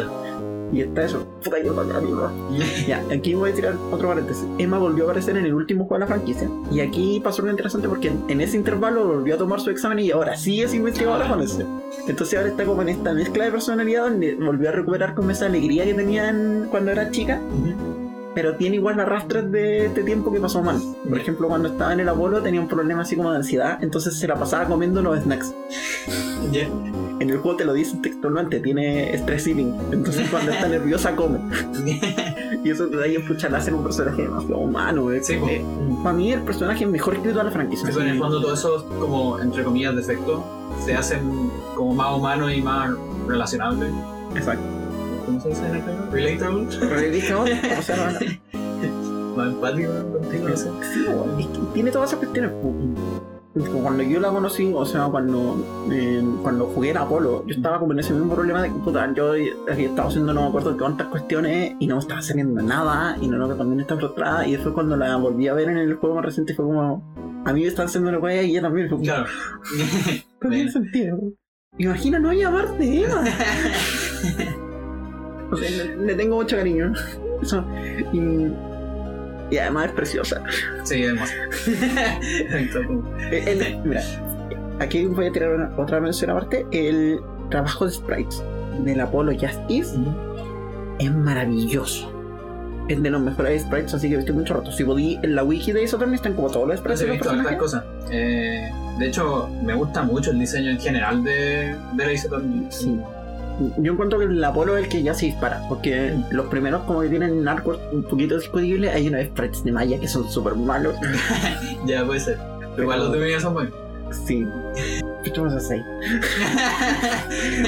Y 0.73 0.81
está 0.81 1.05
eso. 1.05 1.27
Puta 1.45 1.59
bacán, 1.75 2.11
¿no? 2.11 2.31
Ya, 2.89 3.05
aquí 3.15 3.35
voy 3.35 3.51
a 3.51 3.55
tirar 3.55 3.75
otro 3.91 4.09
paréntesis. 4.09 4.47
Emma 4.57 4.79
volvió 4.79 5.05
a 5.05 5.09
aparecer 5.09 5.37
en 5.37 5.45
el 5.45 5.53
último 5.53 5.85
juego 5.85 5.97
de 5.97 6.01
la 6.01 6.07
franquicia. 6.07 6.49
Y 6.71 6.81
aquí 6.81 7.21
pasó 7.23 7.43
algo 7.43 7.51
interesante 7.51 7.89
porque 7.91 8.09
en, 8.09 8.25
en 8.29 8.41
ese 8.41 8.57
intervalo 8.57 9.05
volvió 9.07 9.35
a 9.35 9.39
tomar 9.39 9.61
su 9.61 9.69
examen 9.69 9.99
y 9.99 10.11
ahora 10.13 10.35
sí 10.35 10.63
es 10.63 10.73
investigadora 10.73 11.29
con 11.29 11.43
ese. 11.43 11.67
Entonces 12.09 12.39
ahora 12.39 12.51
está 12.51 12.65
como 12.65 12.81
en 12.81 12.89
esta 12.89 13.13
mezcla 13.13 13.45
de 13.45 13.51
personalidad 13.51 14.05
donde 14.05 14.35
volvió 14.35 14.71
a 14.71 14.73
recuperar 14.73 15.15
como 15.15 15.31
esa 15.31 15.45
alegría 15.45 15.85
que 15.85 15.93
tenía 15.93 16.31
en- 16.31 16.67
cuando 16.71 16.91
era 16.91 17.11
chica, 17.11 17.39
pero 18.35 18.57
tiene 18.57 18.77
igual 18.77 18.99
arrastres 19.01 19.51
de 19.51 19.87
este 19.87 20.03
tiempo 20.03 20.33
que 20.33 20.41
pasó 20.41 20.63
mal. 20.63 20.81
Por 21.09 21.19
ejemplo, 21.19 21.49
cuando 21.49 21.69
estaba 21.69 21.93
en 21.93 22.01
el 22.01 22.09
Apolo 22.09 22.43
tenía 22.43 22.61
un 22.61 22.69
problema 22.69 23.03
así 23.03 23.17
como 23.17 23.31
de 23.31 23.37
ansiedad, 23.39 23.79
entonces 23.83 24.19
se 24.19 24.27
la 24.27 24.37
pasaba 24.37 24.67
comiendo 24.67 25.03
los 25.03 25.21
snacks. 25.21 25.55
En 27.21 27.31
el 27.31 27.39
juego 27.39 27.57
te 27.57 27.65
lo 27.65 27.73
dicen 27.73 28.03
textualmente, 28.03 28.61
tiene 28.61 29.15
stress 29.17 29.47
eating. 29.47 29.75
Entonces 29.93 30.29
cuando 30.31 30.53
está 30.53 30.69
nerviosa 30.69 31.15
come. 31.15 31.39
Y 32.65 32.71
eso 32.71 32.87
te 32.87 32.97
da 32.97 33.05
ahí 33.05 33.17
escuchar 33.17 33.55
hacer 33.55 33.75
un 33.75 33.83
personaje 33.83 34.23
demasiado 34.23 34.61
humano, 34.61 35.11
eh. 35.13 35.23
Sí. 35.23 35.35
Eh, 35.35 35.65
para 36.03 36.17
mí 36.17 36.33
el 36.33 36.43
personaje 36.43 36.87
mejor 36.87 37.15
escrito 37.15 37.39
de 37.39 37.45
la 37.45 37.51
franquicia. 37.51 37.89
Eso 37.89 38.01
en 38.01 38.09
el 38.09 38.19
fondo 38.19 38.41
todos 38.41 38.59
esos 38.59 38.83
como 38.99 39.39
entre 39.39 39.63
comillas 39.65 39.95
defectos 39.95 40.41
se 40.85 40.95
hacen 40.95 41.51
como 41.77 41.95
más 41.95 42.17
humanos 42.17 42.53
y 42.53 42.63
más 42.63 42.91
relacionables. 43.27 43.93
Exacto. 44.35 44.82
¿Cómo 45.33 45.41
se 45.41 45.49
dice 45.51 45.67
en 45.67 45.77
español? 45.77 46.09
Relatable. 46.13 46.67
Pero 46.81 46.97
le 46.97 47.11
dije, 47.11 47.35
"Oh, 47.35 47.43
o 47.43 47.83
sea, 47.83 47.97
no, 47.97 48.13
no". 48.13 49.37
Más 49.37 49.49
empático 49.49 49.91
contigo, 50.21 50.49
no 50.49 50.57
sé. 50.57 50.71
Sí, 50.93 51.05
bueno, 51.07 51.39
es 51.39 51.47
que 51.47 51.59
tiene 51.73 51.91
todas 51.91 52.11
esas 52.11 52.19
cuestiones. 52.19 52.53
Como 53.55 53.83
Cuando 53.83 54.03
yo 54.03 54.19
la 54.21 54.31
conocí, 54.31 54.71
o 54.75 54.85
sea, 54.87 55.07
cuando, 55.07 55.63
eh, 55.91 56.23
cuando 56.43 56.67
jugué 56.67 56.91
en 56.91 56.97
Apolo, 56.97 57.45
yo 57.47 57.55
estaba 57.55 57.79
como 57.79 57.93
en 57.93 57.99
ese 57.99 58.15
mismo 58.15 58.35
problema 58.35 58.63
de 58.63 58.69
que 58.69 58.75
puta, 58.77 59.13
yo 59.15 59.35
eh, 59.35 59.53
estaba 59.77 60.09
haciendo 60.09 60.33
no 60.33 60.43
me 60.43 60.49
acuerdo 60.49 60.77
cuántas 60.79 61.09
cuestiones 61.09 61.75
y 61.79 61.87
no 61.87 61.97
me 61.97 62.01
estaba 62.01 62.23
saliendo 62.23 62.63
nada 62.63 63.17
y 63.21 63.29
no 63.29 63.37
lo 63.37 63.49
que 63.51 63.55
también 63.55 63.81
estaba 63.81 64.01
frustrada 64.01 64.47
y 64.47 64.53
después 64.53 64.75
cuando 64.75 64.97
la 64.97 65.17
volví 65.17 65.49
a 65.49 65.55
ver 65.55 65.69
en 65.69 65.77
el 65.79 65.95
juego 65.97 66.15
más 66.17 66.25
reciente 66.25 66.55
fue 66.55 66.65
como 66.65 67.03
a 67.45 67.53
mí 67.53 67.61
me 67.61 67.67
están 67.69 67.87
haciendo 67.87 68.09
una 68.09 68.19
wea 68.21 68.43
y 68.43 68.53
ella 68.53 68.63
también 68.63 68.89
fue 68.89 68.97
como, 68.99 69.05
Claro. 69.05 69.27
Tiene 70.51 70.71
sentido. 70.73 71.19
Imagina 71.77 72.19
no 72.19 72.33
llamarte 72.33 73.03
Emma. 73.05 73.23
O 75.53 75.57
sea, 75.57 75.71
le, 75.71 75.97
le 75.97 76.15
tengo 76.15 76.37
mucho 76.37 76.57
cariño. 76.57 76.93
Eso. 77.43 77.65
Y, 78.13 78.49
y 79.55 79.59
además 79.59 79.87
es 79.87 79.93
preciosa. 79.93 80.43
Sí, 80.85 81.05
además. 81.05 81.31
Mira, 83.85 84.03
aquí 84.81 85.07
voy 85.07 85.27
a 85.27 85.33
tirar 85.33 85.55
una- 85.55 85.73
otra 85.77 86.01
mención 86.01 86.31
aparte. 86.31 86.67
El 86.73 87.21
trabajo 87.51 87.85
de 87.87 87.93
sprites 87.93 88.43
del 88.85 89.01
Apollo 89.01 89.33
Justice 89.39 89.97
es 90.99 91.15
maravilloso. 91.15 92.11
Es 92.89 93.01
de 93.03 93.11
los 93.11 93.23
mejores 93.23 93.63
sprites, 93.63 93.95
así 93.95 94.09
que 94.09 94.15
he 94.15 94.17
visto 94.19 94.35
mucho 94.35 94.55
rato. 94.55 94.73
Si 94.73 94.83
podí, 94.85 95.19
en 95.23 95.35
la 95.37 95.45
wiki 95.45 95.73
de 95.73 95.85
eso 95.85 95.99
también 95.99 96.17
están 96.17 96.35
como 96.35 96.51
todos 96.51 96.67
los 96.69 96.79
sprites 96.79 97.03
he 97.03 97.07
de 97.07 97.19
los 97.19 97.57
cosas. 97.57 97.85
Eh, 98.11 98.69
de 98.99 99.07
hecho, 99.07 99.49
me 99.65 99.75
gusta 99.75 100.03
mucho 100.03 100.33
el 100.33 100.39
diseño 100.41 100.71
en 100.71 100.81
general 100.81 101.23
de, 101.23 101.77
de 101.95 102.07
la 102.07 102.21
Attorney. 102.21 102.67
Sí. 102.71 102.99
Yo 103.79 103.93
encuentro 103.93 104.19
que 104.19 104.27
el 104.27 104.43
Apolo 104.43 104.77
es 104.77 104.85
el 104.85 104.91
que 104.91 105.03
ya 105.03 105.15
se 105.15 105.27
dispara, 105.27 105.63
porque 105.69 106.15
los 106.31 106.47
primeros 106.47 106.83
como 106.83 107.01
que 107.01 107.09
tienen 107.09 107.47
arcos 107.47 107.79
un 107.93 108.03
poquito 108.03 108.37
discutibles, 108.37 108.95
hay 108.95 109.09
unos 109.09 109.25
sprites 109.27 109.65
de 109.65 109.73
Maya 109.73 109.99
que 110.01 110.09
son 110.09 110.31
súper 110.31 110.55
malos. 110.55 110.95
ya 111.87 112.05
puede 112.05 112.21
ser. 112.21 112.39
Pero 112.71 112.83
igual 112.83 112.99
los 113.01 113.13
de 113.13 113.19
Miguel 113.19 113.41
son 113.41 113.55
buenos. 113.55 113.75
Sí. 114.27 114.47
¿Qué 115.25 115.33
vamos 115.37 115.55
a 115.55 115.57
hacer? 115.57 115.83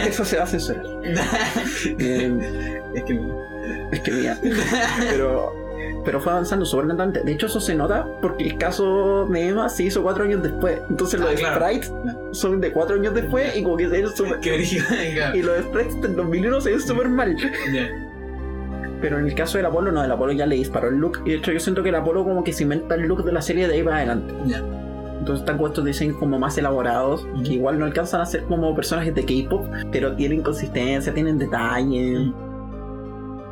Eso 0.08 0.24
se 0.24 0.36
va 0.36 0.44
a 0.44 0.46
censurar. 0.46 0.84
Eh, 1.98 2.80
es 2.94 3.04
que. 3.04 3.20
es 3.92 4.00
que 4.00 4.10
mira. 4.10 4.38
Pero 5.10 5.63
pero 6.04 6.20
fue 6.20 6.32
avanzando 6.32 6.64
súper 6.66 6.86
lentamente. 6.86 7.22
De 7.22 7.32
hecho, 7.32 7.46
eso 7.46 7.60
se 7.60 7.74
nota 7.74 8.06
porque 8.20 8.44
el 8.44 8.58
caso 8.58 9.26
de 9.26 9.48
Emma 9.48 9.68
se 9.68 9.84
hizo 9.84 10.02
cuatro 10.02 10.24
años 10.24 10.42
después. 10.42 10.78
Entonces, 10.90 11.20
los 11.20 11.30
Ah, 11.30 11.34
claro. 11.34 11.60
sprites 11.66 11.92
son 12.32 12.60
de 12.60 12.72
cuatro 12.72 12.96
años 12.96 13.14
después 13.14 13.56
y 13.56 13.62
como 13.62 13.76
que 13.76 13.88
se 13.88 14.02
claro. 14.02 14.36
Y 15.34 15.42
los 15.42 15.58
sprites 15.64 16.00
del 16.02 16.16
2001 16.16 16.60
se 16.60 16.70
ven 16.70 16.80
súper 16.80 17.08
mal. 17.08 17.36
Ya. 17.72 17.88
Pero 19.00 19.18
en 19.18 19.26
el 19.26 19.34
caso 19.34 19.58
del 19.58 19.66
Apolo, 19.66 19.92
no, 19.92 20.02
el 20.02 20.10
Apolo 20.10 20.32
ya 20.32 20.46
le 20.46 20.56
disparó 20.56 20.88
el 20.88 20.96
look. 20.96 21.20
Y 21.26 21.30
de 21.30 21.36
hecho, 21.36 21.52
yo 21.52 21.60
siento 21.60 21.82
que 21.82 21.90
el 21.90 21.94
Apolo 21.94 22.24
como 22.24 22.42
que 22.44 22.52
cimenta 22.52 22.94
el 22.94 23.02
look 23.02 23.24
de 23.24 23.32
la 23.32 23.42
serie 23.42 23.68
de 23.68 23.74
ahí 23.74 23.82
para 23.82 23.96
adelante. 23.98 24.32
Ya. 24.46 24.62
Entonces 25.18 25.40
están 25.40 25.56
con 25.58 25.68
estos 25.68 25.84
diseños 25.84 26.16
como 26.18 26.38
más 26.38 26.56
elaborados, 26.58 27.26
que 27.44 27.54
igual 27.54 27.78
no 27.78 27.86
alcanzan 27.86 28.20
a 28.20 28.26
ser 28.26 28.42
como 28.44 28.74
personajes 28.74 29.14
de 29.14 29.24
K-pop, 29.24 29.64
pero 29.90 30.14
tienen 30.16 30.42
consistencia, 30.42 31.14
tienen 31.14 31.38
detalle. 31.38 32.30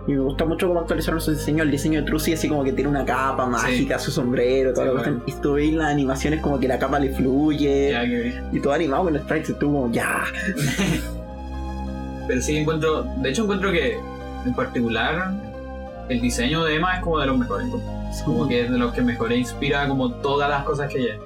Y 0.06 0.12
me 0.12 0.18
gusta 0.20 0.44
mucho 0.44 0.66
cómo 0.66 0.80
actualizaron 0.80 1.20
su 1.20 1.30
diseño. 1.32 1.62
El 1.62 1.70
diseño 1.70 2.00
de 2.00 2.06
Trucy, 2.06 2.32
así 2.32 2.48
como 2.48 2.64
que 2.64 2.72
tiene 2.72 2.90
una 2.90 3.04
capa 3.04 3.46
mágica, 3.46 3.98
su 4.00 4.10
sombrero, 4.10 4.72
toda 4.72 4.86
Sí, 4.86 4.88
la 4.88 4.92
cuestión. 4.94 5.22
Y 5.26 5.32
tú 5.40 5.52
veis 5.52 5.74
las 5.74 5.88
animaciones 5.92 6.40
como 6.40 6.58
que 6.58 6.66
la 6.66 6.78
capa 6.78 6.98
le 6.98 7.10
fluye. 7.10 7.90
Ya. 7.92 8.02
Y 8.52 8.60
todo 8.60 8.72
animado 8.72 9.04
con 9.04 9.12
los 9.12 9.22
sprites, 9.22 9.56
tú 9.58 9.66
como, 9.66 9.92
ya. 9.92 10.24
Pero 12.26 12.40
sí 12.40 12.56
encuentro, 12.56 13.04
de 13.16 13.30
hecho 13.30 13.42
encuentro 13.44 13.70
que 13.72 13.96
en 14.46 14.54
particular 14.54 15.32
el 16.08 16.20
diseño 16.20 16.64
de 16.64 16.76
Emma 16.76 16.96
es 16.96 17.02
como 17.02 17.18
de 17.18 17.26
los 17.26 17.38
mejores. 17.38 17.68
Es 18.10 18.22
como 18.22 18.46
que 18.48 18.62
es 18.64 18.70
de 18.70 18.78
los 18.78 18.92
que 18.92 19.02
mejor 19.02 19.32
inspira 19.32 19.88
como 19.88 20.12
todas 20.14 20.48
las 20.48 20.64
cosas 20.64 20.92
que 20.92 20.98
ella. 21.00 21.16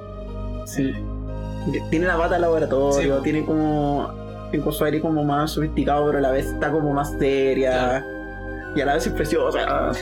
Sí. 0.64 0.92
Tiene 1.90 2.06
la 2.06 2.16
pata 2.16 2.34
de 2.36 2.40
laboratorio, 2.42 3.16
Sí. 3.18 3.22
tiene 3.24 3.44
como. 3.44 4.26
Con 4.62 4.72
su 4.72 4.84
aire 4.84 5.00
como 5.00 5.22
más 5.24 5.50
sofisticado, 5.50 6.06
pero 6.06 6.18
a 6.18 6.20
la 6.20 6.30
vez 6.30 6.46
está 6.46 6.70
como 6.70 6.92
más 6.92 7.10
seria. 7.18 8.04
Y 8.76 8.80
a 8.82 8.86
la 8.86 8.94
vez 8.94 9.06
es 9.06 9.12
preciosa. 9.14 9.92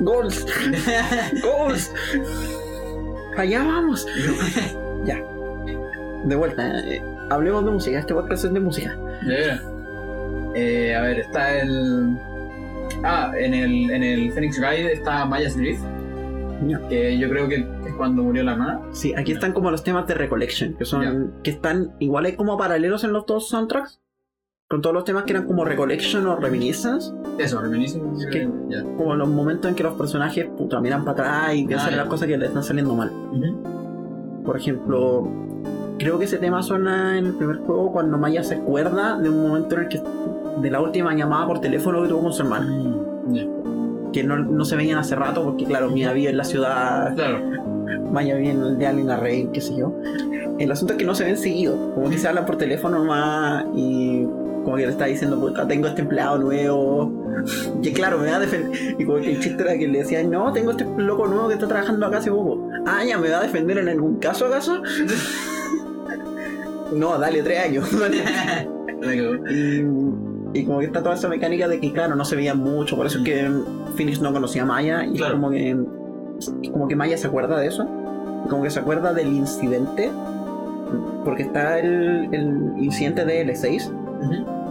Goals, 0.00 0.46
goals. 1.42 1.92
Allá 3.36 3.62
vamos. 3.62 4.06
ya. 5.04 5.22
De 6.24 6.34
vuelta, 6.34 6.80
eh, 6.88 7.02
hablemos 7.28 7.66
de 7.66 7.70
música. 7.70 7.98
Este 7.98 8.14
podcast 8.14 8.46
es 8.46 8.54
de 8.54 8.60
música. 8.60 8.96
Eh, 10.54 10.94
a 10.94 11.02
ver, 11.02 11.18
está 11.20 11.60
el. 11.60 12.18
Ah, 13.04 13.32
en 13.38 13.52
el, 13.52 13.90
en 13.90 14.02
el 14.02 14.32
Phoenix 14.32 14.56
Ride 14.58 14.94
está 14.94 15.26
Maya's 15.26 15.56
Ya. 16.66 16.88
que 16.88 17.18
yo 17.18 17.28
creo 17.28 17.46
que 17.46 17.56
es 17.56 17.94
cuando 17.98 18.22
murió 18.22 18.42
la 18.42 18.52
hermana. 18.52 18.80
Sí, 18.92 19.12
aquí 19.14 19.32
están 19.32 19.52
como 19.52 19.70
los 19.70 19.84
temas 19.84 20.06
de 20.06 20.14
Recollection, 20.14 20.74
que 20.78 20.86
son. 20.86 21.34
que 21.42 21.50
están. 21.50 21.92
Igual 21.98 22.24
hay 22.24 22.36
como 22.36 22.56
paralelos 22.56 23.04
en 23.04 23.12
los 23.12 23.26
dos 23.26 23.50
soundtracks. 23.50 24.00
Con 24.74 24.82
todos 24.82 24.92
los 24.94 25.04
temas 25.04 25.22
que 25.22 25.30
eran 25.34 25.46
como 25.46 25.64
Recollection 25.64 26.26
o 26.26 26.34
Reminiscence. 26.34 27.12
Eso. 27.38 27.62
Ya. 28.68 28.82
Como 28.96 29.14
los 29.14 29.28
momentos 29.28 29.68
en 29.68 29.76
que 29.76 29.84
los 29.84 29.94
personajes 29.94 30.46
puta, 30.46 30.80
miran 30.80 31.04
para 31.04 31.12
atrás 31.44 31.54
y 31.54 31.64
piensan 31.64 31.94
Ah, 31.94 31.98
las 31.98 32.06
cosas 32.08 32.26
que 32.26 32.36
les 32.36 32.48
están 32.48 32.64
saliendo 32.64 32.92
mal. 32.92 33.12
Por 34.44 34.56
ejemplo, 34.56 35.28
creo 35.96 36.18
que 36.18 36.24
ese 36.24 36.38
tema 36.38 36.60
suena 36.64 37.16
en 37.16 37.26
el 37.26 37.34
primer 37.34 37.58
juego 37.58 37.92
cuando 37.92 38.18
Maya 38.18 38.42
se 38.42 38.56
acuerda 38.56 39.16
de 39.16 39.28
un 39.30 39.42
momento 39.46 39.76
en 39.76 39.82
el 39.82 39.88
que. 39.88 40.02
de 40.60 40.70
la 40.72 40.80
última 40.80 41.14
llamada 41.14 41.46
por 41.46 41.60
teléfono 41.60 42.02
que 42.02 42.08
tuvo 42.08 42.22
con 42.22 42.32
su 42.32 42.42
hermana. 42.42 42.66
Ya. 43.28 43.46
Que 44.12 44.24
no, 44.24 44.38
no 44.38 44.64
se 44.64 44.74
veían 44.74 44.98
hace 44.98 45.14
rato 45.14 45.44
porque, 45.44 45.66
claro, 45.66 45.88
Mia 45.88 46.12
vive 46.12 46.30
en 46.30 46.36
la 46.36 46.44
ciudad, 46.44 47.14
Claro. 47.14 47.38
Maya 48.10 48.34
vive 48.34 48.50
en 48.50 48.60
el 48.60 48.76
de 48.76 48.88
Alina 48.88 49.18
Rey, 49.18 49.48
qué 49.52 49.60
sé 49.60 49.76
yo. 49.76 49.92
El 50.58 50.72
asunto 50.72 50.94
es 50.94 50.98
que 50.98 51.04
no 51.04 51.14
se 51.14 51.22
ven 51.22 51.36
seguido, 51.36 51.94
como 51.94 52.10
que 52.10 52.18
se 52.18 52.26
hablan 52.26 52.44
por 52.44 52.56
teléfono 52.56 53.04
más 53.04 53.66
y 53.76 54.26
como 54.64 54.76
que 54.76 54.86
le 54.86 54.92
está 54.92 55.04
diciendo, 55.06 55.38
puta, 55.38 55.66
tengo 55.68 55.86
este 55.88 56.02
empleado 56.02 56.38
nuevo. 56.38 57.12
Y 57.82 57.92
claro, 57.92 58.18
me 58.18 58.30
va 58.30 58.36
a 58.36 58.40
defender. 58.40 58.96
Y 58.98 59.04
como 59.04 59.18
que 59.18 59.32
el 59.32 59.40
chiste 59.40 59.62
era 59.62 59.76
que 59.76 59.86
le 59.86 59.98
decían, 59.98 60.30
no, 60.30 60.52
tengo 60.52 60.70
este 60.72 60.86
loco 60.96 61.26
nuevo 61.26 61.48
que 61.48 61.54
está 61.54 61.68
trabajando 61.68 62.06
acá 62.06 62.18
hace 62.18 62.30
poco. 62.30 62.68
Ah, 62.86 63.04
ya, 63.04 63.18
¿me 63.18 63.30
va 63.30 63.38
a 63.38 63.42
defender 63.42 63.78
en 63.78 63.88
algún 63.88 64.16
caso 64.16 64.46
acaso? 64.46 64.80
no, 66.92 67.18
dale 67.18 67.42
tres 67.42 67.60
años. 67.60 67.88
y, 69.50 70.58
y 70.60 70.64
como 70.64 70.78
que 70.80 70.86
está 70.86 71.02
toda 71.02 71.14
esa 71.14 71.28
mecánica 71.28 71.68
de 71.68 71.80
que, 71.80 71.92
claro, 71.92 72.14
no 72.16 72.24
se 72.24 72.36
veían 72.36 72.58
mucho, 72.58 72.96
por 72.96 73.06
eso 73.06 73.18
es 73.18 73.24
que 73.24 73.50
Phoenix 73.96 74.20
no 74.20 74.32
conocía 74.32 74.62
a 74.62 74.66
Maya 74.66 75.04
y 75.04 75.14
Claro. 75.16 75.34
como 75.34 75.50
que 75.50 75.76
como 76.72 76.88
que 76.88 76.96
Maya 76.96 77.16
se 77.16 77.28
acuerda 77.28 77.56
de 77.58 77.68
eso, 77.68 77.86
y 78.44 78.48
como 78.48 78.64
que 78.64 78.70
se 78.70 78.80
acuerda 78.80 79.14
del 79.14 79.28
incidente, 79.28 80.10
porque 81.24 81.44
está 81.44 81.78
el, 81.78 82.28
el 82.32 82.72
incidente 82.82 83.24
de 83.24 83.46
L6 83.46 83.88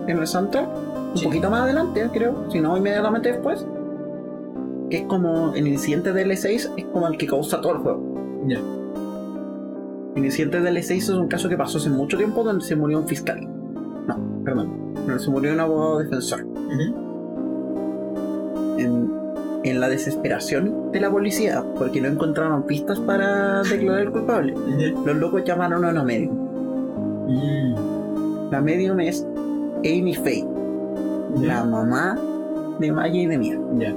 En 0.07 0.17
el 0.17 0.27
soundtrack, 0.27 0.67
un 1.11 1.17
Sí. 1.17 1.25
poquito 1.25 1.49
más 1.49 1.61
adelante, 1.61 2.09
creo, 2.11 2.49
si 2.49 2.59
no 2.59 2.75
inmediatamente 2.75 3.31
después, 3.31 3.65
que 4.89 4.97
es 4.97 5.03
como 5.03 5.53
el 5.53 5.67
incidente 5.67 6.11
de 6.13 6.25
L6 6.25 6.71
es 6.77 6.85
como 6.85 7.07
el 7.07 7.17
que 7.17 7.25
causa 7.27 7.61
todo 7.61 7.73
el 7.73 7.77
juego. 7.79 8.01
Ya. 8.47 8.59
El 10.15 10.25
incidente 10.25 10.59
de 10.61 10.69
L6 10.71 10.97
es 10.97 11.09
un 11.09 11.27
caso 11.27 11.49
que 11.49 11.57
pasó 11.57 11.77
hace 11.77 11.89
mucho 11.89 12.17
tiempo 12.17 12.43
donde 12.43 12.63
se 12.65 12.75
murió 12.75 12.99
un 12.99 13.07
fiscal. 13.07 13.47
No, 14.07 14.17
perdón, 14.43 14.93
donde 14.95 15.19
se 15.19 15.29
murió 15.31 15.53
un 15.53 15.59
abogado 15.59 15.99
defensor. 15.99 16.45
En, 18.77 19.09
en 19.63 19.79
la 19.79 19.87
desesperación 19.87 20.91
de 20.91 20.99
la 20.99 21.09
policía 21.09 21.63
porque 21.77 22.01
no 22.01 22.07
encontraron 22.09 22.63
pistas 22.63 22.99
para 22.99 23.61
declarar 23.63 24.01
el 24.01 24.11
culpable. 24.11 24.53
Los 25.05 25.15
locos 25.17 25.43
llamaron 25.45 25.85
a 25.85 25.89
una 25.89 26.03
medium. 26.03 26.35
Mm. 27.27 27.75
La 28.51 28.61
medium 28.61 28.99
es 28.99 29.25
Amy 29.85 30.13
Faye, 30.15 30.45
la 31.41 31.63
mamá 31.63 32.17
de 32.79 32.91
Maya 32.91 33.21
y 33.21 33.25
de 33.25 33.37
Mia. 33.37 33.59
Ya. 33.77 33.93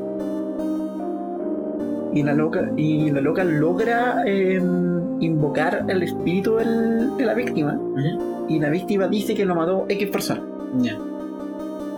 Y 2.12 2.22
la 2.22 2.32
loca, 2.34 2.70
y 2.76 3.10
la 3.10 3.20
loca 3.20 3.44
logra 3.44 4.22
eh, 4.26 4.60
invocar 5.20 5.84
el 5.88 6.02
espíritu 6.02 6.56
del- 6.56 7.16
de 7.16 7.24
la 7.26 7.34
víctima. 7.34 7.78
Y 8.48 8.58
la 8.58 8.70
víctima 8.70 9.06
dice 9.08 9.34
que 9.34 9.44
lo 9.44 9.54
mató 9.54 9.84
X 9.88 10.08
persona. 10.08 10.40
Ya. 10.80 10.96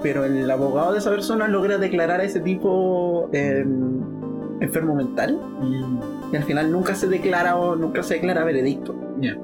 Pero 0.03 0.25
el 0.25 0.51
abogado 0.51 0.93
de 0.93 0.99
esa 0.99 1.11
persona 1.11 1.47
logra 1.49 1.79
declarar 1.79 2.21
a 2.21 2.25
ese 2.25 2.41
tipo 2.41 3.29
eh, 3.33 3.65
enfermo 4.61 4.95
mental. 4.95 5.39
Mm. 5.61 5.99
y 6.33 6.37
al 6.37 6.43
final 6.43 6.71
nunca 6.71 6.95
se 6.95 7.07
declara 7.09 7.57
o 7.57 7.75
nunca 7.75 8.03
se 8.03 8.15
declara 8.15 8.45
veredicto. 8.45 8.95
Ya. 9.21 9.37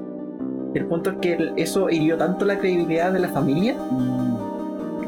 El 0.75 0.85
punto 0.85 1.11
es 1.11 1.17
que 1.17 1.51
eso 1.55 1.89
hirió 1.89 2.17
tanto 2.17 2.43
la 2.45 2.59
credibilidad 2.59 3.11
de 3.13 3.19
la 3.19 3.29
familia 3.29 3.75
Mm. 3.91 4.24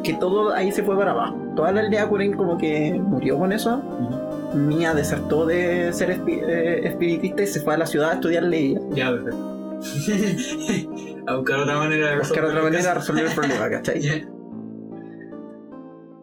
Que 0.07 0.13
todo 0.13 0.53
ahí 0.53 0.71
se 0.71 0.83
fue 0.83 0.97
para 0.97 1.11
abajo. 1.11 1.35
Toda 1.55 1.71
la 1.73 1.81
aldea 1.81 2.07
Kuren 2.07 2.33
como 2.33 2.57
que 2.57 2.93
murió 2.93 3.37
con 3.37 3.51
eso. 3.51 3.75
Ujú. 3.77 4.57
Mia 4.57 4.93
desertó 4.93 5.45
de 5.45 5.91
ser 5.91 6.17
espi- 6.17 6.41
eh, 6.47 6.87
espiritista 6.87 7.43
y 7.43 7.47
se 7.47 7.59
fue 7.59 7.73
a 7.73 7.77
la 7.77 7.85
ciudad 7.85 8.11
a 8.11 8.13
estudiar 8.13 8.43
leyes. 8.43 8.81
Ya, 8.91 9.11
perfecto. 9.11 9.37
a 11.27 11.35
buscar 11.35 11.59
otra 11.59 11.77
manera 11.77 12.11
de 12.11 12.17
Buscar 12.19 12.45
otra 12.45 12.63
manera 12.63 12.83
de 12.83 12.93
resolver 12.93 13.25
el 13.25 13.31
problema, 13.33 13.69
¿cachai? 13.69 14.01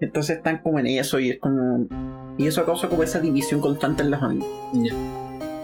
Entonces 0.00 0.38
están 0.38 0.58
como 0.58 0.78
en 0.78 0.86
eso 0.86 1.20
y 1.20 1.30
es 1.30 1.38
como... 1.38 1.86
Y 2.36 2.46
eso 2.46 2.64
causa 2.64 2.88
como 2.88 3.02
esa 3.02 3.20
división 3.20 3.60
constante 3.60 4.02
en 4.02 4.10
la 4.10 4.18
familia. 4.18 4.48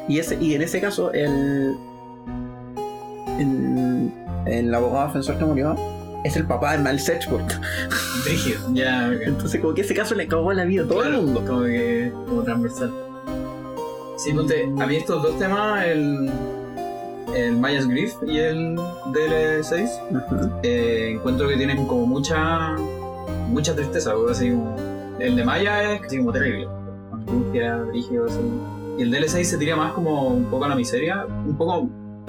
Y, 0.08 0.18
ese, 0.18 0.36
y 0.40 0.54
en 0.54 0.62
ese 0.62 0.80
caso, 0.80 1.12
el, 1.12 1.74
el, 3.38 4.12
el 4.46 4.74
abogado 4.74 5.06
defensor 5.08 5.36
que 5.38 5.44
murió 5.44 5.74
es 6.24 6.36
el 6.36 6.44
papá 6.46 6.72
de 6.76 6.78
Mal 6.82 6.98
Sedgwick. 7.00 7.60
Rígido. 8.24 8.60
Ya, 8.72 9.10
ok. 9.14 9.20
Entonces, 9.26 9.60
como 9.60 9.74
que 9.74 9.80
ese 9.82 9.94
caso 9.94 10.14
le 10.14 10.26
cagó 10.28 10.52
la 10.52 10.64
vida 10.64 10.82
a 10.84 10.86
todo 10.88 11.00
Claro, 11.00 11.16
el 11.16 11.22
mundo. 11.22 11.44
Como 11.46 11.62
que 11.64 12.12
como 12.28 12.42
transversal. 12.42 12.92
Sí, 14.16 14.32
ponte, 14.34 14.64
a 14.64 14.86
mí 14.86 14.96
estos 14.96 15.22
dos 15.22 15.38
temas, 15.38 15.86
el, 15.86 16.30
el 17.34 17.56
Maya's 17.56 17.88
Grief 17.88 18.12
y 18.26 18.38
el 18.38 18.76
DL6, 18.76 19.88
Ujú. 20.10 20.50
eh, 20.62 21.12
encuentro 21.14 21.48
que 21.48 21.56
tienen 21.56 21.86
como 21.86 22.04
mucha 22.06 22.76
mucha 23.48 23.74
tristeza, 23.74 24.10
algo 24.12 24.28
así 24.28 24.50
como... 24.50 24.76
El 25.18 25.36
de 25.36 25.44
Maya 25.44 25.94
es 25.94 26.02
así 26.06 26.18
como 26.18 26.32
terrible, 26.32 26.68
angustia, 27.12 27.76
brígido, 27.78 28.26
así. 28.26 28.38
Y 28.98 29.02
el 29.02 29.10
DLC 29.10 29.44
se 29.44 29.56
tira 29.58 29.74
más 29.76 29.92
como 29.92 30.28
un 30.28 30.44
poco 30.46 30.64
a 30.66 30.68
la 30.68 30.74
miseria, 30.74 31.24
un 31.26 31.56
poco 31.56 31.88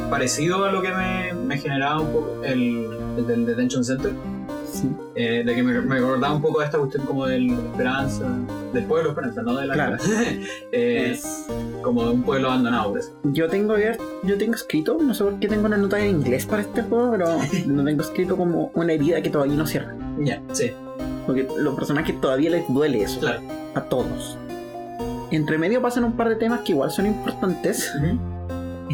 parecido 0.09 0.63
a 0.65 0.71
lo 0.71 0.81
que 0.81 0.89
me, 0.91 1.33
me 1.33 1.57
generaba 1.57 2.01
un 2.01 2.07
poco 2.11 2.43
el, 2.43 2.87
el 3.17 3.27
del 3.27 3.45
Detention 3.45 3.83
Center, 3.83 4.11
Sí. 4.71 4.89
eh, 5.15 5.43
de 5.45 5.53
que 5.55 5.63
me, 5.63 5.81
me 5.81 5.95
recordaba 5.99 6.33
un 6.33 6.41
poco 6.41 6.61
a 6.61 6.65
esta 6.65 6.77
cuestión 6.77 7.05
como 7.05 7.25
de 7.25 7.39
la 7.41 7.53
esperanza, 7.55 8.25
del 8.73 8.85
pueblo 8.85 9.09
esperanza, 9.09 9.41
no 9.41 9.55
de 9.57 9.67
la 9.67 9.73
Claro. 9.73 9.97
Eh, 10.71 11.11
Es- 11.11 11.45
como 11.81 12.05
de 12.05 12.11
un 12.11 12.23
pueblo 12.23 12.47
abandonado. 12.49 12.93
Yo 13.23 13.49
tengo 13.49 13.75
yo 14.23 14.37
tengo 14.37 14.53
escrito, 14.53 14.97
no 15.01 15.13
sé 15.13 15.23
por 15.25 15.39
qué 15.39 15.47
tengo 15.47 15.65
una 15.65 15.75
nota 15.77 15.99
en 15.99 16.11
inglés 16.17 16.45
para 16.45 16.61
este 16.61 16.83
juego, 16.83 17.11
pero 17.11 17.25
lo 17.67 17.83
tengo 17.83 18.01
escrito 18.01 18.37
como 18.37 18.71
una 18.75 18.93
herida 18.93 19.21
que 19.21 19.29
todavía 19.29 19.55
no 19.55 19.65
cierra. 19.65 19.93
Ya, 20.19 20.41
sí, 20.53 20.71
Porque 21.25 21.47
los 21.57 21.75
personajes 21.75 22.19
todavía 22.21 22.51
les 22.51 22.71
duele 22.71 23.01
eso. 23.03 23.19
claro. 23.19 23.41
A 23.75 23.81
todos. 23.81 24.37
Entre 25.31 25.57
medio 25.57 25.81
pasan 25.81 26.03
un 26.03 26.13
par 26.13 26.29
de 26.29 26.35
temas 26.35 26.59
que 26.61 26.73
igual 26.73 26.91
son 26.91 27.07
importantes. 27.07 27.91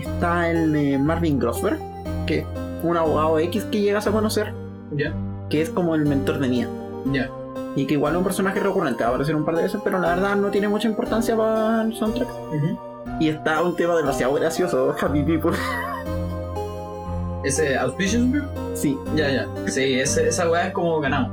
Está 0.04 0.50
el 0.50 0.72
de 0.74 0.98
Marvin 0.98 1.39
Grosberg, 1.39 1.80
que 2.26 2.39
es 2.39 2.45
un 2.84 2.98
abogado 2.98 3.39
X 3.39 3.64
que 3.72 3.82
llegas 3.82 4.08
a 4.08 4.12
conocer, 4.12 4.54
Ya, 4.95 5.14
que 5.50 5.62
es 5.62 5.70
como 5.70 5.95
el 5.95 6.06
mentor 6.06 6.39
de 6.39 6.48
Mia. 6.50 6.68
ya. 7.12 7.30
Y 7.76 7.86
que 7.86 7.93
igual 7.93 8.14
es 8.14 8.18
un 8.18 8.24
personaje 8.24 8.60
recurrente, 8.60 9.04
va 9.04 9.10
a 9.10 9.10
aparecer 9.12 9.36
un 9.36 9.45
par 9.45 9.56
de 9.56 9.62
veces, 9.64 9.80
pero 9.84 10.00
la 10.00 10.10
verdad 10.10 10.36
no 10.36 10.48
tiene 10.50 10.68
mucha 10.68 10.88
importancia 10.88 11.38
para 11.38 11.84
el 11.84 11.93
soundtrack. 11.95 12.28
Y 13.20 13.30
está 13.30 13.62
un 13.62 13.76
tema 13.76 13.95
demasiado 13.95 14.34
gracioso, 14.34 14.95
Happy 15.02 15.22
People. 15.22 15.52
¿Ese 17.43 17.78
Auspicious? 17.78 18.26
Sí, 18.74 18.98
Ya, 19.16 19.30
ya. 19.30 19.48
Sí, 19.68 20.00
ese, 20.00 20.28
esa 20.28 20.50
weá 20.50 20.68
es 20.68 20.74
como 20.74 21.00
ganamos. 21.00 21.32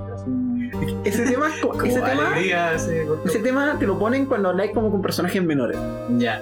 ese 1.05 1.25
tema, 1.25 1.49
es 1.49 1.61
co- 1.63 1.71
Como 1.71 1.83
ese 1.85 2.01
tema, 2.01 2.27
alegría, 2.29 2.75
ese 2.75 3.07
corto. 3.07 3.29
ese 3.29 3.39
tema 3.41 3.77
te 3.79 3.87
lo 3.87 3.99
ponen 3.99 4.27
cuando 4.27 4.51
habláis 4.51 4.73
como 4.73 4.91
con 4.91 5.01
personajes 5.03 5.43
menores. 5.43 5.79
Ya. 6.19 6.41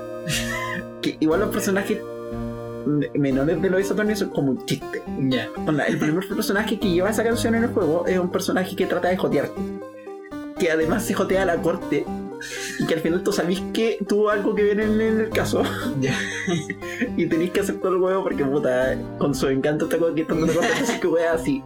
Que 1.03 1.17
igual 1.21 1.41
los 1.41 1.51
personajes 1.51 1.99
menores 3.15 3.61
de 3.63 3.71
los 3.71 3.81
Ace 3.93 4.17
son 4.17 4.31
como 4.31 4.53
un 4.53 4.65
chiste. 4.67 5.03
El 5.89 5.99
primer 5.99 6.27
personaje 6.29 6.79
que 6.79 6.91
lleva 6.91 7.11
esa 7.11 7.23
canción 7.25 7.55
en 7.55 7.65
el 7.65 7.71
juego 7.71 8.05
es 8.07 8.19
un 8.19 8.31
personaje 8.31 8.75
que 8.77 8.87
trata 8.87 9.09
de 9.09 9.17
jotearte. 9.17 9.61
Que 10.59 10.71
además 10.71 11.05
se 11.05 11.15
jotea 11.15 11.43
a 11.43 11.47
la 11.47 11.57
corte. 11.57 12.05
Y 12.81 12.87
que 12.87 12.95
al 12.95 13.01
final 13.01 13.23
tú 13.23 13.33
sabís 13.33 13.63
que 13.73 13.99
tuvo 14.09 14.31
algo 14.31 14.55
que 14.55 14.63
ver 14.65 14.81
en 14.81 15.01
el 15.01 15.29
caso. 15.31 15.63
Y 17.17 17.27
tenéis 17.27 17.51
que 17.53 17.61
aceptar 17.61 17.93
el 17.93 17.99
huevo 17.99 18.23
porque 18.23 18.45
puta, 18.45 18.97
con 19.19 19.35
su 19.35 19.49
encanto 19.49 19.85
está 19.85 19.99
conquistando 19.99 20.47
la 20.47 20.53
corte, 20.53 20.69
así 20.83 20.99
que 21.01 21.07
wea 21.07 21.33
así. 21.35 21.63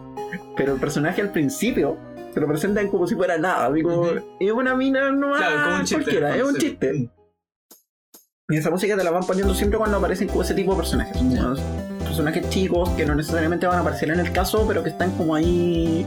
Pero 0.55 0.73
el 0.73 0.79
personaje 0.79 1.21
al 1.21 1.31
principio 1.31 1.97
se 2.33 2.39
lo 2.39 2.47
presentan 2.47 2.89
como 2.89 3.07
si 3.07 3.15
fuera 3.15 3.37
nada. 3.37 3.67
como, 3.81 4.01
Ujú. 4.01 4.19
Es 4.39 4.51
una 4.51 4.75
mina 4.75 5.11
no 5.11 5.33
Claro, 5.33 5.63
como 5.63 5.75
un 5.77 5.81
chiste. 5.85 5.95
cualquiera, 6.03 6.35
es 6.35 6.43
un 6.43 6.55
chiste. 6.55 7.09
Y 8.49 8.55
esa 8.55 8.69
música 8.69 8.95
te 8.95 9.03
la 9.03 9.11
van 9.11 9.25
poniendo 9.25 9.53
siempre 9.53 9.77
cuando 9.77 9.97
aparecen 9.97 10.29
como 10.29 10.41
ese 10.41 10.53
tipo 10.53 10.71
de 10.71 10.77
personajes. 10.77 11.17
Personajes 12.01 12.49
chicos 12.49 12.87
que 12.91 13.05
no 13.05 13.13
necesariamente 13.13 13.67
van 13.67 13.75
a 13.75 13.81
aparecer 13.81 14.09
en 14.09 14.21
el 14.21 14.31
caso, 14.31 14.63
pero 14.65 14.83
que 14.83 14.89
están 14.91 15.11
como 15.17 15.35
ahí 15.35 16.05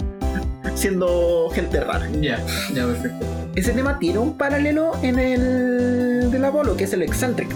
siendo 0.74 1.50
gente 1.52 1.80
rara. 1.80 2.08
Ya, 2.18 2.42
ya, 2.72 2.86
perfecto. 2.86 3.26
Ese 3.56 3.72
tema 3.72 3.98
tiene 3.98 4.20
un 4.20 4.38
paralelo 4.38 4.92
en 5.02 5.18
el 5.18 6.30
del 6.30 6.42
Apolo, 6.46 6.78
que 6.78 6.84
es 6.84 6.92
el 6.94 7.02
Eccentric, 7.02 7.50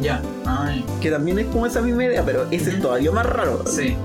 Ya. 0.00 0.22
Ay. 0.44 0.84
que 1.00 1.10
también 1.10 1.40
es 1.40 1.46
como 1.46 1.66
esa 1.66 1.80
misma 1.80 2.04
idea, 2.04 2.22
pero 2.24 2.46
ese 2.52 2.70
es 2.70 2.80
todavía 2.80 3.10
más 3.10 3.26
raro. 3.26 3.64
Sí. 3.66 3.96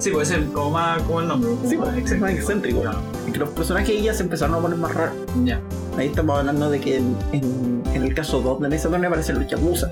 Sí, 0.00 0.10
puede 0.10 0.26
ser 0.26 0.44
como 0.46 0.72
más 0.72 1.00
como 1.02 1.20
el 1.20 1.28
nombre. 1.28 1.50
Como 1.50 1.70
Sí, 1.70 1.76
más 1.76 1.90
pues, 1.90 1.98
excéntrico. 2.00 2.24
más 2.26 2.32
excéntrico. 2.34 2.80
Claro. 2.82 2.98
Y 3.28 3.30
que 3.30 3.38
los 3.38 3.48
personajes 3.50 4.02
ya 4.02 4.12
se 4.12 4.24
empezaron 4.24 4.56
a 4.56 4.58
poner 4.58 4.76
más 4.76 4.92
raros. 4.92 5.14
Ya. 5.44 5.60
Ahí 5.96 6.08
estamos 6.08 6.36
hablando 6.36 6.68
de 6.68 6.80
que 6.80 6.96
en, 6.96 7.16
en- 7.32 7.75
en 7.96 8.04
el 8.04 8.14
caso 8.14 8.40
2 8.40 8.60
de 8.68 8.76
esa 8.76 8.88
torneo 8.88 9.08
aparecen 9.08 9.38
los 9.38 9.46
Yakuza. 9.48 9.90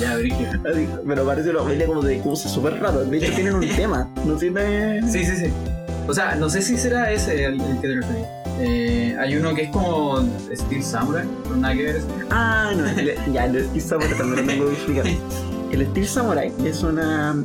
ya. 0.00 0.14
Así, 0.14 0.88
Pero 1.06 1.22
aparece 1.22 1.52
los 1.52 1.64
bailes 1.64 1.86
como 1.88 2.02
de 2.02 2.16
Yakuza 2.18 2.48
súper 2.48 2.80
raros. 2.80 3.10
De 3.10 3.18
hecho, 3.18 3.32
tienen 3.34 3.54
un 3.54 3.68
tema. 3.76 4.08
No 4.24 4.34
tiene. 4.34 5.00
Sí, 5.10 5.24
sí, 5.24 5.36
sí. 5.36 5.52
O 6.06 6.14
sea, 6.14 6.34
no 6.36 6.48
sé 6.48 6.62
si 6.62 6.76
será 6.78 7.10
ese 7.12 7.44
el, 7.44 7.60
el 7.60 7.80
que 7.80 7.88
te 7.88 7.94
referí. 7.96 8.18
Eh, 8.60 9.16
hay 9.20 9.36
uno 9.36 9.54
que 9.54 9.64
es 9.64 9.70
como 9.70 10.18
Steel 10.52 10.82
Samurai, 10.82 11.24
pero 11.44 11.56
nada 11.56 11.74
que 11.74 11.82
ver. 11.84 12.02
Ah, 12.30 12.72
no, 12.76 12.86
el- 12.86 13.14
ya, 13.32 13.44
el 13.44 13.64
Steel 13.68 13.82
Samurai 13.82 14.18
también 14.18 14.46
lo 14.46 14.52
tengo 14.52 14.66
que 14.68 14.72
explicar. 14.74 15.04
El 15.70 15.86
Steel 15.86 16.06
Samurai 16.08 16.50
es 16.64 16.82
una. 16.82 17.36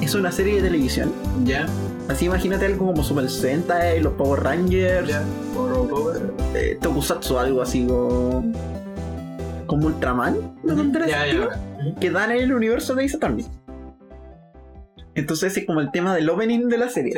Es 0.00 0.14
una 0.14 0.32
serie 0.32 0.56
de 0.56 0.62
televisión. 0.62 1.12
Ya, 1.44 1.66
Así 2.08 2.24
imagínate 2.24 2.64
algo 2.66 2.86
como 2.86 3.04
Super 3.04 3.28
Sentai, 3.28 4.00
los 4.00 4.14
Power 4.14 4.42
Rangers, 4.44 5.08
ya. 5.08 5.22
O 5.58 5.66
Robopower. 5.68 6.32
eh, 6.54 6.78
Tokusatsu, 6.80 7.38
algo 7.38 7.60
así 7.60 7.84
como. 7.86 8.50
Como 9.66 9.86
Ultraman. 9.88 10.36
ese 10.64 11.08
ya. 11.08 11.94
Que 12.00 12.10
dan 12.10 12.30
en 12.30 12.38
el 12.38 12.52
universo 12.52 12.94
de 12.94 13.04
Ace 13.04 13.16
Attorney. 13.16 13.46
Entonces 15.14 15.56
es 15.56 15.64
como 15.66 15.80
el 15.80 15.90
tema 15.90 16.14
del 16.14 16.28
opening 16.28 16.68
de 16.68 16.76
la 16.78 16.88
serie. 16.90 17.14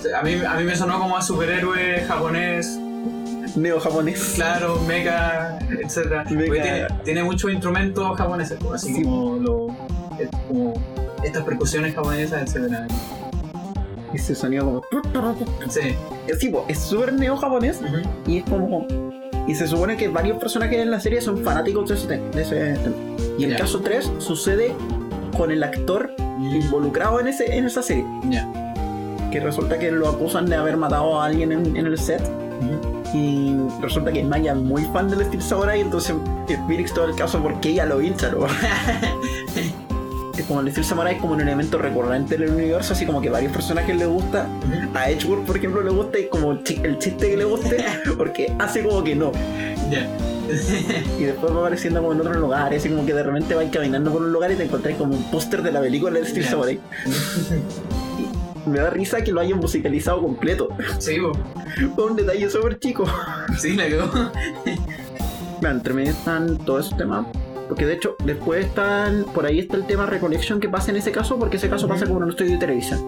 Sí, 0.00 0.08
a, 0.14 0.22
mí, 0.22 0.34
a 0.46 0.54
mí 0.56 0.64
me 0.64 0.76
sonó 0.76 0.98
como 0.98 1.16
a 1.16 1.22
superhéroe 1.22 2.02
japonés, 2.06 2.78
Neo 3.56 3.80
japonés. 3.80 4.32
claro, 4.34 4.78
mecha, 4.86 5.58
etc. 5.70 6.22
Porque 6.28 6.60
tiene, 6.60 6.86
tiene 7.04 7.24
muchos 7.24 7.50
instrumentos 7.50 8.16
japoneses, 8.18 8.58
po, 8.58 8.74
así 8.74 8.94
Sí. 8.94 9.02
como, 9.02 9.36
lo, 9.36 9.66
como 10.48 10.74
estas 11.24 11.42
percusiones 11.44 11.94
japonesas, 11.94 12.54
etc. 12.54 12.74
Ese 14.12 14.34
sonido 14.34 14.64
como. 14.66 14.82
Sí. 15.70 15.94
Es 16.26 16.38
tipo, 16.38 16.64
es 16.68 16.78
súper 16.78 17.12
neo 17.14 17.36
japonés 17.38 17.80
y 18.26 18.38
es 18.38 18.44
como. 18.44 18.86
Y 19.50 19.54
se 19.56 19.66
supone 19.66 19.96
que 19.96 20.08
varios 20.08 20.38
personajes 20.38 20.78
en 20.78 20.90
la 20.90 21.00
serie 21.00 21.20
son 21.20 21.38
fanáticos 21.42 21.88
de 21.88 21.94
ese, 21.96 22.06
te- 22.06 22.18
de 22.36 22.42
ese 22.42 22.74
tema. 22.82 22.94
Y 23.38 23.44
el 23.44 23.56
caso 23.56 23.80
3 23.80 24.10
sucede 24.18 24.72
con 25.36 25.50
el 25.50 25.62
actor 25.64 26.14
involucrado 26.38 27.18
en, 27.20 27.26
ese, 27.28 27.56
en 27.56 27.64
esa 27.66 27.82
serie. 27.82 28.04
Ya. 28.28 28.48
Que 29.32 29.40
resulta 29.40 29.78
que 29.78 29.90
lo 29.90 30.08
acusan 30.08 30.46
de 30.46 30.56
haber 30.56 30.76
matado 30.76 31.20
a 31.20 31.26
alguien 31.26 31.52
en, 31.52 31.76
en 31.76 31.86
el 31.86 31.98
set. 31.98 32.22
Y 33.12 33.56
resulta 33.80 34.12
que 34.12 34.22
Maya 34.22 34.52
es 34.52 34.58
muy 34.58 34.84
fan 34.84 35.08
del 35.10 35.24
Steel 35.24 35.42
Samurai. 35.42 35.80
Entonces 35.80 36.14
Phoenix 36.68 36.92
todo 36.94 37.06
el 37.06 37.16
caso 37.16 37.42
porque 37.42 37.70
ella 37.70 37.86
lo 37.86 38.00
hincha. 38.00 38.30
¿no? 38.30 38.46
Como 40.50 40.62
el 40.62 40.70
Steel 40.72 40.84
Samurai 40.84 41.14
es 41.14 41.20
como 41.20 41.34
un 41.34 41.40
elemento 41.40 41.78
recurrente 41.78 42.34
en 42.34 42.42
el 42.42 42.50
universo. 42.50 42.92
Así 42.92 43.06
como 43.06 43.20
que 43.20 43.30
varios 43.30 43.52
personajes 43.52 43.96
le 43.96 44.06
gusta. 44.06 44.48
A 44.94 45.08
Edgeworth, 45.08 45.46
por 45.46 45.56
ejemplo, 45.56 45.80
le 45.80 45.90
gusta 45.90 46.18
y 46.18 46.26
como 46.26 46.50
el 46.50 46.64
chiste 46.64 47.30
que 47.30 47.36
le 47.36 47.44
guste, 47.44 47.84
porque 48.18 48.52
hace 48.58 48.82
como 48.82 49.04
que 49.04 49.14
no. 49.14 49.30
Ya. 49.92 50.08
Y 51.20 51.22
después 51.22 51.54
va 51.54 51.60
apareciendo 51.60 52.00
como 52.00 52.14
en 52.14 52.20
otros 52.22 52.36
lugares, 52.38 52.80
así 52.80 52.88
como 52.88 53.06
que 53.06 53.14
de 53.14 53.22
repente 53.22 53.54
vais 53.54 53.70
caminando 53.70 54.10
por 54.10 54.22
un 54.22 54.32
lugar 54.32 54.50
y 54.50 54.56
te 54.56 54.64
encontrás 54.64 54.96
como 54.96 55.14
un 55.14 55.22
póster 55.30 55.62
de 55.62 55.70
la 55.70 55.80
película 55.80 56.18
de 56.18 56.26
Steel. 56.26 56.44
Samurai. 56.44 56.80
Me 58.66 58.80
da 58.80 58.90
risa 58.90 59.22
que 59.22 59.30
lo 59.30 59.40
hayan 59.40 59.60
musicalizado 59.60 60.20
completo. 60.20 60.70
Sí. 60.98 61.16
Fue 61.94 62.06
un 62.06 62.16
detalle 62.16 62.50
súper 62.50 62.76
chico. 62.80 63.04
sí, 63.56 63.76
la 63.76 63.86
quedó. 63.86 64.10
Entre 65.62 65.94
medio 65.94 66.10
están 66.10 66.58
todos 66.58 66.86
esos 66.86 66.98
temas. 66.98 67.24
Porque 67.70 67.86
de 67.86 67.94
hecho, 67.94 68.16
después 68.24 68.66
están. 68.66 69.24
Por 69.32 69.46
ahí 69.46 69.60
está 69.60 69.76
el 69.76 69.86
tema 69.86 70.04
Reconnection 70.04 70.58
que 70.58 70.68
pasa 70.68 70.90
en 70.90 70.96
ese 70.96 71.12
caso, 71.12 71.38
porque 71.38 71.56
ese 71.56 71.70
caso 71.70 71.86
pasa 71.86 72.04
como 72.04 72.18
en 72.18 72.24
un 72.24 72.30
estudio 72.30 72.50
de 72.50 72.58
televisión. 72.58 72.98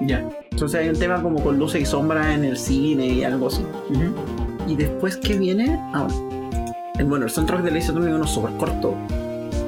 Ya. 0.00 0.28
Entonces 0.50 0.80
hay 0.80 0.88
un 0.88 0.98
tema 0.98 1.22
como 1.22 1.40
con 1.40 1.56
luces 1.56 1.80
y 1.82 1.86
sombras 1.86 2.34
en 2.34 2.44
el 2.44 2.56
cine 2.58 3.06
y 3.06 3.22
algo 3.22 3.46
así. 3.46 3.62
Y 4.66 4.74
después, 4.74 5.16
¿qué 5.18 5.38
viene? 5.38 5.78
Ah, 5.94 6.08
bueno. 6.08 6.50
El, 6.98 7.04
bueno, 7.06 7.24
el 7.26 7.30
soundtrack 7.30 7.62
de 7.62 7.70
Lazy 7.70 7.90
Attorney 7.90 8.12
uno 8.12 8.26
súper 8.26 8.50
corto. 8.56 8.96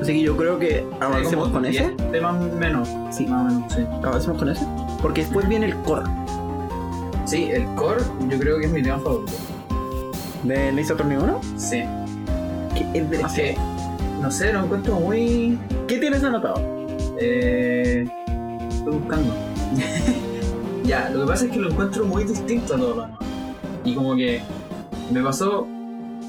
Así 0.03 0.15
que 0.15 0.21
yo 0.23 0.37
creo 0.37 0.59
que 0.59 0.85
avancemos 1.01 1.51
con 1.51 1.65
ese. 1.65 1.95
Temas 2.11 2.35
menos. 2.55 2.89
Sí, 3.13 3.27
Más 3.27 3.41
o 3.41 3.55
menos, 3.55 3.73
sí. 3.73 3.87
avancemos 4.03 4.39
con 4.39 4.49
ese. 4.49 4.67
Porque 5.01 5.21
después 5.23 5.49
viene 5.49 5.67
el 5.67 5.77
core 5.77 6.03
Sí, 7.25 7.45
el 7.53 7.65
core 7.77 8.03
yo 8.29 8.39
creo 8.39 8.59
que 8.59 8.67
es 8.67 8.73
mi 8.73 8.83
tema 8.83 8.99
favorito. 8.99 9.33
de 10.43 10.73
Lazy 10.73 10.93
Attorney 10.93 11.17
1. 11.19 11.41
Sí. 11.57 11.85
Que 12.75 12.81
es 12.81 13.05
Es 13.05 13.11
demasiado. 13.11 13.74
No 14.25 14.31
sé, 14.31 14.55
lo 14.55 14.65
encuentro 14.65 14.95
muy... 14.95 15.59
¿Qué 15.87 15.99
tienes 15.99 16.25
anotado? 16.25 16.57
Eh, 17.21 18.09
estoy 18.71 18.95
buscando. 18.95 19.35
ya, 20.85 21.11
lo 21.11 21.21
que 21.21 21.27
pasa 21.27 21.45
es 21.45 21.51
que 21.51 21.59
lo 21.59 21.69
encuentro 21.69 22.07
muy 22.07 22.25
distinto 22.25 22.75
a 22.75 22.79
todo 22.79 22.95
lo 22.95 23.03
demás. 23.03 23.19
Y 23.85 23.95
como 23.95 24.17
que 24.17 24.41
me 25.13 25.23
pasó... 25.23 25.69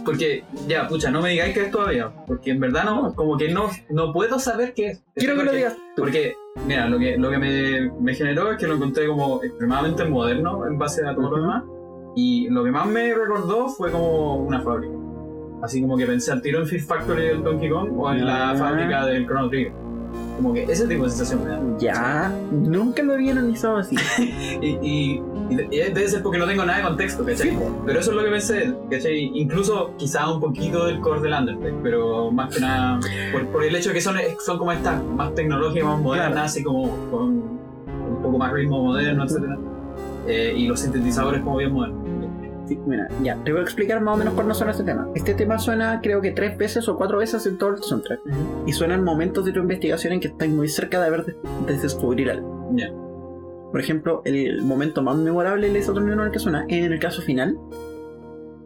Porque, 0.04 0.44
ya, 0.68 0.90
pucha, 0.90 1.10
no 1.10 1.22
me 1.22 1.30
digáis 1.30 1.54
que 1.54 1.62
es 1.62 1.72
todavía. 1.72 2.12
Porque 2.28 2.52
en 2.52 2.60
verdad 2.60 2.84
no, 2.84 3.16
como 3.16 3.38
que 3.38 3.48
no, 3.54 3.70
no 3.90 4.12
puedo 4.12 4.40
saber 4.40 4.74
qué 4.74 4.88
es. 4.88 5.04
Quiero 5.16 5.38
que 5.38 5.44
lo 5.44 5.54
digas 5.54 5.78
tú. 5.96 6.02
Porque, 6.02 6.36
mira, 6.68 6.90
lo 6.90 7.00
que, 7.00 7.18
lo 7.18 7.30
que 7.30 7.38
me, 7.38 7.92
me 8.02 8.14
generó 8.14 8.52
es 8.52 8.58
que 8.58 8.68
lo 8.68 8.76
encontré 8.76 9.08
como 9.08 9.42
extremadamente 9.42 10.04
moderno 10.04 10.68
en 10.68 10.78
base 10.78 11.08
a 11.08 11.16
todo 11.16 11.32
lo 11.32 11.42
demás. 11.44 11.64
Y 12.18 12.50
lo 12.50 12.66
que 12.66 12.72
más 12.72 12.88
me 12.88 13.14
recordó 13.14 13.70
fue 13.70 13.90
como 13.90 14.36
una 14.36 14.62
fábrica. 14.62 15.05
Así 15.62 15.82
como 15.82 15.98
que 15.98 16.06
pensé 16.06 16.32
al 16.32 16.42
tiro 16.42 16.60
en 16.60 16.68
Fifth 16.68 16.88
Factory 16.88 17.24
del 17.24 17.44
Donkey 17.44 17.70
Kong 17.70 17.90
o 17.98 18.12
en 18.12 18.26
la 18.26 18.52
Ah. 18.52 18.56
fábrica 18.56 19.06
del 19.06 19.26
Chrono 19.26 19.50
Trigger. 19.50 19.72
Como 20.38 20.54
que 20.54 20.64
ese 20.64 20.86
tipo 20.88 21.06
de 21.06 21.10
sensación 21.10 21.44
me 21.44 21.50
da. 21.50 21.62
Ya, 21.80 22.32
nunca 22.52 23.02
lo 23.04 23.14
había 23.14 23.32
analizado 23.32 23.78
así. 23.78 23.96
Y, 24.62 24.68
y, 24.82 25.22
y 25.50 25.56
de- 25.56 25.68
y 25.72 25.78
debe 25.78 26.08
ser 26.08 26.22
porque 26.24 26.38
no 26.38 26.46
tengo 26.46 26.66
nada 26.66 26.80
de 26.80 26.84
contexto, 26.86 27.24
¿cachai? 27.26 27.52
Sí. 27.52 27.58
Pero 27.86 28.00
eso 28.00 28.12
es 28.12 28.18
lo 28.18 28.24
que 28.24 28.30
pensé, 28.32 28.74
¿cachai? 28.90 29.32
Incluso 29.34 29.92
quizá 29.98 30.30
un 30.32 30.40
poquito 30.42 30.86
del 30.86 31.00
core 31.00 31.22
del 31.22 31.34
Undertale, 31.34 31.76
pero 31.84 32.32
más 32.32 32.54
que 32.54 32.60
nada 32.62 33.00
por, 33.32 33.48
por 33.48 33.64
el 33.64 33.76
hecho 33.76 33.90
de 33.90 33.96
que 33.96 34.02
son, 34.02 34.16
son 34.46 34.58
como 34.58 34.72
estas 34.74 35.02
más 35.04 35.34
tecnológicas, 35.36 35.88
más 35.88 36.02
modernas, 36.02 36.32
Claro. 36.32 36.46
así 36.46 36.64
como 36.64 36.90
con 37.12 37.22
un 37.30 38.20
poco 38.22 38.38
más 38.38 38.52
ritmo 38.52 38.84
moderno, 38.84 39.24
etc. 39.24 40.54
y 40.56 40.68
los 40.68 40.80
sintetizadores 40.80 41.42
como 41.44 41.58
bien 41.58 41.72
modernos. 41.72 42.05
Sí, 42.68 42.80
mira, 42.88 43.08
ya, 43.22 43.36
te 43.44 43.52
voy 43.52 43.62
a 43.62 43.64
explicar 43.64 44.02
más 44.02 44.16
o 44.16 44.18
menos 44.18 44.34
cuándo 44.34 44.54
suena 44.56 44.72
este 44.72 44.84
tema. 44.84 45.08
Este 45.14 45.34
tema 45.36 45.60
suena 45.60 46.00
creo 46.02 46.20
que 46.22 46.32
tres 46.32 46.58
veces 46.58 46.88
o 46.90 46.98
cuatro 46.98 47.20
veces 47.20 47.46
en 47.46 47.58
todo 47.58 47.72
el 47.72 47.78
soundtrack. 47.84 48.22
Y 48.66 48.74
suenan 48.74 49.04
momentos 49.04 49.46
de 49.46 49.52
tu 49.52 49.60
investigación 49.60 50.14
en 50.14 50.20
que 50.20 50.28
estás 50.30 50.48
muy 50.50 50.68
cerca 50.68 51.00
de 51.00 51.06
haber 51.08 51.26
de, 51.26 51.36
de 51.68 51.78
descubrir 51.78 52.32
algo. 52.32 52.72
Ya. 52.76 52.92
Por 53.72 53.80
ejemplo, 53.82 54.22
el 54.26 54.62
momento 54.64 55.04
más 55.04 55.18
memorable 55.18 55.70
de 55.70 55.80
otro 55.90 56.02
en 56.12 56.20
el 56.20 56.32
que 56.32 56.40
suena 56.40 56.66
es 56.68 56.86
en 56.86 56.92
el 56.94 57.00
caso 57.00 57.22
final. 57.22 57.58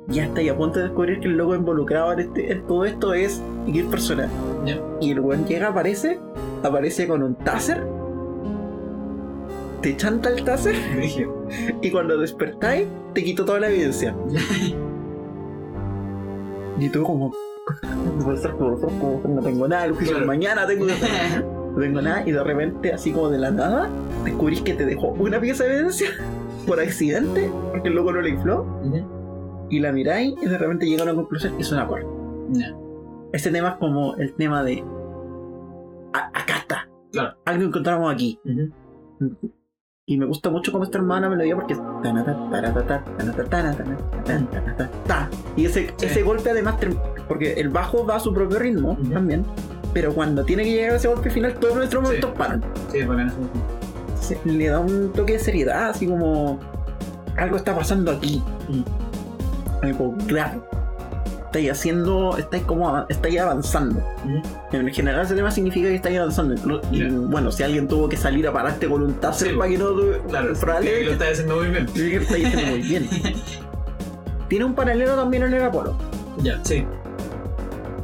Ya 0.07 0.25
está 0.25 0.41
a 0.51 0.55
punto 0.57 0.79
de 0.79 0.85
descubrir 0.85 1.19
que 1.19 1.27
el 1.27 1.33
loco 1.37 1.53
involucrado 1.55 2.13
en, 2.13 2.19
este- 2.19 2.51
en 2.51 2.65
todo 2.67 2.85
esto 2.85 3.13
es 3.13 3.41
Gear 3.71 3.85
Persona. 3.87 4.27
Ya. 4.65 4.79
Y 5.01 5.11
el 5.11 5.19
weón 5.19 5.45
llega, 5.45 5.67
aparece, 5.67 6.19
aparece 6.63 7.07
con 7.07 7.21
un 7.21 7.35
taser 7.35 7.83
te 9.81 9.95
chanta 9.97 10.29
el 10.29 10.43
taser 10.43 10.75
y 11.81 11.91
cuando 11.91 12.17
despertáis 12.17 12.87
te 13.13 13.23
quito 13.23 13.45
toda 13.45 13.59
la 13.59 13.69
evidencia. 13.69 14.15
Y 16.79 16.89
tú 16.89 17.03
como... 17.03 17.31
no 19.27 19.41
tengo 19.41 19.67
nada, 19.67 19.85
el 19.85 19.93
juicio 19.93 20.15
Claro. 20.15 20.27
mañana 20.27 20.65
tengo 20.67 20.85
que. 20.87 20.93
No 21.69 21.77
tengo 21.81 22.01
nada 22.01 22.23
y 22.27 22.31
de 22.31 22.43
repente 22.43 22.91
así 22.91 23.11
como 23.11 23.29
de 23.29 23.37
la 23.37 23.51
nada 23.51 23.87
descubrís 24.25 24.59
que 24.63 24.73
te 24.73 24.85
dejó 24.87 25.09
una 25.09 25.39
pieza 25.39 25.63
de 25.65 25.75
evidencia 25.75 26.09
por 26.67 26.79
accidente 26.79 27.49
porque 27.71 27.89
el 27.89 27.95
loco 27.95 28.11
no 28.11 28.21
la 28.21 28.29
infló 28.29 28.65
y 29.69 29.79
la 29.79 29.91
miráis 29.91 30.33
y 30.41 30.47
de 30.47 30.57
repente 30.57 30.87
llega 30.87 31.01
a 31.03 31.05
una 31.05 31.13
conclusión 31.15 31.53
y 31.59 31.61
es 31.61 31.71
una. 31.71 31.87
Ya. 32.49 32.75
Este 33.33 33.51
tema 33.51 33.69
es 33.69 33.75
como 33.75 34.15
el 34.15 34.33
tema 34.33 34.63
de... 34.63 34.83
"A- 36.13 36.31
acá 36.33 36.57
está. 36.57 36.89
Claro. 37.11 37.37
Algo 37.45 37.63
encontramos 37.65 38.11
aquí. 38.11 38.39
Y 40.09 40.17
me 40.17 40.25
gusta 40.25 40.49
mucho 40.49 40.71
cómo 40.71 40.85
esta 40.85 40.97
hermana 40.97 41.29
melodía 41.29 41.53
porque 41.55 41.73
es. 41.73 41.79
Y 45.55 45.65
ese, 45.65 45.93
Sí. 45.97 46.05
ese 46.07 46.23
golpe 46.23 46.49
además, 46.49 46.77
porque 47.27 47.53
el 47.53 47.69
bajo 47.69 48.07
va 48.07 48.15
a 48.15 48.19
su 48.19 48.33
propio 48.33 48.57
ritmo 48.57 48.97
también, 49.13 49.45
pero 49.93 50.11
cuando 50.15 50.43
tiene 50.43 50.63
que 50.63 50.71
llegar 50.71 50.93
a 50.93 50.95
ese 50.95 51.07
golpe 51.09 51.29
final, 51.29 51.53
todos 51.59 51.75
nuestros 51.75 52.01
Sí. 52.01 52.07
momentos 52.07 52.31
paran. 52.35 52.63
Sí, 52.91 53.03
bacán 53.03 53.27
eso. 53.27 53.37
Se- 54.19 54.39
le 54.45 54.67
da 54.69 54.79
un 54.79 55.13
toque 55.13 55.33
de 55.33 55.39
seriedad, 55.39 55.89
así 55.91 56.07
como 56.07 56.59
algo 57.37 57.55
está 57.57 57.75
pasando 57.75 58.11
aquí. 58.11 58.41
Y 59.83 59.93
como, 59.93 60.17
claro, 60.25 60.65
estáis 61.49 61.71
haciendo, 61.71 62.37
estáis 62.37 62.63
como 62.63 63.05
estáis 63.09 63.39
avanzando. 63.39 64.01
En 64.71 64.87
general 64.93 65.25
ese 65.25 65.33
tema 65.35 65.49
significa 65.49 65.87
que 65.89 65.95
estáis 65.95 66.19
avanzando. 66.19 66.79
Y 66.91 67.03
bueno, 67.09 67.51
si 67.51 67.63
alguien 67.63 67.87
tuvo 67.87 68.07
que 68.07 68.17
salir 68.17 68.47
a 68.47 68.53
pararte 68.53 68.87
con 68.87 69.01
un 69.01 69.13
taser 69.15 69.51
Sí, 69.51 69.55
para 69.57 69.69
que 69.71 69.77
no... 69.79 69.95
Claro, 70.27 70.53
probablemente 70.59 70.99
que 70.99 71.05
lo 71.05 71.11
estás 71.13 71.31
haciendo 71.31 71.55
muy 71.57 71.67
bien. 71.69 71.87
Sí, 71.87 72.09
que 72.11 72.15
está 72.17 72.35
diciendo 72.35 72.67
muy 72.69 72.81
bien. 72.81 73.09
Tiene 74.47 74.65
un 74.65 74.73
paralelo 74.75 75.15
también 75.15 75.43
en 75.43 75.53
el 75.55 75.63
Apolo. 75.63 75.95
Ya, 76.43 76.59
sí. 76.63 76.85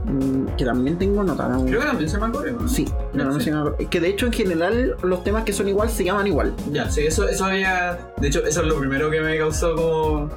mm, 0.06 0.46
Que 0.58 0.66
también 0.66 0.98
tengo 0.98 1.24
notado. 1.24 1.64
Creo 1.66 1.80
que 1.82 1.86
también 1.88 2.10
se 2.10 2.18
me 2.18 2.26
acuerda. 2.26 2.52
¿no? 2.52 2.68
Sí, 2.68 2.86
no, 3.14 3.26
no 3.26 3.40
Sí. 3.40 3.52
que 3.90 4.00
de 4.00 4.08
hecho 4.10 4.26
en 4.26 4.34
general 4.34 4.96
los 5.04 5.24
temas 5.24 5.44
que 5.44 5.54
son 5.54 5.68
igual 5.70 5.90
se 5.90 6.04
llaman 6.04 6.28
igual. 6.28 6.54
Ya, 6.72 6.90
sí, 6.90 7.02
eso, 7.06 7.28
eso 7.28 7.46
había. 7.46 7.98
De 8.18 8.28
hecho, 8.28 8.44
eso 8.46 8.62
es 8.62 8.68
lo 8.68 8.80
primero 8.80 9.10
que 9.12 9.22
me 9.22 9.38
causó 9.38 9.76
como 9.76 10.30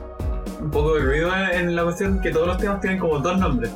un 0.61 0.71
poco 0.71 0.95
de 0.95 1.01
ruido 1.03 1.31
en, 1.53 1.75
la 1.75 1.85
cuestión, 1.85 2.21
que 2.21 2.31
todos 2.31 2.47
los 2.47 2.59
temas 2.59 2.81
tienen 2.81 2.99
como 2.99 3.19
dos 3.19 3.39
nombres. 3.39 3.71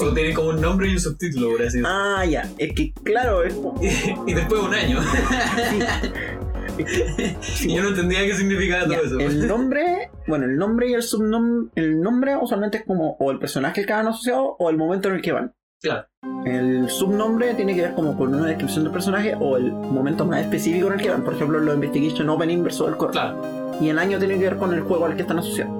O 0.00 0.12
tienen 0.12 0.34
como 0.34 0.50
un 0.50 0.60
nombre 0.60 0.88
y 0.88 0.92
un 0.92 1.00
subtítulo, 1.00 1.48
por 1.52 1.56
así 1.56 1.64
decirlo. 1.78 1.88
Ah, 1.90 2.24
ya. 2.26 2.46
Es 2.58 2.74
que 2.74 2.92
claro, 2.92 3.42
es 3.42 3.54
como- 3.54 3.80
Y, 3.82 3.86
y 4.30 4.34
después 4.34 4.60
un 4.60 4.74
año. 4.74 5.00
y 7.60 7.74
yo 7.74 7.82
no 7.82 7.88
entendía 7.88 8.20
qué 8.26 8.34
significaba 8.34 8.82
ya, 8.82 8.98
todo 9.00 9.18
eso. 9.18 9.20
el 9.20 9.46
nombre, 9.48 10.10
bueno, 10.26 10.44
el 10.44 10.56
nombre 10.56 10.90
y 10.90 10.94
el 10.94 11.02
subnombre, 11.02 11.70
el 11.76 12.00
nombre 12.00 12.36
usualmente 12.36 12.78
es 12.78 12.84
como 12.84 13.16
o 13.18 13.30
el 13.30 13.38
personaje 13.38 13.84
que 13.86 13.92
van 13.92 14.06
asociado 14.08 14.56
o 14.58 14.70
el 14.70 14.76
momento 14.76 15.08
en 15.08 15.14
el 15.16 15.22
que 15.22 15.32
van. 15.32 15.54
Claro. 15.80 16.06
El 16.44 16.88
subnombre 16.88 17.54
tiene 17.54 17.74
que 17.74 17.82
ver 17.82 17.94
como 17.94 18.16
con 18.16 18.34
una 18.34 18.46
descripción 18.46 18.84
del 18.84 18.92
personaje 18.92 19.36
o 19.38 19.56
el 19.56 19.70
momento 19.70 20.24
más 20.24 20.40
específico 20.40 20.88
en 20.88 20.94
el 20.94 21.00
que 21.00 21.10
van. 21.10 21.22
Por 21.22 21.34
ejemplo, 21.34 21.60
los 21.60 21.74
Investigation 21.74 22.28
Opening 22.28 22.64
versus 22.64 22.88
el 22.88 22.96
core. 22.96 23.12
Claro. 23.12 23.40
Y 23.80 23.88
el 23.88 23.98
año 23.98 24.18
tiene 24.18 24.38
que 24.38 24.44
ver 24.44 24.56
con 24.56 24.74
el 24.74 24.80
juego 24.80 25.06
al 25.06 25.14
que 25.14 25.22
están 25.22 25.38
asociados. 25.38 25.72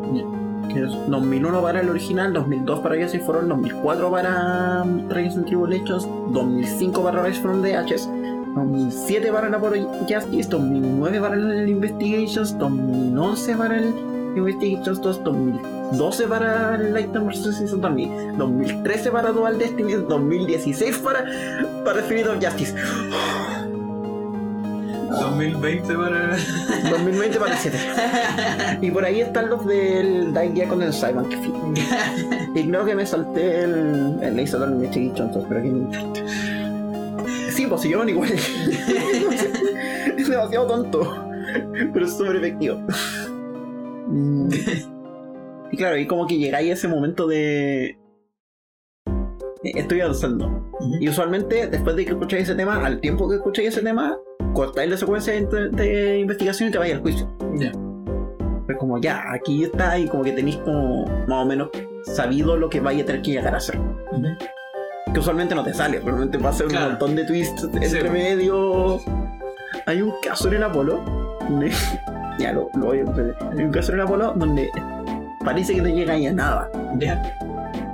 Que 0.72 0.84
es 0.84 0.90
2001 1.08 1.62
para 1.62 1.80
el 1.80 1.88
original, 1.88 2.32
2002 2.32 2.80
para 2.80 2.94
Jesse 2.94 3.20
Forum, 3.22 3.48
2004 3.48 4.10
para 4.10 4.82
um, 4.84 5.08
Trains 5.08 5.34
and 5.34 5.46
Tribulations, 5.46 6.06
2005 6.32 7.02
para 7.02 7.22
Rise 7.22 7.40
from 7.40 7.62
the 7.62 7.74
Ashes, 7.74 8.06
2007 8.54 9.32
para 9.32 9.48
el 9.48 9.54
Apollo 9.54 9.88
Justice, 10.08 10.48
2009 10.50 11.20
para 11.20 11.34
el 11.36 11.68
Investigations, 11.68 12.56
2011 12.58 13.56
para 13.56 13.78
el 13.78 14.17
Investigations 14.36 15.00
2, 15.00 15.24
2012 15.24 16.26
para 16.26 16.74
el 16.76 16.92
Light 16.92 17.12
vs. 17.12 17.56
Season 17.56 17.80
2000, 17.80 18.36
2013 18.38 19.10
para 19.10 19.32
Dual 19.32 19.58
Destiny, 19.58 19.94
2016 19.94 20.98
para, 20.98 21.24
para 21.84 22.00
Spirit 22.00 22.26
of 22.26 22.44
Justice, 22.44 22.74
2020 25.08 25.94
para. 25.94 26.36
2020 26.90 27.38
para 27.38 27.52
el 27.52 27.58
7. 27.58 27.78
Y 28.82 28.90
por 28.90 29.04
ahí 29.04 29.20
están 29.20 29.48
los 29.48 29.64
del 29.66 30.32
Dying 30.34 30.54
Gear 30.54 30.68
con 30.68 30.82
el 30.82 30.92
Simon 30.92 31.28
que 31.28 31.36
fui. 31.38 31.52
Ignoro 32.54 32.84
que 32.84 32.94
me 32.94 33.06
salté 33.06 33.64
el, 33.64 34.18
el 34.22 34.36
Laser 34.36 34.60
Dawn 34.60 34.74
Investigation, 34.74 35.28
entonces, 35.28 35.44
pero 35.48 35.60
aquí 35.60 35.68
no 35.70 35.78
importa. 35.78 36.20
Sí, 37.52 37.66
pues 37.66 37.80
se 37.80 37.88
llaman 37.88 38.08
igual. 38.08 38.30
es 40.16 40.28
demasiado 40.28 40.66
tonto. 40.66 41.24
Pero 41.92 42.04
es 42.04 42.16
súper 42.16 42.36
efectivo. 42.36 42.78
Mm. 44.08 44.48
Y 45.70 45.76
claro, 45.76 45.98
y 45.98 46.06
como 46.06 46.26
que 46.26 46.38
llegáis 46.38 46.70
a 46.70 46.72
ese 46.74 46.88
momento 46.88 47.26
de. 47.26 47.86
eh, 47.86 49.72
Estoy 49.74 50.00
avanzando. 50.00 50.64
Y 51.00 51.08
usualmente, 51.08 51.66
después 51.66 51.94
de 51.96 52.04
que 52.04 52.12
escucháis 52.12 52.44
ese 52.44 52.54
tema, 52.54 52.84
al 52.86 53.00
tiempo 53.00 53.28
que 53.28 53.36
escucháis 53.36 53.68
ese 53.68 53.82
tema, 53.82 54.16
cortáis 54.54 54.90
la 54.90 54.96
secuencia 54.96 55.32
de, 55.34 55.68
de 55.70 56.18
investigación 56.20 56.68
y 56.68 56.72
te 56.72 56.78
vais 56.78 56.94
al 56.94 57.00
juicio. 57.00 57.28
Ya. 57.56 57.72
Pero 58.66 58.78
como 58.78 58.98
ya, 59.00 59.24
aquí 59.32 59.64
está 59.64 59.98
y 59.98 60.06
como 60.08 60.22
que 60.24 60.32
tenéis 60.32 60.56
como 60.58 61.04
más 61.26 61.44
o 61.44 61.46
menos 61.46 61.68
sabido 62.04 62.56
lo 62.56 62.70
que 62.70 62.80
vaya 62.80 63.02
a 63.02 63.06
tener 63.06 63.22
que 63.22 63.32
llegar 63.32 63.54
a 63.54 63.58
hacer. 63.58 63.78
Que 65.12 65.20
usualmente 65.20 65.54
no 65.54 65.64
te 65.64 65.74
sale, 65.74 66.00
realmente 66.00 66.38
pasa 66.38 66.64
un 66.64 66.70
Claro. 66.70 66.90
montón 66.90 67.16
de 67.16 67.24
twists 67.24 67.64
entre 67.64 67.88
Sí. 67.88 68.08
medio. 68.08 69.00
Hay 69.86 70.00
un 70.02 70.12
caso 70.22 70.48
en 70.48 70.54
el 70.54 70.62
Apolo. 70.62 71.02
Ya 72.38 72.52
lo, 72.52 72.68
lo 72.74 72.86
voy 72.86 73.00
a 73.00 73.50
Hay 73.52 73.64
un 73.64 73.70
caso 73.70 73.92
en 73.92 74.00
Apolo 74.00 74.32
donde 74.36 74.70
parece 75.44 75.74
que 75.74 75.82
no 75.82 75.88
llegáis 75.88 76.28
a 76.28 76.32
nada. 76.32 76.70
Ya. 76.98 77.22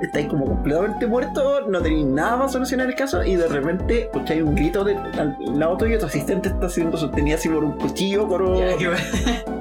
Estáis 0.03 0.27
como 0.27 0.45
completamente 0.47 1.07
muertos, 1.07 1.63
no 1.69 1.81
tenéis 1.81 2.05
nada 2.07 2.37
para 2.37 2.49
solucionar 2.49 2.89
el 2.89 2.95
caso 2.95 3.25
y 3.25 3.37
de 3.37 3.49
repente 3.49 4.03
escucháis 4.03 4.43
un 4.43 4.55
grito 4.55 4.85
de 4.85 4.97
al 4.97 5.37
lado 5.59 5.77
tuyo 5.79 5.97
y 5.97 5.99
tu 5.99 6.07
asistente 6.07 6.49
está 6.51 6.69
siendo 6.69 6.97
sostenido 6.99 7.37
así 7.39 7.49
por 7.49 7.65
un 7.65 7.73
cuchillo, 7.79 8.29
por, 8.29 8.43
un- 8.43 8.59
Ya, 8.59 8.77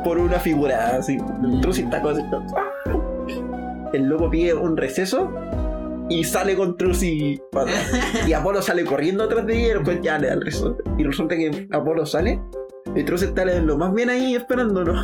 por 0.04 0.18
una 0.18 0.40
figura 0.40 0.98
así. 0.98 1.18
Trucy 1.62 1.84
está 1.84 2.02
con- 2.02 2.18
El 3.94 4.04
loco 4.08 4.30
pide 4.30 4.54
un 4.54 4.76
receso 4.76 5.32
y 6.10 6.24
sale 6.26 6.56
con 6.56 6.76
Trucy 6.78 7.40
atrás. 7.56 7.92
Y 8.28 8.34
Apolo 8.34 8.62
sale 8.62 8.84
corriendo 8.84 9.24
atrás 9.24 9.46
de 9.46 9.56
ella 9.58 9.68
y 9.68 9.74
después 9.76 10.00
ya 10.02 10.18
le 10.18 10.28
da 10.28 10.34
el 10.34 10.42
receso. 10.42 10.76
Y 10.98 11.04
resulta 11.04 11.36
que 11.38 11.68
Apolo 11.72 12.06
sale 12.06 12.42
y 12.96 13.04
Trucy 13.04 13.26
está 13.26 13.46
lo 13.46 13.78
más 13.78 13.94
bien 13.94 14.10
ahí 14.10 14.36
esperándolo. 14.36 14.96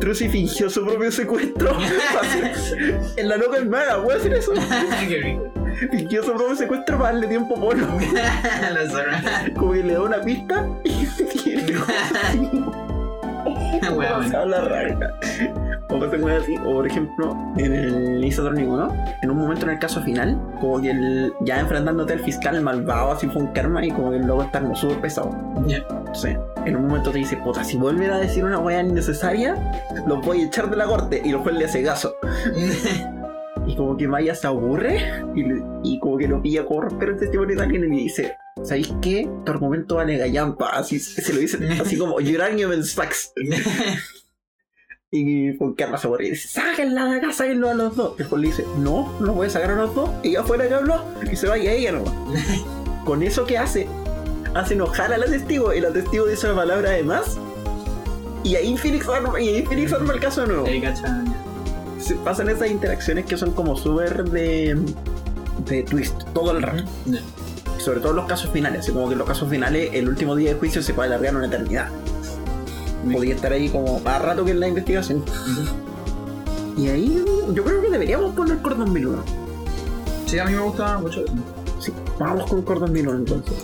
Trucy 0.00 0.28
fingió 0.28 0.68
su 0.70 0.84
propio 0.84 1.10
secuestro. 1.10 1.76
en 3.16 3.28
la 3.28 3.36
loca 3.36 3.58
es 3.58 3.66
mala, 3.66 4.02
¿puedo 4.02 4.18
decir 4.18 4.34
eso? 4.34 4.52
Qué 5.08 5.20
rico. 5.22 5.52
Fingió 5.90 6.22
su 6.22 6.32
propio 6.32 6.56
secuestro 6.56 6.98
para 6.98 7.12
darle 7.12 7.28
tiempo 7.28 7.56
a. 7.56 7.76
Como 9.54 9.72
que 9.72 9.82
le 9.82 9.92
da 9.94 10.02
una 10.02 10.20
pista 10.20 10.66
y. 10.84 11.06
Se 11.06 11.26
habla 14.36 14.60
rara. 14.62 15.14
O 15.88 15.98
cosas 15.98 16.20
como 16.20 16.28
así. 16.28 16.56
O 16.64 16.74
por 16.74 16.86
ejemplo, 16.86 17.36
en 17.56 17.72
el 17.72 18.24
Isotronic 18.24 18.68
1, 18.68 19.04
en 19.22 19.30
un 19.30 19.38
momento 19.38 19.66
en 19.66 19.72
el 19.72 19.78
caso 19.78 20.02
final, 20.02 20.38
como 20.60 20.80
que 20.80 20.90
el, 20.90 21.32
ya 21.40 21.60
enfrentándote 21.60 22.14
al 22.14 22.20
fiscal 22.20 22.60
malvado, 22.60 23.12
así 23.12 23.26
fue 23.28 23.42
un 23.42 23.48
karma 23.48 23.84
y 23.84 23.90
como 23.90 24.10
que 24.10 24.18
loco 24.18 24.42
está 24.42 24.60
como 24.60 24.74
súper 24.74 25.00
pesado. 25.00 25.30
Sí. 26.12 26.36
En 26.64 26.76
un 26.76 26.86
momento 26.88 27.10
te 27.10 27.18
dice, 27.18 27.36
puta, 27.36 27.62
si 27.62 27.76
vuelven 27.76 28.10
a 28.10 28.18
decir 28.18 28.44
una 28.44 28.58
weá 28.58 28.80
innecesaria, 28.80 29.56
los 30.06 30.24
voy 30.24 30.42
a 30.42 30.46
echar 30.46 30.68
de 30.70 30.76
la 30.76 30.86
corte. 30.86 31.22
Y 31.24 31.30
el 31.30 31.36
juez 31.36 31.54
le 31.56 31.64
hace 31.66 31.82
caso. 31.82 32.14
Y 33.66 33.74
como 33.74 33.96
que 33.96 34.06
Maya 34.06 34.34
se 34.34 34.46
aburre 34.46 35.24
y, 35.82 35.98
como 35.98 36.16
que 36.16 36.28
lo 36.28 36.40
pilla 36.40 36.64
como 36.64 36.82
romper 36.82 37.10
el 37.10 37.16
testimonio 37.16 37.56
de 37.56 37.62
alguien 37.62 37.84
y 37.84 37.88
le 37.88 37.96
dice, 37.96 38.36
¿sabéis 38.62 38.92
qué? 39.00 39.28
Tu 39.44 39.52
argumento 39.52 39.96
vale 39.96 40.16
gallampa. 40.16 40.70
Así 40.70 40.98
se 40.98 41.32
lo 41.32 41.40
dice, 41.40 41.58
así 41.80 41.98
como, 41.98 42.18
argument 42.40 42.84
sucks. 42.84 43.32
Y 45.10 45.56
con 45.56 45.74
Karma 45.74 45.98
se 45.98 46.08
aburre 46.08 46.26
y 46.26 46.30
dice, 46.30 46.48
sáquenla 46.48 47.06
de 47.06 47.18
acá, 47.18 47.32
sáquenlo 47.32 47.70
a 47.70 47.74
los 47.74 47.96
dos. 47.96 48.18
Y 48.20 48.24
juez 48.24 48.42
le 48.42 48.48
dice, 48.48 48.64
no, 48.78 49.12
no 49.20 49.34
voy 49.34 49.46
a 49.46 49.50
sacar 49.50 49.70
a 49.70 49.76
los 49.76 49.94
dos. 49.94 50.10
Y 50.22 50.36
afuera 50.36 50.66
que 50.68 50.74
habló 50.74 51.04
y 51.30 51.36
se 51.36 51.48
vaya 51.48 51.72
ella 51.72 51.92
nomás. 51.92 52.12
con 53.04 53.22
eso 53.22 53.46
que 53.46 53.56
hace, 53.56 53.86
hace 54.54 54.74
enojar 54.74 55.12
a 55.12 55.18
la 55.18 55.26
testigo 55.26 55.72
y 55.72 55.80
la 55.80 55.92
testigo 55.92 56.26
dice 56.26 56.46
una 56.46 56.56
palabra 56.56 56.90
de 56.90 57.04
más. 57.04 57.38
Y 58.42 58.56
ahí 58.56 58.76
Phoenix 58.76 59.08
arma, 59.08 59.40
y 59.40 59.48
ahí 59.48 59.62
Phoenix 59.64 59.92
arma 59.92 60.12
el 60.12 60.20
caso 60.20 60.42
de 60.42 60.48
nuevo 60.48 60.66
se 61.98 62.14
pasan 62.16 62.48
esas 62.48 62.70
interacciones 62.70 63.24
que 63.26 63.36
son 63.36 63.52
como 63.52 63.76
súper 63.76 64.24
de, 64.30 64.78
de 65.66 65.82
twist 65.82 66.22
todo 66.34 66.52
el 66.52 66.62
rato. 66.62 66.84
Sobre 67.78 68.00
todo 68.00 68.12
los 68.12 68.26
casos 68.26 68.50
finales. 68.50 68.80
Así 68.80 68.92
como 68.92 69.06
que 69.08 69.12
en 69.12 69.18
los 69.18 69.28
casos 69.28 69.48
finales, 69.48 69.90
el 69.92 70.08
último 70.08 70.34
día 70.34 70.54
de 70.54 70.58
juicio 70.58 70.82
se 70.82 70.94
puede 70.94 71.08
alargar 71.08 71.36
una 71.36 71.46
eternidad. 71.46 71.88
Podría 73.12 73.34
estar 73.34 73.52
ahí 73.52 73.68
como 73.68 74.00
más 74.00 74.20
rato 74.20 74.44
que 74.44 74.50
en 74.50 74.60
la 74.60 74.68
investigación. 74.68 75.24
Y 76.76 76.88
ahí 76.88 77.24
yo 77.52 77.64
creo 77.64 77.80
que 77.80 77.90
deberíamos 77.90 78.34
poner 78.34 78.58
Core 78.58 78.76
2001. 78.76 79.22
Sí, 80.26 80.38
a 80.38 80.44
mí 80.44 80.52
me 80.52 80.60
gusta 80.60 80.98
mucho 80.98 81.24
eso. 81.24 81.32
Sí, 81.78 81.92
vamos 82.18 82.50
con 82.50 82.62
Core 82.62 82.80
2001 82.80 83.18
entonces. 83.18 83.54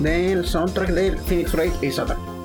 Del 0.00 0.44
soundtrack 0.44 0.90
del 0.90 1.18
Phoenix 1.18 1.54
Wright 1.54 1.82
y 1.82 1.90
Satan. 1.90 2.35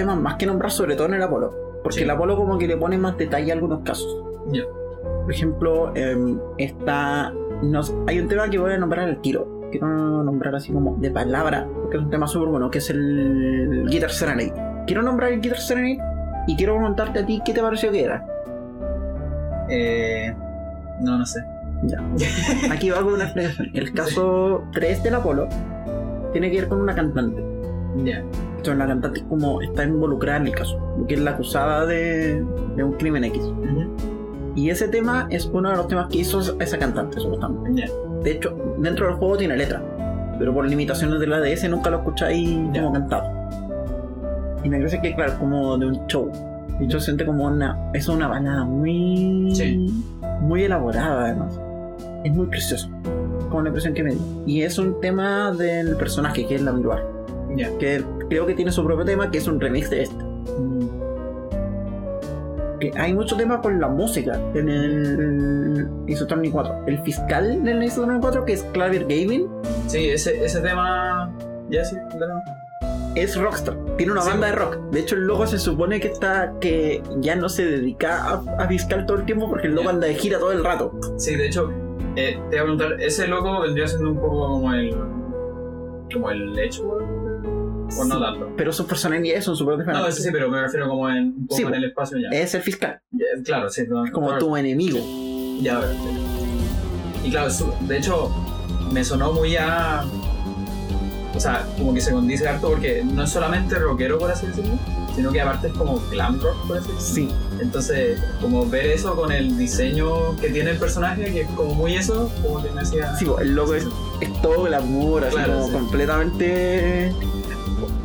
Temas 0.00 0.18
más 0.18 0.34
que 0.36 0.46
nombrar, 0.46 0.70
sobre 0.70 0.96
todo 0.96 1.06
en 1.08 1.14
el 1.14 1.22
Apolo. 1.22 1.54
Porque 1.82 1.98
Sí. 1.98 2.04
el 2.04 2.10
Apolo 2.10 2.36
como 2.36 2.58
que 2.58 2.66
le 2.66 2.76
pone 2.76 2.98
más 2.98 3.16
detalle 3.16 3.50
a 3.50 3.54
algunos 3.54 3.80
casos. 3.82 4.22
Ya. 4.52 4.62
Por 5.22 5.32
ejemplo, 5.32 5.92
em, 5.94 6.38
está. 6.58 7.32
nos- 7.62 7.94
hay 8.06 8.18
un 8.18 8.26
tema 8.28 8.48
que 8.48 8.58
voy 8.58 8.72
a 8.72 8.78
nombrar 8.78 9.06
al 9.08 9.20
tiro. 9.20 9.68
Quiero 9.70 9.86
nombrar 10.24 10.54
así 10.54 10.72
como 10.72 10.96
de 10.96 11.10
palabra, 11.10 11.66
porque 11.82 11.98
es 11.98 12.02
un 12.02 12.10
tema 12.10 12.26
súper 12.26 12.48
bueno, 12.48 12.70
que 12.70 12.78
es 12.78 12.88
el 12.90 13.86
Guitar 13.88 14.10
Serenade. 14.10 14.52
Quiero 14.86 15.02
nombrar 15.02 15.30
el 15.32 15.40
Guitar 15.40 15.58
Serenade 15.58 15.98
y 16.48 16.56
quiero 16.56 16.74
preguntarte 16.76 17.18
a 17.20 17.26
ti 17.26 17.40
qué 17.44 17.52
te 17.52 17.60
pareció 17.60 17.90
que 17.92 18.02
era. 18.04 18.26
Eh, 19.68 20.34
no, 21.00 21.18
no 21.18 21.26
sé. 21.26 21.40
Aquí 22.70 22.90
va 22.90 23.02
con 23.02 23.14
una 23.14 23.24
explicación. 23.24 23.68
El 23.74 23.92
caso 23.94 24.64
3 24.72 25.02
del 25.02 25.14
Apolo 25.14 25.48
tiene 26.32 26.50
que 26.50 26.60
ver 26.60 26.68
con 26.68 26.80
una 26.80 26.94
cantante. 26.94 27.42
Ya. 28.04 28.22
Entonces 28.60 28.78
la 28.78 28.86
cantante 28.88 29.20
es 29.20 29.24
como 29.24 29.62
está 29.62 29.84
involucrada 29.84 30.38
en 30.40 30.48
el 30.48 30.54
caso, 30.54 30.78
porque 30.98 31.14
es 31.14 31.20
la 31.20 31.30
acusada 31.30 31.86
de, 31.86 32.44
de 32.76 32.84
un 32.84 32.92
crimen 32.98 33.24
X. 33.24 33.42
Ujú. 33.42 33.90
Y 34.54 34.68
ese 34.68 34.86
tema 34.88 35.26
es 35.30 35.46
uno 35.46 35.70
de 35.70 35.76
los 35.76 35.88
temas 35.88 36.08
que 36.08 36.18
hizo 36.18 36.40
esa 36.60 36.78
cantante, 36.78 37.18
supuestamente. 37.20 37.86
Ya. 37.86 37.88
De 38.22 38.32
hecho, 38.32 38.54
dentro 38.76 39.06
del 39.06 39.14
juego 39.14 39.38
tiene 39.38 39.56
letra, 39.56 39.82
pero 40.38 40.52
por 40.52 40.68
limitaciones 40.68 41.18
de 41.20 41.26
la 41.26 41.40
DS 41.40 41.70
nunca 41.70 41.88
lo 41.88 41.98
escucháis 42.00 42.50
Ya. 42.74 42.82
como 42.82 42.92
cantado. 42.92 43.30
Y 44.62 44.68
me 44.68 44.76
parece 44.76 45.00
que, 45.00 45.14
claro, 45.14 45.32
como 45.38 45.78
de 45.78 45.86
un 45.86 46.06
show. 46.06 46.30
Hecho, 46.82 46.98
se 47.00 47.06
siente 47.06 47.24
como 47.24 47.46
una. 47.46 47.78
Es 47.94 48.08
una 48.08 48.28
balada 48.28 48.64
muy. 48.64 49.50
Sí. 49.54 49.86
Muy 50.42 50.64
elaborada, 50.64 51.24
además. 51.24 51.58
Es 52.24 52.32
muy 52.34 52.46
precioso. 52.46 52.90
Como 53.48 53.62
la 53.62 53.68
impresión 53.68 53.94
que 53.94 54.02
me 54.02 54.10
dio. 54.10 54.20
Y 54.46 54.62
es 54.62 54.78
un 54.78 55.00
tema 55.00 55.50
del 55.52 55.96
personaje, 55.96 56.46
que 56.46 56.56
es 56.56 56.62
la 56.62 56.72
Miruar. 56.72 57.02
Ya. 57.56 57.70
Que 57.78 58.04
creo 58.30 58.46
que 58.46 58.54
tiene 58.54 58.72
su 58.72 58.82
propio 58.84 59.04
tema, 59.04 59.30
que 59.30 59.36
es 59.38 59.46
un 59.46 59.60
remix 59.60 59.90
de 59.90 60.02
este. 60.04 60.24
Que 62.80 62.90
hay 62.96 63.12
mucho 63.12 63.36
tema 63.36 63.60
con 63.60 63.78
la 63.78 63.88
música 63.88 64.40
en 64.54 64.68
el 64.70 65.88
Attorney 66.22 66.50
4. 66.50 66.84
El 66.86 66.98
fiscal 67.00 67.62
del 67.62 67.82
Attorney 67.82 68.18
4, 68.20 68.44
que 68.46 68.54
es 68.54 68.62
Claver 68.72 69.02
Gavin, 69.02 69.48
Sí, 69.86 70.08
ese, 70.08 70.42
ese 70.42 70.60
tema. 70.60 71.30
Ya 71.68 71.84
sí, 71.84 71.96
claro. 72.16 72.40
es 73.16 73.36
rockstar. 73.38 73.76
Tiene 73.98 74.12
una 74.12 74.22
Sí. 74.22 74.30
banda 74.30 74.46
de 74.46 74.52
rock. 74.54 74.76
De 74.92 75.00
hecho, 75.00 75.14
el 75.16 75.26
loco 75.26 75.46
se 75.46 75.58
supone 75.58 76.00
que 76.00 76.08
está 76.08 76.54
que 76.60 77.02
ya 77.18 77.36
no 77.36 77.48
se 77.50 77.66
dedica 77.66 78.24
a, 78.24 78.42
a 78.62 78.66
fiscal 78.68 79.04
todo 79.04 79.18
el 79.18 79.24
tiempo 79.26 79.48
porque 79.50 79.66
el 79.66 79.74
loco 79.74 79.84
Ya. 79.88 79.94
anda 79.94 80.06
de 80.06 80.14
gira 80.14 80.38
todo 80.38 80.52
el 80.52 80.64
rato. 80.64 80.92
Sí, 81.18 81.34
de 81.36 81.46
hecho, 81.48 81.70
eh, 82.16 82.40
te 82.48 82.56
iba 82.56 82.62
a 82.62 82.64
preguntar, 82.64 82.92
ese 83.00 83.26
loco 83.28 83.60
vendría 83.60 83.86
siendo 83.88 84.10
un 84.10 84.16
poco 84.18 84.48
como 84.48 84.72
el. 84.72 84.96
como 86.12 86.30
el 86.30 86.58
Edgeworld. 86.58 87.20
O 87.98 88.04
no 88.04 88.20
tanto. 88.20 88.52
Pero 88.56 88.72
sus 88.72 88.86
personalidades 88.86 89.44
son 89.44 89.56
súper 89.56 89.74
No, 89.74 89.80
diferentes. 89.84 90.14
ese 90.14 90.22
sí, 90.24 90.28
pero 90.32 90.48
me 90.50 90.60
refiero 90.60 90.88
como 90.88 91.08
en, 91.10 91.24
un 91.26 91.46
poco 91.46 91.56
Sí, 91.56 91.62
en 91.62 91.74
el 91.74 91.84
espacio 91.84 92.18
ya. 92.18 92.28
Es 92.38 92.54
el 92.54 92.62
fiscal, 92.62 93.00
Ya, 93.12 93.24
Claro, 93.44 93.68
sí. 93.70 93.82
no, 93.88 94.04
como 94.12 94.28
claro. 94.28 94.40
tu 94.40 94.56
enemigo. 94.56 94.98
Ya, 95.60 95.76
a 95.76 95.80
ver. 95.80 95.96
Y 97.24 97.30
claro, 97.30 97.50
su- 97.50 97.72
de 97.82 97.98
hecho, 97.98 98.30
me 98.92 99.04
sonó 99.04 99.32
muy 99.32 99.56
a. 99.56 100.04
O 101.34 101.38
sea, 101.40 101.66
como 101.78 101.94
que 101.94 102.00
se 102.00 102.10
condice 102.12 102.46
harto 102.48 102.68
porque 102.68 103.02
no 103.04 103.22
es 103.24 103.30
solamente 103.30 103.74
rockero, 103.76 104.18
por 104.18 104.30
así 104.30 104.46
decirlo, 104.46 104.72
sino 105.14 105.30
que 105.30 105.40
aparte 105.40 105.68
es 105.68 105.72
como 105.74 105.98
glam 106.10 106.40
rock, 106.40 106.66
por 106.66 106.78
así 106.78 106.90
decirlo. 106.92 107.30
Sí, 107.30 107.36
Entonces, 107.62 108.20
como 108.40 108.66
ver 108.68 108.86
eso 108.86 109.14
con 109.14 109.30
el 109.30 109.56
diseño 109.56 110.36
que 110.40 110.48
tiene 110.50 110.70
el 110.72 110.78
personaje, 110.78 111.24
que 111.32 111.42
es 111.42 111.48
como 111.50 111.74
muy 111.74 111.94
eso, 111.94 112.30
como 112.42 112.62
que 112.62 112.70
me 112.72 112.80
hacía. 112.80 113.14
sí, 113.16 113.26
el 113.40 113.54
loco 113.54 113.74
es, 113.74 113.86
es 114.20 114.42
todo 114.42 114.64
glamour, 114.64 115.24
así 115.24 115.36
Claro, 115.36 115.52
como 115.54 115.66
sí. 115.66 115.72
completamente 115.72 117.12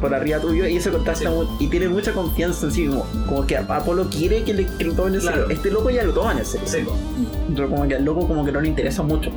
por 0.02 0.14
arriba 0.14 0.40
tuyo 0.40 0.68
y 0.68 0.78
eso 0.78 0.92
contrasta 0.92 1.30
Sí. 1.30 1.48
y 1.60 1.68
tiene 1.68 1.88
mucha 1.90 2.12
confianza 2.14 2.66
en 2.66 2.72
sí 2.72 2.88
como, 2.88 3.06
como 3.28 3.46
que 3.48 3.58
Apolo 3.58 4.08
quiere 4.10 4.44
que, 4.44 4.54
le, 4.54 4.66
que 4.66 4.84
lo 4.86 4.94
tomen 4.94 5.16
en 5.16 5.22
Claro. 5.22 5.38
serio. 5.42 5.56
Este 5.56 5.72
loco 5.72 5.90
ya 5.90 6.04
lo 6.04 6.14
toman 6.14 6.38
en 6.38 6.46
serio. 6.46 6.68
Sí. 6.68 6.80
Pero 7.56 7.70
como 7.70 7.88
que 7.88 7.96
al 7.96 8.04
loco 8.04 8.28
como 8.28 8.44
que 8.46 8.52
no 8.52 8.60
le 8.62 8.68
interesa 8.68 9.04
mucho. 9.04 9.30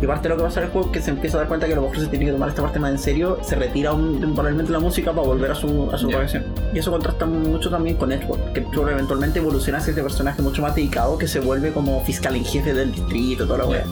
Y 0.00 0.06
parte 0.06 0.24
de 0.24 0.30
lo 0.30 0.36
que 0.38 0.42
pasa 0.44 0.60
en 0.60 0.66
el 0.66 0.72
juego 0.72 0.88
es 0.88 0.92
que 0.94 1.02
se 1.02 1.10
empieza 1.10 1.36
a 1.36 1.40
dar 1.40 1.48
cuenta 1.48 1.68
que 1.68 1.74
los 1.76 1.84
se 1.96 2.06
tiene 2.08 2.24
que 2.26 2.32
tomar 2.32 2.48
esta 2.48 2.62
parte 2.62 2.78
más 2.80 2.90
en 2.90 2.98
serio, 2.98 3.38
se 3.42 3.54
retira 3.54 3.92
un- 3.92 4.18
temporalmente 4.20 4.72
la 4.72 4.80
música 4.80 5.12
para 5.12 5.26
volver 5.26 5.50
a 5.52 5.54
su, 5.54 5.88
a 5.92 5.98
su 5.98 6.08
profesión. 6.08 6.44
Y 6.74 6.78
eso 6.78 6.90
contrasta 6.90 7.24
mucho 7.26 7.70
también 7.70 7.96
con 7.96 8.10
Edward, 8.10 8.52
que 8.52 8.60
Edward 8.60 8.92
eventualmente 8.92 9.38
evoluciona 9.38 9.78
hacia 9.78 9.90
este 9.90 10.02
personaje 10.02 10.42
mucho 10.42 10.60
más 10.62 10.74
dedicado 10.74 11.16
que 11.18 11.28
se 11.28 11.38
vuelve 11.40 11.72
como 11.72 12.02
fiscal 12.04 12.34
en 12.34 12.44
jefe 12.44 12.74
del 12.74 12.90
distrito, 12.92 13.44
toda 13.46 13.58
la 13.58 13.64
Ya. 13.64 13.70
wea. 13.70 13.84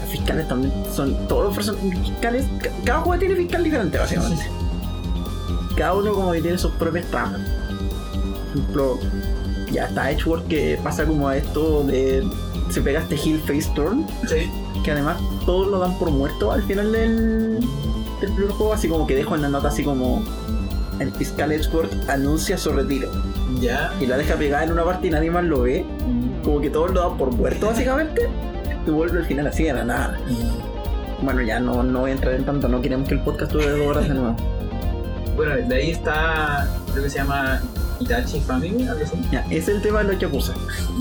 Los 0.00 0.10
fiscales 0.10 0.48
también 0.48 0.72
son 0.94 1.28
todos 1.28 1.44
los 1.46 1.54
personajes 1.54 1.98
fiscales, 2.00 2.46
ca- 2.62 2.70
cada 2.84 3.00
juego 3.00 3.18
tiene 3.18 3.34
fiscal 3.36 3.62
diferente 3.64 3.98
básicamente. 3.98 4.44
Cada 5.76 5.94
uno 5.94 6.12
como 6.14 6.32
que 6.32 6.40
tiene 6.42 6.58
sus 6.58 6.72
propias 6.72 7.06
tramas. 7.06 7.40
Por 8.52 8.60
ejemplo, 8.60 8.98
ya 9.72 9.86
está 9.86 10.10
Edgeworth 10.10 10.46
que 10.46 10.78
pasa 10.82 11.04
como 11.04 11.28
a 11.28 11.36
esto 11.36 11.82
de 11.84 12.24
se 12.70 12.80
pega 12.80 13.00
este 13.00 13.16
heel 13.16 13.40
face 13.40 13.70
turn 13.74 14.06
Sí. 14.28 14.50
que 14.84 14.90
además 14.92 15.18
todos 15.44 15.66
lo 15.68 15.78
dan 15.80 15.98
por 15.98 16.10
muerto 16.10 16.50
al 16.52 16.62
final 16.62 16.92
del, 16.92 17.60
del 18.20 18.32
primer 18.32 18.50
juego, 18.52 18.72
así 18.72 18.88
como 18.88 19.06
que 19.06 19.14
dejo 19.16 19.34
en 19.34 19.42
la 19.42 19.48
nota 19.48 19.68
así 19.68 19.82
como 19.84 20.22
el 21.00 21.10
fiscal 21.12 21.50
Edgeworth 21.52 21.92
anuncia 22.08 22.56
su 22.56 22.70
retiro 22.72 23.08
Ya. 23.60 23.92
y 24.00 24.06
la 24.06 24.16
deja 24.16 24.36
pegada 24.36 24.64
en 24.64 24.72
una 24.72 24.84
parte 24.84 25.08
y 25.08 25.10
nadie 25.10 25.30
más 25.30 25.44
lo 25.44 25.62
ve, 25.62 25.84
como 26.44 26.60
que 26.60 26.70
todos 26.70 26.92
lo 26.92 27.00
dan 27.08 27.18
por 27.18 27.32
muerto 27.34 27.66
básicamente, 27.66 28.28
y 28.86 28.90
vuelve 28.90 29.18
al 29.18 29.26
final 29.26 29.46
así 29.48 29.64
de 29.64 29.72
la 29.74 29.84
nada. 29.84 30.18
Bueno, 31.22 31.42
ya 31.42 31.58
no, 31.58 31.82
no 31.82 32.00
voy 32.00 32.10
a 32.10 32.14
entrar 32.14 32.34
en 32.34 32.44
tanto, 32.44 32.68
no 32.68 32.80
queremos 32.80 33.08
que 33.08 33.14
el 33.14 33.20
podcast 33.20 33.52
dure 33.52 33.68
dos 33.70 33.86
horas 33.88 34.08
de 34.08 34.14
nuevo. 34.14 34.36
Bueno, 35.36 35.56
de 35.68 35.74
ahí 35.74 35.90
está, 35.90 36.68
creo 36.92 37.04
que 37.04 37.10
se 37.10 37.18
llama 37.18 37.60
Itachi 38.00 38.40
Family, 38.40 38.86
algo 38.86 39.04
así. 39.04 39.16
Ya, 39.32 39.44
es 39.50 39.68
el 39.68 39.82
tema 39.82 40.02
de 40.02 40.12
los 40.12 40.18
Yakuza. 40.18 40.54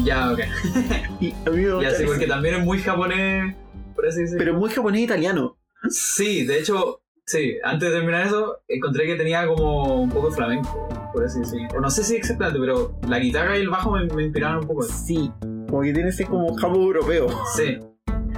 Ya, 0.03 0.31
ok. 0.31 0.39
Y 1.19 1.31
a 1.45 1.49
mí 1.51 1.57
me 1.64 1.73
gusta 1.73 1.89
Ya 1.91 1.95
eso. 1.97 2.05
porque 2.05 2.27
también 2.27 2.55
es 2.55 2.65
muy 2.65 2.80
japonés, 2.80 3.55
por 3.95 4.07
así 4.07 4.22
decirlo. 4.22 4.39
Pero 4.39 4.53
muy 4.55 4.69
japonés 4.72 5.01
e 5.01 5.03
italiano. 5.03 5.57
Sí, 5.89 6.45
de 6.45 6.60
hecho, 6.60 7.01
sí, 7.26 7.57
antes 7.64 7.89
de 7.89 7.95
terminar 7.95 8.26
eso, 8.27 8.60
encontré 8.68 9.05
que 9.05 9.15
tenía 9.15 9.45
como 9.45 10.01
un 10.01 10.10
poco 10.10 10.30
de 10.30 10.35
flamenco, 10.35 10.89
por 11.14 11.23
así 11.26 11.39
decirlo. 11.39 11.68
O 11.77 11.80
no 11.80 11.89
sé 11.91 12.03
si 12.03 12.15
exactamente, 12.15 12.60
pero 12.60 12.99
la 13.07 13.19
guitarra 13.19 13.57
y 13.57 13.61
el 13.61 13.69
bajo 13.69 13.91
me, 13.91 14.05
me 14.07 14.23
inspiraron 14.23 14.60
un 14.60 14.68
poco. 14.68 14.84
Sí, 14.84 15.31
como 15.69 15.81
que 15.81 15.93
tiene 15.93 16.10
ese 16.10 16.26
como 16.26 16.55
japo 16.55 16.76
europeo. 16.76 17.27
Sí. 17.55 17.77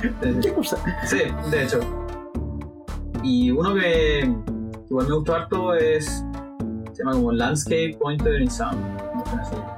Sí, 0.02 0.10
Yakuza. 0.42 0.78
Sí, 1.06 1.20
de 1.52 1.64
hecho. 1.64 1.80
Y 3.24 3.50
uno 3.52 3.74
que 3.74 4.30
igual 4.90 5.08
me 5.08 5.16
gustó 5.16 5.36
harto 5.36 5.74
es. 5.74 6.24
Se 6.94 7.04
llama 7.04 7.14
como 7.14 7.32
Landscape 7.32 7.98
Pointer 8.00 8.42
in 8.42 8.50
Sound. 8.50 8.78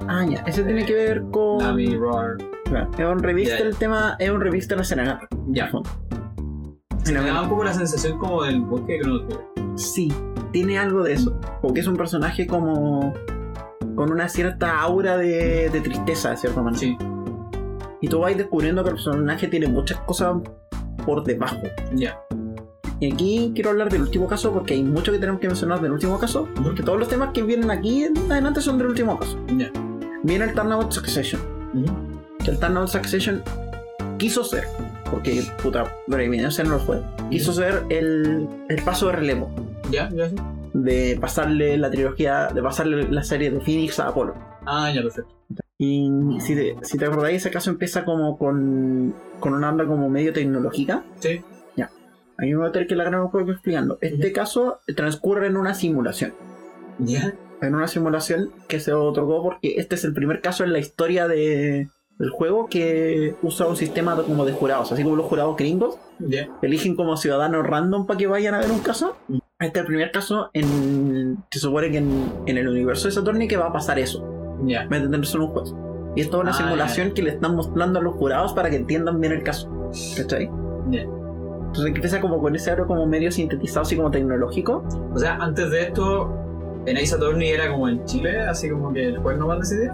Ah, 0.08 0.26
ya, 0.30 0.40
ese 0.46 0.64
tiene 0.64 0.86
que 0.86 0.94
ver 0.94 1.24
con... 1.32 1.58
Nami, 1.60 1.96
Roar. 1.96 2.38
Claro, 2.66 2.92
Es 2.98 3.06
un 3.06 3.24
remix 3.24 3.50
Ya, 3.50 3.64
del 3.64 3.76
tema, 3.76 4.16
es 4.20 4.30
un 4.30 4.40
de 4.68 4.76
la 4.76 4.84
serenata. 4.84 5.28
Ya. 5.48 5.72
Se 7.04 7.14
me 7.14 7.26
da 7.26 7.42
un 7.42 7.50
poco 7.50 7.64
la 7.64 7.74
sensación 7.74 8.20
como 8.20 8.44
del 8.44 8.62
bosque 8.62 8.94
de 8.94 9.00
Trigger. 9.00 9.40
Sí, 9.76 10.14
tiene 10.52 10.78
algo 10.78 11.04
de 11.04 11.14
eso. 11.14 11.40
Porque 11.62 11.80
es 11.80 11.88
un 11.88 11.96
personaje 11.96 12.46
como. 12.46 13.14
con 13.96 14.12
una 14.12 14.28
cierta 14.28 14.80
aura 14.82 15.18
de, 15.18 15.70
de 15.70 15.82
tristeza, 15.82 16.32
de 16.32 16.38
cierta 16.38 16.62
manera. 16.62 16.80
Sí, 16.80 16.98
Y 18.02 18.10
tú 18.10 18.20
vas 18.20 18.36
descubriendo 18.36 18.84
que 18.84 18.90
el 18.90 18.96
personaje 18.96 19.48
tiene 19.48 19.68
muchas 19.68 20.00
cosas 20.02 20.36
por 21.06 21.24
debajo. 21.24 21.58
ya. 21.96 22.20
Y 23.00 23.12
aquí 23.12 23.52
quiero 23.54 23.70
hablar 23.70 23.90
del 23.92 24.02
último 24.02 24.28
caso 24.28 24.52
porque 24.52 24.74
hay 24.74 24.84
mucho 24.84 25.12
que 25.12 25.20
tenemos 25.20 25.40
que 25.40 25.48
mencionar 25.48 25.82
del 25.82 25.92
último 25.92 26.18
caso. 26.20 26.48
Porque 26.64 26.82
todos 26.84 26.98
los 26.98 27.08
temas 27.08 27.32
que 27.34 27.44
vienen 27.44 27.70
aquí 27.70 28.04
en 28.04 28.18
adelante 28.32 28.62
son 28.62 28.78
del 28.78 28.88
último 28.88 29.20
caso. 29.20 29.38
Viene 30.24 30.46
el 30.46 30.54
Turnabout 30.54 30.92
Succession. 30.92 31.42
El 32.46 32.58
Turnabout 32.60 32.90
Succession 32.90 33.44
quiso 34.18 34.44
ser. 34.44 34.66
Porque, 35.12 35.44
puta, 35.62 35.86
por 36.08 36.20
evidencia 36.20 36.64
no 36.64 36.72
lo 36.72 36.80
fue. 36.80 37.02
Quiso 37.30 37.54
ser 37.54 37.84
el, 37.90 38.48
el 38.68 38.82
paso 38.84 39.08
de 39.08 39.14
relevo. 39.14 39.50
Ya, 39.92 40.10
ya 40.10 40.30
sí. 40.30 40.36
de 40.74 41.18
pasarle 41.22 41.78
la 41.78 41.90
trilogía, 41.90 42.48
de 42.48 42.62
pasarle 42.62 43.08
la 43.10 43.24
serie 43.24 43.52
de 43.52 43.62
Phoenix 43.62 44.00
a 44.00 44.08
Apolo. 44.10 44.36
Ah, 44.66 44.92
ya, 44.94 45.02
perfecto. 45.02 45.32
Y 45.78 46.10
si 46.40 46.56
te, 46.56 46.76
si 46.82 46.98
te 46.98 47.06
acordáis, 47.06 47.38
ese 47.38 47.52
caso 47.52 47.70
empieza 47.70 48.04
como 48.04 48.38
con, 48.38 49.14
con 49.40 49.54
una 49.54 49.70
onda 49.70 49.86
como 49.86 50.10
medio 50.10 50.34
tecnológica. 50.34 51.04
Sí. 51.20 51.42
A 52.40 52.44
mí 52.44 52.50
me 52.54 52.58
va 52.62 52.68
a 52.68 52.72
tener 52.72 52.88
que 52.88 52.96
la 52.96 53.04
gran 53.06 53.22
un 53.22 53.32
poco 53.32 53.52
explicando. 53.52 53.98
Este 54.02 54.28
Ujú. 54.28 54.36
caso 54.36 54.80
transcurre 54.96 55.48
en 55.48 55.58
una 55.58 55.74
simulación. 55.74 56.34
Ya. 57.00 57.34
En 57.62 57.74
una 57.76 57.88
simulación 57.88 58.52
que 58.68 58.80
se 58.80 58.94
otorgó 58.94 59.42
porque 59.44 59.76
este 59.78 59.96
es 59.96 60.04
el 60.04 60.14
primer 60.14 60.42
caso 60.42 60.64
en 60.64 60.72
la 60.74 60.80
historia 60.80 61.28
de, 61.28 61.90
del 62.20 62.30
juego 62.30 62.68
que 62.68 63.36
usa 63.42 63.66
un 63.68 63.76
sistema 63.76 64.16
de- 64.16 64.24
como 64.24 64.46
de 64.46 64.54
jurados. 64.54 64.92
Así 64.92 65.04
como 65.04 65.16
los 65.16 65.26
jurados 65.26 65.56
gringos 65.58 65.98
Ya. 66.20 66.48
eligen 66.62 66.96
como 66.96 67.18
ciudadanos 67.18 67.66
random 67.66 68.06
para 68.06 68.18
que 68.20 68.28
vayan 68.28 68.54
a 68.54 68.60
ver 68.60 68.70
un 68.72 68.80
caso. 68.80 69.18
Mm. 69.28 69.38
Este 69.60 69.80
es 69.80 69.82
el 69.82 69.88
primer 69.88 70.12
caso 70.12 70.52
en. 70.54 71.38
Se 71.50 71.58
supone 71.58 71.90
que 71.90 71.98
en, 71.98 72.32
en 72.46 72.58
el 72.60 72.68
universo 72.68 73.08
de 73.08 73.14
Saturni 73.16 73.48
que 73.48 73.58
va 73.58 73.68
a 73.68 73.74
pasar 73.74 73.98
eso. 73.98 74.24
Ya. 74.64 74.84
Entenderse 74.84 75.36
en 75.38 75.44
un 75.44 75.50
juez. 75.50 75.74
Y 76.16 76.22
esto 76.22 76.38
es 76.38 76.42
una 76.44 76.52
Ah, 76.52 76.54
simulación 76.54 77.12
que 77.12 77.24
le 77.24 77.32
están 77.32 77.56
mostrando 77.56 77.98
a 77.98 78.04
los 78.04 78.14
jurados 78.16 78.54
para 78.54 78.70
que 78.70 78.76
entiendan 78.76 79.20
bien 79.20 79.34
el 79.34 79.42
caso. 79.42 79.68
¿Cachai? 80.16 80.48
Ya. 80.92 81.06
Entonces 81.78 81.96
empieza 81.96 82.20
como 82.22 82.42
con 82.42 82.56
ese 82.56 82.72
aro 82.72 82.88
como 82.88 83.06
medio 83.06 83.32
sintetizado, 83.32 83.82
así 83.82 83.96
como 83.96 84.10
tecnológico. 84.10 84.84
O 85.14 85.20
sea, 85.20 85.36
antes 85.36 85.70
de 85.70 85.84
esto, 85.84 86.34
en 86.88 86.98
Ace 86.98 87.14
Attorney 87.14 87.50
era 87.50 87.70
como 87.72 87.88
en 87.88 88.04
Chile, 88.06 88.40
así 88.42 88.70
como 88.70 88.92
que 88.92 89.06
el 89.06 89.18
juez 89.20 89.38
no 89.38 89.48
va 89.48 89.56
a 89.56 89.60
decidir. 89.60 89.92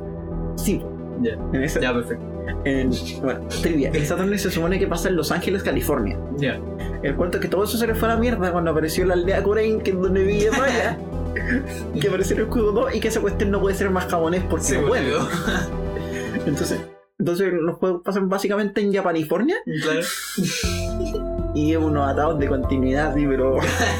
Sí, 0.56 0.82
Ya, 1.22 1.34
en 1.52 1.64
esa, 1.64 1.82
ya, 1.82 1.94
perfecto. 1.94 2.24
en, 2.64 2.90
bueno, 3.22 3.42
trivia. 3.62 3.90
El 3.94 4.06
Saturn 4.06 4.38
se 4.40 4.50
supone 4.50 4.80
que 4.80 4.88
pasa 4.88 5.10
en 5.10 5.18
Los 5.18 5.32
Ángeles, 5.32 5.62
California. 5.64 6.18
Ya. 6.38 6.60
El 7.02 7.16
cuento 7.16 7.38
es 7.38 7.42
que 7.42 7.50
todo 7.50 7.66
eso 7.66 7.78
se 7.78 7.86
le 7.86 7.96
fue 7.96 8.08
a 8.10 8.14
la 8.16 8.20
mierda 8.20 8.52
cuando 8.52 8.72
apareció 8.72 9.06
la 9.06 9.16
aldea 9.16 9.44
Corain, 9.44 9.82
que 9.82 9.92
es 9.92 10.00
donde 10.00 10.24
vivía 10.24 10.52
Maya. 10.52 10.98
que 12.00 12.08
apareció 12.08 12.36
el 12.38 12.44
escudo 12.44 12.72
2 12.72 12.96
y 12.96 13.00
que 13.02 13.08
esa 13.10 13.20
cuestión 13.20 13.52
no 13.52 13.60
puede 13.60 13.76
ser 13.76 13.90
más 13.90 14.06
japonés 14.06 14.44
porque 14.50 14.64
Sí, 14.66 14.78
no 14.80 14.88
puede. 14.88 15.12
Entonces, 16.46 16.80
entonces 17.20 17.52
los 17.54 17.78
juegos 17.78 18.02
pasan 18.06 18.30
básicamente 18.30 18.82
en 18.82 18.94
Japanifornia 18.94 19.56
Claro. 19.82 20.02
y 21.56 21.76
unos 21.76 22.08
atados 22.10 22.40
de 22.40 22.48
continuidad 22.48 23.12
así, 23.12 23.26
pero 23.28 23.58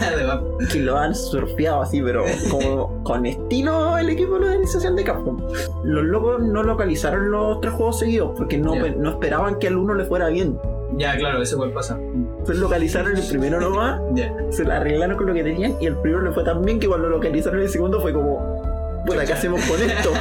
que 0.72 0.80
lo 0.80 0.98
han 0.98 1.14
surfeado 1.14 1.82
así, 1.82 2.02
pero 2.02 2.24
como 2.50 3.04
con 3.04 3.26
estilo 3.26 3.98
el 3.98 4.10
equipo 4.10 4.40
de 4.40 4.46
organización 4.46 4.96
de 4.96 5.04
Capcom. 5.04 5.40
Los 5.84 6.04
locos 6.04 6.42
no 6.42 6.64
localizaron 6.64 7.30
los 7.32 7.62
tres 7.62 7.74
juegos 7.74 8.00
seguidos 8.00 8.32
porque 8.38 8.58
no, 8.58 8.74
no 8.76 9.10
esperaban 9.12 9.60
que 9.60 9.68
al 9.68 9.78
uno 9.78 9.94
le 9.94 10.06
fuera 10.06 10.30
bien. 10.30 10.58
ya, 10.98 11.16
claro, 11.18 11.42
eso 11.42 11.56
igual 11.56 11.72
pasa. 11.72 11.98
Entonces 12.00 12.58
localizaron 12.58 13.16
el 13.16 13.24
primero 13.28 13.60
nomás, 13.62 14.02
Ya. 14.14 14.34
se 14.50 14.64
la 14.64 14.78
arreglaron 14.78 15.16
con 15.18 15.28
lo 15.28 15.34
que 15.34 15.44
tenían 15.44 15.76
y 15.80 15.86
el 15.86 15.96
primero 15.98 16.24
le 16.24 16.32
fue 16.32 16.44
tan 16.44 16.62
bien 16.64 16.80
que 16.80 16.88
cuando 16.88 17.08
lo 17.08 17.18
localizaron 17.18 17.60
el 17.60 17.70
segundo 17.70 18.02
fue 18.02 18.14
como, 18.14 19.04
puta, 19.06 19.26
¿qué 19.26 19.34
hacemos 19.34 19.62
con 19.66 19.80
esto? 19.82 20.10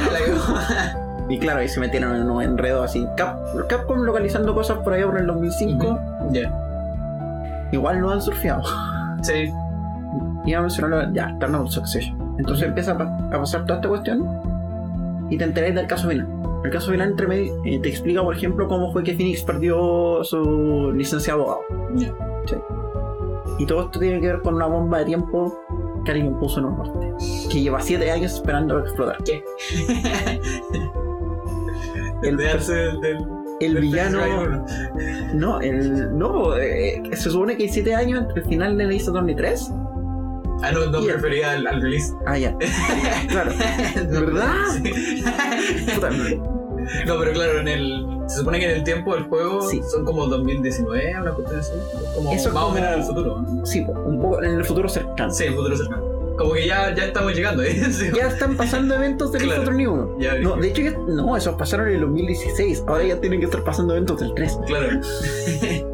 Y 1.29 1.39
claro, 1.39 1.61
ahí 1.61 1.69
se 1.69 1.79
metieron 1.79 2.15
en 2.17 2.23
unos 2.23 2.43
enredos 2.43 2.83
así. 2.83 3.07
Cap- 3.15 3.39
Capcom 3.69 3.99
localizando 4.03 4.53
cosas 4.53 4.79
por 4.79 4.91
allá 4.93 5.05
por 5.05 5.17
el 5.17 5.25
2005, 5.25 5.99
Ya. 6.31 6.51
Igual 7.73 7.99
no 8.01 8.11
han 8.11 8.21
surfeado. 8.21 8.63
Sí. 9.21 9.51
Iba 10.45 10.59
a 10.59 10.61
mencionarlo 10.61 11.13
ya, 11.13 11.29
Eternal 11.29 11.69
Succession. 11.69 12.17
Entonces 12.37 12.67
empieza 12.67 12.91
a, 12.93 12.97
pa- 12.97 13.27
a 13.31 13.39
pasar 13.39 13.65
toda 13.65 13.75
esta 13.79 13.89
cuestión 13.89 14.27
y 15.29 15.37
te 15.37 15.43
enteráis 15.45 15.75
del 15.75 15.87
caso 15.87 16.09
final. 16.09 16.27
El 16.63 16.71
caso 16.71 16.91
final 16.91 17.09
entre 17.09 17.27
medio 17.27 17.53
eh, 17.65 17.79
te 17.79 17.89
explica, 17.89 18.21
por 18.21 18.35
ejemplo, 18.35 18.67
cómo 18.67 18.91
fue 18.93 19.03
que 19.03 19.13
Phoenix 19.15 19.43
perdió 19.43 20.23
su 20.23 20.91
licencia 20.95 21.33
de 21.35 21.39
abogado. 21.41 21.61
Ya. 21.95 22.11
Y 23.59 23.65
todo 23.65 23.81
esto 23.83 23.99
tiene 23.99 24.19
que 24.21 24.27
ver 24.27 24.41
con 24.41 24.55
una 24.55 24.65
bomba 24.65 24.99
de 24.99 25.05
tiempo 25.05 25.59
que 26.05 26.11
alguien 26.11 26.33
puso 26.39 26.59
en 26.59 26.65
el 26.67 26.71
norte. 26.75 27.13
Que 27.51 27.61
lleva 27.61 27.79
7 27.81 28.11
años 28.11 28.33
esperando 28.33 28.77
a 28.77 28.81
explotar. 28.81 29.17
¿Qué? 29.23 29.43
El, 32.23 32.37
de 32.37 32.45
el 33.59 33.77
villano. 33.79 34.65
No, 35.33 35.59
el. 35.61 36.17
No, 36.17 36.55
eh, 36.57 37.01
se 37.13 37.29
supone 37.29 37.55
que 37.57 37.63
hay 37.63 37.69
7 37.69 37.95
años 37.95 38.21
entre 38.23 38.41
el 38.41 38.47
final 38.47 38.77
de 38.77 38.85
Ace 38.95 39.09
Attorney 39.09 39.35
3. 39.35 39.71
Ah, 40.61 40.71
no, 40.71 40.85
no 40.85 41.01
me 41.01 41.11
refería 41.13 41.51
al, 41.51 41.67
al 41.67 41.81
release. 41.81 42.13
Ah, 42.25 42.37
ya. 42.37 42.55
Claro. 43.29 43.51
¿Verdad? 44.09 44.55
Puta, 45.95 46.09
No, 47.05 47.19
pero 47.19 47.33
claro, 47.33 47.59
en 47.59 47.67
el. 47.67 48.07
Se 48.27 48.37
supone 48.37 48.57
que 48.59 48.65
en 48.71 48.77
el 48.77 48.83
tiempo 48.85 49.13
del 49.15 49.23
juego 49.25 49.69
Sí. 49.69 49.81
son 49.91 50.05
como 50.05 50.25
2019, 50.27 51.19
una 51.19 51.31
cuestión 51.31 51.59
así. 51.59 51.71
Como 52.15 52.31
Eso 52.31 52.47
es 52.47 52.53
más 52.53 52.63
o 52.63 52.67
como- 52.67 52.75
menos 52.79 52.93
en 52.93 52.99
el 52.99 53.05
futuro. 53.05 53.45
Sí, 53.65 53.85
un 54.05 54.21
poco 54.21 54.41
en 54.43 54.51
el 54.51 54.63
futuro 54.65 54.87
cercano. 54.87 55.31
Sí, 55.33 55.43
el 55.45 55.53
futuro 55.55 55.75
cercano. 55.75 56.03
Como 56.37 56.53
que 56.53 56.67
ya, 56.67 56.93
ya 56.95 57.05
estamos 57.05 57.33
llegando, 57.35 57.61
¿eh? 57.63 57.73
Sí. 57.91 58.09
Ya 58.15 58.27
están 58.27 58.57
pasando 58.57 58.95
eventos 58.95 59.31
del 59.31 59.43
Claro. 59.43 59.61
Ace 59.61 59.61
Attorney 59.61 59.85
1. 59.87 60.19
Ya, 60.19 60.35
No, 60.39 60.55
de 60.55 60.67
hecho, 60.69 60.81
ya, 60.81 60.91
no, 60.91 61.37
esos 61.37 61.55
pasaron 61.55 61.87
en 61.87 61.95
el 61.95 62.01
2016. 62.01 62.83
Ahora 62.87 63.03
ya 63.03 63.19
tienen 63.21 63.39
que 63.39 63.45
estar 63.45 63.63
pasando 63.63 63.93
eventos 63.93 64.19
del 64.19 64.33
3. 64.33 64.59
Claro. 64.67 64.87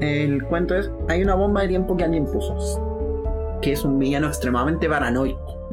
El 0.00 0.42
cuento 0.44 0.74
es: 0.74 0.90
hay 1.08 1.22
una 1.22 1.34
bomba 1.36 1.62
de 1.62 1.68
tiempo 1.68 1.96
que 1.96 2.04
alguien 2.04 2.26
puso. 2.26 2.56
Que 3.60 3.72
es 3.72 3.84
un 3.84 3.98
villano 3.98 4.26
extremadamente 4.26 4.88
paranoico. 4.88 5.68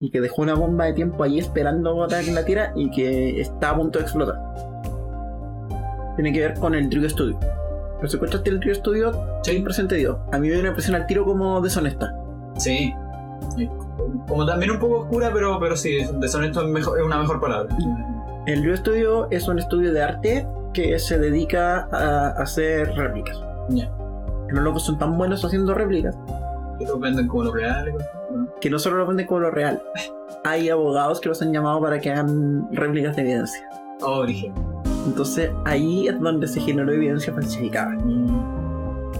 Y 0.00 0.10
que 0.10 0.20
dejó 0.20 0.42
una 0.42 0.54
bomba 0.54 0.86
de 0.86 0.92
tiempo 0.94 1.22
ahí 1.24 1.38
esperando 1.38 2.04
a 2.04 2.20
en 2.20 2.34
la 2.34 2.44
Tierra 2.44 2.72
y 2.74 2.90
que 2.90 3.40
está 3.40 3.70
a 3.70 3.76
punto 3.76 3.98
de 3.98 4.04
explotar. 4.04 4.36
Tiene 6.16 6.32
que 6.32 6.40
ver 6.40 6.54
con 6.54 6.74
el 6.74 6.88
Trio 6.88 7.08
Studio. 7.10 7.38
¿Pero 7.40 8.06
escuchaste 8.06 8.48
el 8.48 8.60
Trio 8.60 8.74
Studio? 8.76 9.12
Sí. 9.42 9.56
Impresión 9.56 9.88
te 9.88 9.96
dio. 9.96 10.20
A 10.32 10.38
mí 10.38 10.46
me 10.46 10.52
dio 10.52 10.60
una 10.60 10.68
impresión 10.68 10.94
al 10.96 11.06
tiro 11.06 11.24
como 11.24 11.60
deshonesta. 11.60 12.14
Sí. 12.56 12.94
Como 14.26 14.46
también 14.46 14.70
un 14.72 14.78
poco 14.78 15.00
oscura, 15.00 15.30
pero, 15.32 15.58
pero 15.60 15.76
sí, 15.76 15.98
deshonesto 16.20 16.62
es, 16.62 16.68
mejor, 16.68 16.98
es 16.98 17.04
una 17.04 17.18
mejor 17.18 17.40
palabra. 17.40 17.74
El 18.46 18.60
Trio 18.62 18.76
Studio 18.76 19.28
es 19.30 19.46
un 19.48 19.58
estudio 19.58 19.92
de 19.92 20.02
arte 20.02 20.46
que 20.72 20.98
se 20.98 21.18
dedica 21.18 21.88
a 21.92 22.28
hacer 22.42 22.94
réplicas. 22.94 23.40
Ya. 23.70 23.90
Los 24.48 24.64
locos 24.64 24.84
son 24.84 24.98
tan 24.98 25.18
buenos 25.18 25.44
haciendo 25.44 25.74
réplicas 25.74 26.16
Que 26.78 26.86
lo 26.86 26.98
venden 26.98 27.28
como 27.28 27.44
lo 27.44 27.52
real. 27.52 27.92
¿no? 27.92 28.48
que 28.60 28.70
no 28.70 28.78
solo 28.78 28.96
lo 28.98 29.06
venden 29.06 29.26
como 29.26 29.40
lo 29.40 29.50
real. 29.50 29.82
Hay 30.44 30.68
abogados 30.68 31.20
que 31.20 31.28
los 31.28 31.40
han 31.42 31.52
llamado 31.52 31.80
para 31.80 32.00
que 32.00 32.10
hagan 32.10 32.68
réplicas 32.72 33.16
de 33.16 33.22
evidencia. 33.22 33.68
Oh, 34.02 34.20
origen. 34.20 34.52
Entonces 35.06 35.50
ahí 35.64 36.08
es 36.08 36.20
donde 36.20 36.46
se 36.46 36.60
generó 36.60 36.92
evidencia 36.92 37.32
falsificada. 37.32 37.96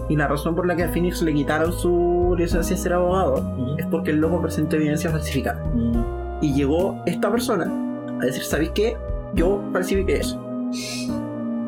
Y 0.09 0.17
la 0.17 0.29
razón 0.29 0.55
por 0.55 0.67
la 0.67 0.77
que 0.77 0.85
a 0.85 0.89
Phoenix 0.89 1.23
le 1.23 1.35
quitaron 1.35 1.73
su 1.73 1.91
licencia 2.37 2.77
de 2.77 2.83
ser 2.83 2.93
abogado 2.93 3.43
es 3.77 3.87
porque 3.87 4.11
el 4.11 4.19
loco 4.19 4.41
presentó 4.41 4.77
evidencia 4.77 5.11
falsificada. 5.11 5.63
Y 6.41 6.53
llegó 6.55 7.03
esta 7.07 7.31
persona 7.31 7.67
a 8.21 8.25
decir, 8.25 8.43
¿sabéis 8.45 8.71
qué? 8.71 8.97
Yo 9.35 9.61
falsifiqué 9.73 10.17
eso. 10.19 10.41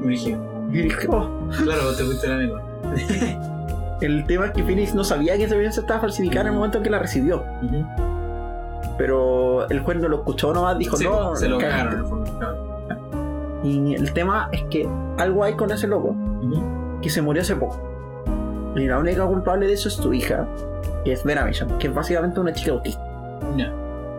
Y 0.02 0.08
dije, 0.08 1.08
oh. 1.08 1.28
Claro, 1.62 1.94
te 1.96 2.04
fuiste 2.04 2.28
la 2.28 2.36
lengua. 2.36 2.62
El 4.00 4.24
tema 4.26 4.46
es 4.46 4.52
que 4.52 4.62
Phoenix 4.62 4.94
no 4.94 5.04
sabía 5.04 5.36
que 5.36 5.44
esa 5.44 5.54
evidencia 5.54 5.80
estaba 5.82 6.00
falsificada 6.00 6.42
en 6.42 6.46
el 6.48 6.52
momento 6.54 6.78
en 6.78 6.84
que 6.84 6.90
la 6.90 6.98
recibió. 7.00 7.44
Pero 8.96 9.68
el 9.68 9.80
juez 9.80 9.98
no 9.98 10.08
lo 10.08 10.16
escuchó 10.16 10.52
nomás, 10.54 10.78
dijo, 10.78 10.96
Sí, 10.96 11.04
no, 11.04 11.36
se 11.36 11.48
lo 11.48 11.58
cagaste". 11.58 11.96
cagaron 12.38 12.74
el. 13.62 13.68
Y 13.68 13.94
el 13.94 14.12
tema 14.14 14.48
es 14.52 14.62
que 14.64 14.88
algo 15.18 15.44
hay 15.44 15.52
con 15.54 15.70
ese 15.70 15.86
loco 15.86 16.14
que 17.02 17.10
se 17.10 17.20
murió 17.20 17.42
hace 17.42 17.56
poco. 17.56 17.78
Y 18.76 18.86
la 18.86 18.98
única 18.98 19.26
culpable 19.26 19.66
de 19.66 19.72
eso 19.74 19.88
es 19.88 19.94
su 19.94 20.12
hija, 20.12 20.46
que 21.04 21.12
es 21.12 21.24
Vera 21.24 21.44
Mission, 21.44 21.76
que 21.78 21.88
es 21.88 21.94
básicamente 21.94 22.40
una 22.40 22.52
chica 22.52 22.72
autista. 22.72 23.02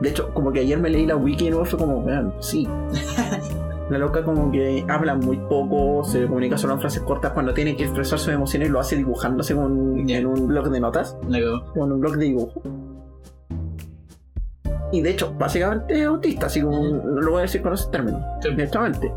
De 0.01 0.09
hecho, 0.09 0.33
como 0.33 0.51
que 0.51 0.61
ayer 0.61 0.79
me 0.79 0.89
leí 0.89 1.05
la 1.05 1.15
wiki 1.15 1.47
y 1.47 1.51
no 1.51 1.63
fue 1.63 1.77
como, 1.79 2.03
vean, 2.03 2.33
sí. 2.39 2.67
La 3.89 3.97
loca 3.97 4.23
como 4.23 4.49
que 4.51 4.85
habla 4.87 5.15
muy 5.15 5.35
poco, 5.37 6.03
se 6.05 6.25
comunica 6.25 6.57
solo 6.57 6.73
en 6.75 6.79
frases 6.79 7.01
cortas 7.03 7.33
cuando 7.33 7.53
tiene 7.53 7.75
que 7.75 7.83
expresar 7.83 8.17
sus 8.19 8.33
emociones 8.33 8.69
lo 8.69 8.79
hace 8.79 8.95
dibujándose 8.95 9.53
con- 9.53 10.09
en 10.09 10.25
un 10.25 10.47
blog 10.47 10.69
de 10.69 10.79
notas 10.79 11.17
en 11.29 11.43
un 11.81 11.99
blog 11.99 12.15
de 12.15 12.25
dibujo. 12.25 12.61
Y 14.93 15.01
de 15.01 15.09
hecho, 15.11 15.33
básicamente 15.37 15.99
es 16.01 16.07
autista, 16.07 16.45
así 16.47 16.61
como 16.61 16.79
Ujú. 16.81 16.95
no 17.05 17.21
lo 17.21 17.31
voy 17.31 17.39
a 17.39 17.41
decir 17.43 17.61
con 17.61 17.73
esos 17.73 17.91
términos, 17.91 18.21
Sí. 18.41 18.49
directamente. 18.51 19.11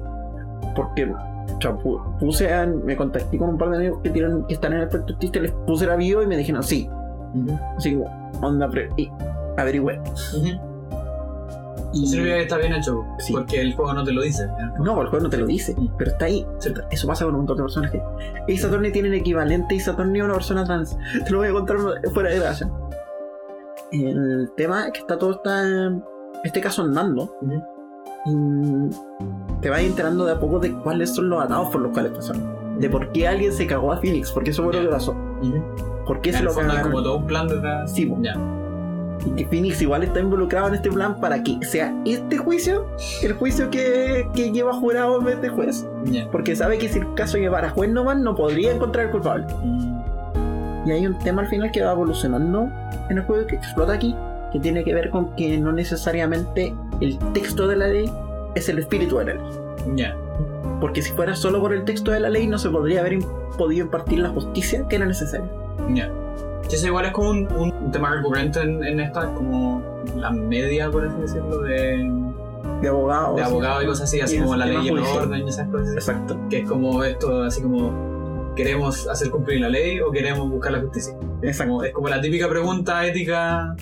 Porque 0.74 1.12
o 1.56 1.60
sea, 1.60 1.76
pu- 1.76 2.18
puse 2.18 2.52
a- 2.52 2.66
me 2.66 2.96
contacté 2.96 3.38
con 3.38 3.50
un 3.50 3.58
par 3.58 3.70
de 3.70 3.76
amigos 3.76 4.00
que, 4.02 4.10
tienen, 4.10 4.44
que 4.46 4.54
están 4.54 4.72
en 4.72 4.78
el 4.80 4.84
aspecto 4.86 5.12
autista, 5.14 5.40
les 5.40 5.50
puse 5.52 5.86
la 5.86 5.96
bio 5.96 6.22
y 6.22 6.26
me 6.26 6.36
dijeron 6.36 6.62
sí. 6.62 6.88
Así 7.76 7.94
como, 7.94 8.30
onda, 8.42 8.68
pre- 8.68 8.88
y 8.96 9.10
averigüé. 9.56 10.00
Y 11.92 12.06
significa 12.08 12.36
que 12.36 12.42
está 12.42 12.56
bien 12.58 12.72
hecho, 12.74 13.04
Sí. 13.18 13.32
porque 13.32 13.60
el 13.60 13.72
juego 13.74 13.92
no 13.94 14.02
te 14.02 14.10
lo 14.12 14.22
dice. 14.22 14.48
No, 14.80 15.00
el 15.00 15.08
juego 15.08 15.24
no 15.24 15.30
te 15.30 15.36
lo 15.36 15.46
dice, 15.46 15.74
Mm. 15.76 15.88
pero 15.96 16.10
está 16.10 16.24
ahí. 16.24 16.44
Sí. 16.58 16.72
Eso 16.90 17.06
pasa 17.06 17.24
con 17.24 17.34
un 17.34 17.40
montón 17.42 17.56
de 17.58 17.62
personajes. 17.62 18.02
Ace 18.52 18.66
Attorney 18.66 18.90
tiene 18.90 19.08
el 19.08 19.14
equivalente 19.14 19.76
Ace 19.76 19.90
Attorney 19.90 20.20
a 20.20 20.24
una 20.24 20.34
persona 20.34 20.64
trans. 20.64 20.96
Te 21.24 21.30
lo 21.30 21.38
voy 21.38 21.48
a 21.48 21.52
contar 21.52 21.76
fuera 22.12 22.30
de 22.30 22.38
gracia. 22.40 22.68
El 23.92 24.50
tema 24.56 24.86
es 24.86 24.92
que 24.92 24.98
está 25.00 25.18
todo 25.18 25.32
está, 25.32 25.62
este 26.42 26.60
caso 26.60 26.82
andando 26.82 27.36
y 28.26 28.90
te 29.64 29.70
vas 29.70 29.80
enterando 29.80 30.26
de 30.26 30.32
a 30.32 30.38
poco 30.38 30.58
de 30.58 30.74
cuáles 30.74 31.14
son 31.14 31.30
los 31.30 31.42
atados 31.42 31.70
por 31.70 31.80
los 31.80 31.90
cuales 31.90 32.12
pasaron. 32.12 32.78
De 32.78 32.90
por 32.90 33.10
qué 33.12 33.26
alguien 33.26 33.50
se 33.50 33.66
cagó 33.66 33.94
a 33.94 33.96
Phoenix, 33.96 34.30
porque 34.30 34.50
eso 34.50 34.62
fue 34.62 34.74
lo 34.74 34.82
que 34.82 34.88
pasó. 34.88 35.16
¿Por 36.06 36.20
qué 36.20 36.34
se 36.34 36.42
lo 36.42 36.54
cagaron? 36.54 36.82
como 36.82 37.02
todo 37.02 37.16
un 37.16 37.26
plan 37.26 37.48
detrás. 37.48 37.90
Sí. 37.90 38.12
Ya. 38.20 38.36
Y 39.24 39.30
que 39.30 39.46
Phoenix 39.46 39.80
igual 39.80 40.02
está 40.02 40.20
involucrado 40.20 40.68
en 40.68 40.74
este 40.74 40.90
plan 40.90 41.18
para 41.18 41.42
que 41.42 41.58
sea 41.62 41.96
este 42.04 42.36
juicio 42.36 42.86
el 43.22 43.32
juicio 43.32 43.70
que, 43.70 44.28
que 44.34 44.52
lleva 44.52 44.74
jurado 44.74 45.18
en 45.18 45.24
vez 45.24 45.40
de 45.40 45.48
juez. 45.48 45.86
Porque 46.30 46.54
sabe 46.54 46.76
que 46.76 46.90
si 46.90 46.98
el 46.98 47.14
caso 47.14 47.38
llevara 47.38 47.68
a 47.68 47.70
juez 47.70 47.90
nomás 47.90 48.18
no 48.18 48.34
podría 48.34 48.70
encontrar 48.70 49.06
el 49.06 49.12
culpable. 49.12 49.46
Y 50.84 50.90
hay 50.90 51.06
un 51.06 51.18
tema 51.20 51.40
al 51.40 51.48
final 51.48 51.72
que 51.72 51.80
va 51.80 51.92
evolucionando 51.92 52.68
en 53.08 53.16
el 53.16 53.24
juego 53.24 53.46
que 53.46 53.56
explota 53.56 53.94
aquí, 53.94 54.14
que 54.52 54.60
tiene 54.60 54.84
que 54.84 54.92
ver 54.92 55.08
con 55.08 55.34
que 55.36 55.56
no 55.56 55.72
necesariamente 55.72 56.74
el 57.00 57.18
texto 57.32 57.66
de 57.66 57.76
la 57.76 57.88
ley 57.88 58.10
es 58.54 58.68
el 58.68 58.78
espíritu 58.78 59.18
de 59.18 59.24
la 59.26 59.34
ley. 59.34 59.42
Ya. 59.94 60.16
Porque 60.80 61.02
si 61.02 61.12
fuera 61.12 61.34
solo 61.36 61.60
por 61.60 61.72
el 61.72 61.84
texto 61.84 62.10
de 62.10 62.20
la 62.20 62.28
ley 62.30 62.46
no 62.46 62.58
se 62.58 62.68
podría 62.70 63.00
haber 63.00 63.18
podido 63.56 63.84
impartir 63.84 64.18
la 64.18 64.28
justicia 64.30 64.86
que 64.88 64.96
era 64.96 65.06
necesaria. 65.06 65.46
Ya. 65.94 66.10
Eso 66.70 66.86
igual 66.86 67.04
es 67.06 67.12
como 67.12 67.30
un, 67.30 67.46
un 67.52 67.92
tema 67.92 68.10
recurrente 68.16 68.60
en, 68.60 68.82
en 68.82 68.98
esta, 69.00 69.32
como 69.34 69.82
la 70.16 70.30
media, 70.30 70.90
por 70.90 71.06
así 71.06 71.20
decirlo, 71.20 71.58
de, 71.60 72.10
De 72.80 72.88
abogados. 72.88 73.36
de 73.36 73.42
abogados 73.42 73.84
y 73.84 73.86
cosas 73.86 74.04
así, 74.08 74.20
así 74.20 74.38
como 74.38 74.56
la 74.56 74.66
ley 74.66 74.78
y 74.84 74.88
el 74.88 74.98
orden 74.98 75.46
y 75.46 75.48
esas 75.50 75.68
cosas. 75.68 75.94
Exacto. 75.94 76.36
Que 76.50 76.60
es 76.60 76.68
como 76.68 77.04
esto, 77.04 77.42
así 77.44 77.62
como, 77.62 78.52
¿queremos 78.56 79.06
hacer 79.08 79.30
cumplir 79.30 79.60
la 79.60 79.68
ley 79.68 80.00
o 80.00 80.10
queremos 80.10 80.50
buscar 80.50 80.72
la 80.72 80.80
justicia? 80.80 81.14
Es 81.42 81.50
Exacto. 81.50 81.72
como, 81.72 81.84
es 81.84 81.92
como 81.92 82.08
la 82.08 82.20
típica 82.20 82.48
pregunta 82.48 83.06
ética 83.06 83.76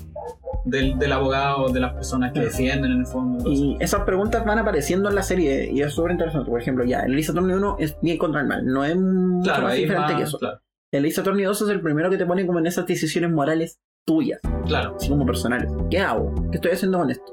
del, 0.65 0.99
del 0.99 1.13
abogado, 1.13 1.69
de 1.69 1.81
las 1.81 1.93
personas 1.95 2.33
que 2.33 2.41
defienden 2.41 2.93
en 2.93 3.01
el 3.01 3.07
fondo. 3.07 3.51
Y 3.51 3.77
esas 3.81 4.03
preguntas 4.03 4.45
van 4.45 4.59
apareciendo 4.59 5.09
en 5.09 5.15
la 5.15 5.23
serie 5.23 5.71
y 5.73 5.83
es 5.83 5.93
súper 5.93 6.13
interesante. 6.13 6.51
Por 6.51 6.61
ejemplo, 6.61 6.85
ya, 6.85 7.01
el 7.01 7.19
Ace 7.19 7.31
Attorney 7.33 7.55
1 7.57 7.77
es 7.79 7.97
bien 8.01 8.19
contra 8.19 8.41
el 8.41 8.47
mal, 8.47 8.65
no 8.65 8.85
es 8.85 8.97
mucho 8.97 9.45
claro, 9.51 9.65
más 9.65 9.75
diferente 9.77 10.13
más- 10.13 10.17
que 10.17 10.23
eso. 10.23 10.39
Claro, 10.39 10.59
El 10.93 11.07
Ace 11.07 11.21
Attorney 11.21 11.45
2 11.45 11.63
es 11.63 11.69
el 11.69 11.81
primero 11.81 12.11
que 12.11 12.17
te 12.19 12.27
pone 12.27 12.47
como 12.47 12.59
en 12.59 12.67
esas 12.67 12.87
decisiones 12.87 13.31
morales 13.31 13.79
tuyas, 14.07 14.41
claro. 14.67 14.97
así 14.97 15.09
como 15.09 15.25
personales. 15.27 15.71
¿Qué 15.91 15.99
hago? 15.99 16.35
¿Qué 16.51 16.57
estoy 16.57 16.73
haciendo 16.73 16.99
con 16.99 17.11
esto? 17.11 17.25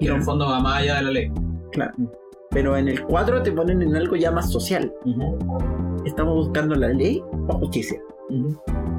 Y 0.00 0.08
en 0.08 0.16
el 0.16 0.22
fondo 0.22 0.46
va 0.48 0.60
más 0.60 0.82
allá 0.82 0.96
de 0.96 1.02
la 1.02 1.10
ley. 1.10 1.32
Claro. 1.72 1.94
Pero 2.50 2.76
en 2.76 2.88
el 2.88 3.02
4 3.04 3.42
te 3.42 3.50
ponen 3.52 3.82
en 3.82 3.96
algo 3.96 4.14
ya 4.16 4.30
más 4.30 4.50
social. 4.52 4.92
Estamos 6.04 6.34
buscando 6.34 6.74
la 6.74 6.88
ley 6.88 7.22
o 7.48 7.58
justicia. 7.58 7.98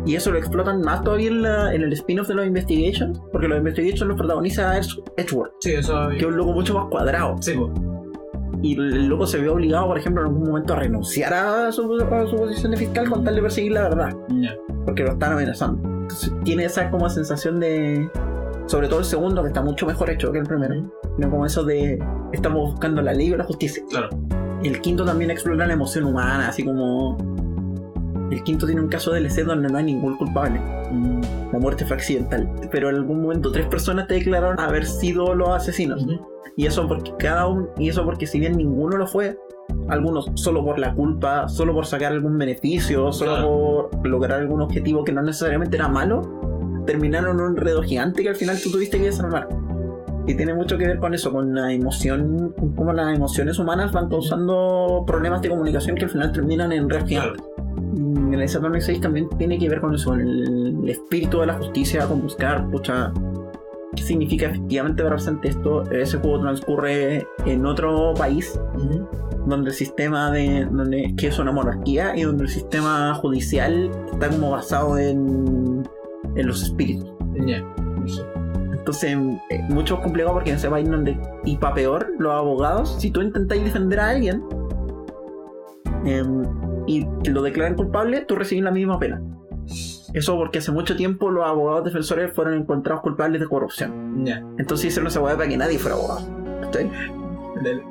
Y 0.06 0.16
eso 0.16 0.32
lo 0.32 0.38
explotan 0.38 0.82
más 0.82 1.04
todavía 1.04 1.30
en, 1.30 1.42
la- 1.42 1.74
en 1.74 1.82
el 1.82 1.92
spin-off 1.94 2.28
de 2.28 2.36
los 2.36 2.46
Investigations, 2.46 3.20
porque 3.32 3.48
los 3.48 3.58
Investigations 3.58 4.02
los 4.08 4.18
protagoniza 4.18 4.78
Edge- 4.78 5.02
Edgeworth, 5.18 5.52
Sí, 5.62 5.72
eso. 5.74 6.10
que 6.10 6.18
es 6.18 6.24
un 6.26 6.38
loco 6.38 6.54
mucho 6.54 6.76
más 6.76 6.86
cuadrado. 6.90 7.36
Sí, 7.42 7.54
pues. 7.58 7.72
Y 8.62 8.74
el 8.80 9.08
loco 9.08 9.28
se 9.28 9.40
ve 9.40 9.50
obligado, 9.50 9.88
por 9.88 9.98
ejemplo, 9.98 10.22
en 10.24 10.28
algún 10.30 10.48
momento 10.48 10.74
a 10.74 10.78
renunciar 10.78 11.34
a 11.34 11.72
su, 11.72 11.94
a 11.96 12.26
su 12.28 12.36
posición 12.36 12.72
de 12.72 12.78
fiscal 12.78 13.10
con 13.10 13.24
tal 13.24 13.36
de 13.36 13.42
perseguir 13.42 13.74
la 13.74 13.82
verdad, 13.84 14.16
porque 14.86 15.04
lo 15.04 15.12
están 15.12 15.34
amenazando. 15.34 15.88
Entonces 15.88 16.32
tiene 16.44 16.66
esa 16.66 16.90
como 16.90 17.10
sensación 17.10 17.60
de. 17.60 18.10
Sobre 18.68 18.88
todo 18.88 19.00
el 19.00 19.06
segundo, 19.06 19.42
que 19.44 19.50
está 19.50 19.62
mucho 19.62 19.86
mejor 19.86 20.10
hecho 20.10 20.32
que 20.32 20.40
el 20.40 20.46
primero. 20.46 20.74
No 21.18 21.30
como 21.30 21.46
eso 21.46 21.64
de. 21.64 22.00
Estamos 22.32 22.72
buscando 22.72 23.02
la 23.02 23.14
ley 23.14 23.32
o 23.34 23.38
la 23.38 23.44
justicia. 23.44 23.84
Claro. 23.90 24.10
El 24.64 24.82
quinto 24.82 25.06
también 25.06 25.30
explora 25.30 25.68
la 25.68 25.74
emoción 25.74 26.06
humana, 26.06 26.48
así 26.48 26.64
como. 26.64 27.18
El 28.32 28.44
quinto 28.44 28.66
tiene 28.66 28.82
un 28.82 28.88
caso 28.88 29.12
de 29.12 29.20
DLC 29.22 29.44
donde 29.46 29.70
no 29.70 29.78
hay 29.78 29.86
ningún 29.86 30.18
culpable. 30.18 30.60
La 31.52 31.60
muerte 31.60 31.86
fue 31.86 31.96
accidental. 31.98 32.50
Pero 32.72 32.90
en 32.90 32.96
algún 32.96 33.22
momento 33.22 33.52
tres 33.52 33.68
personas 33.68 34.08
te 34.08 34.16
declararon 34.16 34.60
haber 34.60 34.86
sido 34.86 35.36
los 35.36 35.50
asesinos. 35.50 36.06
Y 36.58 36.66
eso 36.66 36.88
porque 36.88 37.12
cada 37.20 37.48
uno, 37.48 37.68
y 37.78 37.90
eso 37.90 38.04
porque 38.06 38.26
si 38.28 38.40
bien 38.40 38.58
ninguno 38.58 38.98
lo 38.98 39.08
fue, 39.08 39.38
algunos 39.90 40.32
solo 40.36 40.64
por 40.64 40.80
la 40.80 40.94
culpa, 40.94 41.48
solo 41.50 41.74
por 41.74 41.86
sacar 41.86 42.14
algún 42.14 42.38
beneficio, 42.38 43.12
solo 43.12 43.32
Claro. 43.32 43.90
por 43.92 44.08
lograr 44.08 44.40
algún 44.40 44.62
objetivo 44.62 45.04
que 45.04 45.12
no 45.12 45.22
necesariamente 45.22 45.76
era 45.76 45.88
malo, 45.90 46.22
terminaron 46.86 47.38
en 47.38 47.46
un 47.46 47.52
enredo 47.52 47.82
gigante 47.84 48.24
que 48.24 48.30
al 48.30 48.36
final 48.36 48.58
tú 48.62 48.72
tuviste 48.72 48.98
que 48.98 49.06
desarmar. 49.06 49.48
Y 50.28 50.34
tiene 50.36 50.54
mucho 50.54 50.78
que 50.78 50.88
ver 50.88 50.98
con 51.00 51.14
eso, 51.14 51.32
con 51.32 51.54
la 51.54 51.72
emoción, 51.74 52.54
con 52.58 52.74
cómo 52.74 52.94
las 52.94 53.16
emociones 53.16 53.60
humanas 53.60 53.92
van 53.92 54.10
causando 54.10 55.04
problemas 55.06 55.42
de 55.42 55.50
comunicación 55.50 55.96
que 55.96 56.06
al 56.06 56.10
final 56.10 56.32
terminan 56.32 56.72
en 56.72 56.90
redes 56.90 57.06
gigantes. 57.08 57.44
Y 57.96 58.34
el 58.34 58.42
Ace 58.42 58.58
Attorney 58.58 58.82
6 58.82 59.02
también 59.02 59.30
tiene 59.38 59.58
que 59.58 59.70
ver 59.70 59.82
con 59.82 59.94
eso, 59.94 60.14
el, 60.14 60.80
el 60.84 60.90
espíritu 60.90 61.40
de 61.40 61.48
la 61.48 61.54
justicia, 61.56 62.08
con 62.08 62.22
buscar, 62.22 62.70
pucha, 62.70 63.12
qué 63.96 64.04
significa 64.04 64.48
efectivamente 64.48 65.04
verse 65.04 65.30
ante 65.30 65.50
esto. 65.50 65.84
Ese 65.92 66.18
juego 66.18 66.42
transcurre 66.42 67.26
en 67.46 67.66
otro 67.66 68.14
país 68.16 68.60
donde 69.46 69.70
el 69.70 69.76
sistema 69.76 70.32
de. 70.32 70.66
donde 70.66 71.14
que 71.18 71.28
es 71.28 71.40
una 71.40 71.52
monarquía 71.52 72.16
y 72.16 72.24
donde 72.24 72.44
el 72.44 72.50
sistema 72.50 73.14
judicial 73.16 73.92
está 74.12 74.30
como 74.30 74.52
basado 74.52 74.98
en. 74.98 75.84
en 76.36 76.48
los 76.48 76.64
espíritus. 76.64 77.10
Entonces, 78.72 79.18
eh, 79.50 79.64
mucho 79.70 79.96
más 79.96 80.04
complicado 80.04 80.34
porque 80.34 80.52
en 80.52 80.58
ese 80.58 80.70
país 80.70 80.90
donde. 80.90 81.18
y 81.46 81.58
para 81.58 81.76
peor, 81.76 82.14
los 82.20 82.34
abogados, 82.34 82.96
si 83.00 83.12
tú 83.12 83.22
intentáis 83.22 83.64
defender 83.64 84.00
a 84.00 84.10
alguien 84.10 84.44
em, 86.06 86.44
y 86.88 87.06
lo 87.30 87.42
declaran 87.42 87.76
culpable, 87.76 88.22
tú 88.22 88.36
recibes 88.36 88.64
la 88.64 88.72
misma 88.72 89.00
pena. 89.00 89.22
Eso 90.14 90.38
porque 90.38 90.60
hace 90.60 90.72
mucho 90.72 90.96
tiempo 90.96 91.30
los 91.32 91.46
abogados 91.46 91.84
defensores 91.86 92.32
fueron 92.34 92.54
encontrados 92.54 93.02
culpables 93.02 93.42
de 93.42 93.48
corrupción. 93.48 94.24
Ya. 94.26 94.38
Entonces 94.58 94.86
hicieron 94.88 95.08
esa 95.08 95.20
weá 95.22 95.36
para 95.36 95.50
que 95.50 95.58
nadie 95.58 95.78
fuera 95.80 95.96
abogado. 95.98 96.22
Del- 97.64 97.82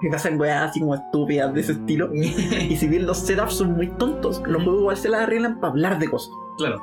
Que 0.00 0.08
hacen 0.14 0.40
weas 0.40 0.70
así 0.70 0.80
como 0.80 0.94
estúpidas 0.94 1.52
de 1.54 1.60
ese 1.60 1.72
estilo. 1.72 2.10
Y 2.14 2.76
si 2.76 2.88
bien 2.88 3.06
los 3.06 3.18
setups 3.18 3.54
son 3.54 3.72
muy 3.72 3.88
tontos, 3.88 4.42
los 4.46 4.62
juegos 4.62 4.80
igual 4.80 4.96
se 4.96 5.08
las 5.08 5.22
arreglan 5.22 5.60
para 5.60 5.72
hablar 5.72 5.98
de 5.98 6.08
cosas. 6.08 6.32
claro. 6.58 6.80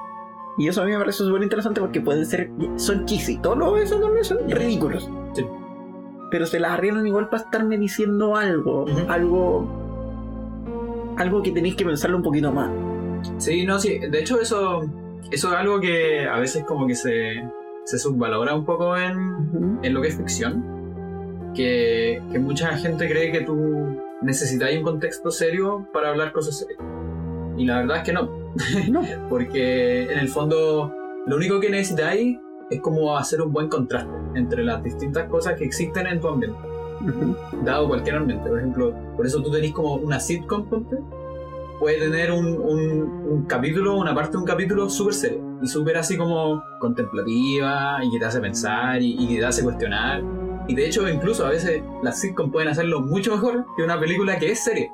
Y 0.57 0.69
eso 0.69 0.81
a 0.81 0.85
mí 0.85 0.91
me 0.93 0.97
parece 0.99 1.17
súper 1.17 1.43
interesante 1.43 1.81
porque 1.81 1.99
pueden 1.99 2.25
ser. 2.25 2.49
son 2.77 3.05
cheesy. 3.05 3.39
Todos 3.39 3.57
los 3.57 3.77
esos 3.77 3.99
son 4.25 4.37
ridículos. 4.49 5.09
Sí. 5.33 5.45
Pero 6.31 6.45
se 6.45 6.61
las 6.61 6.71
arreglan 6.71 7.05
igual 7.05 7.27
para 7.27 7.43
estarme 7.43 7.77
diciendo 7.77 8.37
algo. 8.37 8.85
Algo. 9.09 9.67
Algo 11.17 11.41
que 11.41 11.51
tenéis 11.51 11.75
que 11.75 11.85
pensarlo 11.85 12.17
un 12.17 12.23
poquito 12.23 12.51
más. 12.51 12.71
Sí, 13.37 13.65
no, 13.65 13.79
sí. 13.79 13.99
De 13.99 14.19
hecho, 14.19 14.39
eso, 14.39 14.83
eso 15.31 15.47
es 15.49 15.55
algo 15.55 15.79
que 15.79 16.25
a 16.27 16.37
veces 16.39 16.63
como 16.65 16.85
que 16.87 16.95
se, 16.95 17.41
se 17.85 17.97
subvalora 17.99 18.53
un 18.53 18.65
poco 18.65 18.97
en, 18.97 19.17
Ujú. 19.17 19.79
en 19.81 19.93
lo 19.93 20.01
que 20.01 20.09
es 20.09 20.17
ficción. 20.17 20.63
Que, 21.55 22.21
que 22.31 22.39
mucha 22.39 22.75
gente 22.77 23.07
cree 23.09 23.31
que 23.31 23.41
tú 23.41 23.97
necesitas 24.21 24.69
un 24.75 24.83
contexto 24.83 25.31
serio 25.31 25.87
para 25.93 26.09
hablar 26.09 26.31
cosas 26.33 26.59
serias. 26.59 26.79
Y 27.57 27.65
la 27.65 27.77
verdad 27.77 27.97
es 27.97 28.03
que 28.03 28.13
no. 28.13 28.29
No. 28.89 29.01
Porque 29.29 30.03
en 30.03 30.19
el 30.19 30.27
fondo 30.27 30.93
lo 31.25 31.35
único 31.35 31.59
que 31.59 31.69
necesitáis 31.69 32.37
es 32.69 32.81
como 32.81 33.17
hacer 33.17 33.41
un 33.41 33.51
buen 33.53 33.69
contraste 33.69 34.11
entre 34.35 34.63
las 34.63 34.83
distintas 34.83 35.29
cosas 35.29 35.55
que 35.57 35.65
existen 35.65 36.07
en 36.07 36.19
tu 36.19 36.27
ambiente. 36.27 36.57
Dado 37.63 37.87
cualquier 37.87 38.15
ambiente. 38.15 38.47
Por 38.49 38.57
ejemplo, 38.59 38.93
por 39.15 39.25
eso 39.25 39.41
tú 39.41 39.51
tenés 39.51 39.71
como 39.73 39.95
una 39.95 40.19
sitcom, 40.19 40.65
ponte, 40.65 40.97
puede 41.79 41.99
tener 41.99 42.31
un, 42.31 42.45
un- 42.45 43.25
un 43.29 43.45
capítulo, 43.47 43.97
una 43.97 44.13
parte 44.15 44.31
de 44.33 44.37
un 44.37 44.45
capítulo 44.45 44.89
súper 44.89 45.13
serio 45.13 45.41
y 45.61 45.67
súper 45.67 45.97
así 45.97 46.17
como 46.17 46.61
contemplativa 46.79 47.99
y 48.03 48.11
que 48.11 48.19
te 48.19 48.25
hace 48.25 48.39
pensar 48.39 49.01
y, 49.01 49.15
y 49.19 49.27
que 49.27 49.39
te 49.39 49.45
hace 49.45 49.63
cuestionar. 49.63 50.21
Y 50.67 50.75
de 50.75 50.87
hecho, 50.87 51.07
incluso 51.07 51.45
a 51.45 51.49
veces 51.49 51.83
las 52.01 52.19
sitcoms 52.19 52.51
pueden 52.51 52.69
hacerlo 52.69 53.01
mucho 53.01 53.31
mejor 53.31 53.65
que 53.77 53.83
una 53.83 53.99
película 53.99 54.37
que 54.39 54.51
es 54.51 54.63
seria. 54.63 54.89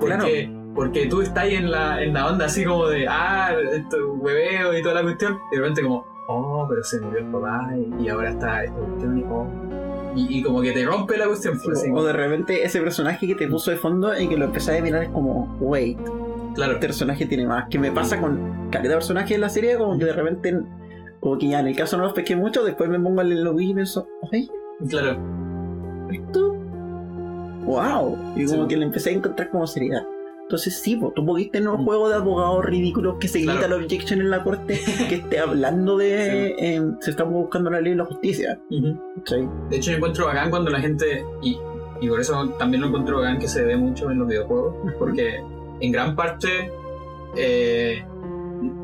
Porque, 0.00 0.50
porque 0.74 1.06
tú 1.06 1.22
estás 1.22 1.46
en 1.46 1.70
la, 1.70 2.02
en 2.02 2.12
la 2.12 2.26
onda 2.28 2.46
así 2.46 2.64
como 2.64 2.86
de, 2.88 3.06
ah, 3.08 3.54
esto 3.72 3.96
hueveo 4.14 4.76
y 4.76 4.82
toda 4.82 4.96
la 4.96 5.02
cuestión, 5.02 5.38
y 5.52 5.56
de 5.56 5.60
repente 5.62 5.82
como, 5.82 6.04
oh, 6.28 6.66
pero 6.68 6.82
se 6.82 7.00
murió 7.00 7.20
el 7.20 7.26
papá 7.26 7.70
y, 7.76 8.02
y 8.04 8.08
ahora 8.08 8.30
está 8.30 8.64
esta 8.64 8.76
cuestión 8.76 9.18
y, 9.18 9.22
oh. 9.24 9.46
Y, 10.16 10.38
y 10.38 10.42
como 10.42 10.62
que 10.62 10.72
te 10.72 10.84
rompe 10.84 11.16
la 11.16 11.26
cuestión. 11.26 11.60
pues, 11.62 11.84
o 11.92 12.02
de 12.04 12.12
repente 12.12 12.64
ese 12.64 12.80
personaje 12.80 13.26
que 13.26 13.34
te 13.34 13.46
puso 13.48 13.70
de 13.70 13.76
fondo 13.76 14.18
y 14.18 14.26
que 14.28 14.36
lo 14.36 14.46
empezás 14.46 14.78
a 14.78 14.82
mirar 14.82 15.04
es 15.04 15.08
como, 15.10 15.56
wait, 15.60 15.98
claro. 16.54 16.72
este 16.72 16.86
personaje 16.86 17.26
tiene 17.26 17.46
más. 17.46 17.68
Que 17.68 17.78
me 17.78 17.92
pasa 17.92 18.20
con 18.20 18.68
calidad 18.70 18.90
de 18.94 18.96
personajes 18.96 19.30
de 19.30 19.38
la 19.38 19.48
serie, 19.48 19.76
como 19.78 19.98
que 19.98 20.04
de 20.06 20.12
repente, 20.12 20.58
como 21.20 21.38
que 21.38 21.48
ya 21.48 21.60
en 21.60 21.68
el 21.68 21.76
caso 21.76 21.96
no 21.96 22.04
los 22.04 22.12
pesqué 22.14 22.34
mucho, 22.36 22.64
después 22.64 22.88
me 22.88 22.98
pongo 22.98 23.20
el 23.20 23.44
lobby 23.44 23.70
y 23.70 23.74
pienso, 23.74 24.08
ay, 24.32 24.48
Claro, 24.88 25.16
esto, 26.12 26.54
wow. 27.64 28.16
Y 28.36 28.46
como 28.46 28.62
Sí. 28.62 28.68
que 28.68 28.76
le 28.76 28.84
empecé 28.86 29.10
a 29.10 29.12
encontrar 29.14 29.50
como 29.50 29.66
seriedad. 29.66 30.02
Entonces 30.46 30.78
sí, 30.80 30.94
po, 30.94 31.12
tú 31.14 31.26
podís 31.26 31.50
tener 31.50 31.68
un 31.68 31.84
juego 31.84 32.08
de 32.08 32.14
abogados 32.14 32.64
ridículos 32.64 33.16
que 33.18 33.26
se 33.26 33.40
grita 33.40 33.54
Claro. 33.58 33.78
la 33.78 33.82
objection 33.84 34.20
en 34.20 34.30
la 34.30 34.44
corte, 34.44 34.78
que 35.08 35.16
esté 35.16 35.40
hablando 35.40 35.96
de 35.98 36.54
eh, 36.58 36.82
se 37.00 37.10
está 37.10 37.24
buscando 37.24 37.68
la 37.68 37.80
ley 37.80 37.92
y 37.92 37.96
la 37.96 38.04
justicia. 38.04 38.60
de 38.70 39.76
hecho 39.76 39.90
yo 39.90 39.96
encuentro 39.96 40.26
bacán 40.26 40.50
cuando 40.50 40.70
la 40.70 40.78
gente, 40.80 41.24
y, 41.42 41.58
y 42.00 42.08
por 42.08 42.20
eso 42.20 42.48
también 42.60 42.82
lo 42.82 42.86
encuentro 42.88 43.16
bacán 43.18 43.38
que 43.40 43.48
se 43.48 43.64
ve 43.64 43.76
mucho 43.76 44.08
en 44.10 44.20
los 44.20 44.28
videojuegos, 44.28 44.76
porque 45.00 45.42
en 45.80 45.90
gran 45.92 46.14
parte, 46.14 46.70
eh, 47.36 48.04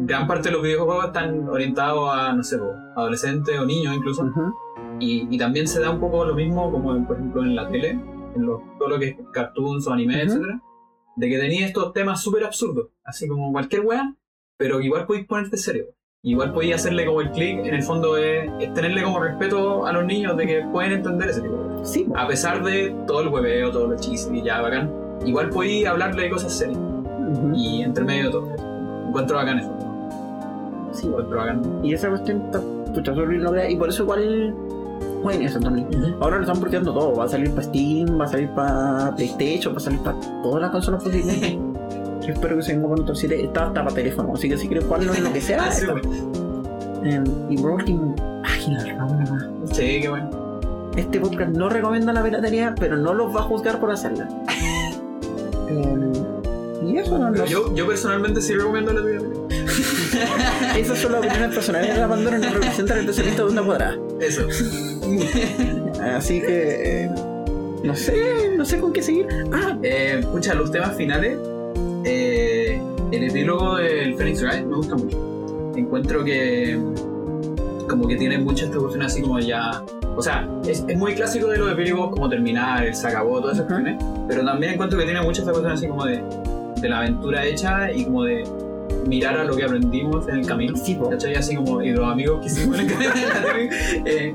gran 0.01 0.26
parte 0.26 0.48
de 0.48 0.55
los 0.56 0.62
videojuegos 0.64 1.06
están 1.06 1.48
orientados 1.48 2.10
a, 2.12 2.32
no 2.32 2.43
sé, 2.43 2.59
adolescentes 2.97 3.56
o 3.59 3.64
niños 3.64 3.94
incluso, 3.97 4.28
y, 4.98 5.28
y 5.30 5.39
también 5.39 5.68
se 5.68 5.80
da 5.80 5.90
un 5.90 6.01
poco 6.01 6.24
lo 6.24 6.34
mismo 6.34 6.70
como 6.72 7.06
por 7.06 7.16
ejemplo 7.16 7.43
en 7.44 7.55
la 7.55 7.68
tele, 7.68 7.90
en 8.34 8.47
los- 8.47 8.60
todo 8.78 8.89
lo 8.89 8.98
que 8.98 9.09
es 9.10 9.16
cartoons 9.32 9.86
o 9.86 9.93
anime, 9.93 10.16
Ujú. 10.16 10.22
etcétera, 10.24 10.62
de 11.16 11.28
que 11.28 11.39
tenéis 11.39 11.66
estos 11.66 11.93
temas 11.93 12.22
súper 12.22 12.44
absurdos, 12.44 12.89
así 13.05 13.28
como 13.28 13.52
cualquier 13.52 13.82
wea, 13.84 14.14
pero 14.56 14.78
que 14.78 14.86
igual 14.86 15.06
podéis 15.06 15.26
ponerte 15.26 15.56
serio. 15.56 15.86
Igual 16.24 16.52
podéis 16.52 16.76
hacerle 16.76 17.05
como 17.05 17.20
el 17.20 17.32
clic, 17.32 17.66
en 17.66 17.74
el 17.74 17.82
fondo 17.82 18.16
es, 18.16 18.48
es 18.60 18.72
tenerle 18.74 19.02
como 19.02 19.18
respeto 19.18 19.84
a 19.84 19.93
los 19.93 20.05
niños 20.05 20.36
de 20.36 20.47
que 20.47 20.62
pueden 20.70 20.93
entender 20.93 21.30
ese 21.30 21.40
tipo 21.43 21.56
de 21.56 21.68
cosas. 21.68 21.93
Sí. 21.93 22.06
A 22.14 22.28
pesar 22.28 22.62
de 22.62 22.94
todo 23.09 23.22
el 23.22 23.28
hueveo, 23.28 23.72
todo 23.72 23.89
lo 23.89 23.97
chiste 23.97 24.36
y 24.36 24.43
ya 24.43 24.60
bacán, 24.60 24.89
igual 25.26 25.51
podéis 25.51 25.86
hablarle 25.86 26.22
de 26.22 26.30
cosas 26.30 26.56
serias. 26.56 26.78
Ujú. 26.78 27.52
Y 27.56 27.82
entre 27.82 28.05
medio 28.05 28.26
de 28.26 28.30
todo. 28.30 28.48
Encuentro 29.09 29.36
bacán 29.36 29.59
eso. 29.59 29.76
Sí. 30.93 31.09
Encuentro 31.09 31.39
bacán. 31.39 31.80
Y 31.84 31.93
esa 31.93 32.09
cuestión 32.09 32.43
está 32.43 33.12
lograda, 33.12 33.68
y 33.68 33.74
por 33.74 33.89
eso 33.89 34.05
igual 34.05 34.55
jueguen 35.23 35.43
eso 35.43 35.61
también. 35.61 35.89
Ahora 36.20 36.36
lo 36.36 36.43
están 36.43 36.59
porteando 36.61 36.93
todo, 36.93 37.16
va 37.16 37.24
a 37.24 37.28
salir 37.28 37.51
para 37.51 37.62
Steam, 37.62 38.20
va 38.20 38.24
a 38.24 38.28
salir 38.28 38.51
para 38.51 39.15
PlayStation, 39.16 39.73
va 39.74 39.78
a 39.78 39.81
salir 39.81 40.01
para 40.01 40.16
todas 40.43 40.62
las 40.62 40.70
consolas 40.70 41.03
posibles. 41.03 41.57
Yo 42.27 42.32
espero 42.32 42.57
que 42.57 42.62
se 42.62 42.74
venga 42.74 42.89
con 42.89 43.01
otro 43.01 43.15
7, 43.15 43.44
está 43.44 43.66
hasta 43.66 43.82
para 43.82 43.94
teléfono, 43.94 44.32
así 44.35 44.49
que 44.49 44.57
si 44.57 44.69
quieres 44.69 44.85
jugarlo 44.85 45.15
en 45.15 45.24
lo 45.24 45.32
que 45.32 45.40
sea, 45.40 45.65
Ah, 45.65 45.73
sí, 45.73 45.86
y 47.51 47.57
por 47.57 47.70
último, 47.73 48.15
una 48.69 49.27
más. 49.31 49.77
Sí, 49.77 50.01
qué 50.03 50.09
bueno. 50.09 50.31
Este 50.97 51.19
podcast 51.19 51.51
no 51.57 51.69
recomienda 51.69 52.12
la 52.12 52.23
piratería, 52.23 52.74
pero 52.78 52.97
no 52.97 53.15
los 53.15 53.35
va 53.35 53.40
a 53.40 53.44
juzgar 53.44 53.81
por 53.81 53.90
hacerla. 53.90 54.28
Eh, 55.69 56.12
y 56.85 56.99
eso 56.99 57.16
no 57.16 57.31
Pero 57.32 57.44
lo 57.44 57.51
yo, 57.51 57.74
yo 57.74 57.86
personalmente 57.86 58.43
sí 58.43 58.53
recomiendo 58.53 58.93
la 58.93 59.01
tuya. 59.01 59.20
Esas 60.78 60.99
son 60.99 61.12
las 61.12 61.20
opiniones 61.24 61.55
personales 61.55 61.94
de 61.94 62.01
la 62.01 62.09
Pandora, 62.09 62.39
no 62.39 62.51
representan 62.51 62.99
el 62.99 63.05
pensamiento 63.07 63.47
de 63.47 63.53
una 63.53 63.62
cuadrada. 63.62 63.97
Eso. 64.20 64.47
Así 66.03 66.40
que. 66.40 67.05
eh, 67.05 67.11
no 67.85 67.97
sé, 67.97 68.15
no 68.57 68.65
sé 68.65 68.78
con 68.78 68.93
qué 68.93 69.03
seguir. 69.03 69.27
Ah, 69.53 69.77
Eh, 69.82 70.20
pucha, 70.31 70.55
los 70.55 70.70
temas 70.70 70.97
finales. 70.97 71.36
eh, 72.05 72.81
el 73.11 73.24
epílogo 73.24 73.77
del 73.77 74.15
Phoenix 74.16 74.43
Wright 74.43 74.65
me 74.65 74.77
gusta 74.77 74.94
mucho. 74.97 75.73
Encuentro 75.77 76.24
que. 76.24 76.78
Como 77.89 78.07
que 78.09 78.16
tiene 78.16 78.39
mucha 78.39 78.65
esta 78.66 78.78
cuestión 78.78 79.03
así 79.03 79.20
como 79.23 79.39
ya. 79.40 79.82
O 80.16 80.23
sea, 80.23 80.49
es, 80.66 80.85
es 80.86 80.97
muy 80.97 81.15
clásico 81.15 81.49
de 81.49 81.59
los 81.59 81.73
epílogos 81.73 82.11
como 82.11 82.28
terminar, 82.28 82.85
el 82.86 82.94
se 82.94 83.09
acabó, 83.09 83.40
todas 83.40 83.57
esas 83.57 83.66
cuestiones. 83.66 84.03
Pero 84.28 84.44
también 84.44 84.74
encuentro 84.74 84.99
que 84.99 85.05
tiene 85.05 85.20
mucha 85.23 85.40
esta 85.40 85.53
cuestión 85.53 85.73
así 85.73 85.89
como 85.89 86.05
de, 86.05 86.23
de 86.81 86.89
la 86.89 86.99
aventura 86.99 87.44
hecha 87.44 87.90
y 87.93 88.05
como 88.05 88.24
de 88.24 88.44
mirar 89.07 89.37
a 89.39 89.45
lo 89.45 89.57
que 89.57 89.65
aprendimos 89.65 90.29
en 90.29 90.37
el 90.37 90.47
camino. 90.47 90.77
sí. 90.77 90.99
¿Cachai? 91.11 91.35
Así 91.35 91.57
como, 91.57 91.83
y 91.83 91.91
los 91.93 92.07
amigos 92.09 92.41
que 92.41 92.47
hicimos 92.47 92.79
en 92.79 92.87
el 92.87 92.93
camino. 92.93 93.12
eh, 94.07 94.35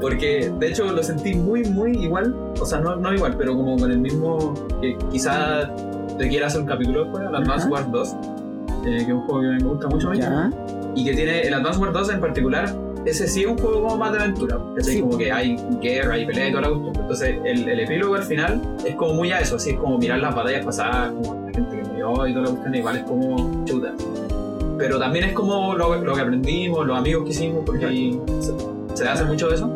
porque 0.00 0.50
de 0.58 0.68
hecho 0.68 0.90
lo 0.92 1.02
sentí 1.02 1.34
muy, 1.34 1.64
muy 1.64 1.92
igual. 1.92 2.34
O 2.60 2.64
sea, 2.66 2.80
no, 2.80 2.96
no 2.96 3.12
igual, 3.14 3.36
pero 3.36 3.54
como 3.54 3.76
con 3.76 3.90
el 3.90 3.98
mismo. 3.98 4.54
Que 4.80 4.96
quizá 5.10 5.70
te 6.18 6.28
quiera 6.28 6.46
hacer 6.46 6.60
un 6.62 6.66
capítulo 6.66 7.04
después, 7.04 7.24
el 7.28 7.34
Advance. 7.34 7.68
Wars 7.68 7.86
2. 7.90 8.08
eh, 8.08 8.96
que 8.96 8.96
es 9.02 9.08
un 9.08 9.20
juego 9.26 9.40
que 9.40 9.62
me 9.64 9.70
gusta 9.70 9.88
mucho. 9.88 10.12
Ya. 10.14 10.50
Y 10.94 11.04
que 11.04 11.14
tiene 11.14 11.42
el 11.42 11.54
Advance 11.54 11.78
Wars 11.78 11.92
2 11.92 12.10
en 12.14 12.20
particular. 12.20 12.74
Ese 13.06 13.26
sí 13.28 13.42
es 13.42 13.46
un 13.46 13.56
juego 13.56 13.82
como 13.82 13.96
más 13.96 14.12
de 14.12 14.18
aventura. 14.20 14.58
¿cachai? 14.76 14.94
Sí. 14.94 15.00
Como 15.00 15.16
que 15.16 15.32
hay 15.32 15.56
guerra, 15.80 16.14
hay 16.14 16.26
pelea 16.26 16.48
y 16.48 16.50
toda 16.50 16.62
la 16.62 16.68
cuestión. 16.68 16.96
Entonces, 16.96 17.36
el, 17.44 17.68
el 17.68 17.80
epílogo 17.80 18.14
al 18.14 18.22
final 18.24 18.60
es 18.86 18.94
como 18.96 19.14
muy 19.14 19.32
a 19.32 19.40
eso. 19.40 19.56
Así 19.56 19.70
es 19.70 19.76
como 19.78 19.96
mirar 19.98 20.18
las 20.18 20.34
batallas 20.34 20.64
pasadas, 20.64 21.12
como 21.12 21.39
gente 21.52 21.76
que 21.76 21.84
murió 21.84 22.26
y 22.26 22.32
toda 22.32 22.44
la 22.46 22.50
cuestión. 22.50 22.74
Igual 22.74 22.96
es 22.96 23.02
como 23.04 23.64
chuta 23.64 23.94
pero 24.78 24.98
también 24.98 25.26
es 25.26 25.32
como 25.34 25.74
lo, 25.74 25.94
lo 26.02 26.14
que 26.14 26.20
aprendimos, 26.22 26.86
los 26.86 26.96
amigos 26.96 27.24
que 27.24 27.30
hicimos, 27.32 27.64
porque 27.66 27.84
ahí 27.84 28.18
se, 28.40 28.52
se 28.96 29.06
hace 29.06 29.24
mucho 29.26 29.48
de 29.48 29.56
eso. 29.56 29.70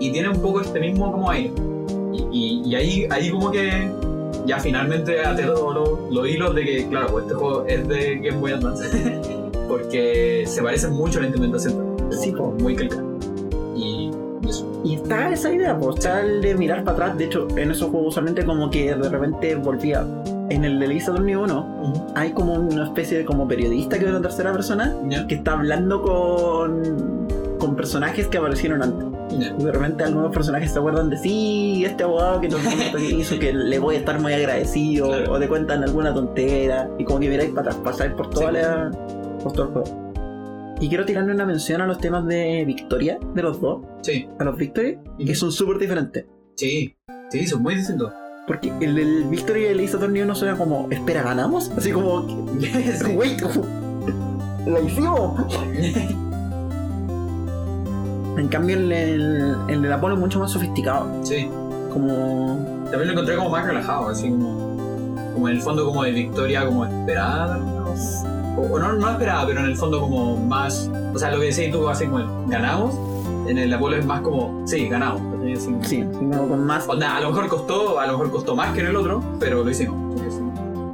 Y 0.00 0.10
tiene 0.10 0.30
un 0.30 0.40
poco 0.42 0.60
este 0.62 0.80
mismo 0.80 1.12
como 1.12 1.30
aire. 1.30 1.52
Y, 2.12 2.26
y- 2.32 2.62
y 2.68 2.74
ahí, 2.74 3.06
ahí 3.10 3.30
como 3.30 3.52
que 3.52 3.88
ya 4.44 4.58
finalmente 4.58 5.20
até 5.24 5.44
todos 5.44 5.72
los, 5.76 6.12
los 6.12 6.28
hilos 6.28 6.56
de 6.56 6.64
que, 6.64 6.88
claro, 6.88 7.06
pues 7.12 7.22
este 7.26 7.36
juego 7.36 7.64
es 7.68 7.86
de 7.86 8.16
Game 8.18 8.38
Boy 8.38 8.50
Advance. 8.50 8.84
porque 9.68 10.42
se 10.44 10.60
parecen 10.60 10.92
mucho 10.94 11.18
a 11.20 11.22
la 11.22 11.28
implementación. 11.28 11.96
Sí, 12.10 12.32
po. 12.32 12.52
Muy 12.60 12.74
calcada. 12.74 13.04
Y, 13.76 14.10
y 14.84 14.94
está 14.96 15.32
esa 15.32 15.52
idea, 15.52 15.78
pues, 15.78 16.04
el 16.04 16.42
de 16.42 16.56
mirar 16.56 16.82
para 16.82 16.96
atrás. 16.96 17.18
De 17.18 17.26
hecho, 17.26 17.46
en 17.56 17.70
esos 17.70 17.90
juegos 17.90 18.08
usualmente 18.08 18.44
como 18.44 18.68
que 18.70 18.92
de 18.92 19.08
repente 19.08 19.54
volvía. 19.54 20.04
En 20.52 20.64
el 20.64 20.78
de 20.78 20.86
Lisa 20.86 21.12
1 21.12 22.12
hay 22.14 22.32
como 22.32 22.52
una 22.54 22.84
especie 22.84 23.16
de 23.18 23.24
como 23.24 23.48
periodista 23.48 23.98
que 23.98 24.04
es 24.04 24.10
una 24.10 24.20
tercera 24.20 24.52
persona 24.52 24.94
Ya, 25.08 25.26
que 25.26 25.36
está 25.36 25.52
hablando 25.52 26.02
con, 26.02 27.26
con 27.58 27.74
personajes 27.74 28.26
que 28.28 28.36
aparecieron 28.36 28.82
antes. 28.82 29.06
ya. 29.38 29.54
Y 29.58 29.64
de 29.64 29.72
repente 29.72 30.04
algunos 30.04 30.30
personajes 30.30 30.70
se 30.72 30.78
acuerdan 30.78 31.08
de 31.08 31.16
sí, 31.16 31.84
este 31.86 32.04
abogado 32.04 32.40
que 32.42 32.50
nos 32.50 32.60
que 32.60 33.02
hizo 33.16 33.38
que 33.38 33.52
le 33.54 33.78
voy 33.78 33.94
a 33.94 33.98
estar 34.00 34.20
muy 34.20 34.34
agradecido, 34.34 35.06
Claro. 35.08 35.32
o 35.32 35.38
te 35.38 35.48
cuentan 35.48 35.82
alguna 35.84 36.12
tontera, 36.12 36.90
y 36.98 37.04
como 37.04 37.18
que 37.20 37.30
miráis 37.30 37.50
para 37.50 37.70
atrás, 37.70 37.76
pasáis 37.82 38.12
por 38.12 38.28
toda 38.28 38.48
Sí. 38.50 38.56
la. 38.56 38.90
por 39.42 39.52
todo 39.54 39.64
el 39.66 39.72
juego. 39.72 40.12
Y 40.80 40.88
quiero 40.88 41.04
tirarle 41.06 41.32
una 41.32 41.46
mención 41.46 41.80
a 41.80 41.86
los 41.86 41.96
temas 41.98 42.26
de 42.26 42.64
Victoria, 42.66 43.18
de 43.34 43.42
los 43.42 43.58
dos, 43.60 43.80
Sí, 44.02 44.28
a 44.38 44.44
los 44.44 44.56
Victory, 44.56 44.98
que 45.16 45.24
Ujú. 45.24 45.34
son 45.34 45.52
súper 45.52 45.78
diferentes. 45.78 46.26
sí, 46.56 46.94
sí, 47.30 47.46
son 47.46 47.62
muy 47.62 47.74
distintos. 47.74 48.12
Porque 48.46 48.72
el 48.80 48.94
del 48.96 49.24
Victory 49.24 49.62
y 49.62 49.66
el 49.66 49.80
Ace 49.84 49.96
Attorney 49.96 50.22
uno 50.22 50.34
suena 50.34 50.56
como, 50.56 50.88
espera, 50.90 51.22
¿ganamos? 51.22 51.70
Así 51.76 51.92
como, 51.92 52.26
Sí. 52.60 53.06
wait, 53.14 53.40
la 54.66 54.80
hicimos. 54.80 55.40
En 58.36 58.48
cambio, 58.48 58.76
el, 58.76 58.90
el, 58.90 59.56
el 59.68 59.82
del 59.82 59.92
Apolo 59.92 60.14
es 60.14 60.20
mucho 60.20 60.38
más 60.40 60.50
sofisticado. 60.50 61.06
sí. 61.24 61.48
Como. 61.92 62.86
También 62.90 63.08
lo 63.08 63.12
encontré 63.12 63.36
como 63.36 63.50
más 63.50 63.66
relajado, 63.66 64.08
así 64.08 64.30
como, 64.30 64.76
como 65.34 65.48
en 65.48 65.56
el 65.56 65.60
fondo 65.62 65.84
como 65.84 66.02
de 66.04 66.12
victoria 66.12 66.64
como 66.64 66.86
esperada. 66.86 67.58
¿no? 67.58 67.94
O, 68.56 68.62
o 68.62 68.78
no, 68.78 68.94
no 68.94 69.10
esperada, 69.10 69.46
pero 69.46 69.60
en 69.60 69.66
el 69.66 69.76
fondo 69.76 70.00
como 70.00 70.36
más... 70.38 70.90
O 71.14 71.18
sea, 71.18 71.30
lo 71.30 71.38
que 71.40 71.52
decís 71.52 71.70
tú, 71.70 71.86
así 71.90 72.06
como 72.06 72.20
el, 72.20 72.26
ganamos, 72.48 72.94
en 73.46 73.58
el 73.58 73.72
Apolo 73.72 73.96
es 73.96 74.06
más 74.06 74.20
como, 74.20 74.62
sí. 74.66 74.88
Así, 74.92 75.74
Sí, 75.82 76.04
con 76.20 76.64
más. 76.66 76.88
Onda, 76.88 77.16
a 77.16 77.20
lo 77.20 77.28
mejor 77.30 77.48
costó, 77.48 77.98
a 78.00 78.06
lo 78.06 78.12
mejor 78.12 78.30
costó 78.30 78.54
más 78.56 78.72
que 78.72 78.80
en 78.80 78.86
el 78.86 78.96
otro, 78.96 79.22
pero 79.38 79.62
lo 79.64 79.70
hicimos. 79.70 79.96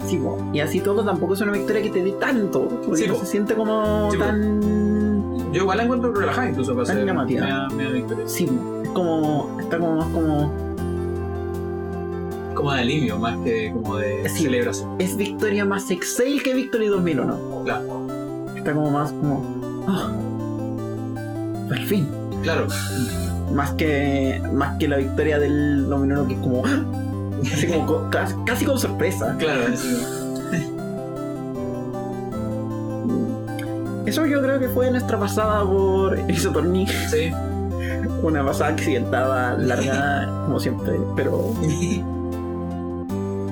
Sí. 0.04 0.12
Sí, 0.12 0.16
po. 0.16 0.38
y 0.54 0.60
así 0.60 0.80
todo 0.80 1.04
tampoco 1.04 1.34
es 1.34 1.40
una 1.42 1.52
victoria 1.52 1.82
que 1.82 1.90
te 1.90 2.02
dé 2.02 2.12
tanto. 2.12 2.66
Porque 2.66 2.96
Sí, 3.02 3.06
no 3.08 3.14
po. 3.14 3.20
se 3.20 3.26
siente 3.26 3.54
como 3.54 4.10
Sí, 4.10 4.18
tan. 4.18 5.52
Yo 5.52 5.62
igual 5.62 5.76
la 5.78 5.84
encuentro 5.84 6.12
relajada 6.14 6.48
incluso 6.50 6.74
para 6.74 6.86
ser 6.86 7.04
media 7.04 7.12
victoria. 7.90 8.26
Sí, 8.26 8.48
es 8.82 8.88
como. 8.90 9.56
Está 9.60 9.78
como 9.78 9.96
más 9.96 10.06
como. 10.08 10.68
Como 12.54 12.72
de 12.72 12.80
alivio, 12.80 13.18
más 13.18 13.36
que 13.44 13.70
como 13.72 13.96
de 13.98 14.28
Sí. 14.30 14.44
celebración. 14.44 14.90
Es 14.98 15.16
victoria 15.16 15.64
más 15.64 15.90
Excel 15.90 16.42
que 16.42 16.54
Victory 16.54 16.86
2001. 16.88 17.62
Claro, 17.64 18.06
Está 18.56 18.72
como 18.72 18.90
más 18.90 19.12
como. 19.12 19.84
ah, 19.86 20.10
Por 21.68 21.78
fin. 21.80 22.08
Claro. 22.42 22.66
Más 23.52 23.70
que. 23.72 24.42
Más 24.52 24.76
que 24.78 24.88
la 24.88 24.96
victoria 24.98 25.38
del 25.38 25.88
2001 25.88 26.26
que 26.28 26.34
es 26.34 26.40
como. 26.40 26.62
¡ah! 26.66 26.84
Así 27.52 27.66
como 27.68 27.86
co- 27.86 28.06
casi, 28.10 28.34
casi 28.44 28.64
con 28.64 28.78
sorpresa. 28.78 29.36
Claro. 29.38 29.62
Eso 34.06 34.24
yo 34.26 34.40
creo 34.40 34.58
que 34.58 34.68
fue 34.68 34.90
nuestra 34.90 35.18
pasada 35.18 35.62
por 35.64 36.18
Attorney. 36.18 36.86
sí. 37.10 37.30
Una 38.22 38.44
pasada 38.44 38.70
accidentada, 38.70 39.56
larga, 39.56 40.28
como 40.46 40.58
siempre, 40.58 40.94
pero. 41.14 41.52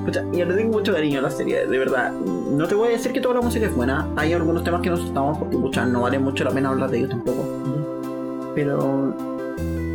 Pucha, 0.04 0.22
yo 0.32 0.44
le 0.44 0.54
tengo 0.54 0.72
mucho 0.72 0.92
cariño 0.92 1.18
a 1.20 1.22
la 1.22 1.30
serie, 1.30 1.66
de 1.66 1.78
verdad. 1.78 2.10
No 2.12 2.66
te 2.66 2.74
voy 2.74 2.88
a 2.88 2.90
decir 2.92 3.12
que 3.12 3.20
toda 3.20 3.34
la 3.36 3.40
música 3.42 3.66
es 3.66 3.74
buena. 3.74 4.06
Hay 4.16 4.32
algunos 4.32 4.64
temas 4.64 4.80
que 4.80 4.90
nos 4.90 5.00
saltamos 5.02 5.38
porque, 5.38 5.56
pucha, 5.56 5.84
no 5.84 6.02
vale 6.02 6.18
mucho 6.18 6.42
la 6.44 6.50
pena 6.50 6.70
hablar 6.70 6.90
de 6.90 6.98
ellos 6.98 7.10
tampoco. 7.10 7.44
Pero. 8.56 9.14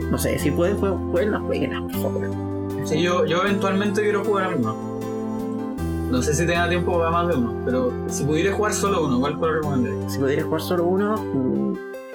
No 0.10 0.18
sé, 0.18 0.40
si 0.40 0.52
pueden, 0.52 0.78
jueguen, 0.78 1.32
las 1.32 1.42
jueguen, 1.42 1.88
por 1.88 2.02
favor. 2.02 2.30
Sí, 2.86 3.02
yo, 3.02 3.26
yo 3.26 3.42
eventualmente 3.42 4.02
quiero 4.02 4.24
jugar 4.24 4.46
a 4.46 4.56
uno. 4.56 4.76
No 6.12 6.22
sé 6.22 6.34
si 6.34 6.46
tenga 6.46 6.68
tiempo 6.68 6.98
para 6.98 7.10
más 7.10 7.28
de 7.30 7.36
uno, 7.36 7.56
pero 7.66 7.92
si 8.08 8.24
pudiera 8.26 8.54
jugar 8.54 8.74
solo 8.74 9.06
uno, 9.06 9.20
¿cuál 9.20 9.38
cuál 9.38 9.54
recomendaría? 9.56 10.10
Si 10.10 10.20
pudieras 10.20 10.46
jugar 10.46 10.62
solo 10.62 10.86
uno. 10.86 11.16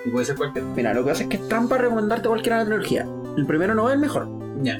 Y 0.04 0.10
puede 0.10 0.24
ser 0.26 0.36
cualquiera. 0.36 0.68
Mira, 0.76 0.94
lo 0.94 1.02
que 1.02 1.10
pasa 1.10 1.22
es 1.24 1.28
que 1.30 1.36
es 1.36 1.48
trampa 1.48 1.78
recomendarte 1.78 2.28
cualquiera 2.28 2.58
de 2.58 2.64
la 2.64 2.70
trilogía. 2.70 3.08
El 3.36 3.46
primero 3.46 3.74
no 3.74 3.88
es 3.88 3.94
el 3.94 4.00
mejor. 4.00 4.28
Ya. 4.62 4.76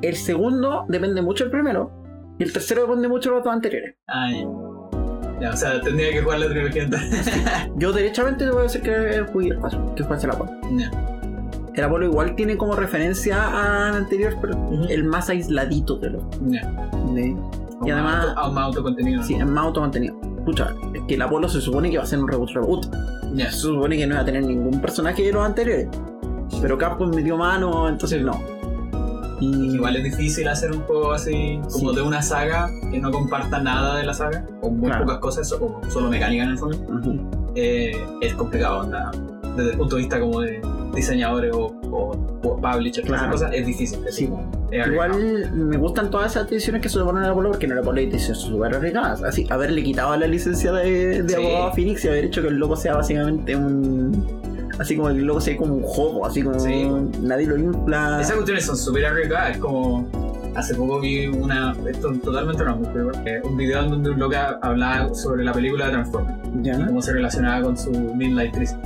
El 0.00 0.16
segundo 0.16 0.84
depende 0.88 1.20
mucho 1.22 1.44
del 1.44 1.50
primero. 1.50 1.90
Y 2.38 2.44
el 2.44 2.52
tercero 2.52 2.82
depende 2.82 3.08
mucho 3.08 3.30
de 3.30 3.36
los 3.36 3.44
dos 3.44 3.52
anteriores. 3.52 3.96
Ah, 4.06 4.30
ya. 4.32 4.63
Ya, 5.40 5.50
o 5.50 5.56
sea, 5.56 5.80
tendría 5.80 6.10
que 6.12 6.22
jugar 6.22 6.38
la 6.40 6.48
trilogía 6.48 6.84
entera. 6.84 7.02
Yo 7.76 7.92
derechamente 7.92 8.44
te 8.44 8.50
voy 8.50 8.60
a 8.60 8.62
decir 8.64 8.82
que 8.82 9.24
juegue 9.32 9.50
el 9.50 9.58
4, 9.58 9.94
que 9.96 10.04
fuese 10.04 10.26
el 10.26 10.32
Apolo. 10.32 10.50
Ya. 10.76 10.90
El 11.74 11.84
Apolo 11.84 12.06
igual 12.06 12.36
tiene 12.36 12.56
como 12.56 12.76
referencia 12.76 13.86
al 13.88 13.94
anterior, 13.96 14.36
pero 14.40 14.86
el 14.88 15.04
más 15.04 15.28
aisladito 15.28 15.96
de 15.96 16.10
los. 16.10 16.22
Ya. 16.46 16.62
de- 17.14 17.26
Y 17.30 17.34
más 17.34 17.92
además- 17.92 18.26
auto- 18.36 18.52
más 18.52 18.64
autocontenido. 18.66 19.22
Sí, 19.24 19.34
es 19.34 19.44
más 19.46 19.64
automantenido. 19.64 20.16
Escucha, 20.38 20.72
es 20.94 21.02
que 21.08 21.14
el 21.14 21.22
Apolo 21.22 21.48
se 21.48 21.60
supone 21.60 21.90
que 21.90 21.96
va 21.98 22.04
a 22.04 22.06
ser 22.06 22.18
un 22.20 22.28
reboot 22.28 22.50
reboot. 22.50 22.86
Ya. 23.34 23.50
Se 23.50 23.58
supone 23.58 23.96
que 23.96 24.06
no 24.06 24.14
va 24.14 24.20
a 24.20 24.24
tener 24.24 24.44
ningún 24.44 24.80
personaje 24.80 25.22
de 25.24 25.32
los 25.32 25.44
anteriores. 25.44 25.88
Pero 26.62 26.78
Capcom 26.78 27.10
metió 27.10 27.36
mano, 27.36 27.88
entonces 27.88 28.22
no. 28.22 28.40
Y 29.40 29.74
Igual 29.74 29.96
es 29.96 30.04
difícil 30.04 30.46
hacer 30.48 30.70
un 30.72 30.80
juego 30.82 31.12
así, 31.12 31.58
como 31.72 31.90
Sí. 31.90 31.96
de 31.96 32.02
una 32.02 32.22
saga 32.22 32.70
que 32.90 32.98
no 33.00 33.10
comparta 33.10 33.60
nada 33.60 33.96
de 33.96 34.04
la 34.04 34.14
saga, 34.14 34.46
o 34.62 34.70
muy 34.70 34.88
Claro. 34.88 35.04
pocas 35.04 35.18
cosas, 35.18 35.52
o 35.52 35.58
como 35.58 35.90
solo 35.90 36.08
mecánica 36.08 36.44
en 36.44 36.50
el 36.50 36.58
fondo. 36.58 36.76
Ujú. 36.78 37.30
eh, 37.56 37.96
es 38.20 38.34
complicado, 38.34 38.80
onda. 38.80 39.12
Desde 39.56 39.70
el 39.72 39.78
punto 39.78 39.94
de 39.96 40.02
vista 40.02 40.18
como 40.18 40.40
de 40.40 40.60
diseñadores 40.92 41.52
o, 41.54 41.66
o, 41.90 42.10
o 42.42 42.60
publishers, 42.60 43.06
Claro. 43.06 43.22
esas 43.26 43.32
cosas, 43.32 43.52
es 43.54 43.64
difícil. 43.66 44.00
es 44.06 44.14
Sí. 44.16 44.28
es. 44.72 44.86
Igual 44.88 45.52
me 45.54 45.76
gustan 45.76 46.10
todas 46.10 46.32
esas 46.32 46.50
decisiones 46.50 46.82
que 46.82 46.88
se 46.88 46.98
le 46.98 47.04
ponen 47.04 47.22
al 47.22 47.30
Apolo 47.30 47.50
porque 47.50 47.66
en 47.66 47.72
el 47.72 47.78
Apolo 47.78 47.98
hay 48.00 48.06
decisiones 48.06 48.38
súper 48.38 48.74
arriesgadas. 48.74 49.22
Así, 49.22 49.46
haberle 49.50 49.84
quitado 49.84 50.16
la 50.16 50.26
licencia 50.26 50.72
de, 50.72 51.22
de 51.22 51.28
Sí. 51.28 51.34
abogado 51.36 51.64
a 51.68 51.72
Phoenix 51.72 52.04
y 52.04 52.08
haber 52.08 52.24
hecho 52.24 52.42
que 52.42 52.48
el 52.48 52.56
loco 52.56 52.74
sea 52.74 52.96
básicamente 52.96 53.54
un. 53.54 54.26
Así 54.78 54.96
como 54.96 55.08
el 55.08 55.24
loco 55.24 55.40
sea 55.40 55.56
como 55.56 55.74
un 55.74 55.82
juego, 55.82 56.26
así 56.26 56.42
como 56.42 56.58
Sí. 56.58 56.86
nadie 57.20 57.46
lo 57.46 57.56
infla. 57.56 58.18
Esas 58.20 58.34
cuestiones 58.34 58.64
son 58.66 58.76
súper 58.76 59.06
arriesgadas, 59.06 59.52
es 59.52 59.58
como... 59.58 60.06
Hace 60.56 60.74
poco 60.76 61.00
vi 61.00 61.26
una, 61.26 61.72
esto 61.90 62.12
es 62.12 62.22
totalmente 62.22 62.62
random, 62.62 62.92
pero 62.92 63.10
eh, 63.26 63.40
un 63.42 63.56
video 63.56 63.82
en 63.82 63.90
donde 63.90 64.10
un 64.10 64.20
loco 64.20 64.36
hablaba 64.62 65.12
sobre 65.12 65.42
la 65.44 65.52
película 65.52 65.86
de 65.86 65.92
Transformers 65.92 66.38
y 66.54 66.62
¿Ya? 66.62 66.86
cómo 66.86 67.02
se 67.02 67.12
relacionaba 67.12 67.64
con 67.64 67.76
su 67.76 67.90
Midlight 67.90 68.54
Crisis. 68.54 68.76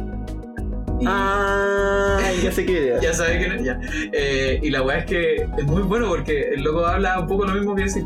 Ah, 1.07 2.19
ya 2.43 2.53
sé 2.53 2.65
qué 2.67 2.73
idea. 2.73 3.01
ya 3.01 3.13
sabes 3.13 3.39
que 3.39 3.65
ya. 3.65 3.81
Eh, 4.13 4.61
y 4.63 4.71
la 4.71 4.83
weá 4.83 4.99
es 4.99 5.07
que 5.07 5.35
es 5.37 5.65
muy 5.65 5.83
bueno 5.83 6.09
porque 6.09 6.51
el 6.55 6.63
loco 6.63 6.87
habla 6.87 7.21
un 7.21 7.27
poco 7.27 7.45
lo 7.45 7.55
mismo 7.55 7.75
que 7.75 7.83
decir 7.83 8.05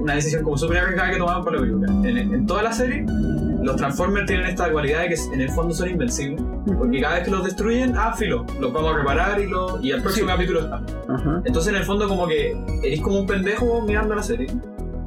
una 0.00 0.14
decisión 0.14 0.42
como 0.42 0.56
súper 0.56 0.78
arriesgada 0.78 1.10
que 1.10 1.18
tomaron 1.18 1.44
por 1.44 1.54
la 1.54 1.60
película. 1.60 1.92
En, 2.08 2.16
en 2.34 2.46
toda 2.46 2.62
la 2.62 2.72
serie, 2.72 3.04
los 3.62 3.76
Transformers 3.76 4.26
tienen 4.26 4.46
esta 4.46 4.70
cualidad 4.70 5.02
de 5.02 5.08
que 5.08 5.14
en 5.32 5.40
el 5.40 5.50
fondo 5.50 5.74
son 5.74 5.90
invencibles. 5.90 6.42
Porque 6.76 7.00
cada 7.00 7.16
vez 7.16 7.24
que 7.24 7.30
los 7.30 7.44
destruyen, 7.44 7.94
ah, 7.96 8.14
filo, 8.16 8.44
los 8.60 8.72
vamos 8.72 8.94
a 8.94 8.98
reparar 8.98 9.40
y, 9.40 9.46
lo, 9.46 9.80
y 9.82 9.92
al 9.92 10.02
próximo 10.02 10.28
capítulo 10.28 10.60
está. 10.60 10.82
Ajá. 11.08 11.42
Entonces, 11.44 11.72
en 11.72 11.78
el 11.78 11.84
fondo, 11.84 12.08
como 12.08 12.26
que 12.28 12.56
eres 12.82 13.00
como 13.00 13.20
un 13.20 13.26
pendejo 13.26 13.82
mirando 13.82 14.14
la 14.14 14.22
serie. 14.22 14.48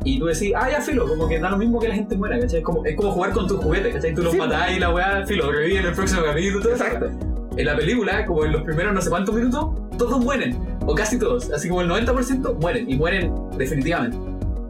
Y 0.03 0.18
tú 0.19 0.26
decís, 0.26 0.52
ah, 0.56 0.69
ya 0.72 0.82
filo, 0.82 1.07
como 1.07 1.28
que 1.28 1.40
da 1.40 1.49
lo 1.52 1.57
mismo 1.57 1.80
que 1.80 1.88
la 1.88 1.95
gente 1.95 2.15
muera, 2.18 2.40
¿cachai? 2.40 2.60
Es 2.60 2.65
como, 2.65 2.84
es 2.86 2.95
como 2.95 3.11
jugar 3.11 3.32
con 3.34 3.48
tus 3.48 3.60
juguetes, 3.60 3.94
¿cachai? 3.94 4.14
Tú 4.15 4.23
los 4.23 4.32
Sí. 4.32 4.38
matás 4.40 4.72
y 4.76 4.80
la 4.80 4.91
weá, 4.94 5.26
filo, 5.28 5.52
revive 5.52 5.80
en 5.80 5.86
el 5.86 5.94
próximo 5.94 6.22
capítulo. 6.23 6.61
todo 6.61 6.73
eso. 6.73 6.84
Exacto. 6.86 7.10
En 7.57 7.65
la 7.65 7.76
película, 7.76 8.26
como 8.26 8.45
en 8.45 8.53
los 8.53 8.61
primeros 8.64 8.94
no 8.94 9.02
sé 9.02 9.10
cuántos 9.10 9.36
minutos, 9.36 9.69
todos 9.98 10.19
mueren. 10.23 10.57
O 10.88 10.95
casi 10.95 11.19
todos. 11.19 11.52
Así 11.52 11.68
como 11.69 11.82
el 11.82 11.90
90% 11.90 12.56
mueren. 12.60 12.90
Y 12.90 12.95
mueren 12.95 13.32
definitivamente. 13.57 14.18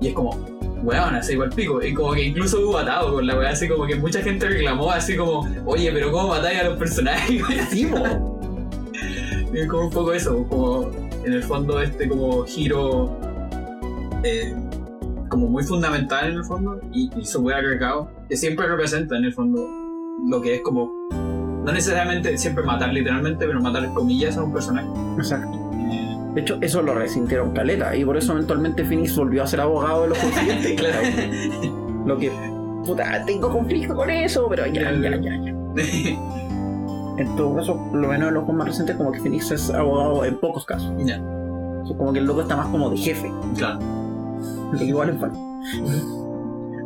Y 0.02 0.08
es 0.10 0.14
como, 0.14 0.32
weón, 0.84 1.16
así 1.16 1.34
igual 1.34 1.52
pico. 1.52 1.82
Y 1.82 1.94
como 1.94 2.12
que 2.14 2.24
incluso 2.26 2.60
hubo 2.60 2.78
atado 2.80 3.14
con 3.14 3.26
la 3.26 3.38
weá, 3.38 3.52
así 3.52 3.70
como 3.70 3.86
que 3.86 3.96
mucha 3.96 4.20
gente 4.22 4.48
reclamó 4.48 4.92
así 4.92 5.16
como, 5.16 5.48
oye, 5.66 5.92
pero 5.94 6.12
¿cómo 6.12 6.30
matáis 6.30 6.60
a 6.60 6.64
los 6.64 6.78
personajes? 6.78 7.42
Sí. 7.70 7.88
Y 9.54 9.58
es 9.60 9.68
como 9.70 9.84
un 9.86 9.90
poco 9.92 10.12
eso, 10.14 10.46
como 10.50 10.90
en 11.24 11.34
el 11.34 11.44
fondo 11.44 11.80
este 11.82 12.10
como 12.10 12.44
giro 12.46 13.16
eh, 14.24 14.56
como 15.32 15.48
muy 15.48 15.64
fundamental 15.64 16.30
en 16.30 16.38
el 16.38 16.44
fondo 16.44 16.80
y, 16.92 17.10
y 17.18 17.26
súper 17.26 17.56
agregado, 17.56 18.12
que 18.28 18.36
siempre 18.36 18.68
representa 18.68 19.18
en 19.18 19.24
el 19.24 19.34
fondo 19.34 19.66
lo 20.28 20.42
que 20.42 20.56
es 20.56 20.62
como, 20.62 20.92
no 21.10 21.72
necesariamente 21.72 22.38
siempre 22.38 22.64
matar 22.66 22.92
literalmente, 22.94 23.48
pero 23.48 23.62
matar 23.62 23.88
comillas 23.94 24.38
a 24.38 24.44
un 24.44 24.52
personaje. 24.54 24.88
Exacto. 25.18 25.58
Eh, 25.74 26.18
De 26.36 26.42
hecho, 26.42 26.58
eso 26.62 26.82
lo 26.82 26.94
resintieron 26.94 27.54
caleta 27.54 27.96
y 27.96 28.04
por 28.04 28.18
eso 28.18 28.34
eventualmente 28.34 28.84
Phoenix 28.84 29.16
volvió 29.16 29.44
a 29.44 29.48
ser 29.48 29.62
abogado 29.62 30.04
de 30.04 30.10
los 30.10 30.18
consiguientes. 30.18 30.74
claro. 30.80 30.98
Lo 32.06 32.18
que, 32.18 32.32
puta, 32.86 33.24
tengo 33.26 33.50
conflicto 33.52 33.96
con 33.96 34.10
eso, 34.10 34.48
pero 34.50 34.66
ya, 34.68 34.92
ya, 34.92 35.12
ya, 35.16 35.22
ya. 35.22 35.54
En 37.18 37.36
todo 37.36 37.56
caso, 37.56 37.90
lo 37.94 38.08
menos 38.08 38.30
en 38.30 38.34
los 38.34 38.44
juegos 38.44 38.56
más 38.56 38.68
recientes, 38.68 38.96
como 38.96 39.12
que 39.12 39.20
Phoenix 39.20 39.52
es 39.52 39.70
abogado 39.70 40.26
en 40.26 40.38
pocos 40.40 40.66
casos. 40.66 40.92
ya, 41.06 41.20
como 41.98 42.12
que 42.12 42.20
el 42.20 42.26
loco 42.26 42.42
está 42.42 42.56
más 42.56 42.68
como 42.68 42.90
de 42.90 42.98
jefe, 42.98 43.32
claro. 43.56 43.80
que 44.78 44.86
igual 44.86 45.10
es 45.10 45.20
fan. 45.20 45.32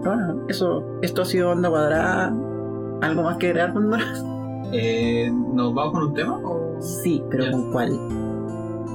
Bueno, 0.03 0.45
eso, 0.47 0.83
esto 1.01 1.21
ha 1.23 1.25
sido 1.25 1.51
Onda 1.51 1.69
Cuadrada. 1.69 2.33
¿Algo 3.01 3.23
más 3.23 3.37
que 3.37 3.47
agregar, 3.47 3.73
Pandora? 3.73 4.03
Eh, 4.71 5.31
¿Nos 5.53 5.75
vamos 5.75 5.93
con 5.93 6.03
un 6.05 6.13
tema? 6.15 6.37
O... 6.43 6.75
Sí, 6.81 7.23
pero 7.29 7.45
Ya. 7.45 7.51
¿con 7.51 7.71
cuál? 7.71 7.91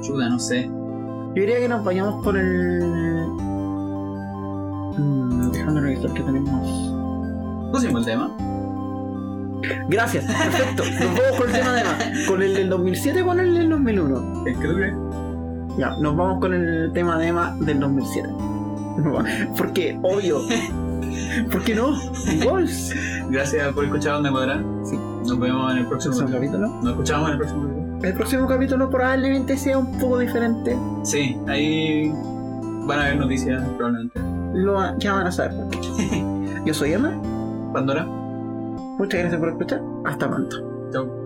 Chuda, 0.03 0.29
no 0.29 0.39
sé. 0.39 0.67
Yo 0.67 1.33
diría 1.35 1.61
que 1.61 1.69
nos 1.69 1.85
vayamos 1.85 2.23
por 2.25 2.37
el. 2.37 3.29
Mm, 4.99 5.53
déjame 5.53 5.81
revisar 5.81 6.13
que 6.13 6.23
tenemos. 6.23 7.71
Pusimos 7.73 8.01
el 8.01 8.13
tema. 8.13 8.37
Gracias, 9.89 10.25
perfecto. 10.25 10.83
Nos 10.85 11.19
vamos 11.19 11.39
con 11.39 11.47
el 11.49 11.53
tema 11.55 11.73
de 11.75 11.85
más. 11.85 12.27
¿Con 12.27 12.43
el 12.43 12.55
del 12.55 12.69
2007 12.69 13.23
o 13.23 13.27
con 13.27 13.41
el 13.41 13.55
del 13.55 13.69
2001? 13.71 14.47
¿Es 14.47 14.59
que 14.59 14.69
tú 14.69 14.75
crees? 14.75 14.95
Ya, 15.77 15.97
nos 15.97 16.17
vamos 16.17 16.41
con 16.41 16.55
el 16.55 16.93
tema 16.93 17.19
de 17.19 17.29
Emma 17.29 17.57
del 17.61 17.81
2007. 17.81 18.29
Porque, 19.57 19.99
obvio. 20.03 20.41
¿Por 21.51 21.63
qué 21.63 21.75
no? 21.75 21.97
Gracias 23.31 23.73
por 23.73 23.85
escuchar 23.85 24.17
Onda 24.17 24.31
Cuadrada. 24.31 24.63
Sí. 24.85 24.97
Nos 24.97 25.39
vemos 25.39 25.73
en 25.73 25.79
el 25.79 25.87
próximo 25.87 26.15
¿Es 26.15 26.21
un 26.21 26.33
capítulo? 26.33 26.69
Nos 26.69 26.91
escuchamos 26.91 27.29
en 27.29 27.33
el 27.33 27.39
próximo 27.39 27.63
capítulo. 27.63 27.81
El 28.03 28.15
próximo 28.15 28.47
capítulo 28.47 28.91
probablemente 28.91 29.57
sea 29.57 29.79
un 29.79 29.99
poco 29.99 30.19
diferente. 30.19 30.77
Sí, 31.03 31.39
ahí 31.49 32.11
van 32.87 32.99
a 32.99 33.03
haber 33.05 33.19
noticias 33.19 33.63
probablemente. 33.77 34.21
Lo, 34.55 34.99
ya 34.99 35.13
van 35.13 35.27
a 35.27 35.33
saber. 35.33 35.53
Yo 36.65 36.75
soy 36.75 36.93
Emma. 36.93 37.13
Pandora, 37.73 38.05
Muchas 38.05 39.21
gracias 39.21 39.41
por 39.41 39.51
escuchar. 39.51 39.81
Hasta 40.05 40.29
pronto. 40.29 40.57
chao. 40.93 41.20